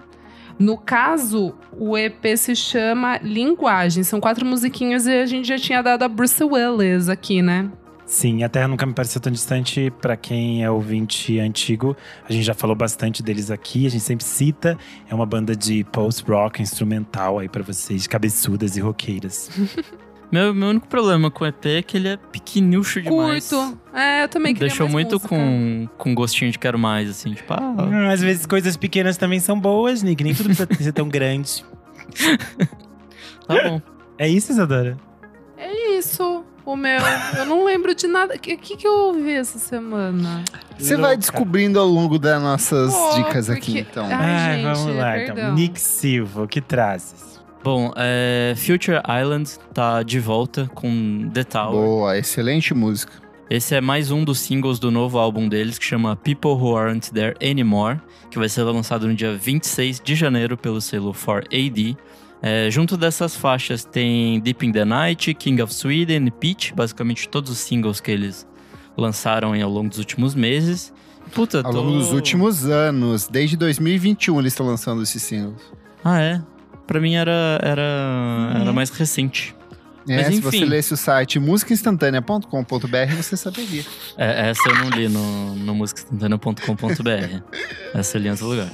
No 0.59 0.77
caso, 0.77 1.55
o 1.71 1.97
EP 1.97 2.35
se 2.35 2.53
chama 2.53 3.17
Linguagem. 3.23 4.03
São 4.03 4.19
quatro 4.19 4.45
musiquinhas 4.45 5.07
e 5.07 5.13
a 5.13 5.25
gente 5.25 5.47
já 5.47 5.57
tinha 5.57 5.81
dado 5.81 6.03
a 6.03 6.07
Bruce 6.09 6.43
Willis 6.43 7.07
aqui, 7.07 7.41
né? 7.41 7.71
Sim, 8.05 8.43
a 8.43 8.49
Terra 8.49 8.67
nunca 8.67 8.85
me 8.85 8.93
pareceu 8.93 9.21
tão 9.21 9.31
distante. 9.31 9.93
Pra 10.01 10.17
quem 10.17 10.63
é 10.63 10.69
ouvinte 10.69 11.39
antigo, 11.39 11.95
a 12.27 12.33
gente 12.33 12.43
já 12.43 12.53
falou 12.53 12.75
bastante 12.75 13.23
deles 13.23 13.49
aqui. 13.49 13.85
A 13.85 13.89
gente 13.89 14.03
sempre 14.03 14.25
cita. 14.25 14.77
É 15.07 15.15
uma 15.15 15.25
banda 15.25 15.55
de 15.55 15.85
post-rock 15.85 16.61
instrumental 16.61 17.39
aí 17.39 17.47
pra 17.47 17.63
vocês, 17.63 18.05
cabeçudas 18.07 18.75
e 18.75 18.81
roqueiras. 18.81 19.49
Meu, 20.31 20.53
meu 20.53 20.69
único 20.69 20.87
problema 20.87 21.31
com 21.31 21.43
o 21.43 21.47
EP 21.47 21.65
é 21.65 21.81
que 21.81 21.97
ele 21.97 22.07
é 22.09 22.17
pequeniucho 22.17 23.01
demais. 23.01 23.49
Curto. 23.49 23.79
É, 23.93 24.23
eu 24.23 24.29
também 24.29 24.53
queria 24.53 24.67
Deixou 24.67 24.85
mais 24.85 24.93
muito 24.93 25.13
música. 25.13 25.29
com, 25.29 25.87
com 25.97 26.13
gostinho 26.15 26.51
de 26.51 26.59
quero 26.59 26.77
mais, 26.77 27.09
assim. 27.09 27.33
Tipo, 27.33 27.53
ah, 27.53 27.59
Hum, 27.79 28.09
Às 28.09 28.21
vezes 28.21 28.45
coisas 28.45 28.77
pequenas 28.77 29.17
também 29.17 29.39
são 29.39 29.59
boas, 29.59 30.03
Nick. 30.03 30.23
Nem 30.23 30.35
tudo 30.35 30.53
precisa 30.55 30.83
ser 30.83 30.91
tão 30.93 31.09
grande. 31.09 31.65
tá 33.47 33.63
bom. 33.69 33.81
É 34.17 34.27
isso, 34.27 34.51
Isadora? 34.51 34.97
É 35.57 35.97
isso. 35.97 36.43
O 36.65 36.75
meu. 36.75 36.99
Eu 37.37 37.45
não 37.45 37.65
lembro 37.65 37.95
de 37.95 38.05
nada. 38.05 38.35
O 38.35 38.39
que, 38.39 38.55
que, 38.57 38.85
eu 38.85 38.91
ouvi 39.07 39.31
essa 39.33 39.57
semana? 39.57 40.43
Você 40.77 40.95
vai 40.95 41.17
descobrindo 41.17 41.79
ao 41.79 41.87
longo 41.87 42.19
das 42.19 42.39
nossas 42.41 42.93
Pô, 42.93 43.13
dicas 43.15 43.47
porque- 43.47 43.59
aqui, 43.71 43.79
então. 43.79 44.05
Ai, 44.05 44.13
Ah, 44.13 44.55
gente, 44.55 44.63
vamos 44.77 44.95
lá, 44.95 45.23
então. 45.23 45.35
perdão. 45.35 45.55
Nick 45.55 45.81
Silva, 45.81 46.43
o 46.43 46.47
que 46.47 46.61
trazes? 46.61 47.28
Bom, 47.63 47.91
é, 47.95 48.53
Future 48.55 49.01
Island 49.21 49.51
tá 49.73 50.01
de 50.01 50.19
volta 50.19 50.69
com 50.73 51.29
The 51.33 51.43
Tower. 51.43 51.71
Boa, 51.71 52.17
excelente 52.17 52.73
música. 52.73 53.11
Esse 53.49 53.75
é 53.75 53.81
mais 53.81 54.11
um 54.11 54.23
dos 54.23 54.39
singles 54.39 54.79
do 54.79 54.91
novo 54.91 55.17
álbum 55.17 55.49
deles, 55.49 55.77
que 55.77 55.85
chama 55.85 56.15
People 56.15 56.51
Who 56.51 56.77
Aren't 56.77 57.11
There 57.11 57.35
Anymore, 57.43 57.99
que 58.29 58.37
vai 58.37 58.47
ser 58.47 58.63
lançado 58.63 59.07
no 59.07 59.13
dia 59.13 59.35
26 59.35 59.99
de 59.99 60.15
janeiro 60.15 60.55
pelo 60.55 60.79
selo 60.79 61.11
4AD. 61.13 61.97
É, 62.41 62.69
junto 62.71 62.95
dessas 62.95 63.35
faixas 63.35 63.83
tem 63.83 64.39
Deep 64.39 64.65
in 64.65 64.71
the 64.71 64.85
Night, 64.85 65.33
King 65.33 65.61
of 65.61 65.73
Sweden 65.73 66.27
e 66.27 66.31
Peach, 66.31 66.73
basicamente 66.73 67.27
todos 67.27 67.51
os 67.51 67.57
singles 67.57 67.99
que 67.99 68.11
eles 68.11 68.47
lançaram 68.95 69.53
ao 69.53 69.69
longo 69.69 69.89
dos 69.89 69.97
últimos 69.97 70.33
meses. 70.33 70.93
Puta, 71.33 71.61
Ao 71.61 71.71
tô... 71.71 71.81
longo 71.81 71.97
dos 71.97 72.13
últimos 72.13 72.65
anos, 72.65 73.27
desde 73.27 73.57
2021 73.57 74.39
eles 74.39 74.53
estão 74.53 74.65
lançando 74.65 75.03
esses 75.03 75.21
singles. 75.21 75.61
Ah, 76.03 76.21
é? 76.21 76.41
Pra 76.89 76.99
mim 76.99 77.13
era, 77.13 77.59
era, 77.61 78.51
era 78.61 78.73
mais 78.73 78.89
recente. 78.89 79.55
É, 80.07 80.15
Mas 80.23 80.33
se 80.33 80.41
você 80.41 80.65
lesse 80.65 80.91
o 80.91 80.97
site 80.97 81.37
musicainstantanea.com.br, 81.37 83.15
você 83.15 83.37
saberia. 83.37 83.83
É, 84.17 84.49
essa 84.49 84.67
eu 84.67 84.75
não 84.75 84.89
li 84.89 85.07
no, 85.07 85.55
no 85.55 85.75
musicainstantanea.com.br. 85.75 87.43
essa 87.93 88.17
eu 88.17 88.21
li 88.23 88.27
em 88.27 88.31
outro 88.31 88.47
lugar. 88.47 88.71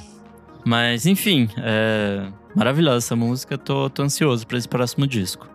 Mas, 0.64 1.04
enfim, 1.04 1.46
é 1.58 2.26
maravilhosa 2.54 3.04
essa 3.04 3.14
música. 3.14 3.58
Tô, 3.58 3.90
tô 3.90 4.02
ansioso 4.02 4.46
pra 4.46 4.56
esse 4.56 4.66
próximo 4.66 5.06
disco. 5.06 5.46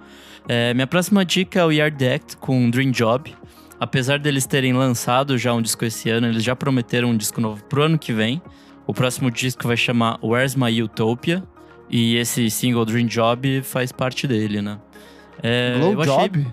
É, 0.48 0.72
minha 0.76 0.86
próxima 0.86 1.26
dica 1.26 1.62
é 1.62 1.66
o 1.66 1.72
Yard 1.72 2.08
Act 2.08 2.38
com 2.38 2.70
Dream 2.70 2.92
Job. 2.92 3.36
Apesar 3.80 4.20
deles 4.20 4.46
terem 4.46 4.74
lançado 4.74 5.36
já 5.36 5.52
um 5.52 5.64
disco 5.64 5.84
esse 5.84 6.12
ano, 6.12 6.28
eles 6.28 6.44
já 6.44 6.56
prometeram 6.56 7.10
um 7.10 7.18
disco 7.18 7.42
novo 7.42 7.64
pro 7.64 7.82
ano 7.82 7.98
que 7.98 8.14
vem. 8.14 8.40
O 8.86 8.94
próximo 8.94 9.32
disco 9.32 9.68
vai 9.68 9.78
chamar 9.78 10.20
Where's 10.22 10.56
My 10.56 10.84
Utopia. 10.84 11.42
E 11.92 12.16
esse 12.16 12.50
single 12.50 12.86
Dream 12.86 13.06
Job 13.08 13.62
faz 13.64 13.92
parte 13.92 14.26
dele, 14.26 14.62
né? 14.62 14.80
É, 15.44 15.78
Blow 15.78 15.94
eu 15.94 16.02
achei 16.02 16.16
Job? 16.16 16.48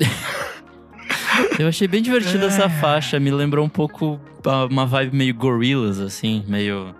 eu 1.58 1.68
achei 1.68 1.86
bem 1.86 2.00
divertida 2.00 2.46
essa 2.46 2.68
faixa, 2.68 3.20
me 3.20 3.30
lembrou 3.30 3.64
um 3.64 3.68
pouco 3.68 4.18
uma 4.70 4.86
vibe 4.86 5.16
meio 5.16 5.34
Gorillaz, 5.34 6.00
assim, 6.00 6.42
meio. 6.46 6.94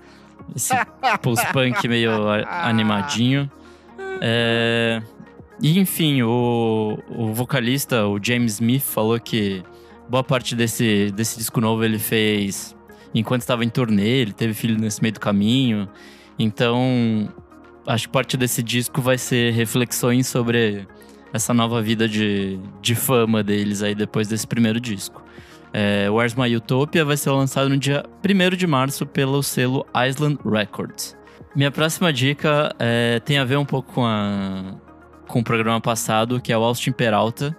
Esse 0.55 0.75
post-punk 1.23 1.89
meio 1.89 2.29
animadinho. 2.47 3.51
É, 4.21 5.01
E 5.61 5.79
enfim, 5.79 6.23
o, 6.23 6.99
o 7.09 7.33
vocalista, 7.33 8.07
o 8.07 8.19
James 8.23 8.55
Smith, 8.55 8.83
falou 8.83 9.19
que 9.19 9.63
boa 10.09 10.25
parte 10.25 10.55
desse, 10.55 11.11
desse 11.13 11.39
disco 11.39 11.61
novo 11.61 11.85
ele 11.85 11.99
fez 11.99 12.77
enquanto 13.15 13.43
estava 13.43 13.65
em 13.65 13.69
turnê, 13.69 14.21
ele 14.21 14.33
teve 14.33 14.55
filho 14.55 14.79
nesse 14.79 15.01
meio 15.03 15.15
do 15.15 15.21
caminho. 15.21 15.89
Então, 16.39 17.29
acho 17.89 18.07
que 18.07 18.13
parte 18.13 18.37
desse 18.37 18.63
disco 18.63 19.01
vai 19.01 19.17
ser 19.17 19.53
reflexões 19.53 20.27
sobre 20.27 20.87
essa 21.33 21.53
nova 21.55 21.83
vida 21.83 22.09
de, 22.09 22.59
de 22.81 22.95
fama 22.95 23.43
deles 23.43 23.83
aí 23.83 23.95
depois 23.95 24.29
desse 24.29 24.47
primeiro 24.47 24.79
disco. 24.79 25.23
É, 25.73 26.09
Where's 26.11 26.35
My 26.35 26.55
Utopia 26.55 27.05
vai 27.05 27.17
ser 27.17 27.31
lançado 27.31 27.69
no 27.69 27.77
dia 27.77 28.05
1 28.25 28.57
de 28.57 28.67
março 28.67 29.07
pelo 29.07 29.43
selo 29.43 29.87
Island 30.09 30.39
Records. 30.45 31.17
Minha 31.55 31.71
próxima 31.71 32.13
dica 32.13 32.75
é, 32.79 33.21
tem 33.21 33.39
a 33.39 33.45
ver 33.45 33.57
um 33.57 33.65
pouco 33.65 33.93
com, 33.93 34.07
a, 34.07 34.75
com 35.27 35.41
o 35.41 35.45
programa 35.45 35.81
passado, 35.81 36.41
que 36.41 36.53
é 36.53 36.59
o 36.59 36.63
Austin 36.63 36.93
Peralta. 36.93 37.57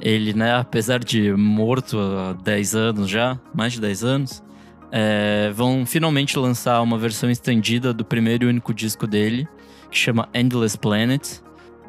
Ele, 0.00 0.32
né, 0.32 0.54
apesar 0.54 0.98
de 0.98 1.32
morto 1.32 1.98
há 1.98 2.32
10 2.32 2.74
anos 2.74 3.08
já, 3.08 3.38
mais 3.54 3.72
de 3.74 3.80
10 3.80 4.04
anos, 4.04 4.42
é, 4.90 5.50
vão 5.54 5.86
finalmente 5.86 6.38
lançar 6.38 6.80
uma 6.82 6.98
versão 6.98 7.30
estendida 7.30 7.92
do 7.92 8.04
primeiro 8.04 8.44
e 8.44 8.48
único 8.48 8.74
disco 8.74 9.06
dele, 9.06 9.48
que 9.92 9.98
chama 9.98 10.28
Endless 10.34 10.76
Planet. 10.76 11.22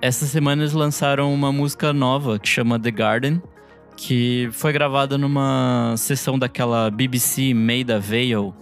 Essa 0.02 0.26
semana 0.26 0.62
eles 0.62 0.74
lançaram 0.74 1.34
uma 1.34 1.52
música 1.52 1.94
nova 1.94 2.38
que 2.38 2.48
chama 2.50 2.78
The 2.78 2.92
Garden, 2.92 3.42
que 3.96 4.50
foi 4.52 4.74
gravada 4.74 5.18
numa 5.18 5.96
sessão 5.98 6.38
daquela 6.38 6.92
BBC 6.92 7.54
Made 7.54 7.92
a 7.92 8.00
Veil, 8.00 8.54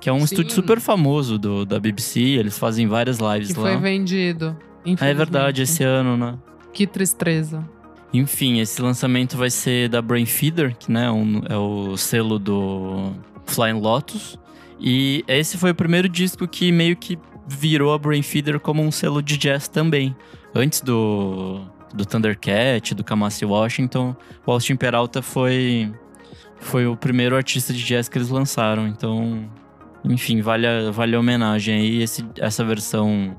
que 0.00 0.08
é 0.08 0.12
um 0.12 0.20
Sim. 0.20 0.24
estúdio 0.26 0.52
super 0.52 0.78
famoso 0.80 1.36
do, 1.38 1.66
da 1.66 1.80
BBC, 1.80 2.20
eles 2.20 2.56
fazem 2.58 2.86
várias 2.86 3.18
lives 3.18 3.52
Que 3.52 3.58
lá. 3.60 3.72
foi 3.72 3.76
vendido. 3.80 4.56
Ah, 5.00 5.06
é 5.06 5.14
verdade, 5.14 5.62
esse 5.62 5.82
ano, 5.82 6.16
né? 6.16 6.38
Que 6.72 6.86
tristeza. 6.86 7.68
Enfim, 8.12 8.60
esse 8.60 8.80
lançamento 8.80 9.36
vai 9.36 9.50
ser 9.50 9.88
da 9.88 10.00
Brain 10.00 10.26
Feeder, 10.26 10.76
que 10.78 10.92
né, 10.92 11.10
um- 11.10 11.42
é 11.48 11.56
o 11.56 11.96
selo 11.96 12.38
do 12.38 13.12
Flying 13.46 13.80
Lotus. 13.80 14.38
E 14.78 15.24
esse 15.26 15.56
foi 15.58 15.70
o 15.70 15.74
primeiro 15.74 16.08
disco 16.08 16.46
que 16.46 16.70
meio 16.70 16.94
que 16.94 17.18
virou 17.46 17.92
a 17.92 17.98
Brain 17.98 18.22
Feeder 18.22 18.58
como 18.58 18.82
um 18.82 18.90
selo 18.90 19.22
de 19.22 19.36
jazz 19.36 19.68
também. 19.68 20.14
Antes 20.54 20.80
do, 20.80 21.60
do 21.92 22.04
Thundercat, 22.04 22.94
do 22.94 23.04
Kamasi 23.04 23.44
Washington, 23.44 24.16
o 24.46 24.52
Austin 24.52 24.76
Peralta 24.76 25.20
foi, 25.20 25.92
foi 26.60 26.86
o 26.86 26.96
primeiro 26.96 27.36
artista 27.36 27.72
de 27.72 27.84
jazz 27.84 28.08
que 28.08 28.18
eles 28.18 28.28
lançaram. 28.28 28.86
Então, 28.86 29.48
enfim, 30.04 30.40
vale 30.40 30.66
a, 30.66 30.90
vale 30.90 31.16
a 31.16 31.20
homenagem 31.20 31.74
aí. 31.74 32.02
Esse, 32.02 32.24
essa 32.38 32.64
versão 32.64 33.36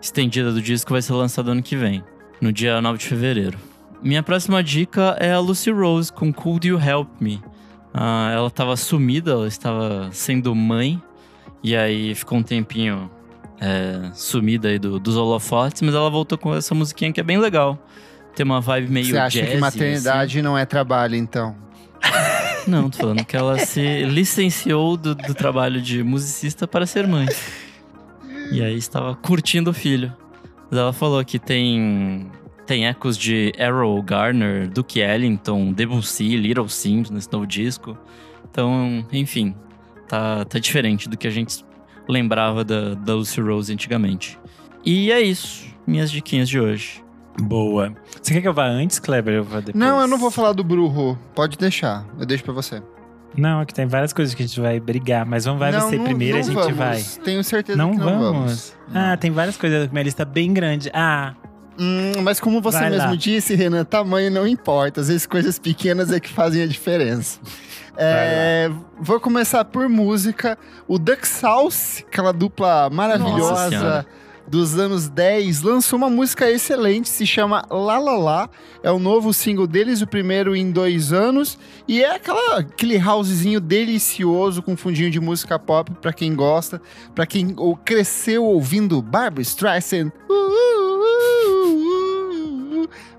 estendida 0.00 0.52
do 0.52 0.60
disco 0.60 0.92
vai 0.92 1.02
ser 1.02 1.12
lançada 1.12 1.50
ano 1.50 1.62
que 1.62 1.76
vem, 1.76 2.02
no 2.40 2.52
dia 2.52 2.80
9 2.80 2.98
de 2.98 3.06
fevereiro. 3.06 3.58
Minha 4.02 4.22
próxima 4.22 4.62
dica 4.62 5.16
é 5.18 5.32
a 5.32 5.40
Lucy 5.40 5.70
Rose 5.70 6.12
com 6.12 6.32
Could 6.32 6.68
You 6.68 6.80
Help 6.80 7.08
Me? 7.20 7.42
Ah, 7.92 8.30
ela 8.32 8.46
estava 8.46 8.76
sumida, 8.76 9.32
ela 9.32 9.48
estava 9.48 10.08
sendo 10.12 10.54
mãe, 10.54 11.02
e 11.64 11.74
aí 11.74 12.14
ficou 12.14 12.38
um 12.38 12.42
tempinho 12.42 13.10
é, 13.60 14.10
sumida 14.14 14.68
aí 14.68 14.78
do, 14.78 14.98
dos 14.98 15.16
holofotes, 15.16 15.82
mas 15.82 15.94
ela 15.94 16.10
voltou 16.10 16.38
com 16.38 16.54
essa 16.54 16.74
musiquinha 16.74 17.12
que 17.12 17.20
é 17.20 17.22
bem 17.22 17.38
legal. 17.38 17.78
Tem 18.34 18.44
uma 18.44 18.60
vibe 18.60 18.90
meio 18.90 19.06
Você 19.06 19.18
acha 19.18 19.40
jazzy, 19.40 19.52
que 19.52 19.58
maternidade 19.58 20.42
não 20.42 20.56
é 20.56 20.64
trabalho, 20.64 21.16
então? 21.16 21.56
assim. 22.00 22.70
Não, 22.70 22.90
tô 22.90 22.98
falando 22.98 23.24
que 23.24 23.36
ela 23.36 23.58
se 23.58 24.04
licenciou 24.04 24.96
do, 24.96 25.14
do 25.14 25.34
trabalho 25.34 25.80
de 25.80 26.02
musicista 26.02 26.68
para 26.68 26.86
ser 26.86 27.06
mãe. 27.06 27.26
E 28.52 28.62
aí 28.62 28.76
estava 28.76 29.14
curtindo 29.14 29.70
o 29.70 29.74
filho. 29.74 30.14
Mas 30.70 30.78
ela 30.78 30.92
falou 30.92 31.24
que 31.24 31.38
tem 31.38 32.30
tem 32.66 32.86
ecos 32.86 33.16
de 33.16 33.50
Errol 33.58 34.02
Garner, 34.02 34.68
Duke 34.68 35.00
Ellington, 35.00 35.72
Debussy, 35.72 36.36
Little 36.36 36.68
Sims 36.68 37.08
nesse 37.08 37.32
novo 37.32 37.46
disco. 37.46 37.96
Então, 38.50 39.06
enfim, 39.10 39.54
tá, 40.06 40.44
tá 40.44 40.58
diferente 40.58 41.08
do 41.08 41.16
que 41.16 41.26
a 41.26 41.30
gente 41.30 41.64
lembrava 42.08 42.64
da, 42.64 42.94
da 42.94 43.14
Lucy 43.14 43.40
Rose 43.40 43.72
antigamente. 43.72 44.38
E 44.84 45.10
é 45.12 45.20
isso, 45.20 45.66
minhas 45.86 46.10
diquinhas 46.10 46.48
de 46.48 46.58
hoje. 46.60 47.02
Boa. 47.40 47.92
Você 48.20 48.34
quer 48.34 48.40
que 48.40 48.48
eu 48.48 48.54
vá 48.54 48.66
antes, 48.66 48.98
Kleber? 48.98 49.34
Eu 49.34 49.44
vou 49.44 49.60
depois? 49.60 49.74
Não, 49.76 50.00
eu 50.00 50.08
não 50.08 50.18
vou 50.18 50.30
falar 50.30 50.52
do 50.52 50.64
Brujo. 50.64 51.16
Pode 51.34 51.56
deixar. 51.56 52.04
Eu 52.18 52.26
deixo 52.26 52.42
pra 52.42 52.52
você. 52.52 52.82
Não, 53.36 53.60
aqui 53.60 53.72
tem 53.72 53.86
várias 53.86 54.12
coisas 54.12 54.34
que 54.34 54.42
a 54.42 54.46
gente 54.46 54.58
vai 54.58 54.80
brigar, 54.80 55.24
mas 55.24 55.44
vamos 55.44 55.60
vai 55.60 55.70
não, 55.70 55.80
você 55.82 55.96
não, 55.96 56.04
primeiro, 56.04 56.34
não 56.38 56.40
a 56.40 56.46
gente 56.46 56.54
vamos. 56.54 56.76
vai. 56.76 57.02
Tenho 57.22 57.44
certeza 57.44 57.78
Não 57.78 57.92
que 57.92 57.98
não 57.98 58.04
vamos. 58.06 58.22
vamos. 58.32 58.74
Ah, 58.92 59.16
tem 59.16 59.30
várias 59.30 59.56
coisas. 59.56 59.88
Minha 59.92 60.02
lista 60.02 60.22
é 60.22 60.26
bem 60.26 60.52
grande. 60.52 60.90
Ah, 60.92 61.34
Hum, 61.78 62.22
mas 62.22 62.40
como 62.40 62.60
você 62.60 62.78
Vai 62.78 62.90
mesmo 62.90 63.10
lá. 63.10 63.14
disse, 63.14 63.54
Renan, 63.54 63.84
tamanho 63.84 64.30
não 64.30 64.46
importa. 64.46 65.00
Às 65.00 65.08
vezes 65.08 65.26
coisas 65.26 65.58
pequenas 65.58 66.10
é 66.10 66.18
que 66.18 66.28
fazem 66.32 66.62
a 66.62 66.66
diferença. 66.66 67.38
É, 68.00 68.70
vou 69.00 69.18
começar 69.18 69.64
por 69.64 69.88
música. 69.88 70.56
O 70.86 71.00
Duck 71.00 71.26
Sauce, 71.26 72.04
aquela 72.08 72.32
dupla 72.32 72.88
maravilhosa 72.88 74.06
dos 74.46 74.78
anos 74.78 75.08
10, 75.08 75.62
lançou 75.62 75.98
uma 75.98 76.08
música 76.08 76.50
excelente, 76.50 77.08
se 77.08 77.26
chama 77.26 77.64
La 77.68 77.98
La 77.98 78.16
La. 78.16 78.50
É 78.84 78.90
o 78.92 79.00
novo 79.00 79.34
single 79.34 79.66
deles, 79.66 80.00
o 80.00 80.06
primeiro 80.06 80.54
em 80.54 80.70
dois 80.70 81.12
anos. 81.12 81.58
E 81.86 82.02
é 82.02 82.14
aquela, 82.14 82.60
aquele 82.60 82.96
housezinho 82.98 83.60
delicioso 83.60 84.62
com 84.62 84.76
fundinho 84.76 85.10
de 85.10 85.18
música 85.18 85.58
pop 85.58 85.90
pra 86.00 86.12
quem 86.12 86.34
gosta, 86.36 86.80
pra 87.16 87.26
quem 87.26 87.52
ou 87.56 87.76
cresceu 87.76 88.44
ouvindo 88.44 89.02
Barbra 89.02 89.42
Streisand. 89.42 90.12
Uh, 90.28 90.32
uh. 90.32 90.77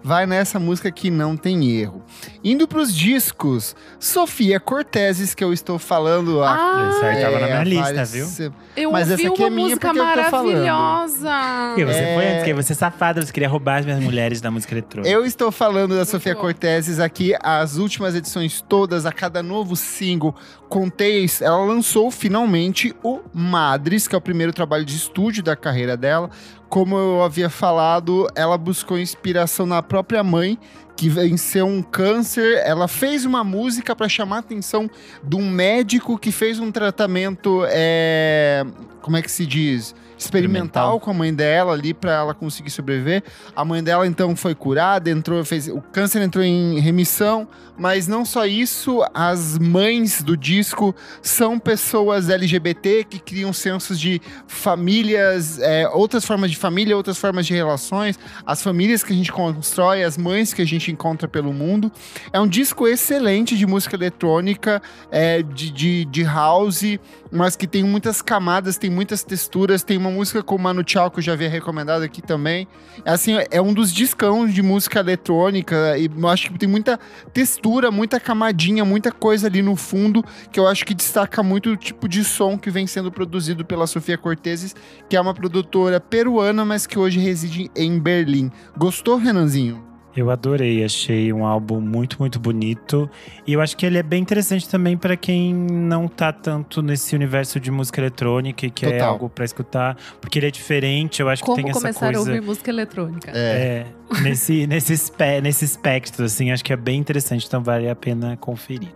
Vai 0.03 0.25
nessa 0.25 0.59
música 0.59 0.91
que 0.91 1.09
não 1.09 1.35
tem 1.35 1.71
erro. 1.71 2.01
Indo 2.41 2.67
pros 2.69 2.95
discos, 2.95 3.75
Sofia 3.99 4.59
Corteses, 4.61 5.35
que 5.35 5.43
eu 5.43 5.51
estou 5.51 5.77
falando 5.77 6.41
há 6.41 6.53
Ah, 6.53 6.89
Isso 6.89 7.05
aí 7.05 7.21
tava 7.21 7.39
na 7.39 7.47
é, 7.47 7.49
minha 7.51 7.63
lista, 7.63 7.83
várias 7.83 8.11
viu? 8.13 8.53
eu 8.77 8.91
Mas 8.91 9.09
ouvi 9.11 9.23
essa 9.25 9.33
aqui 9.33 9.41
uma 9.41 9.47
é 9.47 9.49
minha 9.49 9.67
música 9.67 9.87
porque 9.89 9.99
eu 9.99 10.05
tô 10.23 10.29
falando. 10.29 10.45
maravilhosa. 10.65 11.29
porque 11.69 11.85
você 11.85 11.99
É. 11.99 12.15
foi 12.15 12.27
antes, 12.27 12.43
que 12.45 12.53
você 12.53 12.71
é 12.73 12.75
safada, 12.75 13.21
você 13.25 13.33
queria 13.33 13.49
roubar 13.49 13.79
as 13.79 13.85
minhas 13.85 13.99
mulheres 14.01 14.39
da 14.39 14.49
música 14.49 14.73
eletrônica. 14.73 15.13
Eu 15.13 15.25
estou 15.25 15.51
falando 15.51 15.95
da 15.97 16.05
Sofia. 16.05 16.33
Corteses 16.33 16.99
aqui, 16.99 17.33
as 17.41 17.75
últimas 17.77 18.15
edições 18.15 18.61
todas, 18.67 19.05
a 19.05 19.11
cada 19.11 19.43
novo 19.43 19.75
single, 19.75 20.33
contei, 20.69 21.25
ela 21.41 21.57
lançou 21.65 22.09
finalmente 22.09 22.95
o 23.03 23.19
Madres, 23.33 24.07
que 24.07 24.15
é 24.15 24.17
o 24.17 24.21
primeiro 24.21 24.53
trabalho 24.53 24.85
de 24.85 24.95
estúdio 24.95 25.43
da 25.43 25.55
carreira 25.55 25.97
dela. 25.97 26.29
Como 26.69 26.95
eu 26.95 27.23
havia 27.23 27.49
falado, 27.49 28.27
ela 28.35 28.57
buscou 28.57 28.97
inspiração 28.99 29.65
na 29.65 29.81
própria 29.81 30.23
mãe, 30.23 30.57
que 30.99 31.07
venceu 31.07 31.65
um 31.65 31.81
câncer. 31.81 32.61
Ela 32.65 32.85
fez 32.85 33.23
uma 33.23 33.41
música 33.41 33.95
para 33.95 34.09
chamar 34.09 34.35
a 34.35 34.39
atenção 34.39 34.89
de 35.23 35.37
um 35.37 35.49
médico 35.49 36.17
que 36.17 36.29
fez 36.29 36.59
um 36.59 36.73
tratamento, 36.73 37.63
é, 37.69 38.65
como 39.01 39.15
é 39.15 39.21
que 39.21 39.31
se 39.31 39.45
diz? 39.45 39.95
Experimental, 40.17 40.17
Experimental. 40.17 40.99
com 40.99 41.11
a 41.11 41.13
mãe 41.13 41.33
dela 41.33 41.71
ali 41.71 41.93
para 41.93 42.11
ela 42.11 42.33
conseguir 42.33 42.69
sobreviver. 42.69 43.23
A 43.55 43.63
mãe 43.63 43.81
dela 43.81 44.05
então 44.05 44.35
foi 44.35 44.53
curada, 44.53 45.09
entrou, 45.09 45.45
fez 45.45 45.69
o 45.69 45.79
câncer 45.79 46.21
entrou 46.21 46.43
em 46.43 46.77
remissão, 46.81 47.47
mas 47.80 48.07
não 48.07 48.25
só 48.25 48.45
isso, 48.45 49.01
as 49.13 49.57
mães 49.57 50.21
do 50.21 50.36
disco 50.36 50.93
são 51.21 51.57
pessoas 51.57 52.30
LGBT 52.30 53.05
que 53.05 53.19
criam 53.19 53.53
sensos 53.53 53.99
de 53.99 54.21
famílias, 54.47 55.59
é, 55.59 55.88
outras 55.88 56.25
formas 56.25 56.51
de 56.51 56.57
família, 56.57 56.95
outras 56.95 57.17
formas 57.17 57.47
de 57.47 57.53
relações, 57.53 58.19
as 58.45 58.61
famílias 58.61 59.01
que 59.01 59.13
a 59.13 59.15
gente 59.15 59.32
constrói, 59.32 60.03
as 60.03 60.17
mães 60.17 60.53
que 60.53 60.61
a 60.61 60.65
gente 60.65 60.91
encontra 60.91 61.27
pelo 61.27 61.53
mundo. 61.53 61.89
É 62.34 62.39
um 62.39 62.47
disco 62.47 62.86
excelente 62.86 63.57
de 63.57 63.65
música 63.65 63.95
eletrônica, 63.95 64.82
é, 65.09 65.41
de, 65.41 65.71
de, 65.71 66.05
de 66.05 66.23
house, 66.23 66.99
mas 67.32 67.55
que 67.55 67.65
tem 67.65 67.84
muitas 67.84 68.21
camadas, 68.21 68.77
tem 68.77 68.89
muitas 68.89 69.23
texturas, 69.23 69.84
tem 69.84 69.97
uma 69.97 70.11
música 70.11 70.43
com 70.43 70.55
o 70.55 70.59
Manu 70.59 70.84
Chao 70.86 71.09
que 71.09 71.19
eu 71.19 71.23
já 71.23 71.34
havia 71.34 71.49
recomendado 71.49 72.01
aqui 72.03 72.21
também. 72.21 72.67
É 73.05 73.11
assim, 73.11 73.36
é 73.49 73.61
um 73.61 73.73
dos 73.73 73.93
discão 73.93 74.47
de 74.47 74.61
música 74.61 74.99
eletrônica 74.99 75.97
e 75.97 76.09
eu 76.13 76.27
acho 76.27 76.51
que 76.51 76.59
tem 76.59 76.67
muita 76.67 76.99
textura, 77.34 77.68
muita 77.91 78.20
camadinha, 78.20 78.84
muita 78.84 79.11
coisa 79.11 79.47
ali 79.47 79.61
no 79.61 79.76
fundo 79.76 80.24
que 80.51 80.59
eu 80.59 80.67
acho 80.67 80.86
que 80.86 80.93
destaca 80.93 81.43
muito 81.43 81.72
o 81.72 81.78
tipo 81.78 82.07
de 82.07 82.24
som 82.24 82.57
que 82.57 82.70
vem 82.70 82.88
sendo 82.88 83.11
produzido 83.11 83.63
pela 83.65 83.88
Sofia 83.88 84.17
Corteses, 84.17 84.76
que 85.07 85.15
é 85.15 85.22
uma 85.22 85.34
produtora 85.34 85.99
peruana, 85.99 86.65
mas 86.65 86.86
que 86.86 86.97
hoje 86.97 87.20
reside 87.20 87.70
em 87.76 87.99
Berlim. 87.99 88.51
Gostou, 88.78 89.17
Renanzinho? 89.17 89.88
Eu 90.16 90.32
adorei, 90.32 90.84
achei 90.84 91.32
um 91.32 91.45
álbum 91.45 91.80
muito, 91.80 92.18
muito 92.20 92.39
bonito. 92.39 93.10
E 93.45 93.53
eu 93.53 93.62
acho 93.62 93.78
que 93.78 93.86
ele 93.86 93.97
é 93.97 94.03
bem 94.03 94.22
interessante 94.22 94.68
também 94.68 94.97
para 94.97 95.16
quem 95.16 95.53
não 95.53 96.07
tá 96.07 96.34
tanto 96.34 96.82
nesse 96.82 97.16
universo 97.16 97.60
de 97.60 97.70
música 97.70 98.01
eletrônica 98.01 98.66
e 98.66 98.70
quer 98.72 98.93
Total. 98.93 99.10
algo 99.12 99.30
para 99.30 99.45
escutar, 99.45 99.95
porque 100.20 100.39
ele 100.39 100.47
é 100.47 100.51
diferente, 100.51 101.22
eu 101.22 101.30
acho 101.30 101.43
que 101.43 101.45
Como 101.45 101.57
tem 101.62 101.70
essa 101.70 101.80
começar 101.80 102.10
a 102.10 102.14
coisa 102.14 102.20
ouvir 102.32 102.41
música 102.41 102.70
eletrônica. 102.72 103.32
É. 103.34 103.86
é, 104.18 104.22
nesse 104.22 104.66
nesse 104.68 104.93
espe- 104.93 105.41
nesse 105.41 105.64
espectro 105.66 106.26
assim, 106.26 106.51
acho 106.51 106.64
que 106.64 106.74
é 106.74 106.78
bem 106.78 106.99
interessante, 106.99 107.45
então 107.45 107.62
vale 107.64 107.88
a 107.89 107.95
pena 107.95 108.36
conferir. 108.38 108.89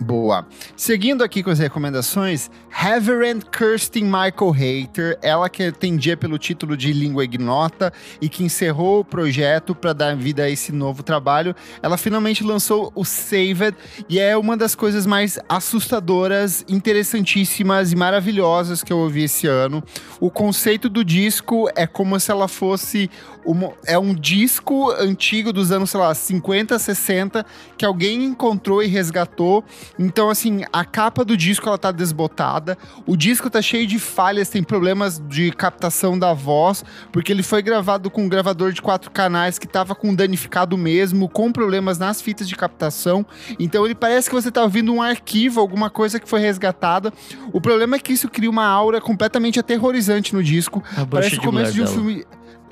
Boa. 0.00 0.46
Seguindo 0.76 1.24
aqui 1.24 1.42
com 1.42 1.50
as 1.50 1.58
recomendações, 1.58 2.50
Reverend 2.68 3.44
Kirsten 3.46 4.04
Michael 4.04 4.50
Hater, 4.52 5.18
ela 5.20 5.48
que 5.48 5.64
atendia 5.64 6.16
pelo 6.16 6.38
título 6.38 6.76
de 6.76 6.92
Língua 6.92 7.24
Ignota 7.24 7.92
e 8.20 8.28
que 8.28 8.44
encerrou 8.44 9.00
o 9.00 9.04
projeto 9.04 9.74
para 9.74 9.92
dar 9.92 10.14
vida 10.16 10.44
a 10.44 10.50
esse 10.50 10.70
novo 10.70 11.02
trabalho, 11.02 11.54
ela 11.82 11.96
finalmente 11.96 12.44
lançou 12.44 12.92
o 12.94 13.04
Saved 13.04 13.76
e 14.08 14.18
é 14.18 14.36
uma 14.36 14.56
das 14.56 14.74
coisas 14.74 15.04
mais 15.04 15.38
assustadoras, 15.48 16.64
interessantíssimas 16.68 17.90
e 17.92 17.96
maravilhosas 17.96 18.82
que 18.82 18.92
eu 18.92 18.98
ouvi 18.98 19.24
esse 19.24 19.46
ano. 19.46 19.82
O 20.20 20.30
conceito 20.30 20.88
do 20.88 21.04
disco 21.04 21.68
é 21.74 21.86
como 21.86 22.18
se 22.20 22.30
ela 22.30 22.46
fosse 22.46 23.10
uma- 23.44 23.72
é 23.86 23.98
um 23.98 24.14
disco 24.14 24.90
antigo 24.92 25.52
dos 25.52 25.72
anos, 25.72 25.90
sei 25.90 26.00
lá, 26.00 26.14
50, 26.14 26.78
60, 26.78 27.44
que 27.76 27.84
alguém 27.84 28.24
encontrou 28.24 28.82
e 28.82 28.86
resgatou. 28.86 29.64
Então, 29.98 30.30
assim, 30.30 30.62
a 30.72 30.84
capa 30.84 31.24
do 31.24 31.36
disco 31.36 31.68
ela 31.68 31.78
tá 31.78 31.90
desbotada. 31.90 32.76
O 33.06 33.16
disco 33.16 33.50
tá 33.50 33.60
cheio 33.60 33.86
de 33.86 33.98
falhas, 33.98 34.48
tem 34.48 34.62
problemas 34.62 35.20
de 35.28 35.50
captação 35.52 36.18
da 36.18 36.32
voz, 36.32 36.84
porque 37.12 37.32
ele 37.32 37.42
foi 37.42 37.62
gravado 37.62 38.10
com 38.10 38.24
um 38.24 38.28
gravador 38.28 38.72
de 38.72 38.80
quatro 38.80 39.10
canais 39.10 39.58
que 39.58 39.66
tava 39.66 39.94
com 39.94 40.14
danificado 40.14 40.76
mesmo, 40.76 41.28
com 41.28 41.52
problemas 41.52 41.98
nas 41.98 42.20
fitas 42.20 42.48
de 42.48 42.56
captação. 42.56 43.24
Então 43.58 43.84
ele 43.84 43.94
parece 43.94 44.28
que 44.28 44.34
você 44.34 44.50
tá 44.50 44.62
ouvindo 44.62 44.92
um 44.92 45.02
arquivo, 45.02 45.60
alguma 45.60 45.90
coisa 45.90 46.18
que 46.20 46.28
foi 46.28 46.40
resgatada. 46.40 47.12
O 47.52 47.60
problema 47.60 47.96
é 47.96 47.98
que 47.98 48.12
isso 48.12 48.28
cria 48.28 48.50
uma 48.50 48.66
aura 48.66 49.00
completamente 49.00 49.58
aterrorizante 49.58 50.34
no 50.34 50.42
disco. 50.42 50.82
A 50.96 51.06
Parece 51.06 51.36
o 51.36 51.42
começo 51.42 51.72
de 51.72 51.82
um 51.82 51.84
dela. 51.84 52.24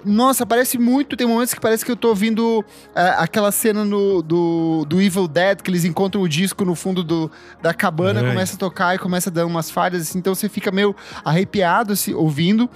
Nossa, 0.05 0.47
parece 0.47 0.79
muito. 0.79 1.17
Tem 1.17 1.27
momentos 1.27 1.53
que 1.55 1.61
parece 1.61 1.85
que 1.85 1.91
eu 1.91 1.97
tô 1.97 2.09
ouvindo 2.09 2.65
é, 2.95 3.15
aquela 3.19 3.51
cena 3.51 3.85
no, 3.85 4.23
do, 4.23 4.85
do 4.89 5.01
Evil 5.01 5.27
Dead, 5.27 5.61
que 5.61 5.71
eles 5.71 5.85
encontram 5.85 6.23
o 6.23 6.29
disco 6.29 6.65
no 6.65 6.75
fundo 6.75 7.03
do, 7.03 7.31
da 7.61 7.75
cabana, 7.75 8.21
Ai. 8.21 8.29
começa 8.29 8.55
a 8.55 8.59
tocar 8.59 8.95
e 8.95 8.99
começa 8.99 9.31
a 9.31 9.33
dar 9.33 9.47
umas 9.47 9.71
falhas, 9.71 10.03
assim, 10.03 10.19
então 10.19 10.35
você 10.35 10.49
fica 10.49 10.71
meio 10.71 10.95
arrepiado 11.25 11.93
assim, 11.93 12.15
ouvindo. 12.15 12.69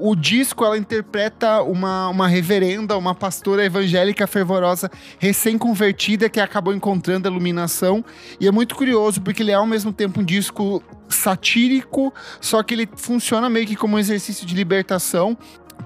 O 0.00 0.14
disco, 0.14 0.64
ela 0.64 0.78
interpreta 0.78 1.60
uma, 1.62 2.08
uma 2.08 2.28
reverenda, 2.28 2.96
uma 2.96 3.16
pastora 3.16 3.64
evangélica 3.64 4.28
fervorosa, 4.28 4.88
recém-convertida, 5.18 6.28
que 6.28 6.38
acabou 6.38 6.72
encontrando 6.72 7.26
a 7.26 7.30
iluminação. 7.30 8.04
E 8.38 8.46
é 8.46 8.50
muito 8.52 8.76
curioso, 8.76 9.20
porque 9.20 9.42
ele 9.42 9.50
é 9.50 9.54
ao 9.54 9.66
mesmo 9.66 9.92
tempo 9.92 10.20
um 10.20 10.24
disco 10.24 10.82
satírico, 11.08 12.14
só 12.40 12.62
que 12.62 12.74
ele 12.74 12.88
funciona 12.94 13.50
meio 13.50 13.66
que 13.66 13.74
como 13.74 13.96
um 13.96 13.98
exercício 13.98 14.46
de 14.46 14.54
libertação 14.54 15.36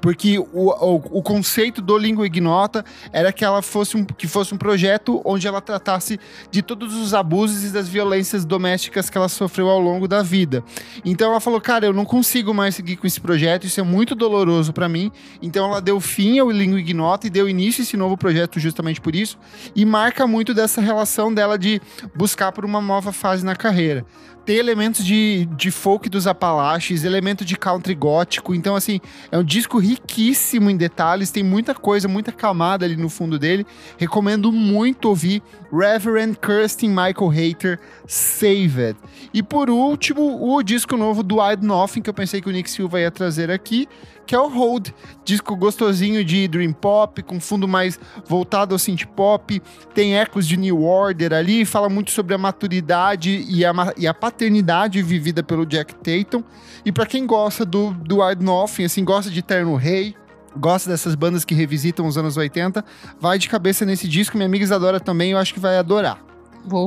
Porque 0.03 0.36
o, 0.36 0.46
o, 0.53 0.94
o 1.18 1.22
conceito 1.22 1.80
do 1.80 1.96
Língua 1.96 2.26
Ignota 2.26 2.84
era 3.12 3.32
que 3.32 3.44
ela 3.44 3.62
fosse 3.62 3.96
um, 3.96 4.05
que 4.05 4.26
fosse 4.26 4.53
um 4.53 4.59
projeto 4.59 5.22
onde 5.24 5.46
ela 5.46 5.61
tratasse 5.61 6.18
de 6.50 6.61
todos 6.61 6.94
os 6.96 7.14
abusos 7.14 7.62
e 7.62 7.68
das 7.68 7.88
violências 7.88 8.44
domésticas 8.44 9.09
que 9.09 9.16
ela 9.16 9.28
sofreu 9.28 9.68
ao 9.68 9.78
longo 9.78 10.09
da 10.09 10.20
vida. 10.20 10.64
Então 11.05 11.31
ela 11.31 11.40
falou, 11.40 11.60
cara, 11.60 11.86
eu 11.86 11.93
não 11.93 12.05
consigo 12.05 12.52
mais 12.52 12.74
seguir 12.74 12.97
com 12.97 13.06
esse 13.06 13.20
projeto, 13.20 13.64
isso 13.64 13.78
é 13.78 13.85
muito 13.85 14.16
doloroso 14.16 14.72
para 14.72 14.89
mim. 14.89 15.12
Então 15.40 15.66
ela 15.66 15.81
deu 15.81 16.01
fim 16.01 16.40
ao 16.40 16.51
Língua 16.51 16.81
Ignota 16.81 17.28
e 17.28 17.31
deu 17.31 17.48
início 17.48 17.81
a 17.81 17.85
esse 17.85 17.97
novo 17.97 18.16
projeto 18.16 18.59
justamente 18.59 19.01
por 19.01 19.14
isso. 19.14 19.39
E 19.74 19.85
marca 19.85 20.26
muito 20.26 20.52
dessa 20.52 20.81
relação 20.81 21.32
dela 21.32 21.56
de 21.56 21.81
buscar 22.12 22.51
por 22.51 22.64
uma 22.64 22.81
nova 22.81 23.12
fase 23.12 23.44
na 23.44 23.55
carreira 23.55 24.05
tem 24.44 24.56
elementos 24.56 25.05
de, 25.05 25.47
de 25.56 25.70
folk 25.70 26.09
dos 26.09 26.27
Apalaches, 26.27 27.05
elemento 27.05 27.44
de 27.44 27.56
country 27.56 27.94
gótico. 27.94 28.55
Então, 28.55 28.74
assim, 28.74 29.01
é 29.31 29.39
um 29.39 29.44
disco 29.44 29.78
riquíssimo 29.78 30.69
em 30.69 30.77
detalhes, 30.77 31.31
tem 31.31 31.43
muita 31.43 31.74
coisa, 31.74 32.09
muita 32.09 32.32
camada 32.32 32.85
ali 32.85 32.97
no 32.97 33.09
fundo 33.09 33.39
dele. 33.39 33.66
Recomendo 33.97 34.51
muito 34.51 35.09
ouvir 35.09 35.43
Reverend 35.73 36.39
Kirsten 36.39 36.90
Michael 36.90 37.28
Hater, 37.31 37.81
Save 38.07 38.85
It. 38.89 38.99
E 39.32 39.43
por 39.43 39.70
último, 39.70 40.55
o 40.55 40.62
disco 40.62 40.97
novo 40.97 41.23
do 41.23 41.36
I'd 41.40 41.65
Nothing, 41.65 42.03
que 42.03 42.11
eu 42.11 42.15
pensei 42.15 42.40
que 42.40 42.49
o 42.49 42.53
Nick 42.53 42.70
Silva 42.70 43.01
ia 43.01 43.11
trazer 43.11 43.51
aqui, 43.51 43.89
que 44.27 44.35
é 44.35 44.39
o 44.39 44.49
Hold, 44.49 44.90
disco 45.24 45.57
gostosinho 45.57 46.24
de 46.24 46.47
dream 46.47 46.73
pop, 46.73 47.23
com 47.23 47.40
fundo 47.40 47.66
mais 47.66 47.99
voltado 48.27 48.74
ao 48.74 48.78
synth 48.78 49.07
pop, 49.16 49.61
tem 49.94 50.16
ecos 50.16 50.47
de 50.47 50.57
New 50.57 50.82
Order 50.82 51.32
ali, 51.32 51.65
fala 51.65 51.89
muito 51.89 52.11
sobre 52.11 52.35
a 52.35 52.39
maturidade 52.39 53.44
e 53.49 53.65
a, 53.65 53.73
e 53.97 54.07
a 54.07 54.15
paternidade 54.15 55.03
vivida 55.03 55.43
pelo 55.43 55.66
Jack 55.66 55.94
Tatum. 55.94 56.43
E 56.85 56.93
para 56.93 57.07
quem 57.07 57.27
gosta 57.27 57.65
do, 57.65 57.93
do 57.93 58.19
Wild 58.19 58.44
Nothing, 58.44 58.85
assim, 58.85 59.05
gosta 59.05 59.31
de 59.31 59.43
Terno 59.43 59.74
Rei, 59.77 60.15
gosta 60.56 60.90
dessas 60.90 61.14
bandas 61.14 61.44
que 61.44 61.54
revisitam 61.54 62.06
os 62.06 62.16
anos 62.16 62.36
80, 62.36 62.84
vai 63.20 63.38
de 63.38 63.48
cabeça 63.48 63.84
nesse 63.84 64.08
disco. 64.08 64.36
Minha 64.36 64.46
amiga 64.46 64.64
Isadora 64.64 65.00
também, 65.00 65.32
eu 65.32 65.38
acho 65.38 65.54
que 65.54 65.60
vai 65.60 65.76
adorar. 65.78 66.18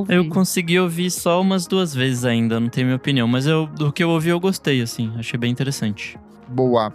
Eu 0.08 0.28
consegui 0.28 0.78
ouvir 0.78 1.10
só 1.10 1.40
umas 1.40 1.66
duas 1.66 1.94
vezes 1.94 2.24
ainda, 2.24 2.58
não 2.58 2.68
tenho 2.68 2.86
minha 2.86 2.96
opinião. 2.96 3.28
Mas 3.28 3.46
eu, 3.46 3.66
do 3.66 3.92
que 3.92 4.02
eu 4.02 4.08
ouvi, 4.08 4.30
eu 4.30 4.40
gostei, 4.40 4.80
assim. 4.80 5.12
Achei 5.18 5.38
bem 5.38 5.50
interessante. 5.50 6.18
Boa. 6.48 6.94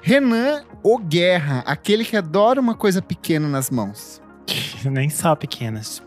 Renan 0.00 0.62
O 0.82 0.98
Guerra, 0.98 1.62
aquele 1.66 2.04
que 2.04 2.16
adora 2.16 2.60
uma 2.60 2.74
coisa 2.74 3.02
pequena 3.02 3.48
nas 3.48 3.70
mãos. 3.70 4.20
Nem 4.84 5.08
só 5.10 5.36
pequenas. 5.36 6.02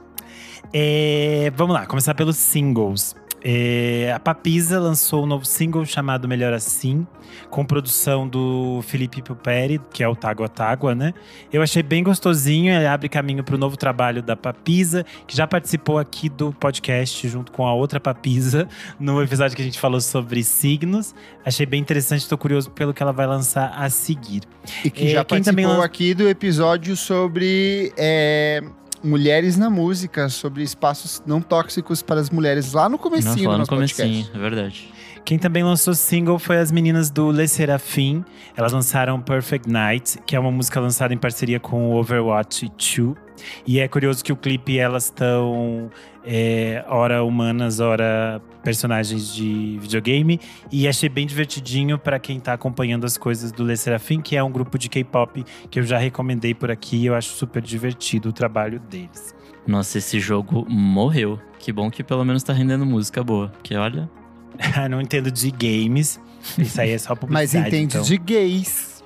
É, 0.74 1.52
vamos 1.56 1.74
lá, 1.74 1.86
começar 1.86 2.14
pelos 2.16 2.38
singles. 2.38 3.16
É, 3.48 4.12
a 4.12 4.20
Papisa 4.20 4.80
lançou 4.80 5.24
um 5.24 5.28
novo 5.28 5.46
single 5.46 5.86
chamado 5.86 6.28
Melhor 6.28 6.52
Assim, 6.52 7.06
com 7.52 7.64
produção 7.64 8.28
do 8.28 8.82
Felipe 8.88 9.22
Puperi, 9.22 9.80
que 9.94 10.04
é 10.04 10.08
o 10.08 10.16
Tágua 10.16 10.50
Tágua, 10.50 10.96
né? 10.96 11.14
Eu 11.54 11.62
achei 11.62 11.84
bem 11.84 12.04
gostosinho, 12.04 12.74
ele 12.74 12.88
abre 12.88 13.08
caminho 13.08 13.44
para 13.44 13.54
o 13.54 13.58
novo 13.60 13.78
trabalho 13.78 14.24
da 14.24 14.36
Papisa, 14.36 15.06
que 15.28 15.38
já 15.38 15.46
participou 15.46 16.00
aqui 16.00 16.28
do 16.28 16.52
podcast 16.54 17.28
junto 17.28 17.52
com 17.52 17.68
a 17.68 17.74
outra 17.76 18.00
Papisa, 18.00 18.68
no 19.00 19.22
episódio 19.22 19.56
que 19.56 19.62
a 19.62 19.66
gente 19.66 19.80
falou 19.80 20.02
sobre 20.02 20.44
signos. 20.44 21.14
Achei 21.46 21.68
bem 21.68 21.80
interessante, 21.80 22.22
estou 22.22 22.40
curioso 22.40 22.72
pelo 22.72 22.96
que 22.96 23.04
ela 23.04 23.14
vai 23.14 23.28
lançar 23.28 23.72
a 23.78 23.88
seguir. 23.92 24.42
E 24.84 24.90
que 24.90 25.06
É, 25.06 25.10
já 25.10 25.24
quem 25.24 25.38
participou 25.38 25.64
também 25.64 25.84
aqui 25.84 26.16
do 26.16 26.28
episódio 26.28 26.98
sobre 26.98 27.94
é, 27.96 28.64
mulheres 29.04 29.58
na 29.58 29.70
música, 29.70 30.30
sobre 30.30 30.64
espaços 30.64 31.22
não 31.26 31.42
tóxicos 31.42 32.02
para 32.02 32.20
as 32.20 32.30
mulheres, 32.30 32.74
lá 32.74 32.90
no 32.90 32.98
comecinho 32.98 33.36
do 33.36 33.48
lá 33.48 33.52
no 33.54 33.58
nosso 33.60 33.70
comecinho, 33.70 34.28
é 34.34 34.38
verdade. 34.38 34.94
Quem 35.26 35.40
também 35.40 35.64
lançou 35.64 35.96
single 35.96 36.38
foi 36.38 36.58
as 36.60 36.72
meninas 36.72 37.10
do 37.10 37.32
Le 37.32 37.48
Serafim. 37.48 38.24
Elas 38.56 38.72
lançaram 38.72 39.20
Perfect 39.20 39.68
Night, 39.68 40.20
que 40.24 40.36
é 40.36 40.40
uma 40.40 40.52
música 40.52 40.80
lançada 40.80 41.16
em 41.16 41.18
parceria 41.18 41.60
com 41.60 41.90
o 41.90 41.96
Overwatch 41.96 42.72
2. 42.78 43.25
E 43.66 43.80
é 43.80 43.88
curioso 43.88 44.24
que 44.24 44.32
o 44.32 44.36
clipe 44.36 44.78
elas 44.78 45.06
estão 45.06 45.90
é, 46.26 46.84
ora 46.88 47.24
humanas, 47.24 47.80
ora 47.80 48.42
personagens 48.64 49.34
de 49.34 49.78
videogame. 49.82 50.40
E 50.72 50.88
achei 50.88 51.08
bem 51.08 51.26
divertidinho 51.28 51.98
para 51.98 52.20
quem 52.20 52.40
tá 52.40 52.54
acompanhando 52.54 53.06
as 53.06 53.18
coisas 53.18 53.52
do 53.52 53.64
Le 53.64 53.78
Serafim, 53.78 54.22
que 54.22 54.36
é 54.36 54.44
um 54.44 54.52
grupo 54.52 54.78
de 54.78 54.90
K-pop 54.90 55.46
que 55.70 55.80
eu 55.80 55.84
já 55.84 55.98
recomendei 55.98 56.54
por 56.54 56.72
aqui. 56.72 57.06
Eu 57.06 57.16
acho 57.16 57.30
super 57.30 57.62
divertido 57.62 58.30
o 58.30 58.34
trabalho 58.34 58.80
deles. 58.80 59.36
Nossa, 59.68 59.98
esse 59.98 60.20
jogo 60.20 60.66
morreu. 60.70 61.40
Que 61.60 61.72
bom 61.72 61.90
que 61.90 62.04
pelo 62.04 62.24
menos 62.24 62.44
tá 62.44 62.54
rendendo 62.54 62.86
música 62.86 63.24
boa. 63.24 63.50
Porque 63.50 63.76
olha, 63.76 64.10
não 64.90 65.02
entendo 65.02 65.32
de 65.32 65.52
games. 65.52 66.20
Isso 66.58 66.80
aí 66.80 66.92
é 66.92 66.98
só 66.98 67.10
Mas 67.10 67.20
publicidade. 67.20 67.68
entende 67.68 67.98
então. 67.98 68.02
de 68.02 68.18
gays. 68.18 69.04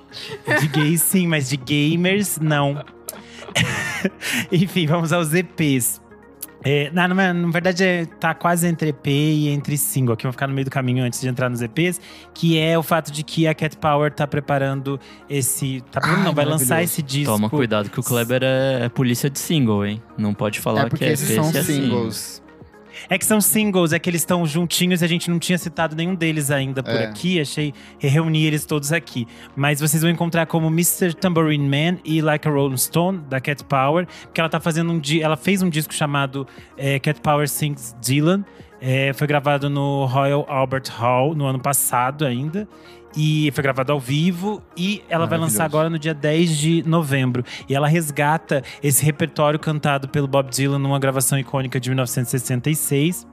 De 0.60 0.66
gays, 0.68 1.02
sim, 1.02 1.26
mas 1.26 1.48
de 1.48 1.56
gamers, 1.56 2.38
não. 2.38 2.84
Enfim, 4.50 4.86
vamos 4.86 5.12
aos 5.12 5.32
EPs. 5.32 6.00
É, 6.62 6.90
na, 6.92 7.08
na, 7.08 7.32
na 7.32 7.50
verdade, 7.50 7.82
é, 7.82 8.04
tá 8.04 8.34
quase 8.34 8.66
entre 8.66 8.90
EP 8.90 9.06
e 9.06 9.48
entre 9.48 9.78
single. 9.78 10.12
Aqui 10.12 10.26
eu 10.26 10.28
vou 10.28 10.32
ficar 10.32 10.46
no 10.46 10.52
meio 10.52 10.66
do 10.66 10.70
caminho 10.70 11.02
antes 11.04 11.20
de 11.20 11.28
entrar 11.28 11.48
nos 11.48 11.62
EPs, 11.62 12.00
que 12.34 12.58
é 12.58 12.78
o 12.78 12.82
fato 12.82 13.10
de 13.10 13.22
que 13.22 13.46
a 13.46 13.54
Cat 13.54 13.76
Power 13.78 14.12
tá 14.12 14.26
preparando 14.26 15.00
esse. 15.28 15.82
Tá 15.90 16.00
preparando, 16.00 16.18
Ai, 16.18 16.24
não, 16.24 16.34
vai 16.34 16.44
lançar 16.44 16.82
esse 16.82 17.02
disco. 17.02 17.32
toma 17.32 17.48
cuidado 17.48 17.88
que 17.88 17.98
o 17.98 18.02
Kleber 18.02 18.42
é, 18.42 18.84
é 18.84 18.88
polícia 18.88 19.30
de 19.30 19.38
single, 19.38 19.86
hein? 19.86 20.02
Não 20.18 20.34
pode 20.34 20.60
falar 20.60 20.82
é 20.82 20.88
porque 20.90 21.04
que 21.04 21.10
é 21.10 21.14
esses 21.14 21.30
esse 21.30 21.34
são 21.34 21.48
é 21.48 21.62
single. 21.62 22.10
É 23.08 23.18
que 23.18 23.24
são 23.24 23.40
singles, 23.40 23.92
é 23.92 23.98
que 23.98 24.08
eles 24.10 24.20
estão 24.22 24.44
juntinhos 24.46 25.02
e 25.02 25.04
a 25.04 25.08
gente 25.08 25.30
não 25.30 25.38
tinha 25.38 25.58
citado 25.58 25.94
nenhum 25.96 26.14
deles 26.14 26.50
ainda 26.50 26.82
por 26.82 26.94
É. 26.94 27.04
aqui. 27.06 27.40
Achei 27.40 27.72
reunir 27.98 28.46
eles 28.46 28.64
todos 28.64 28.92
aqui. 28.92 29.26
Mas 29.56 29.80
vocês 29.80 30.02
vão 30.02 30.10
encontrar 30.10 30.46
como 30.46 30.66
Mr. 30.68 31.14
Tambourine 31.14 31.68
Man 31.68 31.98
e 32.04 32.20
Like 32.20 32.46
a 32.46 32.50
Rolling 32.50 32.76
Stone, 32.76 33.18
da 33.28 33.40
Cat 33.40 33.64
Power. 33.64 34.06
Porque 34.24 34.40
ela 34.40 34.50
tá 34.50 34.60
fazendo 34.60 34.92
um 34.92 35.00
Ela 35.20 35.36
fez 35.36 35.62
um 35.62 35.70
disco 35.70 35.94
chamado 35.94 36.46
é, 36.76 36.98
Cat 36.98 37.20
Power 37.20 37.48
Sings 37.48 37.94
Dylan. 38.00 38.44
É, 38.82 39.12
foi 39.12 39.26
gravado 39.26 39.68
no 39.68 40.06
Royal 40.06 40.46
Albert 40.48 40.84
Hall 40.98 41.34
no 41.34 41.44
ano 41.46 41.60
passado 41.60 42.24
ainda. 42.24 42.66
E 43.16 43.50
foi 43.52 43.62
gravado 43.62 43.92
ao 43.92 44.00
vivo. 44.00 44.62
E 44.76 45.02
ela 45.08 45.26
vai 45.26 45.38
lançar 45.38 45.64
agora 45.64 45.90
no 45.90 45.98
dia 45.98 46.14
10 46.14 46.56
de 46.56 46.82
novembro. 46.86 47.44
E 47.68 47.74
ela 47.74 47.88
resgata 47.88 48.62
esse 48.82 49.04
repertório 49.04 49.58
cantado 49.58 50.08
pelo 50.08 50.28
Bob 50.28 50.50
Dylan 50.50 50.78
numa 50.78 50.98
gravação 50.98 51.38
icônica 51.38 51.80
de 51.80 51.90
1966. 51.90 53.26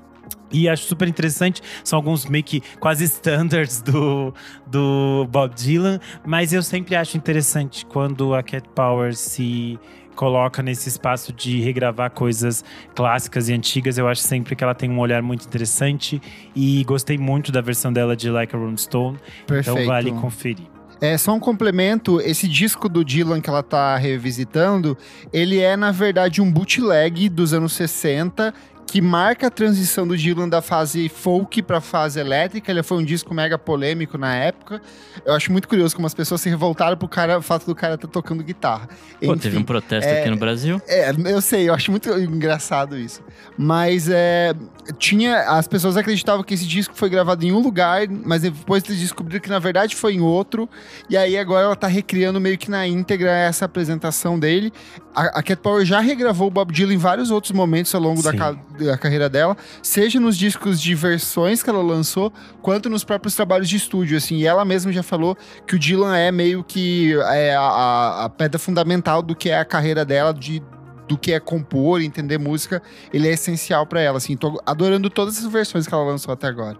E 0.51 0.67
acho 0.69 0.83
super 0.85 1.07
interessante, 1.07 1.61
são 1.83 1.97
alguns 1.97 2.25
meio 2.25 2.43
que 2.43 2.61
quase 2.79 3.03
standards 3.05 3.81
do, 3.81 4.33
do 4.65 5.27
Bob 5.29 5.53
Dylan, 5.53 5.99
mas 6.25 6.53
eu 6.53 6.63
sempre 6.63 6.95
acho 6.95 7.17
interessante 7.17 7.85
quando 7.85 8.33
a 8.33 8.41
Cat 8.41 8.67
Power 8.73 9.15
se 9.15 9.77
coloca 10.17 10.63
nesse 10.63 10.89
espaço 10.89 11.31
de 11.31 11.61
regravar 11.61 12.09
coisas 12.11 12.65
clássicas 12.95 13.47
e 13.47 13.53
antigas. 13.53 13.97
Eu 13.97 14.07
acho 14.07 14.21
sempre 14.21 14.55
que 14.55 14.63
ela 14.63 14.73
tem 14.73 14.89
um 14.89 14.99
olhar 14.99 15.21
muito 15.21 15.45
interessante 15.45 16.19
e 16.55 16.83
gostei 16.83 17.17
muito 17.17 17.51
da 17.51 17.61
versão 17.61 17.93
dela 17.93 18.17
de 18.17 18.29
Like 18.29 18.53
a 18.53 18.59
Rolling 18.59 18.77
Stone, 18.77 19.17
Perfeito. 19.45 19.79
então 19.79 19.85
vale 19.87 20.11
conferir. 20.11 20.65
É 20.99 21.15
só 21.15 21.31
um 21.31 21.39
complemento, 21.39 22.19
esse 22.19 22.47
disco 22.47 22.89
do 22.89 23.05
Dylan 23.05 23.39
que 23.39 23.49
ela 23.49 23.61
tá 23.61 23.95
revisitando, 23.97 24.97
ele 25.31 25.59
é 25.59 25.77
na 25.77 25.91
verdade 25.91 26.41
um 26.41 26.51
bootleg 26.51 27.29
dos 27.29 27.53
anos 27.53 27.73
60 27.73 28.51
que 28.87 29.01
marca 29.01 29.47
a 29.47 29.51
transição 29.51 30.07
do 30.07 30.17
Dylan 30.17 30.47
da 30.47 30.61
fase 30.61 31.09
folk 31.09 31.61
para 31.61 31.81
fase 31.81 32.19
elétrica. 32.19 32.71
Ele 32.71 32.81
foi 32.81 32.97
um 32.97 33.03
disco 33.03 33.33
mega 33.33 33.57
polêmico 33.57 34.17
na 34.17 34.33
época. 34.33 34.81
Eu 35.25 35.33
acho 35.33 35.51
muito 35.51 35.67
curioso 35.67 35.93
como 35.93 36.07
as 36.07 36.13
pessoas 36.13 36.39
se 36.39 36.49
revoltaram 36.49 36.95
pro 36.95 37.07
cara, 37.07 37.37
o 37.37 37.41
fato 37.41 37.65
do 37.65 37.75
cara 37.75 37.95
estar 37.95 38.07
tocando 38.07 38.41
guitarra. 38.41 38.87
Pô, 39.19 39.33
Enfim, 39.33 39.37
teve 39.39 39.57
um 39.57 39.63
protesto 39.63 40.09
é- 40.09 40.21
aqui 40.21 40.29
no 40.29 40.37
Brasil. 40.37 40.81
É, 40.87 41.11
eu 41.25 41.41
sei, 41.41 41.67
eu 41.67 41.73
acho 41.73 41.91
muito 41.91 42.09
engraçado 42.17 42.97
isso. 42.97 43.21
Mas 43.57 44.07
é, 44.09 44.53
tinha. 44.97 45.41
As 45.49 45.67
pessoas 45.67 45.97
acreditavam 45.97 46.43
que 46.43 46.53
esse 46.53 46.65
disco 46.65 46.93
foi 46.95 47.09
gravado 47.09 47.45
em 47.45 47.51
um 47.51 47.59
lugar, 47.59 48.07
mas 48.09 48.41
depois 48.41 48.83
eles 48.85 48.99
descobriram 48.99 49.41
que 49.41 49.49
na 49.49 49.59
verdade 49.59 49.95
foi 49.95 50.13
em 50.13 50.21
outro. 50.21 50.69
E 51.09 51.15
aí 51.17 51.37
agora 51.37 51.65
ela 51.65 51.75
tá 51.75 51.87
recriando 51.87 52.39
meio 52.39 52.57
que 52.57 52.69
na 52.71 52.87
íntegra 52.87 53.31
essa 53.31 53.65
apresentação 53.65 54.39
dele. 54.39 54.71
A, 55.15 55.39
a 55.39 55.43
Cat 55.43 55.61
Power 55.61 55.83
já 55.85 55.99
regravou 55.99 56.47
o 56.47 56.51
Bob 56.51 56.71
Dylan 56.71 56.93
em 56.93 56.97
vários 56.97 57.31
outros 57.31 57.51
momentos 57.51 57.93
ao 57.95 58.01
longo 58.01 58.21
da, 58.21 58.31
ca- 58.37 58.55
da 58.85 58.97
carreira 58.97 59.27
dela, 59.27 59.57
seja 59.81 60.19
nos 60.19 60.37
discos 60.37 60.79
de 60.79 60.93
versões 60.93 61.63
que 61.63 61.69
ela 61.69 61.81
lançou, 61.81 62.31
quanto 62.61 62.89
nos 62.89 63.03
próprios 63.03 63.33
trabalhos 63.35 63.67
de 63.67 63.75
estúdio. 63.77 64.17
Assim, 64.17 64.35
e 64.37 64.45
ela 64.45 64.63
mesma 64.63 64.91
já 64.91 65.01
falou 65.03 65.35
que 65.65 65.75
o 65.75 65.79
Dylan 65.79 66.15
é 66.15 66.31
meio 66.31 66.63
que 66.63 67.13
é 67.31 67.55
a, 67.55 67.61
a- 67.61 68.25
a 68.25 68.29
pedra 68.29 68.59
fundamental 68.59 69.21
do 69.21 69.35
que 69.35 69.49
é 69.49 69.57
a 69.59 69.65
carreira 69.65 70.05
dela, 70.05 70.33
de, 70.33 70.61
do 71.07 71.17
que 71.17 71.31
é 71.31 71.39
compor, 71.39 72.01
entender 72.01 72.37
música. 72.37 72.81
Ele 73.13 73.27
é 73.27 73.31
essencial 73.31 73.85
pra 73.85 74.01
ela. 74.01 74.17
Assim, 74.17 74.35
tô 74.35 74.61
adorando 74.65 75.09
todas 75.09 75.37
as 75.37 75.45
versões 75.51 75.87
que 75.87 75.93
ela 75.93 76.03
lançou 76.03 76.33
até 76.33 76.47
agora. 76.47 76.77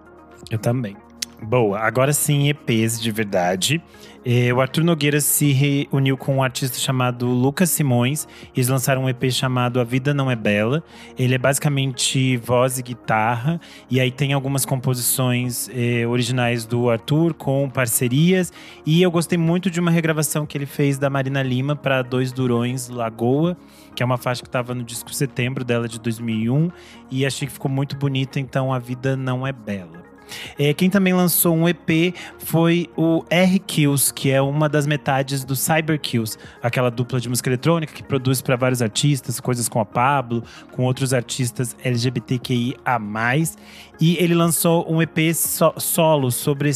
Eu 0.49 0.59
também. 0.59 0.95
Boa, 1.41 1.79
agora 1.79 2.13
sim, 2.13 2.49
EPs 2.49 2.99
de 2.99 3.11
verdade. 3.11 3.81
É, 4.25 4.51
o 4.51 4.59
Arthur 4.59 4.83
Nogueira 4.83 5.21
se 5.21 5.53
reuniu 5.53 6.17
com 6.17 6.37
um 6.37 6.43
artista 6.43 6.77
chamado 6.79 7.27
Lucas 7.27 7.69
Simões. 7.69 8.27
Eles 8.55 8.67
lançaram 8.67 9.03
um 9.03 9.09
EP 9.09 9.31
chamado 9.31 9.79
A 9.79 9.83
Vida 9.83 10.13
Não 10.13 10.29
É 10.29 10.35
Bela. 10.35 10.83
Ele 11.17 11.35
é 11.35 11.37
basicamente 11.37 12.35
voz 12.37 12.79
e 12.79 12.83
guitarra. 12.83 13.61
E 13.89 14.01
aí 14.01 14.11
tem 14.11 14.33
algumas 14.33 14.65
composições 14.65 15.69
é, 15.73 16.05
originais 16.07 16.65
do 16.65 16.89
Arthur 16.89 17.35
com 17.35 17.69
parcerias. 17.69 18.51
E 18.85 19.01
eu 19.01 19.11
gostei 19.11 19.37
muito 19.37 19.69
de 19.69 19.79
uma 19.79 19.91
regravação 19.91 20.45
que 20.45 20.57
ele 20.57 20.65
fez 20.65 20.97
da 20.97 21.09
Marina 21.09 21.41
Lima 21.43 21.75
para 21.75 22.01
Dois 22.01 22.31
Durões 22.31 22.89
Lagoa, 22.89 23.55
que 23.95 24.01
é 24.01 24.05
uma 24.05 24.17
faixa 24.17 24.41
que 24.41 24.49
estava 24.49 24.73
no 24.73 24.83
disco 24.83 25.13
Setembro 25.13 25.63
dela 25.63 25.87
de 25.87 25.99
2001. 25.99 26.69
E 27.11 27.25
achei 27.25 27.47
que 27.47 27.53
ficou 27.53 27.71
muito 27.71 27.95
bonita, 27.95 28.39
então 28.39 28.73
A 28.73 28.79
Vida 28.79 29.15
Não 29.15 29.47
É 29.47 29.53
Bela. 29.53 30.06
É, 30.57 30.73
quem 30.73 30.89
também 30.89 31.13
lançou 31.13 31.55
um 31.55 31.67
EP 31.67 32.15
foi 32.37 32.89
o 32.95 33.23
R 33.29 33.59
Kills, 33.59 34.13
que 34.13 34.31
é 34.31 34.41
uma 34.41 34.67
das 34.69 34.85
metades 34.85 35.43
do 35.43 35.55
Cyber 35.55 35.99
Kills, 35.99 36.37
aquela 36.61 36.89
dupla 36.89 37.19
de 37.19 37.29
música 37.29 37.49
eletrônica 37.49 37.93
que 37.93 38.03
produz 38.03 38.41
para 38.41 38.55
vários 38.55 38.81
artistas, 38.81 39.39
coisas 39.39 39.67
com 39.67 39.79
a 39.79 39.85
Pablo, 39.85 40.43
com 40.71 40.83
outros 40.83 41.13
artistas 41.13 41.75
LGBTQIA+. 41.83 42.99
E 43.99 44.15
ele 44.17 44.35
lançou 44.35 44.85
um 44.91 45.01
EP 45.01 45.33
so 45.33 45.73
solo 45.77 46.31
sobre 46.31 46.71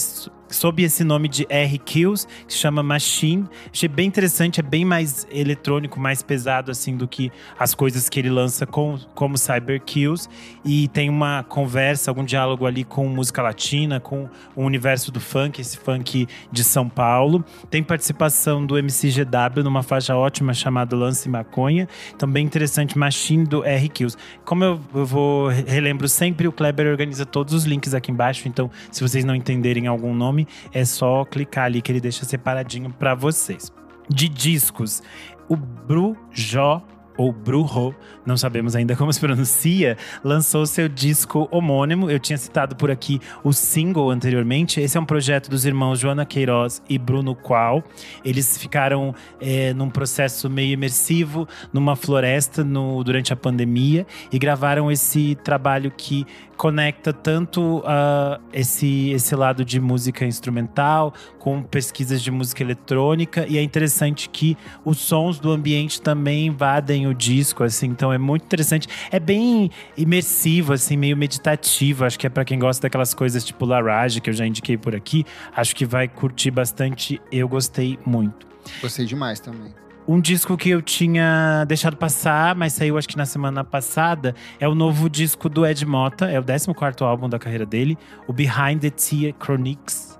sob 0.51 0.83
esse 0.83 1.03
nome 1.03 1.27
de 1.27 1.45
R 1.49 1.77
Kills, 1.77 2.27
que 2.47 2.53
se 2.53 2.59
chama 2.59 2.83
Machine. 2.83 3.47
Achei 3.71 3.89
bem 3.89 4.07
interessante, 4.07 4.59
é 4.59 4.63
bem 4.63 4.85
mais 4.85 5.25
eletrônico, 5.31 5.99
mais 5.99 6.21
pesado 6.21 6.71
assim 6.71 6.95
do 6.95 7.07
que 7.07 7.31
as 7.57 7.73
coisas 7.73 8.09
que 8.09 8.19
ele 8.19 8.29
lança 8.29 8.65
com, 8.65 8.99
como 9.15 9.37
Cyber 9.37 9.81
Kills. 9.81 10.27
E 10.63 10.87
tem 10.89 11.09
uma 11.09 11.43
conversa, 11.43 12.11
algum 12.11 12.23
diálogo 12.23 12.65
ali 12.65 12.83
com 12.83 13.07
música 13.07 13.41
latina, 13.41 13.99
com 13.99 14.29
o 14.55 14.63
universo 14.63 15.11
do 15.11 15.19
funk, 15.19 15.59
esse 15.59 15.77
funk 15.77 16.27
de 16.51 16.63
São 16.63 16.87
Paulo. 16.87 17.43
Tem 17.69 17.81
participação 17.81 18.65
do 18.65 18.77
MCGW 18.77 19.63
numa 19.63 19.83
faixa 19.83 20.15
ótima 20.15 20.53
chamada 20.53 20.95
Lance 20.95 21.27
Maconha. 21.29 21.87
Também 22.17 22.45
interessante, 22.45 22.97
Machine 22.97 23.45
do 23.45 23.63
R 23.63 23.89
Kills. 23.89 24.17
Como 24.45 24.63
eu, 24.63 24.79
eu 24.93 25.05
vou 25.05 25.47
relembro 25.47 26.07
sempre, 26.07 26.47
o 26.47 26.51
Kleber 26.51 26.87
organiza 26.87 27.25
todos 27.25 27.53
os 27.53 27.63
links 27.65 27.93
aqui 27.93 28.11
embaixo, 28.11 28.47
então 28.47 28.69
se 28.91 29.01
vocês 29.01 29.23
não 29.23 29.35
entenderem 29.35 29.87
algum 29.87 30.13
nome, 30.13 30.40
nome, 30.41 30.47
é 30.73 30.85
só 30.85 31.25
clicar 31.25 31.65
ali 31.65 31.81
que 31.81 31.91
ele 31.91 32.01
deixa 32.01 32.25
separadinho 32.25 32.91
para 32.91 33.15
vocês. 33.15 33.71
De 34.09 34.27
discos, 34.27 35.01
o 35.47 35.55
Brujó 35.55 36.81
ou 37.21 37.31
Brujo, 37.31 37.93
não 38.25 38.35
sabemos 38.35 38.75
ainda 38.75 38.95
como 38.95 39.13
se 39.13 39.19
pronuncia, 39.19 39.95
lançou 40.23 40.65
seu 40.65 40.89
disco 40.89 41.47
homônimo. 41.51 42.09
Eu 42.09 42.19
tinha 42.19 42.37
citado 42.37 42.75
por 42.75 42.89
aqui 42.89 43.19
o 43.43 43.53
single 43.53 44.09
anteriormente. 44.09 44.81
Esse 44.81 44.97
é 44.97 44.99
um 44.99 45.05
projeto 45.05 45.49
dos 45.49 45.63
irmãos 45.63 45.99
Joana 45.99 46.25
Queiroz 46.25 46.81
e 46.89 46.97
Bruno 46.97 47.35
Qual. 47.35 47.83
Eles 48.25 48.57
ficaram 48.57 49.13
é, 49.39 49.71
num 49.73 49.89
processo 49.89 50.49
meio 50.49 50.73
imersivo, 50.73 51.47
numa 51.71 51.95
floresta 51.95 52.63
no, 52.63 53.03
durante 53.03 53.31
a 53.31 53.35
pandemia 53.35 54.07
e 54.31 54.39
gravaram 54.39 54.91
esse 54.91 55.37
trabalho 55.43 55.91
que 55.95 56.25
conecta 56.61 57.11
tanto 57.11 57.79
uh, 57.79 58.39
esse, 58.53 59.09
esse 59.09 59.35
lado 59.35 59.65
de 59.65 59.79
música 59.79 60.25
instrumental 60.25 61.11
com 61.39 61.63
pesquisas 61.63 62.21
de 62.21 62.29
música 62.29 62.61
eletrônica. 62.61 63.47
E 63.47 63.57
é 63.57 63.63
interessante 63.63 64.29
que 64.29 64.55
os 64.85 64.99
sons 64.99 65.39
do 65.39 65.49
ambiente 65.49 65.99
também 65.99 66.45
invadem 66.45 67.07
o 67.07 67.10
disco, 67.13 67.63
assim. 67.63 67.87
Então 67.87 68.11
é 68.11 68.17
muito 68.17 68.43
interessante. 68.43 68.87
É 69.11 69.19
bem 69.19 69.69
imersivo, 69.97 70.73
assim, 70.73 70.97
meio 70.97 71.17
meditativo. 71.17 72.05
Acho 72.05 72.17
que 72.17 72.27
é 72.27 72.29
para 72.29 72.45
quem 72.45 72.59
gosta 72.59 72.83
daquelas 72.83 73.13
coisas 73.13 73.43
tipo 73.43 73.65
Larage, 73.65 74.21
que 74.21 74.29
eu 74.29 74.33
já 74.33 74.45
indiquei 74.45 74.77
por 74.77 74.95
aqui. 74.95 75.25
Acho 75.55 75.75
que 75.75 75.85
vai 75.85 76.07
curtir 76.07 76.51
bastante. 76.51 77.21
Eu 77.31 77.47
gostei 77.47 77.97
muito. 78.05 78.47
Gostei 78.81 79.05
demais 79.05 79.39
também. 79.39 79.73
Um 80.07 80.19
disco 80.19 80.57
que 80.57 80.69
eu 80.69 80.81
tinha 80.81 81.63
deixado 81.65 81.95
passar, 81.95 82.55
mas 82.55 82.73
saiu 82.73 82.97
acho 82.97 83.07
que 83.07 83.15
na 83.15 83.25
semana 83.25 83.63
passada, 83.63 84.35
é 84.59 84.67
o 84.67 84.73
novo 84.73 85.09
disco 85.09 85.47
do 85.47 85.65
Ed 85.65 85.85
Mota, 85.85 86.25
é 86.25 86.39
o 86.39 86.43
14 86.43 87.03
álbum 87.03 87.29
da 87.29 87.37
carreira 87.37 87.65
dele, 87.65 87.97
o 88.27 88.33
Behind 88.33 88.81
the 88.81 88.89
Tea 88.89 89.33
Chronics. 89.39 90.10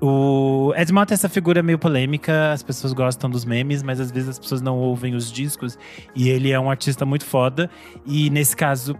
O 0.00 0.72
Ed 0.76 0.92
é 0.92 1.14
essa 1.14 1.28
figura 1.28 1.62
meio 1.62 1.78
polêmica, 1.78 2.52
as 2.52 2.62
pessoas 2.62 2.92
gostam 2.92 3.30
dos 3.30 3.44
memes, 3.44 3.82
mas 3.82 4.00
às 4.00 4.10
vezes 4.10 4.28
as 4.30 4.38
pessoas 4.38 4.60
não 4.60 4.76
ouvem 4.78 5.14
os 5.14 5.32
discos. 5.32 5.78
E 6.14 6.28
ele 6.28 6.50
é 6.50 6.60
um 6.60 6.70
artista 6.70 7.06
muito 7.06 7.24
foda. 7.24 7.70
E 8.04 8.28
nesse 8.30 8.56
caso, 8.56 8.96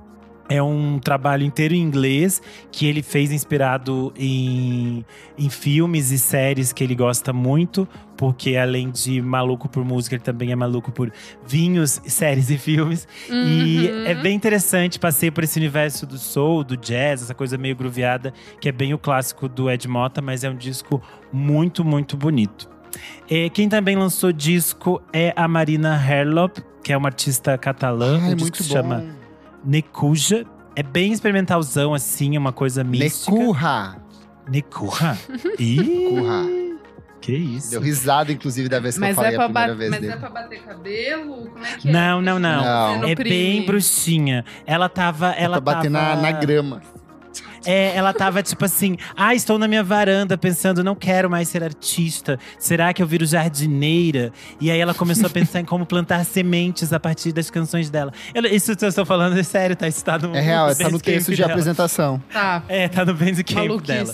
é 0.49 0.63
um 0.63 0.99
trabalho 0.99 1.45
inteiro 1.45 1.75
em 1.75 1.81
inglês 1.81 2.41
que 2.71 2.87
ele 2.87 3.03
fez 3.03 3.33
inspirado 3.33 4.13
em, 4.17 5.05
em 5.37 5.51
filmes 5.51 6.11
e 6.11 6.19
séries 6.19 6.73
que 6.73 6.85
ele 6.85 6.95
gosta 6.95 7.33
muito, 7.33 7.89
porque 8.17 8.57
além 8.57 8.91
de 8.91 9.21
maluco 9.21 9.69
por 9.69 9.85
música, 9.85 10.15
ele 10.15 10.23
também 10.23 10.53
é 10.53 10.57
maluco 10.57 10.93
por 10.93 11.13
vinhos, 11.47 12.01
séries 12.07 12.51
e 12.51 12.59
filmes. 12.59 13.07
Uhum. 13.29 13.45
E 13.45 13.89
é 14.07 14.15
bem 14.15 14.35
interessante, 14.35 14.99
passei 14.99 15.31
por 15.31 15.45
esse 15.45 15.59
universo 15.59 16.07
do 16.07 16.19
soul, 16.19 16.63
do 16.63 16.77
jazz, 16.77 17.23
essa 17.23 17.35
coisa 17.35 17.59
meio 17.59 17.75
grooveada, 17.75 18.33
que 18.61 18.69
é 18.69 18.73
bem 18.73 18.95
o 18.95 18.99
clássico 18.99 19.49
do 19.49 19.71
Ed 19.71 19.87
Mota, 19.89 20.23
mas 20.23 20.45
é 20.45 20.51
um 20.51 20.57
disco 20.57 21.03
muito, 21.33 21.85
muito 21.85 22.17
bonito. 22.17 22.69
É, 23.29 23.51
quem 23.51 23.69
também 23.69 23.97
lançou 23.97 24.33
disco 24.33 25.03
é 25.13 25.33
a 25.37 25.47
Marina 25.47 25.95
Herlop, 25.97 26.59
que 26.83 26.93
é 26.93 26.97
uma 26.97 27.09
artista 27.09 27.59
catalã. 27.59 28.21
Ai, 28.23 28.35
o 28.35 28.39
muito 28.39 28.63
se 28.63 28.69
bom. 28.69 28.75
chama 28.75 29.05
Nekuja. 29.67 30.47
É 30.75 30.83
bem 30.83 31.13
experimentalzão, 31.13 31.95
assim, 31.95 32.37
é 32.37 32.39
uma 32.39 32.53
coisa 32.53 32.85
mística. 32.85 33.33
Necurra. 33.33 34.03
Necurra? 34.49 35.19
Ih, 35.59 35.81
Necurra. 35.81 36.45
que 37.21 37.33
isso. 37.33 37.71
Deu 37.71 37.81
risada, 37.81 38.31
inclusive, 38.31 38.69
da 38.69 38.79
vez 38.79 38.95
que 38.97 39.01
eu 39.03 39.07
Mas, 39.09 39.17
falei 39.17 39.33
é 39.33 39.35
pra, 39.35 39.45
a 39.45 39.49
primeira 39.49 39.75
vez 39.75 39.91
mas 39.91 40.01
dele. 40.01 40.13
é 40.13 40.17
pra 40.17 40.29
bater 40.31 40.63
cabelo? 40.63 41.51
Como 41.51 41.65
é 41.65 41.77
que 41.79 41.89
é? 41.89 41.93
Não, 41.93 42.21
não, 42.23 42.39
não. 42.39 42.63
Não. 42.63 43.01
Não 43.01 43.09
É 43.09 43.15
bem 43.15 43.65
bruxinha. 43.65 44.45
Ela 44.67 44.89
tava. 44.89 45.31
Ela 45.31 45.61
pra 45.61 45.75
bater 45.75 45.91
tava... 45.91 46.17
na, 46.17 46.23
na 46.23 46.33
grama. 46.33 46.83
É, 47.67 47.95
ela 47.97 48.13
tava 48.13 48.43
tipo 48.43 48.65
assim: 48.65 48.97
ah, 49.17 49.35
estou 49.35 49.59
na 49.59 49.67
minha 49.69 49.83
varanda 49.83 50.39
pensando, 50.39 50.83
não 50.85 50.95
quero 50.95 51.29
mais 51.29 51.49
ser 51.49 51.63
artista. 51.63 52.39
Será 52.59 52.93
que 52.95 53.03
eu 53.03 53.07
viro 53.07 53.27
jardineira? 53.27 54.33
E 54.61 54.71
aí 54.71 54.79
ela 54.79 54.95
começou 54.95 55.27
a 55.27 55.31
pensar 55.31 55.61
em 55.61 55.65
como 55.65 55.85
plantar 55.85 56.25
sementes 56.25 56.93
a 56.93 57.01
partir 57.01 57.33
das 57.33 57.51
canções 57.51 57.91
dela. 57.91 58.13
Eu- 58.35 58.45
isso 58.47 58.75
que 58.77 58.85
eu 58.85 58.89
estou 58.89 59.05
falando 59.05 59.39
é 59.39 59.43
sério, 59.43 59.75
tá? 59.77 59.89
Isso 59.89 60.05
tá 60.05 60.19
no. 60.19 60.35
É 60.35 60.41
real, 60.41 60.75
tá 60.75 60.89
no 60.91 61.01
texto 61.01 61.31
de 61.31 61.37
dela. 61.37 61.51
apresentação. 61.53 62.23
Tá. 62.33 62.63
É, 62.69 62.89
tá 62.89 63.05
no 63.05 63.15
Bandcamp 63.15 63.81
dela. 63.83 64.13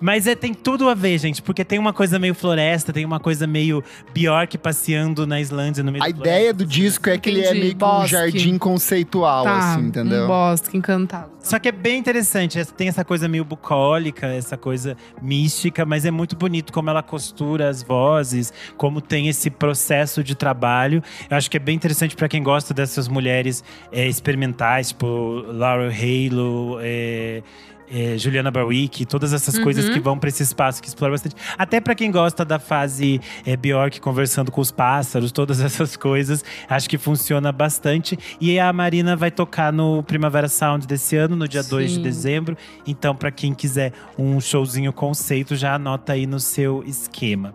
Mas 0.00 0.26
é, 0.26 0.34
tem 0.34 0.54
tudo 0.54 0.88
a 0.88 0.94
ver, 0.94 1.18
gente, 1.18 1.42
porque 1.42 1.64
tem 1.64 1.78
uma 1.78 1.92
coisa 1.92 2.18
meio 2.18 2.34
floresta, 2.34 2.92
tem 2.92 3.04
uma 3.04 3.20
coisa 3.20 3.46
meio 3.46 3.84
Bjork 4.14 4.56
passeando 4.58 5.26
na 5.26 5.40
Islândia 5.40 5.82
no 5.84 5.92
meio 5.92 6.02
A 6.02 6.08
da 6.08 6.14
floresta. 6.14 6.36
ideia 6.38 6.54
do 6.54 6.64
disco 6.64 7.10
é 7.10 7.18
que 7.18 7.28
ele 7.28 7.40
é 7.40 7.44
Entendi, 7.50 7.60
meio 7.60 7.74
que 7.76 7.84
um 7.84 8.06
jardim 8.06 8.56
conceitual, 8.58 9.44
Tá, 9.44 9.58
assim, 9.74 9.82
um 9.82 9.86
entendeu? 9.88 10.26
bosque 10.26 10.76
encantado. 10.76 11.30
Só 11.42 11.58
que 11.58 11.68
é 11.68 11.72
bem 11.72 11.98
interessante, 11.98 12.58
essa- 12.58 12.72
tem 12.72 12.88
essa 12.88 13.04
coisa 13.04 13.26
meio 13.28 13.44
bucólica, 13.44 14.26
essa 14.26 14.56
coisa 14.56 14.96
mística, 15.22 15.84
mas 15.84 16.04
é 16.04 16.10
muito 16.10 16.36
bonito 16.36 16.72
como 16.72 16.90
ela 16.90 17.02
costura 17.02 17.68
as 17.68 17.82
vozes, 17.82 18.52
como 18.76 19.00
tem 19.00 19.28
esse 19.28 19.50
processo 19.50 20.22
de 20.24 20.34
trabalho. 20.34 21.02
Eu 21.30 21.36
acho 21.36 21.50
que 21.50 21.56
é 21.56 21.60
bem 21.60 21.74
interessante 21.76 22.14
para 22.16 22.28
quem 22.28 22.42
gosta 22.42 22.72
dessas 22.74 23.08
mulheres 23.08 23.62
é, 23.92 24.06
experimentais, 24.06 24.88
tipo 24.88 25.06
Laura 25.48 25.88
Halo, 25.90 26.78
é, 26.80 27.42
é, 27.90 28.16
Juliana 28.16 28.50
Barwick, 28.50 29.04
todas 29.04 29.32
essas 29.32 29.58
coisas 29.58 29.88
que 29.88 29.98
vão 29.98 30.18
para 30.18 30.28
esse 30.28 30.42
espaço 30.42 30.80
que 30.80 30.88
explora 30.88 31.12
bastante. 31.12 31.34
Até 31.58 31.80
para 31.80 31.94
quem 31.94 32.10
gosta 32.10 32.44
da 32.44 32.58
fase 32.58 33.20
é, 33.44 33.56
Bjork 33.56 34.00
conversando 34.00 34.52
com 34.52 34.60
os 34.60 34.70
pássaros, 34.70 35.32
todas 35.32 35.60
essas 35.62 35.96
coisas, 35.96 36.44
acho 36.68 36.88
que 36.88 36.96
funciona 36.96 37.50
bastante. 37.50 38.18
E 38.40 38.58
a 38.58 38.72
Marina 38.72 39.16
vai 39.16 39.30
tocar 39.30 39.72
no 39.72 40.02
Primavera 40.02 40.48
Sound 40.48 40.86
desse 40.86 41.16
ano, 41.16 41.34
no 41.34 41.48
dia 41.48 41.62
2 41.62 41.92
de 41.92 41.98
dezembro. 42.00 42.56
Então, 42.86 43.14
para 43.14 43.30
quem 43.30 43.52
quiser 43.52 43.92
um 44.18 44.40
showzinho 44.40 44.92
conceito, 44.92 45.56
já 45.56 45.74
anota 45.74 46.12
aí 46.12 46.26
no 46.26 46.38
seu 46.38 46.84
esquema. 46.86 47.54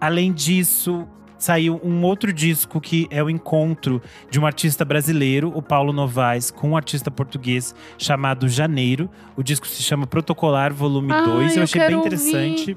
Além 0.00 0.32
disso, 0.32 1.08
saiu 1.44 1.78
um 1.84 2.02
outro 2.04 2.32
disco 2.32 2.80
que 2.80 3.06
é 3.10 3.22
o 3.22 3.28
encontro 3.28 4.00
de 4.30 4.40
um 4.40 4.46
artista 4.46 4.82
brasileiro, 4.82 5.52
o 5.54 5.60
Paulo 5.60 5.92
Novaes, 5.92 6.50
com 6.50 6.70
um 6.70 6.76
artista 6.76 7.10
português 7.10 7.74
chamado 7.98 8.48
Janeiro. 8.48 9.10
O 9.36 9.42
disco 9.42 9.66
se 9.66 9.82
chama 9.82 10.06
Protocolar 10.06 10.72
Volume 10.72 11.12
Ai, 11.12 11.24
2. 11.26 11.56
Eu 11.58 11.62
achei 11.64 11.86
bem 11.86 11.98
interessante. 11.98 12.76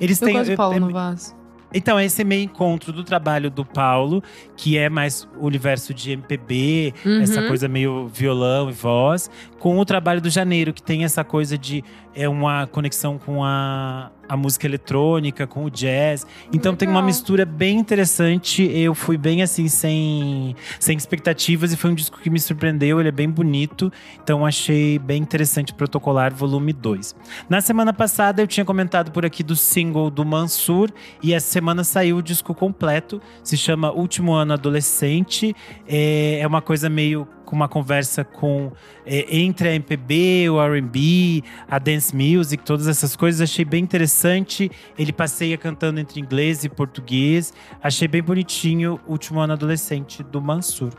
Eles 0.00 0.20
Eu 0.22 0.26
têm 0.28 0.36
gosto 0.36 0.50
de 0.50 0.56
Paulo 0.56 0.76
é- 0.76 0.80
Novaes. 0.80 1.34
então, 1.74 1.98
esse 1.98 2.22
é 2.22 2.24
meio 2.24 2.44
encontro 2.44 2.92
do 2.92 3.02
trabalho 3.02 3.50
do 3.50 3.64
Paulo, 3.64 4.22
que 4.56 4.78
é 4.78 4.88
mais 4.88 5.26
o 5.40 5.46
universo 5.46 5.92
de 5.92 6.12
MPB, 6.12 6.94
Uhum. 7.04 7.20
essa 7.20 7.42
coisa 7.42 7.66
meio 7.66 8.06
violão 8.06 8.70
e 8.70 8.72
voz, 8.72 9.28
com 9.64 9.78
o 9.78 9.84
trabalho 9.86 10.20
do 10.20 10.28
Janeiro, 10.28 10.74
que 10.74 10.82
tem 10.82 11.04
essa 11.04 11.24
coisa 11.24 11.56
de 11.56 11.82
é 12.14 12.28
uma 12.28 12.66
conexão 12.66 13.16
com 13.16 13.42
a 13.42 14.10
a 14.28 14.36
música 14.36 14.66
eletrônica 14.66 15.46
com 15.46 15.64
o 15.64 15.70
jazz. 15.70 16.26
Então 16.48 16.72
Legal. 16.72 16.76
tem 16.76 16.88
uma 16.88 17.02
mistura 17.02 17.44
bem 17.44 17.78
interessante. 17.78 18.62
Eu 18.62 18.94
fui 18.94 19.16
bem 19.16 19.42
assim, 19.42 19.68
sem, 19.68 20.56
sem 20.80 20.96
expectativas, 20.96 21.72
e 21.72 21.76
foi 21.76 21.90
um 21.90 21.94
disco 21.94 22.18
que 22.20 22.30
me 22.30 22.40
surpreendeu. 22.40 23.00
Ele 23.00 23.08
é 23.08 23.12
bem 23.12 23.28
bonito. 23.28 23.92
Então 24.22 24.44
achei 24.44 24.98
bem 24.98 25.20
interessante 25.20 25.74
Protocolar 25.74 26.34
Volume 26.34 26.72
2. 26.72 27.14
Na 27.48 27.60
semana 27.60 27.92
passada 27.92 28.42
eu 28.42 28.46
tinha 28.46 28.64
comentado 28.64 29.12
por 29.12 29.24
aqui 29.24 29.42
do 29.42 29.56
single 29.56 30.10
do 30.10 30.24
Mansur, 30.24 30.90
e 31.22 31.32
essa 31.32 31.50
semana 31.50 31.84
saiu 31.84 32.18
o 32.18 32.22
disco 32.22 32.54
completo. 32.54 33.20
Se 33.42 33.56
chama 33.56 33.92
Último 33.92 34.32
Ano 34.32 34.54
Adolescente. 34.54 35.54
É, 35.86 36.38
é 36.40 36.46
uma 36.46 36.62
coisa 36.62 36.88
meio 36.88 37.26
com 37.44 37.54
uma 37.54 37.68
conversa 37.68 38.24
com 38.24 38.72
é, 39.06 39.36
entre 39.36 39.68
a 39.68 39.74
MPB, 39.74 40.48
o 40.50 40.60
R&B, 40.60 41.42
a 41.68 41.78
dance 41.78 42.14
music, 42.14 42.64
todas 42.64 42.88
essas 42.88 43.14
coisas. 43.14 43.40
Achei 43.40 43.64
bem 43.64 43.82
interessante. 43.82 44.70
Ele 44.98 45.12
passeia 45.12 45.56
cantando 45.56 46.00
entre 46.00 46.20
inglês 46.20 46.64
e 46.64 46.68
português. 46.68 47.52
Achei 47.82 48.08
bem 48.08 48.22
bonitinho 48.22 49.00
o 49.06 49.12
último 49.12 49.40
ano 49.40 49.52
adolescente 49.52 50.22
do 50.22 50.40
Mansur. 50.40 50.92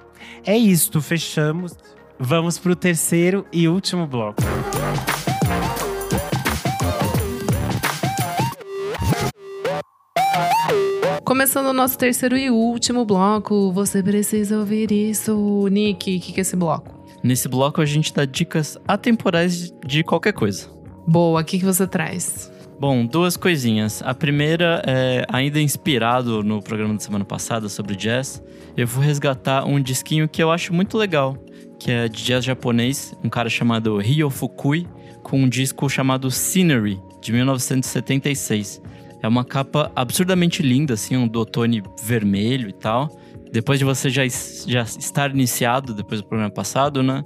É 0.45 0.57
isto, 0.57 1.01
fechamos. 1.01 1.77
Vamos 2.17 2.57
pro 2.57 2.75
terceiro 2.75 3.45
e 3.51 3.67
último 3.67 4.07
bloco. 4.07 4.41
Começando 11.25 11.65
o 11.65 11.73
nosso 11.73 11.97
terceiro 11.97 12.37
e 12.37 12.51
último 12.51 13.03
bloco, 13.03 13.71
você 13.71 14.03
precisa 14.03 14.59
ouvir 14.59 14.91
isso. 14.91 15.67
Nick, 15.71 16.17
o 16.17 16.19
que, 16.19 16.31
que 16.31 16.39
é 16.39 16.41
esse 16.41 16.55
bloco? 16.55 16.93
Nesse 17.23 17.47
bloco 17.47 17.81
a 17.81 17.85
gente 17.85 18.13
dá 18.13 18.25
dicas 18.25 18.77
atemporais 18.87 19.73
de 19.83 20.03
qualquer 20.03 20.33
coisa. 20.33 20.69
Boa, 21.07 21.41
o 21.41 21.43
que, 21.43 21.57
que 21.57 21.65
você 21.65 21.87
traz? 21.87 22.51
Bom, 22.79 23.03
duas 23.03 23.35
coisinhas. 23.35 24.03
A 24.05 24.13
primeira 24.13 24.83
é 24.85 25.25
ainda 25.27 25.59
inspirado 25.59 26.43
no 26.43 26.61
programa 26.61 26.93
da 26.93 26.99
semana 26.99 27.25
passada 27.25 27.69
sobre 27.69 27.95
jazz. 27.95 28.39
Eu 28.77 28.85
vou 28.85 29.03
resgatar 29.03 29.65
um 29.65 29.81
disquinho 29.81 30.29
que 30.29 30.43
eu 30.43 30.51
acho 30.51 30.75
muito 30.75 30.95
legal, 30.95 31.35
que 31.79 31.89
é 31.89 32.07
de 32.07 32.23
jazz 32.23 32.45
japonês, 32.45 33.15
um 33.23 33.29
cara 33.29 33.49
chamado 33.49 33.97
Ryo 33.97 34.29
Fukui, 34.29 34.87
com 35.23 35.41
um 35.41 35.49
disco 35.49 35.89
chamado 35.89 36.29
Scenery, 36.29 36.99
de 37.19 37.31
1976. 37.33 38.79
É 39.25 39.27
uma 39.27 39.43
capa 39.43 39.91
absurdamente 39.95 40.61
linda, 40.61 40.93
assim, 40.93 41.17
um 41.17 41.27
dotone 41.27 41.81
vermelho 42.03 42.69
e 42.69 42.73
tal. 42.73 43.09
Depois 43.51 43.79
de 43.79 43.85
você 43.85 44.07
já, 44.07 44.21
já 44.67 44.83
estar 44.83 45.31
iniciado, 45.31 45.95
depois 45.95 46.21
do 46.21 46.27
programa 46.27 46.53
passado, 46.53 47.01
né? 47.01 47.25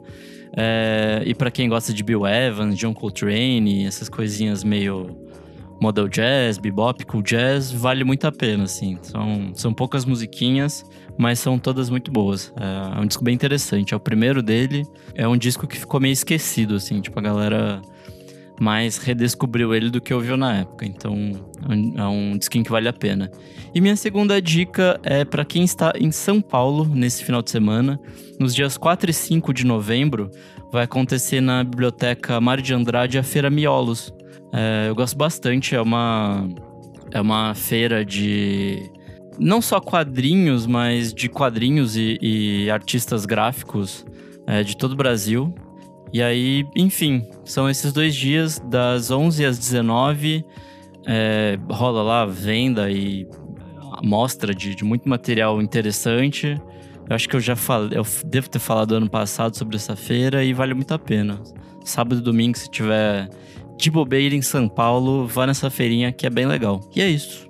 É, 0.56 1.22
e 1.26 1.36
para 1.36 1.52
quem 1.52 1.68
gosta 1.68 1.94
de 1.94 2.02
Bill 2.02 2.26
Evans, 2.26 2.78
John 2.78 2.94
Coltrane, 2.94 3.86
essas 3.86 4.08
coisinhas 4.08 4.64
meio 4.64 5.14
model 5.82 6.08
jazz, 6.08 6.58
bebop, 6.58 7.06
cool 7.06 7.22
jazz, 7.22 7.70
vale 7.70 8.06
muito 8.06 8.26
a 8.26 8.32
pena, 8.32 8.64
assim. 8.64 8.98
São, 9.02 9.52
são 9.54 9.74
poucas 9.74 10.06
musiquinhas, 10.06 10.86
mas 11.18 11.40
são 11.40 11.60
todas 11.60 11.90
muito 11.90 12.14
boas. 12.14 12.54
É, 12.58 12.98
é 12.98 13.02
um 13.02 13.08
disco 13.08 13.26
bem 13.26 13.36
interessante. 13.36 13.94
É 13.94 13.98
o 13.98 14.00
primeiro 14.00 14.42
dele. 14.42 14.86
É 15.16 15.28
um 15.28 15.36
disco 15.36 15.68
que 15.68 15.78
ficou 15.78 16.00
meio 16.00 16.14
esquecido, 16.14 16.76
assim. 16.76 17.02
Tipo, 17.02 17.20
a 17.20 17.24
galera 17.24 17.82
mais 18.60 18.98
redescobriu 18.98 19.74
ele 19.74 19.90
do 19.90 20.02
que 20.02 20.14
ouviu 20.14 20.36
na 20.36 20.58
época. 20.58 20.86
Então, 20.86 21.32
é 21.68 21.74
um, 21.74 21.94
é 21.98 22.08
um 22.08 22.38
disquinho 22.38 22.64
que 22.64 22.72
vale 22.72 22.88
a 22.88 22.94
pena. 22.94 23.32
E 23.74 23.80
minha 23.80 23.96
segunda 23.96 24.42
dica 24.42 25.00
é 25.04 25.24
para 25.24 25.46
quem 25.46 25.64
está 25.64 25.94
em 25.96 26.12
São 26.12 26.42
Paulo 26.42 26.86
nesse 26.86 27.24
final 27.24 27.42
de 27.42 27.52
semana. 27.52 28.00
Nos 28.40 28.54
dias 28.54 28.78
4 28.78 29.10
e 29.10 29.14
5 29.14 29.54
de 29.54 29.66
novembro, 29.66 30.32
vai 30.72 30.84
acontecer 30.84 31.42
na 31.42 31.64
Biblioteca 31.64 32.40
Mário 32.42 32.64
de 32.64 32.74
Andrade 32.74 33.18
a 33.18 33.24
Feira 33.24 33.50
Miolos. 33.50 34.14
É, 34.54 34.88
eu 34.90 34.96
gosto 34.96 35.18
bastante, 35.18 35.76
é 35.76 35.82
uma, 35.82 36.48
é 37.12 37.22
uma 37.22 37.54
feira 37.54 38.04
de 38.04 38.90
não 39.38 39.62
só 39.62 39.80
quadrinhos, 39.80 40.68
mas 40.68 41.14
de 41.14 41.30
quadrinhos 41.30 41.96
e, 41.96 42.18
e 42.22 42.70
artistas 42.70 43.26
gráficos 43.26 44.06
é, 44.46 44.64
de 44.64 44.76
todo 44.76 44.94
o 44.94 44.96
Brasil. 44.96 45.54
E 46.12 46.22
aí, 46.22 46.66
enfim, 46.76 47.28
são 47.46 47.70
esses 47.70 47.94
dois 47.94 48.16
dias, 48.16 48.60
das 48.60 49.12
11 49.12 49.46
às 49.46 49.60
19, 49.60 50.44
é, 51.06 51.58
rola 51.70 52.02
lá 52.02 52.26
venda 52.26 52.90
e 52.92 53.28
mostra 54.04 54.54
de, 54.54 54.76
de 54.76 54.84
muito 54.84 55.08
material 55.08 55.62
interessante. 55.62 56.60
Eu 57.10 57.16
acho 57.16 57.28
que 57.28 57.36
eu 57.36 57.40
já 57.40 57.56
falei, 57.56 57.98
eu 57.98 58.06
devo 58.26 58.50
ter 58.50 58.60
falado 58.60 58.94
ano 58.94 59.10
passado 59.10 59.56
sobre 59.56 59.76
essa 59.76 59.96
feira 59.96 60.44
e 60.44 60.54
vale 60.54 60.74
muito 60.74 60.94
a 60.94 61.00
pena. 61.00 61.42
Sábado 61.84 62.20
e 62.20 62.24
domingo, 62.24 62.58
se 62.58 62.70
tiver 62.70 63.30
de 63.78 63.90
bobeira 63.90 64.36
em 64.36 64.42
São 64.42 64.68
Paulo, 64.68 65.26
vá 65.26 65.48
nessa 65.48 65.70
feirinha 65.70 66.12
que 66.12 66.28
é 66.28 66.30
bem 66.30 66.46
legal. 66.46 66.82
E 66.96 67.02
é 67.02 67.08
isso. 67.08 67.50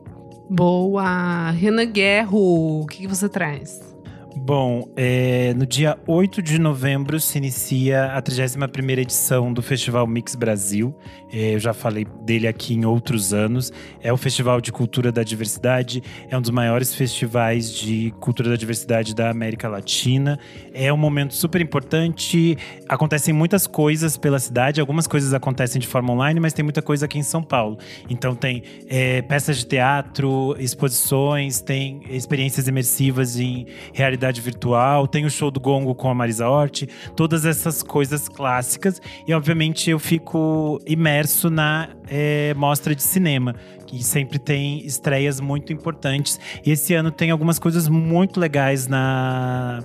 Boa! 0.49 1.52
Renan 1.52 1.91
Guerro, 1.91 2.81
o 2.81 2.88
que, 2.88 2.99
que 2.99 3.07
você 3.07 3.27
traz? 3.27 3.89
Bom, 4.36 4.92
é, 4.96 5.54
no 5.56 5.66
dia 5.66 5.98
8 6.06 6.42
de 6.42 6.60
novembro 6.60 7.20
se 7.20 7.38
inicia 7.38 8.14
a 8.14 8.22
31ª 8.22 9.00
edição 9.00 9.52
do 9.52 9.62
Festival 9.62 10.06
Mix 10.06 10.36
Brasil. 10.36 10.96
É, 11.32 11.56
eu 11.56 11.60
já 11.60 11.74
falei 11.74 12.06
dele 12.22 12.48
aqui 12.48 12.74
em 12.74 12.86
outros 12.86 13.34
anos. 13.34 13.72
É 14.02 14.12
o 14.12 14.18
Festival 14.18 14.60
de 14.60 14.72
Cultura 14.72 15.12
da 15.12 15.24
Diversidade, 15.24 16.02
é 16.30 16.38
um 16.38 16.42
dos 16.42 16.50
maiores 16.50 16.96
festivais 16.96 17.72
de 17.72 18.14
cultura 18.20 18.50
da 18.50 18.56
diversidade 18.56 19.14
da 19.14 19.30
América 19.30 19.68
Latina. 19.68 20.40
É 20.74 20.92
um 20.92 20.98
momento 20.98 21.34
super 21.36 21.62
importante. 21.62 22.58
Acontecem 22.88 23.34
muitas 23.34 23.68
coisas 23.68 24.18
pela 24.18 24.40
cidade, 24.40 24.82
algumas 24.82 25.08
coisas 25.08 25.34
acontecem 25.34 25.80
de 25.80 25.88
forma 25.88 26.14
online, 26.14 26.40
mas 26.40 26.54
tem 26.54 26.64
muita 26.64 26.82
coisa 26.82 27.06
aqui 27.06 27.20
em 27.20 27.24
São 27.24 27.44
Paulo. 27.44 27.78
Então 28.10 28.36
tem 28.36 28.64
é, 28.88 29.22
peças 29.22 29.58
de 29.58 29.66
teatro, 29.66 30.56
exposições, 30.60 31.62
tem 31.62 32.02
experiências 32.10 32.68
imersivas 32.68 33.40
em 33.40 33.68
realidade 33.94 34.42
virtual, 34.42 35.08
tem 35.08 35.26
o 35.26 35.30
show 35.30 35.52
do 35.52 35.60
Gongo 35.60 35.94
com 35.94 36.10
a 36.10 36.16
Marisa 36.16 36.50
Hort, 36.50 36.84
todas 37.16 37.46
essas 37.46 37.84
coisas 37.84 38.28
clássicas. 38.28 39.02
E 39.28 39.34
obviamente 39.34 39.90
eu 39.90 40.00
fico 40.00 40.82
imerso 40.86 41.19
na 41.50 41.90
é, 42.08 42.54
mostra 42.56 42.94
de 42.96 43.04
cinema, 43.04 43.56
que 43.86 44.04
sempre 44.04 44.38
tem 44.38 44.86
estreias 44.86 45.40
muito 45.40 45.74
importantes. 45.74 46.40
E 46.66 46.72
esse 46.72 46.94
ano 46.94 47.12
tem 47.12 47.32
algumas 47.32 47.60
coisas 47.60 47.88
muito 47.88 48.40
legais 48.40 48.88
na 48.88 49.84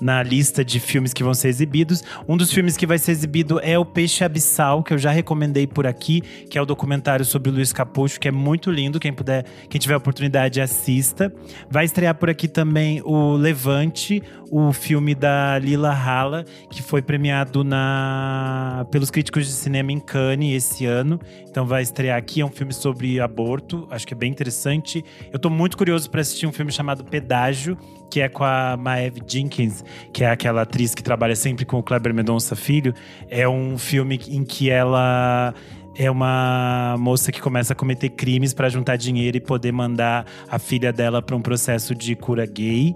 na 0.00 0.22
lista 0.22 0.64
de 0.64 0.78
filmes 0.80 1.12
que 1.12 1.22
vão 1.22 1.34
ser 1.34 1.48
exibidos. 1.48 2.02
Um 2.28 2.36
dos 2.36 2.52
filmes 2.52 2.76
que 2.76 2.86
vai 2.86 2.98
ser 2.98 3.12
exibido 3.12 3.60
é 3.62 3.78
O 3.78 3.84
Peixe 3.84 4.24
Abissal, 4.24 4.82
que 4.82 4.92
eu 4.92 4.98
já 4.98 5.10
recomendei 5.10 5.66
por 5.66 5.86
aqui, 5.86 6.20
que 6.50 6.58
é 6.58 6.62
o 6.62 6.66
documentário 6.66 7.24
sobre 7.24 7.50
o 7.50 7.52
Luiz 7.52 7.72
Capucho, 7.72 8.20
que 8.20 8.28
é 8.28 8.32
muito 8.32 8.70
lindo. 8.70 9.00
Quem 9.00 9.12
puder, 9.12 9.44
quem 9.68 9.80
tiver 9.80 9.96
oportunidade, 9.96 10.60
assista. 10.60 11.32
Vai 11.70 11.84
estrear 11.84 12.14
por 12.14 12.30
aqui 12.30 12.48
também 12.48 13.00
o 13.04 13.36
Levante, 13.36 14.22
o 14.50 14.72
filme 14.72 15.14
da 15.14 15.58
Lila 15.58 15.90
Hala, 15.90 16.44
que 16.70 16.82
foi 16.82 17.02
premiado 17.02 17.64
na 17.64 18.86
pelos 18.90 19.10
críticos 19.10 19.46
de 19.46 19.52
cinema 19.52 19.92
em 19.92 20.00
Cannes 20.00 20.64
esse 20.64 20.86
ano. 20.86 21.20
Então 21.48 21.66
vai 21.66 21.82
estrear 21.82 22.18
aqui, 22.18 22.40
é 22.40 22.44
um 22.44 22.50
filme 22.50 22.72
sobre 22.72 23.20
aborto, 23.20 23.86
acho 23.90 24.06
que 24.06 24.14
é 24.14 24.16
bem 24.16 24.30
interessante. 24.30 25.04
Eu 25.32 25.38
tô 25.38 25.50
muito 25.50 25.76
curioso 25.76 26.10
para 26.10 26.20
assistir 26.20 26.46
um 26.46 26.52
filme 26.52 26.70
chamado 26.70 27.04
Pedágio, 27.04 27.76
que 28.10 28.20
é 28.20 28.28
com 28.28 28.44
a 28.44 28.76
Maeve 28.76 29.20
Jenkins, 29.26 29.84
que 30.12 30.24
é 30.24 30.30
aquela 30.30 30.62
atriz 30.62 30.94
que 30.94 31.02
trabalha 31.02 31.34
sempre 31.34 31.64
com 31.64 31.78
o 31.78 31.82
Kleber 31.82 32.14
Mendonça 32.14 32.54
Filho. 32.54 32.94
É 33.28 33.48
um 33.48 33.76
filme 33.78 34.20
em 34.28 34.44
que 34.44 34.70
ela 34.70 35.54
é 35.98 36.10
uma 36.10 36.96
moça 36.98 37.32
que 37.32 37.40
começa 37.40 37.72
a 37.72 37.76
cometer 37.76 38.10
crimes 38.10 38.52
para 38.52 38.68
juntar 38.68 38.96
dinheiro 38.96 39.36
e 39.36 39.40
poder 39.40 39.72
mandar 39.72 40.26
a 40.48 40.58
filha 40.58 40.92
dela 40.92 41.22
para 41.22 41.34
um 41.34 41.40
processo 41.40 41.94
de 41.94 42.14
cura 42.14 42.46
gay. 42.46 42.94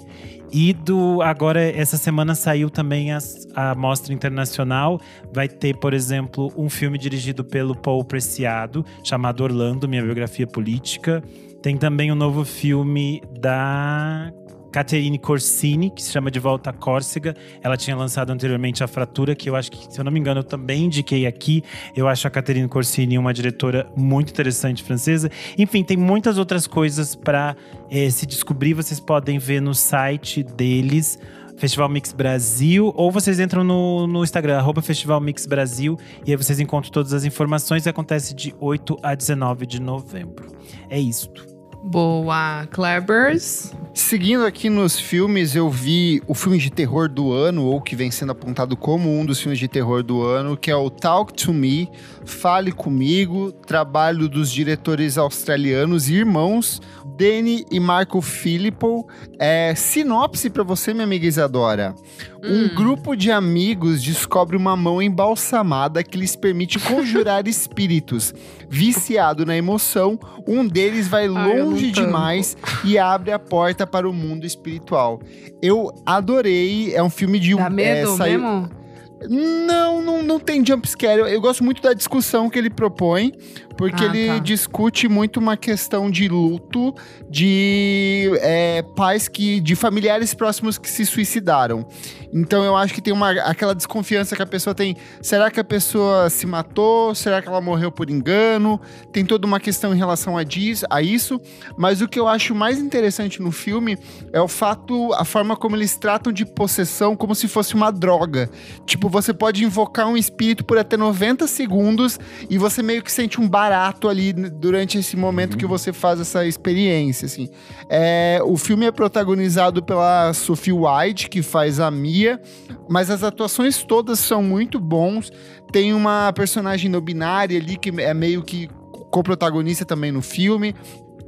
E 0.53 0.73
do 0.73 1.23
agora 1.23 1.63
essa 1.63 1.97
semana 1.97 2.35
saiu 2.35 2.69
também 2.69 3.13
as, 3.13 3.47
a 3.55 3.75
mostra 3.75 4.13
internacional. 4.13 5.01
Vai 5.33 5.49
ter, 5.49 5.77
por 5.77 5.95
exemplo, 5.95 6.53
um 6.57 6.69
filme 6.69 6.99
dirigido 6.99 7.45
pelo 7.45 7.75
Paul 7.75 8.05
Preciado 8.05 8.85
chamado 9.05 9.43
Orlando, 9.43 9.89
minha 9.89 10.03
biografia 10.03 10.47
política. 10.47 11.23
Tem 11.63 11.77
também 11.77 12.11
um 12.11 12.15
novo 12.15 12.45
filme 12.45 13.23
da 13.39 14.33
Caterine 14.71 15.19
Corsini, 15.19 15.91
que 15.91 16.03
se 16.03 16.13
chama 16.13 16.31
De 16.31 16.39
Volta 16.39 16.71
a 16.71 16.73
Córcega. 16.73 17.35
Ela 17.63 17.77
tinha 17.77 17.97
lançado 17.97 18.31
anteriormente 18.31 18.85
A 18.85 18.87
Fratura, 18.87 19.35
que 19.35 19.49
eu 19.49 19.57
acho 19.57 19.71
que, 19.71 19.93
se 19.93 20.01
eu 20.01 20.05
não 20.05 20.13
me 20.13 20.21
engano, 20.21 20.41
eu 20.41 20.45
também 20.45 20.85
indiquei 20.85 21.27
aqui. 21.27 21.63
Eu 21.97 22.09
acho 22.09 22.27
a 22.27 22.31
Caterine 22.31 22.69
Corsini 22.69 23.19
uma 23.19 23.35
diretora 23.35 23.91
muito 23.97 24.31
interessante 24.31 24.83
francesa. 24.83 25.31
Enfim, 25.59 25.83
tem 25.83 25.97
muitas 25.97 26.39
outras 26.39 26.67
coisas 26.67 27.15
para 27.15 27.57
eh, 27.91 28.11
se 28.11 28.27
descobrir. 28.27 28.75
Vocês 28.75 29.01
podem 29.01 29.39
ver 29.39 29.61
no 29.61 29.75
site 29.75 30.43
deles. 30.43 31.19
Festival 31.61 31.91
Mix 31.91 32.11
Brasil, 32.11 32.91
ou 32.97 33.13
vocês 33.13 33.39
entram 33.39 33.63
no, 33.63 34.07
no 34.07 34.25
Instagram, 34.25 34.57
arroba 34.57 34.81
Festival 34.81 35.21
Mix 35.21 35.45
Brasil, 35.45 35.99
e 36.27 36.31
aí 36.31 36.37
vocês 36.37 36.59
encontram 36.59 36.91
todas 36.91 37.13
as 37.13 37.23
informações. 37.23 37.87
Acontece 37.87 38.35
de 38.35 38.55
8 38.59 38.97
a 39.03 39.15
19 39.15 39.67
de 39.67 39.79
novembro. 39.79 40.49
É 40.89 40.99
isto. 40.99 41.50
Boa, 41.83 42.67
Klebers. 42.71 43.73
Seguindo 43.95 44.45
aqui 44.45 44.69
nos 44.69 44.99
filmes, 44.99 45.57
eu 45.57 45.69
vi 45.69 46.23
o 46.27 46.35
filme 46.35 46.59
de 46.59 46.71
terror 46.71 47.09
do 47.09 47.33
ano, 47.33 47.65
ou 47.65 47.81
que 47.81 47.97
vem 47.97 48.11
sendo 48.11 48.33
apontado 48.33 48.77
como 48.77 49.11
um 49.11 49.25
dos 49.25 49.41
filmes 49.41 49.59
de 49.59 49.67
terror 49.67 50.03
do 50.03 50.23
ano, 50.23 50.57
que 50.57 50.71
é 50.71 50.77
o 50.77 50.91
Talk 50.91 51.33
to 51.33 51.53
Me, 51.53 51.91
Fale 52.25 52.71
Comigo, 52.71 53.51
trabalho 53.51 54.29
dos 54.29 54.53
diretores 54.53 55.19
australianos 55.19 56.09
e 56.09 56.15
irmãos 56.15 56.81
Danny 57.21 57.67
e 57.71 57.79
Marco 57.79 58.23
Filippo. 58.23 59.07
É, 59.39 59.75
sinopse 59.75 60.49
para 60.49 60.63
você, 60.63 60.95
minha 60.95 61.05
amiga 61.05 61.27
Isadora. 61.27 61.95
Um 62.43 62.65
Hum. 62.65 62.71
grupo 62.75 63.15
de 63.15 63.31
amigos 63.31 64.03
descobre 64.03 64.57
uma 64.57 64.75
mão 64.75 65.03
embalsamada 65.03 66.03
que 66.03 66.17
lhes 66.17 66.35
permite 66.35 66.79
conjurar 66.79 67.47
espíritos. 67.49 68.33
Viciado 68.71 69.45
na 69.45 69.55
emoção, 69.55 70.19
um 70.49 70.67
deles 70.67 71.07
vai 71.09 71.25
Ai, 71.25 71.29
longe 71.29 71.91
demais 71.91 72.57
e 72.83 72.97
abre 72.99 73.33
a 73.33 73.39
porta 73.39 73.87
para 73.87 74.09
o 74.09 74.13
mundo 74.15 74.47
espiritual. 74.47 75.21
Eu 75.61 75.93
adorei, 76.07 76.95
é 76.95 77.03
um 77.03 77.11
filme 77.11 77.39
de 77.39 77.55
um. 77.55 77.59
Dá 77.59 77.69
medo 77.69 78.13
é, 78.13 78.17
saiu- 78.17 78.41
mesmo? 78.41 78.80
Não, 79.29 80.01
não, 80.01 80.23
não 80.23 80.41
tem 80.41 80.65
jumpscare. 80.65 81.21
Eu, 81.21 81.27
eu 81.27 81.41
gosto 81.41 81.63
muito 81.63 81.83
da 81.83 81.93
discussão 81.93 82.49
que 82.49 82.59
ele 82.59 82.71
propõe, 82.71 83.33
porque 83.77 84.03
Ah, 84.03 84.07
ele 84.07 84.27
tá. 84.29 84.39
discute 84.39 85.09
muito 85.09 85.39
uma 85.39 85.57
questão 85.57 86.11
de 86.11 86.27
luto 86.29 86.95
de 87.29 88.31
é, 88.41 88.83
pais 88.97 89.29
que. 89.29 89.61
de 89.61 89.75
familiares 89.77 90.33
próximos 90.33 90.79
que 90.79 90.89
se 90.89 91.05
suicidaram. 91.05 91.87
Então 92.33 92.63
eu 92.65 92.77
acho 92.77 92.95
que 92.95 93.03
tem 93.03 93.13
uma, 93.13 93.33
aquela 93.43 93.75
desconfiança 93.75 94.37
que 94.37 94.43
a 94.43 94.47
pessoa 94.47 94.75
tem. 94.75 94.97
Será 95.21 95.51
que 95.51 95.59
a 95.61 95.65
pessoa 95.65 96.31
se 96.31 96.47
matou? 96.47 97.15
Será 97.15 97.43
que 97.43 97.49
ela 97.49 97.61
morreu 97.61 97.91
por 97.91 98.09
engano? 98.09 98.81
Tem 99.13 99.25
toda 99.25 99.47
uma 99.47 99.59
questão 99.61 99.93
em 99.93 99.99
relação 99.99 100.39
a, 100.39 100.45
diz, 100.45 100.85
a 100.89 101.03
isso. 101.03 101.41
Mas 101.77 102.01
o 102.01 102.09
que 102.09 102.19
eu 102.19 102.29
acho 102.29 102.55
mais 102.55 102.79
interessante 102.79 103.43
no 103.43 103.51
filme 103.51 103.99
é 104.33 104.41
o 104.41 104.47
fato, 104.49 105.13
a 105.15 105.25
forma 105.25 105.57
como 105.57 105.75
eles 105.77 105.97
tratam 105.97 106.33
de 106.33 106.47
possessão 106.47 107.17
como 107.17 107.35
se 107.35 107.49
fosse 107.49 107.75
uma 107.75 107.91
droga. 107.91 108.49
Tipo, 108.87 109.10
você 109.11 109.35
pode 109.35 109.65
invocar 109.65 110.09
um 110.09 110.17
espírito 110.17 110.65
por 110.65 110.79
até 110.79 110.97
90 110.97 111.47
segundos 111.47 112.19
e 112.49 112.57
você 112.57 112.83
meio 112.83 113.03
que 113.03 113.11
sente 113.11 113.41
um 113.41 113.49
barato 113.49 114.09
ali 114.09 114.33
durante 114.33 114.99
esse 114.99 115.17
momento 115.17 115.57
que 115.57 115.67
você 115.67 115.93
faz 115.93 116.21
essa 116.21 116.47
experiência, 116.47 117.27
assim. 117.27 117.49
É, 117.89 118.41
o 118.45 118.57
filme 118.57 118.87
é 118.87 118.93
protagonizado 118.93 119.83
pela 119.83 120.33
Sophie 120.33 120.73
White, 120.73 121.29
que 121.29 121.43
faz 121.43 121.81
a 121.81 121.91
Mia, 121.91 122.41
mas 122.89 123.11
as 123.11 123.23
atuações 123.23 123.83
todas 123.83 124.19
são 124.19 124.43
muito 124.43 124.79
bons. 124.79 125.31
Tem 125.73 125.93
uma 125.93 126.33
personagem 126.33 126.91
não 126.91 127.01
binária 127.01 127.59
ali 127.59 127.77
que 127.77 127.91
é 128.01 128.15
meio 128.15 128.43
que 128.43 128.69
co-protagonista 129.11 129.85
também 129.85 130.13
no 130.13 130.23
filme. 130.23 130.75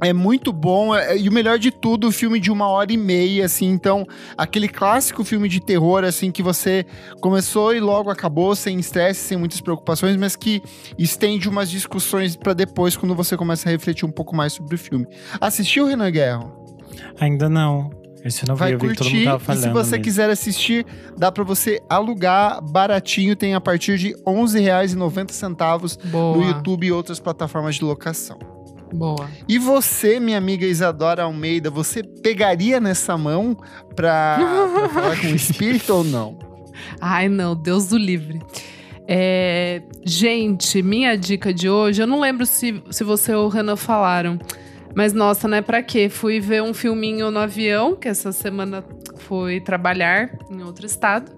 É 0.03 0.13
muito 0.13 0.51
bom, 0.51 0.95
é- 0.95 1.17
e 1.17 1.29
o 1.29 1.31
melhor 1.31 1.57
de 1.57 1.71
tudo, 1.71 2.07
o 2.07 2.11
filme 2.11 2.39
de 2.39 2.51
uma 2.51 2.67
hora 2.67 2.91
e 2.91 2.97
meia, 2.97 3.45
assim, 3.45 3.67
então, 3.69 4.05
aquele 4.37 4.67
clássico 4.67 5.23
filme 5.23 5.47
de 5.49 5.59
terror, 5.59 6.03
assim, 6.03 6.31
que 6.31 6.43
você 6.43 6.85
começou 7.21 7.73
e 7.73 7.79
logo 7.79 8.09
acabou, 8.09 8.55
sem 8.55 8.79
estresse, 8.79 9.21
sem 9.21 9.37
muitas 9.37 9.61
preocupações, 9.61 10.15
mas 10.17 10.35
que 10.35 10.61
estende 10.97 11.47
umas 11.49 11.69
discussões 11.69 12.35
pra 12.35 12.53
depois, 12.53 12.95
quando 12.97 13.15
você 13.15 13.37
começa 13.37 13.69
a 13.69 13.71
refletir 13.71 14.05
um 14.05 14.11
pouco 14.11 14.35
mais 14.35 14.53
sobre 14.53 14.75
o 14.75 14.77
filme. 14.77 15.07
Assistiu, 15.39 15.85
Renan 15.87 16.11
Guerra? 16.11 16.51
Ainda 17.19 17.47
não. 17.49 17.89
Esse 18.23 18.47
não 18.47 18.55
vi, 18.55 18.59
Vai 18.59 18.73
eu 18.73 18.79
vi 18.79 18.87
que 18.89 18.95
todo 18.95 19.09
mundo 19.09 19.29
curtir, 19.31 19.51
e 19.51 19.55
se 19.57 19.69
você 19.69 19.91
mesmo. 19.91 20.03
quiser 20.03 20.29
assistir, 20.29 20.85
dá 21.17 21.29
pra 21.29 21.43
você 21.43 21.81
alugar 21.89 22.61
baratinho, 22.63 23.35
tem 23.35 23.53
a 23.53 23.59
partir 23.59 23.97
de 23.97 24.13
R$ 24.13 24.15
11,90 24.25 25.97
Boa. 26.05 26.37
no 26.37 26.43
YouTube 26.45 26.87
e 26.87 26.91
outras 26.91 27.19
plataformas 27.19 27.75
de 27.75 27.83
locação. 27.83 28.37
Boa. 28.93 29.27
E 29.47 29.57
você, 29.57 30.19
minha 30.19 30.37
amiga 30.37 30.65
Isadora 30.65 31.23
Almeida, 31.23 31.69
você 31.69 32.03
pegaria 32.03 32.79
nessa 32.79 33.17
mão 33.17 33.57
pra, 33.95 34.37
pra 34.73 34.89
falar 34.89 35.19
com 35.19 35.27
o 35.27 35.35
espírito 35.35 35.93
ou 35.93 36.03
não? 36.03 36.37
Ai, 37.01 37.27
não, 37.27 37.55
Deus 37.55 37.87
do 37.87 37.97
livre. 37.97 38.39
É, 39.07 39.81
gente, 40.05 40.81
minha 40.81 41.17
dica 41.17 41.53
de 41.53 41.67
hoje, 41.69 42.01
eu 42.01 42.07
não 42.07 42.19
lembro 42.19 42.45
se, 42.45 42.81
se 42.89 43.03
você 43.03 43.33
ou 43.33 43.45
o 43.45 43.49
Renan 43.49 43.75
falaram, 43.75 44.37
mas 44.95 45.11
nossa, 45.11 45.47
né? 45.47 45.61
Pra 45.61 45.81
quê? 45.81 46.07
Fui 46.07 46.39
ver 46.39 46.61
um 46.61 46.73
filminho 46.73 47.31
no 47.31 47.39
avião, 47.39 47.95
que 47.95 48.07
essa 48.07 48.31
semana 48.31 48.83
fui 49.17 49.59
trabalhar 49.59 50.37
em 50.49 50.61
outro 50.61 50.85
estado. 50.85 51.31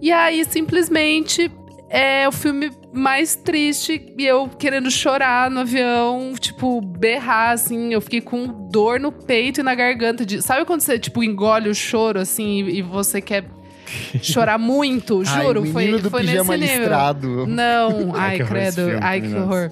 E 0.00 0.10
aí, 0.12 0.44
simplesmente, 0.44 1.50
é 1.90 2.28
o 2.28 2.32
filme 2.32 2.70
mais 2.92 3.34
triste 3.34 4.12
e 4.18 4.26
eu 4.26 4.48
querendo 4.48 4.90
chorar 4.90 5.50
no 5.50 5.60
avião, 5.60 6.32
tipo, 6.38 6.80
berrar, 6.80 7.52
assim. 7.52 7.92
Eu 7.92 8.00
fiquei 8.00 8.20
com 8.20 8.46
dor 8.70 9.00
no 9.00 9.10
peito 9.10 9.60
e 9.60 9.62
na 9.62 9.74
garganta. 9.74 10.24
De, 10.24 10.42
sabe 10.42 10.64
quando 10.64 10.80
você, 10.80 10.98
tipo, 10.98 11.22
engole 11.22 11.68
o 11.68 11.74
choro, 11.74 12.18
assim, 12.20 12.62
e, 12.64 12.78
e 12.78 12.82
você 12.82 13.20
quer 13.20 13.44
chorar 14.20 14.58
muito? 14.58 15.24
Juro, 15.24 15.62
Ai, 15.64 15.72
foi, 15.72 15.98
do 15.98 16.10
foi 16.10 16.22
nesse 16.22 16.32
pijama 16.32 16.56
nível. 16.56 16.76
listrado. 16.78 17.46
Não, 17.46 18.12
Ai, 18.16 18.38
ai, 18.40 18.46
credo. 18.46 18.74
filme, 18.74 18.98
ai, 19.00 19.20
que 19.20 19.28
nossa. 19.28 19.44
horror. 19.44 19.70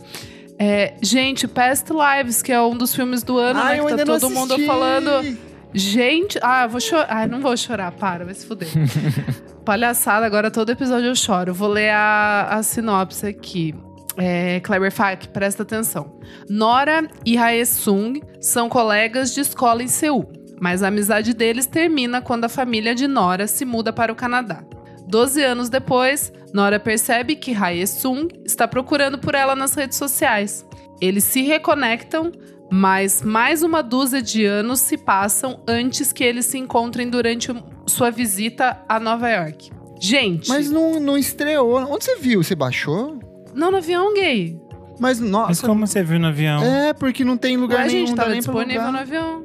É, 0.59 0.95
gente, 1.03 1.47
Past 1.47 1.91
Lives, 1.93 2.41
que 2.41 2.51
é 2.51 2.61
um 2.63 2.75
dos 2.77 2.95
filmes 2.95 3.23
do 3.23 3.37
ano, 3.37 3.61
Ai, 3.61 3.79
né? 3.79 3.91
Que 3.91 3.97
tá 3.97 4.05
todo 4.07 4.31
mundo 4.31 4.59
falando. 4.61 5.37
Gente, 5.75 6.39
ah, 6.43 6.67
vou 6.67 6.81
chorar. 6.81 7.07
Ai, 7.09 7.27
não 7.27 7.41
vou 7.41 7.57
chorar, 7.57 7.93
para, 7.93 8.25
vai 8.25 8.35
se 8.35 8.47
fuder. 8.47 8.69
Palhaçada, 9.65 10.25
agora 10.25 10.51
todo 10.51 10.71
episódio 10.71 11.09
eu 11.09 11.17
choro. 11.17 11.53
Vou 11.53 11.69
ler 11.69 11.91
a, 11.91 12.49
a 12.51 12.63
sinopse 12.63 13.27
aqui. 13.27 13.75
É, 14.17 14.61
Kleber 14.61 14.91
Fak, 14.91 15.29
presta 15.29 15.63
atenção. 15.63 16.19
Nora 16.49 17.07
e 17.25 17.37
Hae-sung 17.37 18.23
são 18.41 18.69
colegas 18.69 19.35
de 19.35 19.41
escola 19.41 19.83
em 19.83 19.89
Seul, 19.89 20.27
mas 20.59 20.83
a 20.83 20.89
amizade 20.89 21.35
deles 21.35 21.67
termina 21.67 22.23
quando 22.23 22.45
a 22.45 22.49
família 22.49 22.95
de 22.95 23.07
Nora 23.07 23.47
se 23.47 23.65
muda 23.65 23.93
para 23.93 24.11
o 24.11 24.17
Canadá. 24.17 24.65
Doze 25.07 25.43
anos 25.43 25.69
depois, 25.69 26.33
Nora 26.55 26.81
percebe 26.81 27.37
que 27.37 27.53
Hae-sung 27.53 28.29
está 28.45 28.67
procurando 28.67 29.19
por 29.19 29.35
ela 29.35 29.55
nas 29.55 29.75
redes 29.75 29.99
sociais. 29.99 30.67
Eles 31.01 31.25
se 31.25 31.43
reconectam, 31.43 32.33
mas 32.71 33.23
mais 33.23 33.63
uma 33.63 33.83
dúzia 33.83 34.21
de 34.21 34.45
anos 34.45 34.81
se 34.81 34.97
passam 34.97 35.61
antes 35.69 36.13
que 36.13 36.25
eles 36.25 36.47
se 36.47 36.59
encontrem 36.59 37.09
durante 37.09 37.53
sua 37.87 38.11
visita 38.11 38.79
a 38.89 38.99
Nova 38.99 39.29
York. 39.31 39.71
Gente, 39.99 40.49
Mas 40.49 40.71
não, 40.71 41.01
não 41.01 41.17
estreou. 41.17 41.77
Onde 41.77 42.05
você 42.05 42.17
viu? 42.17 42.43
Você 42.43 42.55
baixou? 42.55 43.19
não 43.55 43.71
no 43.71 43.79
avião 43.79 44.13
gay. 44.13 44.61
Mas, 45.01 45.19
Mas 45.19 45.31
nossa. 45.31 45.67
como 45.67 45.87
você 45.87 46.03
viu 46.03 46.19
no 46.19 46.27
avião? 46.27 46.63
É, 46.63 46.93
porque 46.93 47.25
não 47.25 47.37
tem 47.39 47.57
lugar 47.57 47.81
Ué, 47.81 47.87
nenhum. 47.87 48.07
gente, 48.09 48.17
tava 48.17 48.35
disponível 48.35 48.93
no 48.93 48.99
avião. 48.99 49.45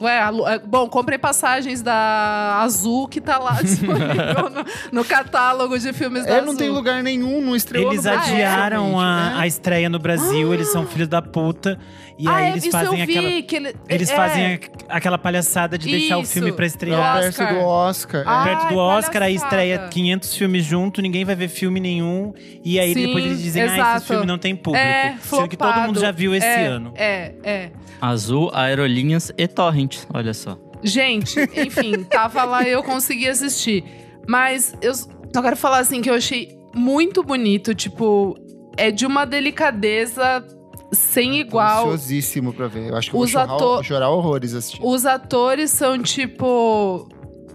Ué, 0.00 0.18
é, 0.54 0.58
bom, 0.60 0.88
comprei 0.88 1.18
passagens 1.18 1.82
da 1.82 2.58
Azul, 2.62 3.06
que 3.06 3.20
tá 3.20 3.38
lá 3.38 3.60
disponível 3.60 4.48
no, 4.90 5.00
no 5.00 5.04
catálogo 5.04 5.78
de 5.78 5.92
filmes 5.92 6.24
da 6.24 6.30
É, 6.30 6.34
Azul. 6.36 6.46
não 6.46 6.56
tem 6.56 6.70
lugar 6.70 7.02
nenhum, 7.02 7.42
não 7.42 7.54
estreou 7.54 7.92
Eles 7.92 8.06
adiaram 8.06 8.86
gente. 8.92 8.96
a, 8.98 9.32
É. 9.36 9.40
a 9.42 9.46
estreia 9.46 9.90
no 9.90 9.98
Brasil, 9.98 10.54
eles 10.54 10.68
são 10.72 10.86
filhos 10.86 11.08
da 11.08 11.20
puta. 11.20 11.78
E 12.22 12.28
ah, 12.28 12.36
aí 12.36 12.44
é, 12.44 12.50
eles 12.50 12.64
isso 12.64 12.72
fazem 12.72 13.00
eu 13.00 13.06
vi, 13.06 13.16
aquela. 13.18 13.42
que 13.42 13.56
ele, 13.56 13.74
Eles 13.88 14.10
é, 14.10 14.14
fazem 14.16 14.44
a- 14.54 14.58
aquela 14.96 15.16
palhaçada 15.16 15.78
de 15.78 15.90
deixar 15.90 16.18
o 16.18 16.22
Isso. 16.22 16.32
filme 16.34 16.52
pra 16.52 16.64
É 16.64 16.68
estrear. 16.68 17.14
perto 17.20 17.28
Oscar. 17.40 17.54
do 17.54 17.60
Oscar. 17.64 18.22
Ah, 18.26 18.42
é. 18.42 18.44
Perto 18.54 18.68
do 18.68 18.76
Oscar, 18.78 19.22
aí 19.22 19.34
estreia 19.34 19.78
500 19.88 20.36
filmes 20.36 20.64
junto, 20.64 21.00
ninguém 21.00 21.24
vai 21.24 21.34
ver 21.34 21.48
filme 21.48 21.80
nenhum. 21.80 22.34
E 22.62 22.78
aí 22.78 22.92
Sim, 22.92 23.06
depois 23.06 23.24
eles 23.24 23.42
dizem, 23.42 23.62
ah, 23.62 23.66
exato. 23.74 23.96
esse 23.98 24.06
filme 24.08 24.26
não 24.26 24.36
tem 24.36 24.54
público. 24.54 24.84
É, 24.86 25.16
Sendo 25.22 25.48
que 25.48 25.56
todo 25.56 25.80
mundo 25.80 25.98
já 25.98 26.10
viu 26.10 26.34
esse 26.34 26.46
É, 26.46 26.66
ano. 26.66 26.92
É, 26.94 27.32
é. 27.42 27.70
Azul, 28.00 28.50
Aerolinhas 28.52 29.32
e 29.38 29.48
Torrent. 29.48 30.00
Olha 30.12 30.34
só. 30.34 30.58
Gente, 30.82 31.40
enfim, 31.56 32.02
tava 32.10 32.44
lá 32.44 32.62
e 32.66 32.70
eu 32.70 32.82
consegui 32.82 33.28
assistir. 33.28 33.82
Mas 34.28 34.74
eu 34.82 34.92
só 34.94 35.42
quero 35.42 35.56
falar 35.56 35.78
assim 35.78 36.02
que 36.02 36.10
eu 36.10 36.14
achei 36.14 36.54
muito 36.74 37.22
bonito, 37.22 37.74
tipo, 37.74 38.36
é 38.76 38.90
de 38.90 39.04
uma 39.06 39.24
delicadeza 39.24 40.44
sem 40.92 41.40
igual. 41.40 41.86
Ansiosíssimo 41.86 42.52
pra 42.52 42.68
ver. 42.68 42.88
Eu 42.88 42.96
acho 42.96 43.10
que 43.10 43.16
eu 43.16 43.20
Os 43.20 43.32
vou 43.32 43.46
chorar, 43.46 43.84
chorar 43.84 44.10
horrores 44.10 44.54
assistindo. 44.54 44.86
Os 44.86 45.06
atores 45.06 45.70
são, 45.70 45.98
tipo, 46.02 47.08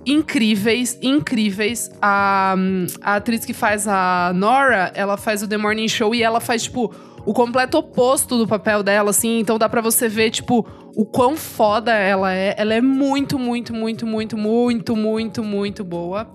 incríveis, 0.05 0.97
incríveis. 1.01 1.89
A, 2.01 2.55
a 3.01 3.15
atriz 3.15 3.45
que 3.45 3.53
faz 3.53 3.87
a 3.87 4.31
Nora, 4.35 4.91
ela 4.95 5.17
faz 5.17 5.41
o 5.41 5.47
The 5.47 5.57
Morning 5.57 5.87
Show 5.87 6.13
e 6.13 6.23
ela 6.23 6.39
faz, 6.39 6.63
tipo, 6.63 6.93
o 7.25 7.33
completo 7.33 7.77
oposto 7.77 8.37
do 8.37 8.47
papel 8.47 8.83
dela, 8.83 9.09
assim. 9.09 9.39
Então 9.39 9.57
dá 9.57 9.67
pra 9.67 9.81
você 9.81 10.07
ver, 10.07 10.29
tipo, 10.31 10.65
o 10.95 11.05
quão 11.05 11.35
foda 11.35 11.91
ela 11.93 12.31
é. 12.33 12.55
Ela 12.57 12.75
é 12.75 12.81
muito, 12.81 13.37
muito, 13.39 13.73
muito, 13.73 14.05
muito, 14.05 14.37
muito, 14.37 14.95
muito, 14.95 15.43
muito 15.43 15.83
boa. 15.83 16.27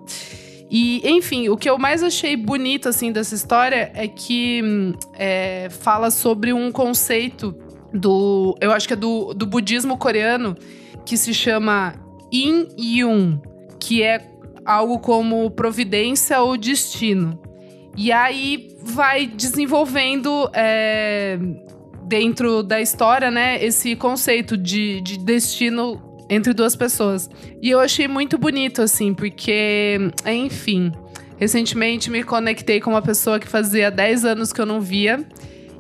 E, 0.71 1.03
enfim, 1.05 1.49
o 1.49 1.57
que 1.57 1.69
eu 1.69 1.77
mais 1.77 2.01
achei 2.01 2.37
bonito, 2.37 2.89
assim, 2.89 3.11
dessa 3.11 3.35
história 3.35 3.91
é 3.93 4.07
que 4.07 4.63
hum, 4.63 4.93
é, 5.15 5.69
fala 5.69 6.13
sobre 6.13 6.53
um 6.53 6.71
conceito 6.71 7.53
do. 7.93 8.57
Eu 8.61 8.71
acho 8.71 8.87
que 8.87 8.95
é 8.95 8.97
do, 8.97 9.35
do 9.35 9.47
budismo 9.47 9.99
coreano, 9.99 10.57
que 11.05 11.17
se 11.17 11.35
chama 11.35 11.95
Yin 12.33 12.69
Yun, 12.79 13.41
que 13.81 14.03
é 14.05 14.31
algo 14.65 15.01
como 15.01 15.51
providência 15.51 16.41
ou 16.41 16.57
destino. 16.57 17.41
E 17.97 18.13
aí 18.13 18.69
vai 18.81 19.27
desenvolvendo 19.27 20.49
é, 20.55 21.37
dentro 22.05 22.63
da 22.63 22.81
história, 22.81 23.29
né, 23.29 23.63
esse 23.65 23.97
conceito 23.97 24.57
de, 24.57 25.01
de 25.01 25.19
destino 25.19 26.10
entre 26.31 26.55
duas 26.55 26.77
pessoas. 26.77 27.29
E 27.61 27.69
eu 27.69 27.81
achei 27.81 28.07
muito 28.07 28.39
bonito, 28.39 28.81
assim, 28.81 29.13
porque, 29.13 29.99
enfim, 30.25 30.93
recentemente 31.37 32.09
me 32.09 32.23
conectei 32.23 32.81
com 32.81 32.91
uma 32.91 33.03
pessoa 33.03 33.41
que 33.41 33.49
fazia 33.49 33.91
10 33.91 34.25
anos 34.25 34.53
que 34.53 34.61
eu 34.61 34.67
não 34.67 34.81
via. 34.81 35.27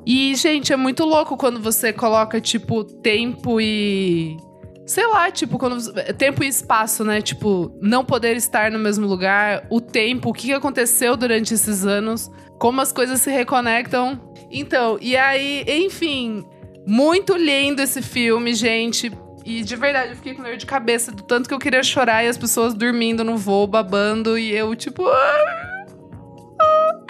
E, 0.04 0.34
gente, 0.34 0.72
é 0.72 0.76
muito 0.76 1.04
louco 1.04 1.36
quando 1.36 1.60
você 1.60 1.92
coloca, 1.92 2.40
tipo, 2.40 2.82
tempo 2.82 3.60
e. 3.60 4.36
Sei 4.84 5.06
lá, 5.06 5.30
tipo, 5.30 5.56
quando. 5.56 5.92
Tempo 6.14 6.42
e 6.42 6.48
espaço, 6.48 7.04
né? 7.04 7.20
Tipo, 7.22 7.72
não 7.80 8.04
poder 8.04 8.36
estar 8.36 8.72
no 8.72 8.78
mesmo 8.78 9.06
lugar, 9.06 9.66
o 9.70 9.80
tempo, 9.80 10.30
o 10.30 10.32
que 10.32 10.52
aconteceu 10.52 11.16
durante 11.16 11.54
esses 11.54 11.86
anos, 11.86 12.28
como 12.58 12.80
as 12.80 12.90
coisas 12.90 13.20
se 13.20 13.30
reconectam. 13.30 14.18
Então, 14.50 14.98
e 15.00 15.16
aí, 15.16 15.64
enfim, 15.68 16.44
muito 16.84 17.36
lindo 17.36 17.80
esse 17.80 18.02
filme, 18.02 18.52
gente. 18.52 19.12
E 19.44 19.62
de 19.62 19.76
verdade, 19.76 20.10
eu 20.10 20.16
fiquei 20.16 20.34
com 20.34 20.42
dor 20.42 20.56
de 20.56 20.66
cabeça 20.66 21.10
do 21.10 21.22
tanto 21.22 21.48
que 21.48 21.54
eu 21.54 21.58
queria 21.58 21.82
chorar 21.82 22.24
e 22.24 22.28
as 22.28 22.36
pessoas 22.36 22.74
dormindo 22.74 23.24
no 23.24 23.36
voo, 23.36 23.66
babando, 23.66 24.38
e 24.38 24.52
eu, 24.52 24.74
tipo. 24.76 25.06
ah, 25.06 25.44
ah. 26.60 27.00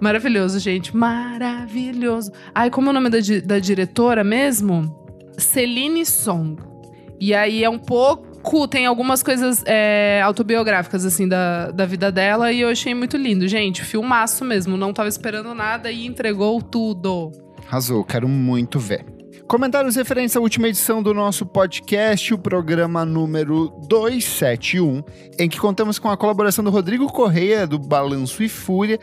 Maravilhoso, 0.00 0.58
gente. 0.58 0.94
Maravilhoso. 0.94 2.30
Ai, 2.54 2.70
como 2.70 2.88
é 2.88 2.90
o 2.90 2.92
nome 2.92 3.08
da, 3.08 3.18
da 3.44 3.58
diretora 3.58 4.22
mesmo? 4.22 4.94
Celine 5.38 6.04
Song. 6.04 6.56
E 7.18 7.34
aí 7.34 7.64
é 7.64 7.70
um 7.70 7.78
pouco. 7.78 8.68
Tem 8.68 8.86
algumas 8.86 9.22
coisas 9.22 9.64
é, 9.66 10.20
autobiográficas, 10.22 11.04
assim, 11.04 11.26
da, 11.26 11.72
da 11.72 11.84
vida 11.84 12.12
dela, 12.12 12.52
e 12.52 12.60
eu 12.60 12.68
achei 12.68 12.94
muito 12.94 13.16
lindo. 13.16 13.48
Gente, 13.48 13.82
filmaço 13.82 14.44
mesmo. 14.44 14.76
Não 14.76 14.92
tava 14.92 15.08
esperando 15.08 15.52
nada 15.54 15.90
e 15.90 16.06
entregou 16.06 16.62
tudo. 16.62 17.32
Arrasou, 17.66 18.04
quero 18.04 18.28
muito 18.28 18.78
ver. 18.78 19.15
Comentários 19.46 19.94
referentes 19.94 20.36
à 20.36 20.40
última 20.40 20.66
edição 20.66 21.00
do 21.00 21.14
nosso 21.14 21.46
podcast, 21.46 22.34
o 22.34 22.38
programa 22.38 23.04
número 23.04 23.68
271, 23.86 25.04
em 25.38 25.48
que 25.48 25.60
contamos 25.60 26.00
com 26.00 26.10
a 26.10 26.16
colaboração 26.16 26.64
do 26.64 26.70
Rodrigo 26.70 27.06
Correia, 27.06 27.64
do 27.64 27.78
Balanço 27.78 28.42
e 28.42 28.48
Fúria, 28.48 28.98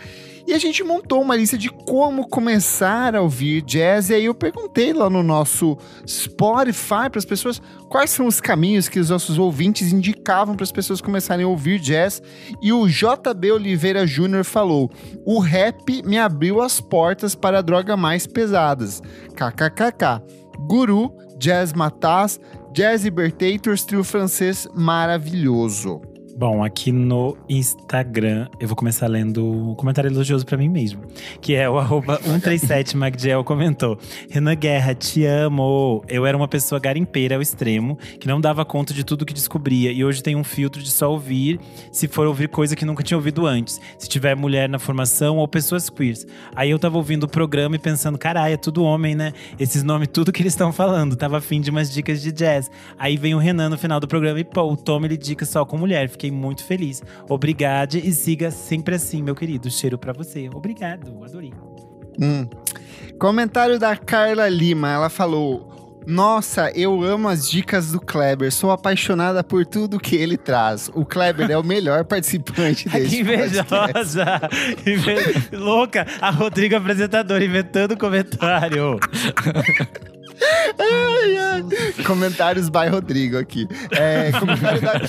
e 0.45 0.53
a 0.53 0.57
gente 0.57 0.83
montou 0.83 1.21
uma 1.21 1.35
lista 1.35 1.57
de 1.57 1.69
como 1.69 2.27
começar 2.27 3.15
a 3.15 3.21
ouvir 3.21 3.61
jazz, 3.61 4.09
e 4.09 4.15
aí 4.15 4.25
eu 4.25 4.33
perguntei 4.33 4.93
lá 4.93 5.09
no 5.09 5.23
nosso 5.23 5.77
Spotify 6.07 7.09
para 7.09 7.17
as 7.17 7.25
pessoas 7.25 7.61
quais 7.89 8.09
são 8.09 8.27
os 8.27 8.41
caminhos 8.41 8.89
que 8.89 8.99
os 8.99 9.09
nossos 9.09 9.37
ouvintes 9.37 9.91
indicavam 9.91 10.55
para 10.55 10.63
as 10.63 10.71
pessoas 10.71 11.01
começarem 11.01 11.45
a 11.45 11.49
ouvir 11.49 11.79
jazz, 11.79 12.21
e 12.61 12.73
o 12.73 12.87
JB 12.87 13.51
Oliveira 13.51 14.05
Júnior 14.05 14.43
falou: 14.43 14.91
o 15.25 15.39
rap 15.39 16.03
me 16.03 16.17
abriu 16.17 16.61
as 16.61 16.81
portas 16.81 17.35
para 17.35 17.61
drogas 17.61 17.97
mais 17.97 18.27
pesadas. 18.27 19.01
KKKK. 19.35 20.21
Guru, 20.67 21.11
Jazz 21.37 21.73
Mataz, 21.73 22.39
Jazz 22.73 23.03
Libertators, 23.03 23.83
trio 23.83 24.03
francês 24.03 24.67
maravilhoso. 24.73 26.12
Bom, 26.35 26.63
aqui 26.63 26.91
no 26.91 27.37
Instagram, 27.47 28.47
eu 28.59 28.67
vou 28.67 28.75
começar 28.75 29.05
lendo 29.05 29.45
um 29.45 29.75
comentário 29.75 30.09
elogioso 30.09 30.43
pra 30.43 30.57
mim 30.57 30.67
mesmo. 30.67 31.03
Que 31.39 31.53
é 31.53 31.69
o 31.69 31.77
arroba 31.77 32.19
137magdiel 32.19 33.43
comentou. 33.43 33.99
Renan 34.31 34.55
Guerra, 34.55 34.95
te 34.95 35.25
amo. 35.25 36.03
Eu 36.07 36.25
era 36.25 36.35
uma 36.35 36.47
pessoa 36.47 36.81
garimpeira 36.81 37.35
ao 37.35 37.41
extremo, 37.41 37.99
que 38.19 38.27
não 38.27 38.41
dava 38.41 38.65
conta 38.65 38.95
de 38.95 39.03
tudo 39.03 39.27
que 39.27 39.33
descobria. 39.33 39.91
E 39.91 40.03
hoje 40.03 40.23
tem 40.23 40.35
um 40.35 40.43
filtro 40.43 40.81
de 40.81 40.89
só 40.89 41.11
ouvir, 41.11 41.59
se 41.91 42.07
for 42.07 42.25
ouvir 42.25 42.49
coisa 42.49 42.75
que 42.75 42.83
nunca 42.83 43.03
tinha 43.03 43.17
ouvido 43.17 43.45
antes. 43.45 43.79
Se 43.99 44.09
tiver 44.09 44.35
mulher 44.35 44.67
na 44.67 44.79
formação 44.79 45.37
ou 45.37 45.47
pessoas 45.47 45.87
queers. 45.87 46.25
Aí 46.55 46.71
eu 46.71 46.79
tava 46.79 46.97
ouvindo 46.97 47.25
o 47.25 47.29
programa 47.29 47.75
e 47.75 47.79
pensando, 47.79 48.17
caralho, 48.17 48.55
é 48.55 48.57
tudo 48.57 48.83
homem, 48.83 49.13
né? 49.13 49.33
Esses 49.59 49.83
nomes, 49.83 50.07
tudo 50.11 50.31
que 50.31 50.41
eles 50.41 50.53
estão 50.53 50.73
falando. 50.73 51.15
Tava 51.15 51.37
afim 51.37 51.61
de 51.61 51.69
umas 51.69 51.93
dicas 51.93 52.23
de 52.23 52.31
jazz. 52.31 52.71
Aí 52.97 53.17
vem 53.17 53.35
o 53.35 53.37
Renan 53.37 53.69
no 53.69 53.77
final 53.77 53.99
do 53.99 54.07
programa 54.07 54.39
e, 54.39 54.43
pô, 54.43 54.63
o 54.63 54.75
Tom 54.75 55.05
ele 55.05 55.15
dica 55.15 55.45
só 55.45 55.63
com 55.63 55.77
mulher. 55.77 56.09
Fiquei 56.09 56.22
muito 56.31 56.63
feliz. 56.63 57.01
Obrigado 57.29 57.95
e 57.95 58.11
siga 58.11 58.51
sempre 58.51 58.95
assim, 58.95 59.21
meu 59.21 59.35
querido. 59.35 59.69
Cheiro 59.69 59.97
pra 59.97 60.13
você. 60.13 60.49
Obrigado, 60.53 61.23
adorei. 61.23 61.53
Hum. 62.21 62.47
Comentário 63.19 63.79
da 63.79 63.95
Carla 63.95 64.47
Lima, 64.49 64.91
ela 64.91 65.09
falou. 65.09 65.71
Nossa, 66.05 66.69
eu 66.71 67.01
amo 67.01 67.29
as 67.29 67.49
dicas 67.49 67.93
do 67.93 67.99
Kleber. 68.01 68.51
Sou 68.51 68.71
apaixonada 68.71 69.41
por 69.41 69.65
tudo 69.65 69.97
que 69.97 70.17
ele 70.17 70.35
traz. 70.35 70.89
O 70.93 71.05
Kleber 71.05 71.49
é 71.49 71.57
o 71.57 71.63
melhor 71.63 72.03
participante 72.05 72.89
desse 72.89 73.07
que 73.15 73.21
invejosa! 73.21 74.25
Inve- 74.85 75.55
Louca! 75.55 76.05
A 76.19 76.29
Rodrigo 76.29 76.75
apresentadora 76.75 77.43
inventando 77.45 77.97
comentário. 77.97 78.99
Ai, 80.79 81.37
ai. 81.37 81.63
Comentários 82.05 82.67
by 82.67 82.87
Rodrigo 82.89 83.37
aqui. 83.37 83.67
É, 83.91 84.31
comentário 84.37 84.81
da- 84.81 85.01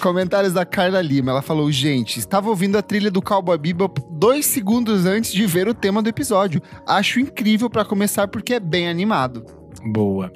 Comentários 0.00 0.52
da 0.52 0.64
Carla 0.64 1.00
Lima. 1.00 1.30
Ela 1.30 1.42
falou: 1.42 1.70
Gente, 1.70 2.18
estava 2.18 2.48
ouvindo 2.48 2.76
a 2.76 2.82
trilha 2.82 3.10
do 3.10 3.22
Cowboy 3.22 3.58
Bebop 3.58 4.00
dois 4.10 4.46
segundos 4.46 5.06
antes 5.06 5.32
de 5.32 5.46
ver 5.46 5.68
o 5.68 5.74
tema 5.74 6.02
do 6.02 6.08
episódio. 6.08 6.60
Acho 6.86 7.20
incrível 7.20 7.68
pra 7.68 7.84
começar 7.84 8.28
porque 8.28 8.54
é 8.54 8.60
bem 8.60 8.88
animado. 8.88 9.44
Boa. 9.92 10.32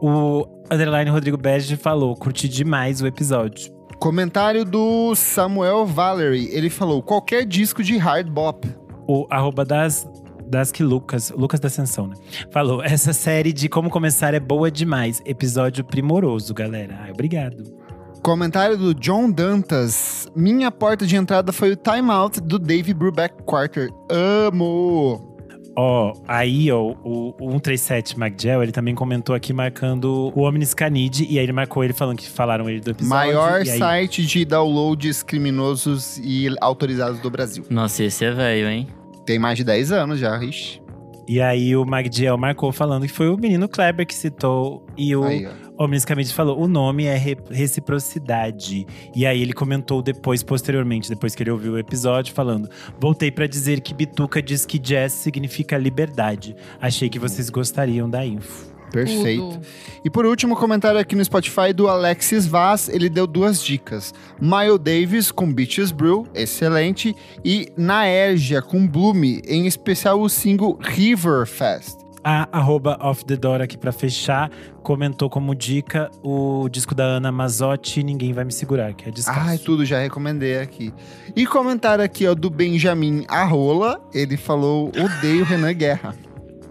O 0.00 0.46
Underline 0.70 1.10
Rodrigo 1.10 1.36
Bege 1.36 1.76
falou: 1.76 2.14
curti 2.14 2.48
demais 2.48 3.00
o 3.00 3.06
episódio. 3.06 3.72
Comentário 3.98 4.64
do 4.64 5.14
Samuel 5.14 5.86
Valery. 5.86 6.48
Ele 6.52 6.70
falou: 6.70 7.02
Qualquer 7.02 7.44
disco 7.44 7.82
de 7.82 7.96
hard 7.96 8.28
bop. 8.28 8.68
O 9.08 9.26
arroba 9.30 9.64
das. 9.64 10.08
Das 10.46 10.70
que 10.70 10.82
Lucas, 10.82 11.32
Lucas 11.34 11.58
da 11.60 11.68
Ascensão, 11.68 12.06
né? 12.06 12.14
Falou: 12.50 12.82
essa 12.82 13.12
série 13.12 13.52
de 13.52 13.68
como 13.68 13.88
começar 13.88 14.34
é 14.34 14.40
boa 14.40 14.70
demais. 14.70 15.22
Episódio 15.24 15.82
primoroso, 15.82 16.52
galera. 16.52 16.98
Ai, 17.02 17.10
obrigado. 17.10 17.81
Comentário 18.22 18.76
do 18.76 18.94
John 18.94 19.28
Dantas. 19.28 20.28
Minha 20.36 20.70
porta 20.70 21.04
de 21.04 21.16
entrada 21.16 21.52
foi 21.52 21.72
o 21.72 21.76
Time 21.76 22.08
Out 22.08 22.40
do 22.40 22.56
Dave 22.56 22.94
Brubeck 22.94 23.42
Quarter. 23.42 23.90
Amo! 24.08 25.28
Ó, 25.76 26.12
aí, 26.28 26.70
ó, 26.70 26.94
o, 27.02 27.34
o 27.40 27.50
137 27.50 28.14
McGel, 28.16 28.62
ele 28.62 28.70
também 28.70 28.94
comentou 28.94 29.34
aqui 29.34 29.52
marcando 29.52 30.32
o 30.36 30.42
Omnis 30.42 30.72
Canid, 30.72 31.26
e 31.28 31.38
aí 31.38 31.44
ele 31.44 31.52
marcou 31.52 31.82
ele 31.82 31.92
falando 31.92 32.18
que 32.18 32.28
falaram 32.28 32.70
ele 32.70 32.78
do 32.78 32.92
episódio. 32.92 33.08
Maior 33.08 33.66
e 33.66 33.70
aí, 33.70 33.78
site 33.78 34.24
de 34.24 34.44
downloads 34.44 35.24
criminosos 35.24 36.18
e 36.18 36.54
autorizados 36.60 37.18
do 37.18 37.28
Brasil. 37.30 37.64
Nossa, 37.70 38.04
esse 38.04 38.24
é 38.24 38.30
velho, 38.30 38.68
hein? 38.68 38.86
Tem 39.26 39.38
mais 39.38 39.56
de 39.56 39.64
10 39.64 39.90
anos 39.90 40.20
já, 40.20 40.36
ixi. 40.44 40.80
E 41.26 41.40
aí 41.40 41.74
o 41.74 41.84
Magdiel 41.84 42.36
marcou 42.36 42.72
falando 42.72 43.06
que 43.06 43.12
foi 43.12 43.28
o 43.28 43.36
menino 43.36 43.68
Kleber 43.68 44.06
que 44.06 44.14
citou. 44.14 44.84
E 44.96 45.14
o 45.16 45.24
Aí, 45.24 45.48
ó. 45.82 45.86
Omnis 45.86 46.04
Canid 46.04 46.32
falou: 46.32 46.60
o 46.60 46.68
nome 46.68 47.04
é 47.04 47.16
re- 47.16 47.36
reciprocidade. 47.50 48.86
E 49.14 49.26
aí 49.26 49.40
ele 49.42 49.52
comentou 49.52 50.02
depois, 50.02 50.42
posteriormente, 50.42 51.08
depois 51.08 51.34
que 51.34 51.42
ele 51.42 51.50
ouviu 51.50 51.72
o 51.72 51.78
episódio, 51.78 52.34
falando: 52.34 52.68
Voltei 52.98 53.30
pra 53.30 53.46
dizer 53.46 53.80
que 53.80 53.94
Bituca 53.94 54.42
diz 54.42 54.64
que 54.66 54.78
jazz 54.78 55.12
significa 55.12 55.76
liberdade. 55.76 56.56
Achei 56.80 57.08
que 57.08 57.18
vocês 57.18 57.50
gostariam 57.50 58.08
da 58.08 58.24
info. 58.24 58.72
Perfeito. 58.92 59.42
Tudo. 59.42 59.60
E 60.04 60.10
por 60.10 60.26
último, 60.26 60.54
comentário 60.54 61.00
aqui 61.00 61.16
no 61.16 61.24
Spotify 61.24 61.72
do 61.74 61.88
Alexis 61.88 62.46
Vaz. 62.46 62.90
Ele 62.90 63.08
deu 63.08 63.26
duas 63.26 63.64
dicas. 63.64 64.12
Miles 64.38 64.78
Davis 64.78 65.30
com 65.30 65.50
Beaches 65.50 65.90
Brew, 65.90 66.26
excelente. 66.34 67.16
E 67.42 67.72
Naergia 67.74 68.60
com 68.60 68.86
Bloom, 68.86 69.24
em 69.24 69.66
especial 69.66 70.20
o 70.20 70.28
single 70.28 70.78
River 70.78 71.46
Fest. 71.46 72.01
A 72.24 72.48
arroba 72.52 72.96
Off 73.00 73.24
The 73.24 73.36
Door 73.36 73.62
aqui 73.62 73.76
pra 73.76 73.90
fechar, 73.90 74.50
comentou 74.82 75.28
como 75.28 75.54
dica 75.54 76.10
o 76.22 76.68
disco 76.68 76.94
da 76.94 77.04
Ana 77.04 77.32
Mazotti, 77.32 78.02
Ninguém 78.02 78.32
Vai 78.32 78.44
Me 78.44 78.52
Segurar, 78.52 78.94
que 78.94 79.08
é 79.08 79.12
descasso. 79.12 79.40
Ai, 79.40 79.58
tudo 79.58 79.84
já 79.84 79.98
recomendei 79.98 80.58
aqui. 80.58 80.94
E 81.34 81.46
comentário 81.46 82.04
aqui, 82.04 82.26
ó, 82.26 82.34
do 82.34 82.48
Benjamin 82.48 83.24
Arrola. 83.28 84.00
Ele 84.14 84.36
falou: 84.36 84.88
odeio 84.88 85.44
Renan 85.44 85.72
Guerra. 85.72 86.14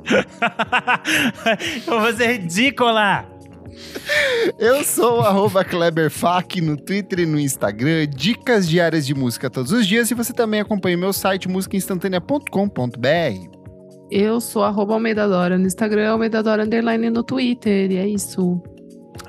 Eu 1.85 1.99
vou 1.99 2.13
ser 2.13 2.37
ridícula! 2.37 3.25
Eu 4.57 4.83
sou 4.83 5.19
o 5.19 5.21
arroba 5.21 5.63
KleberFac 5.63 6.61
no 6.61 6.77
Twitter 6.77 7.19
e 7.19 7.25
no 7.25 7.39
Instagram. 7.39 8.07
Dicas 8.07 8.67
diárias 8.67 9.05
de 9.05 9.13
música 9.13 9.49
todos 9.49 9.71
os 9.71 9.87
dias. 9.87 10.11
E 10.11 10.13
você 10.13 10.33
também 10.33 10.59
acompanha 10.59 10.97
meu 10.97 11.13
site 11.13 11.47
musicainstantanea.com.br. 11.47 13.50
Eu 14.11 14.41
sou 14.41 14.61
arroba 14.61 14.93
Almeida 14.93 15.25
Dora 15.25 15.57
no 15.57 15.65
Instagram, 15.65 16.11
Almeida 16.11 16.43
Dora 16.43 16.65
Underline 16.65 17.09
no 17.09 17.23
Twitter. 17.23 17.89
E 17.89 17.97
é 17.97 18.05
isso. 18.05 18.61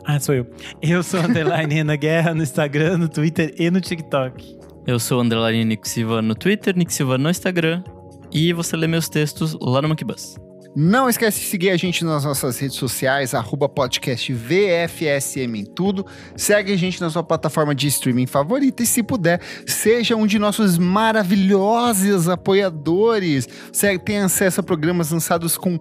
Ah, 0.04 0.18
sou 0.18 0.34
eu. 0.34 0.46
Eu 0.82 1.04
sou 1.04 1.20
Underline 1.20 1.72
Renan 1.72 1.96
Guerra 1.96 2.34
no 2.34 2.42
Instagram, 2.42 2.98
no 2.98 3.09
Twitter 3.09 3.54
e 3.56 3.70
no 3.70 3.80
TikTok. 3.80 4.59
Eu 4.84 4.98
sou 4.98 5.18
o 5.18 5.22
Underline 5.22 5.64
Nick 5.64 5.88
Silva 5.88 6.20
no 6.20 6.34
Twitter, 6.34 6.76
Nick 6.76 6.92
Silva 6.92 7.16
no 7.16 7.30
Instagram. 7.30 7.84
E 8.32 8.52
você 8.52 8.76
lê 8.76 8.88
meus 8.88 9.09
textos 9.09 9.56
lá 9.60 9.80
no 9.80 9.88
Monkey 9.88 10.04
Bus. 10.04 10.36
Não 10.74 11.07
esquece 11.07 11.40
de 11.40 11.47
seguir 11.47 11.69
a 11.69 11.77
gente 11.77 12.03
nas 12.03 12.24
nossas 12.24 12.59
redes 12.59 12.77
sociais, 12.77 13.35
arroba 13.35 13.69
podcast 13.69 14.32
VFSM 14.32 15.55
em 15.55 15.65
tudo. 15.66 16.07
Segue 16.35 16.73
a 16.73 16.77
gente 16.77 16.99
na 16.99 17.11
sua 17.11 17.23
plataforma 17.23 17.74
de 17.74 17.89
streaming 17.89 18.27
favorita 18.27 18.82
e, 18.82 18.86
se 18.86 19.03
puder, 19.03 19.39
seja 19.66 20.16
um 20.16 20.27
de 20.27 20.39
nossos 20.39 20.78
maravilhosos 20.78 22.27
apoiadores. 22.27 23.47
Você 23.70 23.99
tem 23.99 24.20
acesso 24.20 24.61
a 24.61 24.62
programas 24.62 25.11
lançados 25.11 25.59
com 25.59 25.78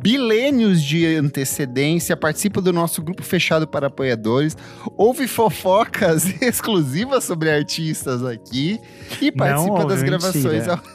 bilênios 0.00 0.84
de 0.84 1.16
antecedência, 1.16 2.16
participa 2.16 2.60
do 2.60 2.72
nosso 2.72 3.02
grupo 3.02 3.24
fechado 3.24 3.66
para 3.66 3.88
apoiadores, 3.88 4.56
ouve 4.96 5.26
fofocas 5.26 6.26
exclusivas 6.40 7.24
sobre 7.24 7.50
artistas 7.50 8.24
aqui 8.24 8.78
e 9.20 9.32
participa 9.32 9.72
ouve, 9.72 9.88
das 9.88 10.02
gravações. 10.02 10.68
Ao... 10.68 10.78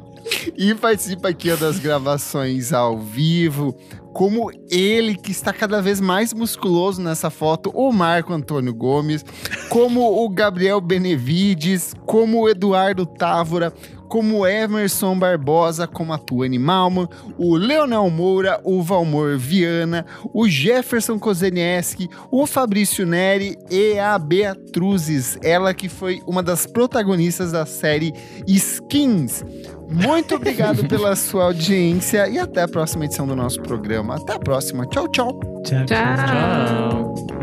e 0.56 0.74
participa 0.74 1.28
aqui 1.28 1.54
das 1.56 1.78
gravações 1.78 2.72
ao 2.72 2.98
vivo. 2.98 3.76
Como 4.12 4.50
ele, 4.70 5.14
que 5.14 5.30
está 5.30 5.52
cada 5.52 5.80
vez 5.80 6.00
mais 6.00 6.32
musculoso 6.32 7.00
nessa 7.00 7.30
foto, 7.30 7.70
o 7.74 7.92
Marco 7.92 8.32
Antônio 8.32 8.74
Gomes, 8.74 9.24
como 9.68 10.24
o 10.24 10.28
Gabriel 10.28 10.80
Benevides, 10.80 11.94
como 12.06 12.40
o 12.40 12.48
Eduardo 12.48 13.06
Távora, 13.06 13.72
como 14.10 14.38
o 14.38 14.46
Emerson 14.46 15.16
Barbosa, 15.16 15.86
como 15.86 16.12
a 16.12 16.18
Tuane 16.18 16.58
Malman, 16.58 17.08
o 17.38 17.56
Leonel 17.56 18.10
Moura, 18.10 18.60
o 18.64 18.82
Valmor 18.82 19.38
Viana, 19.38 20.04
o 20.34 20.48
Jefferson 20.48 21.16
Kozenieski, 21.16 22.08
o 22.28 22.44
Fabrício 22.44 23.06
Neri 23.06 23.56
e 23.70 23.96
a 24.00 24.18
Beatruzes, 24.18 25.38
ela 25.44 25.72
que 25.72 25.88
foi 25.88 26.20
uma 26.26 26.42
das 26.42 26.66
protagonistas 26.66 27.52
da 27.52 27.64
série 27.64 28.12
Skins. 28.48 29.44
Muito 29.90 30.36
obrigado 30.36 30.86
pela 30.86 31.16
sua 31.16 31.44
audiência 31.44 32.28
e 32.28 32.38
até 32.38 32.62
a 32.62 32.68
próxima 32.68 33.04
edição 33.04 33.26
do 33.26 33.34
nosso 33.34 33.60
programa. 33.60 34.16
Até 34.16 34.34
a 34.34 34.38
próxima. 34.38 34.86
Tchau, 34.86 35.08
tchau. 35.08 35.40
Tchau, 35.64 35.84
Tchau. 35.86 36.16
Tchau. 36.16 37.40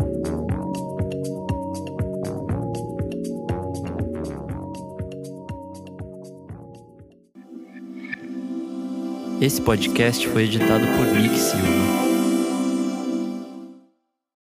Esse 9.40 9.60
podcast 9.62 10.26
foi 10.26 10.44
editado 10.44 10.84
por 10.96 11.06
Nick 11.06 11.38
Silva. 11.38 12.07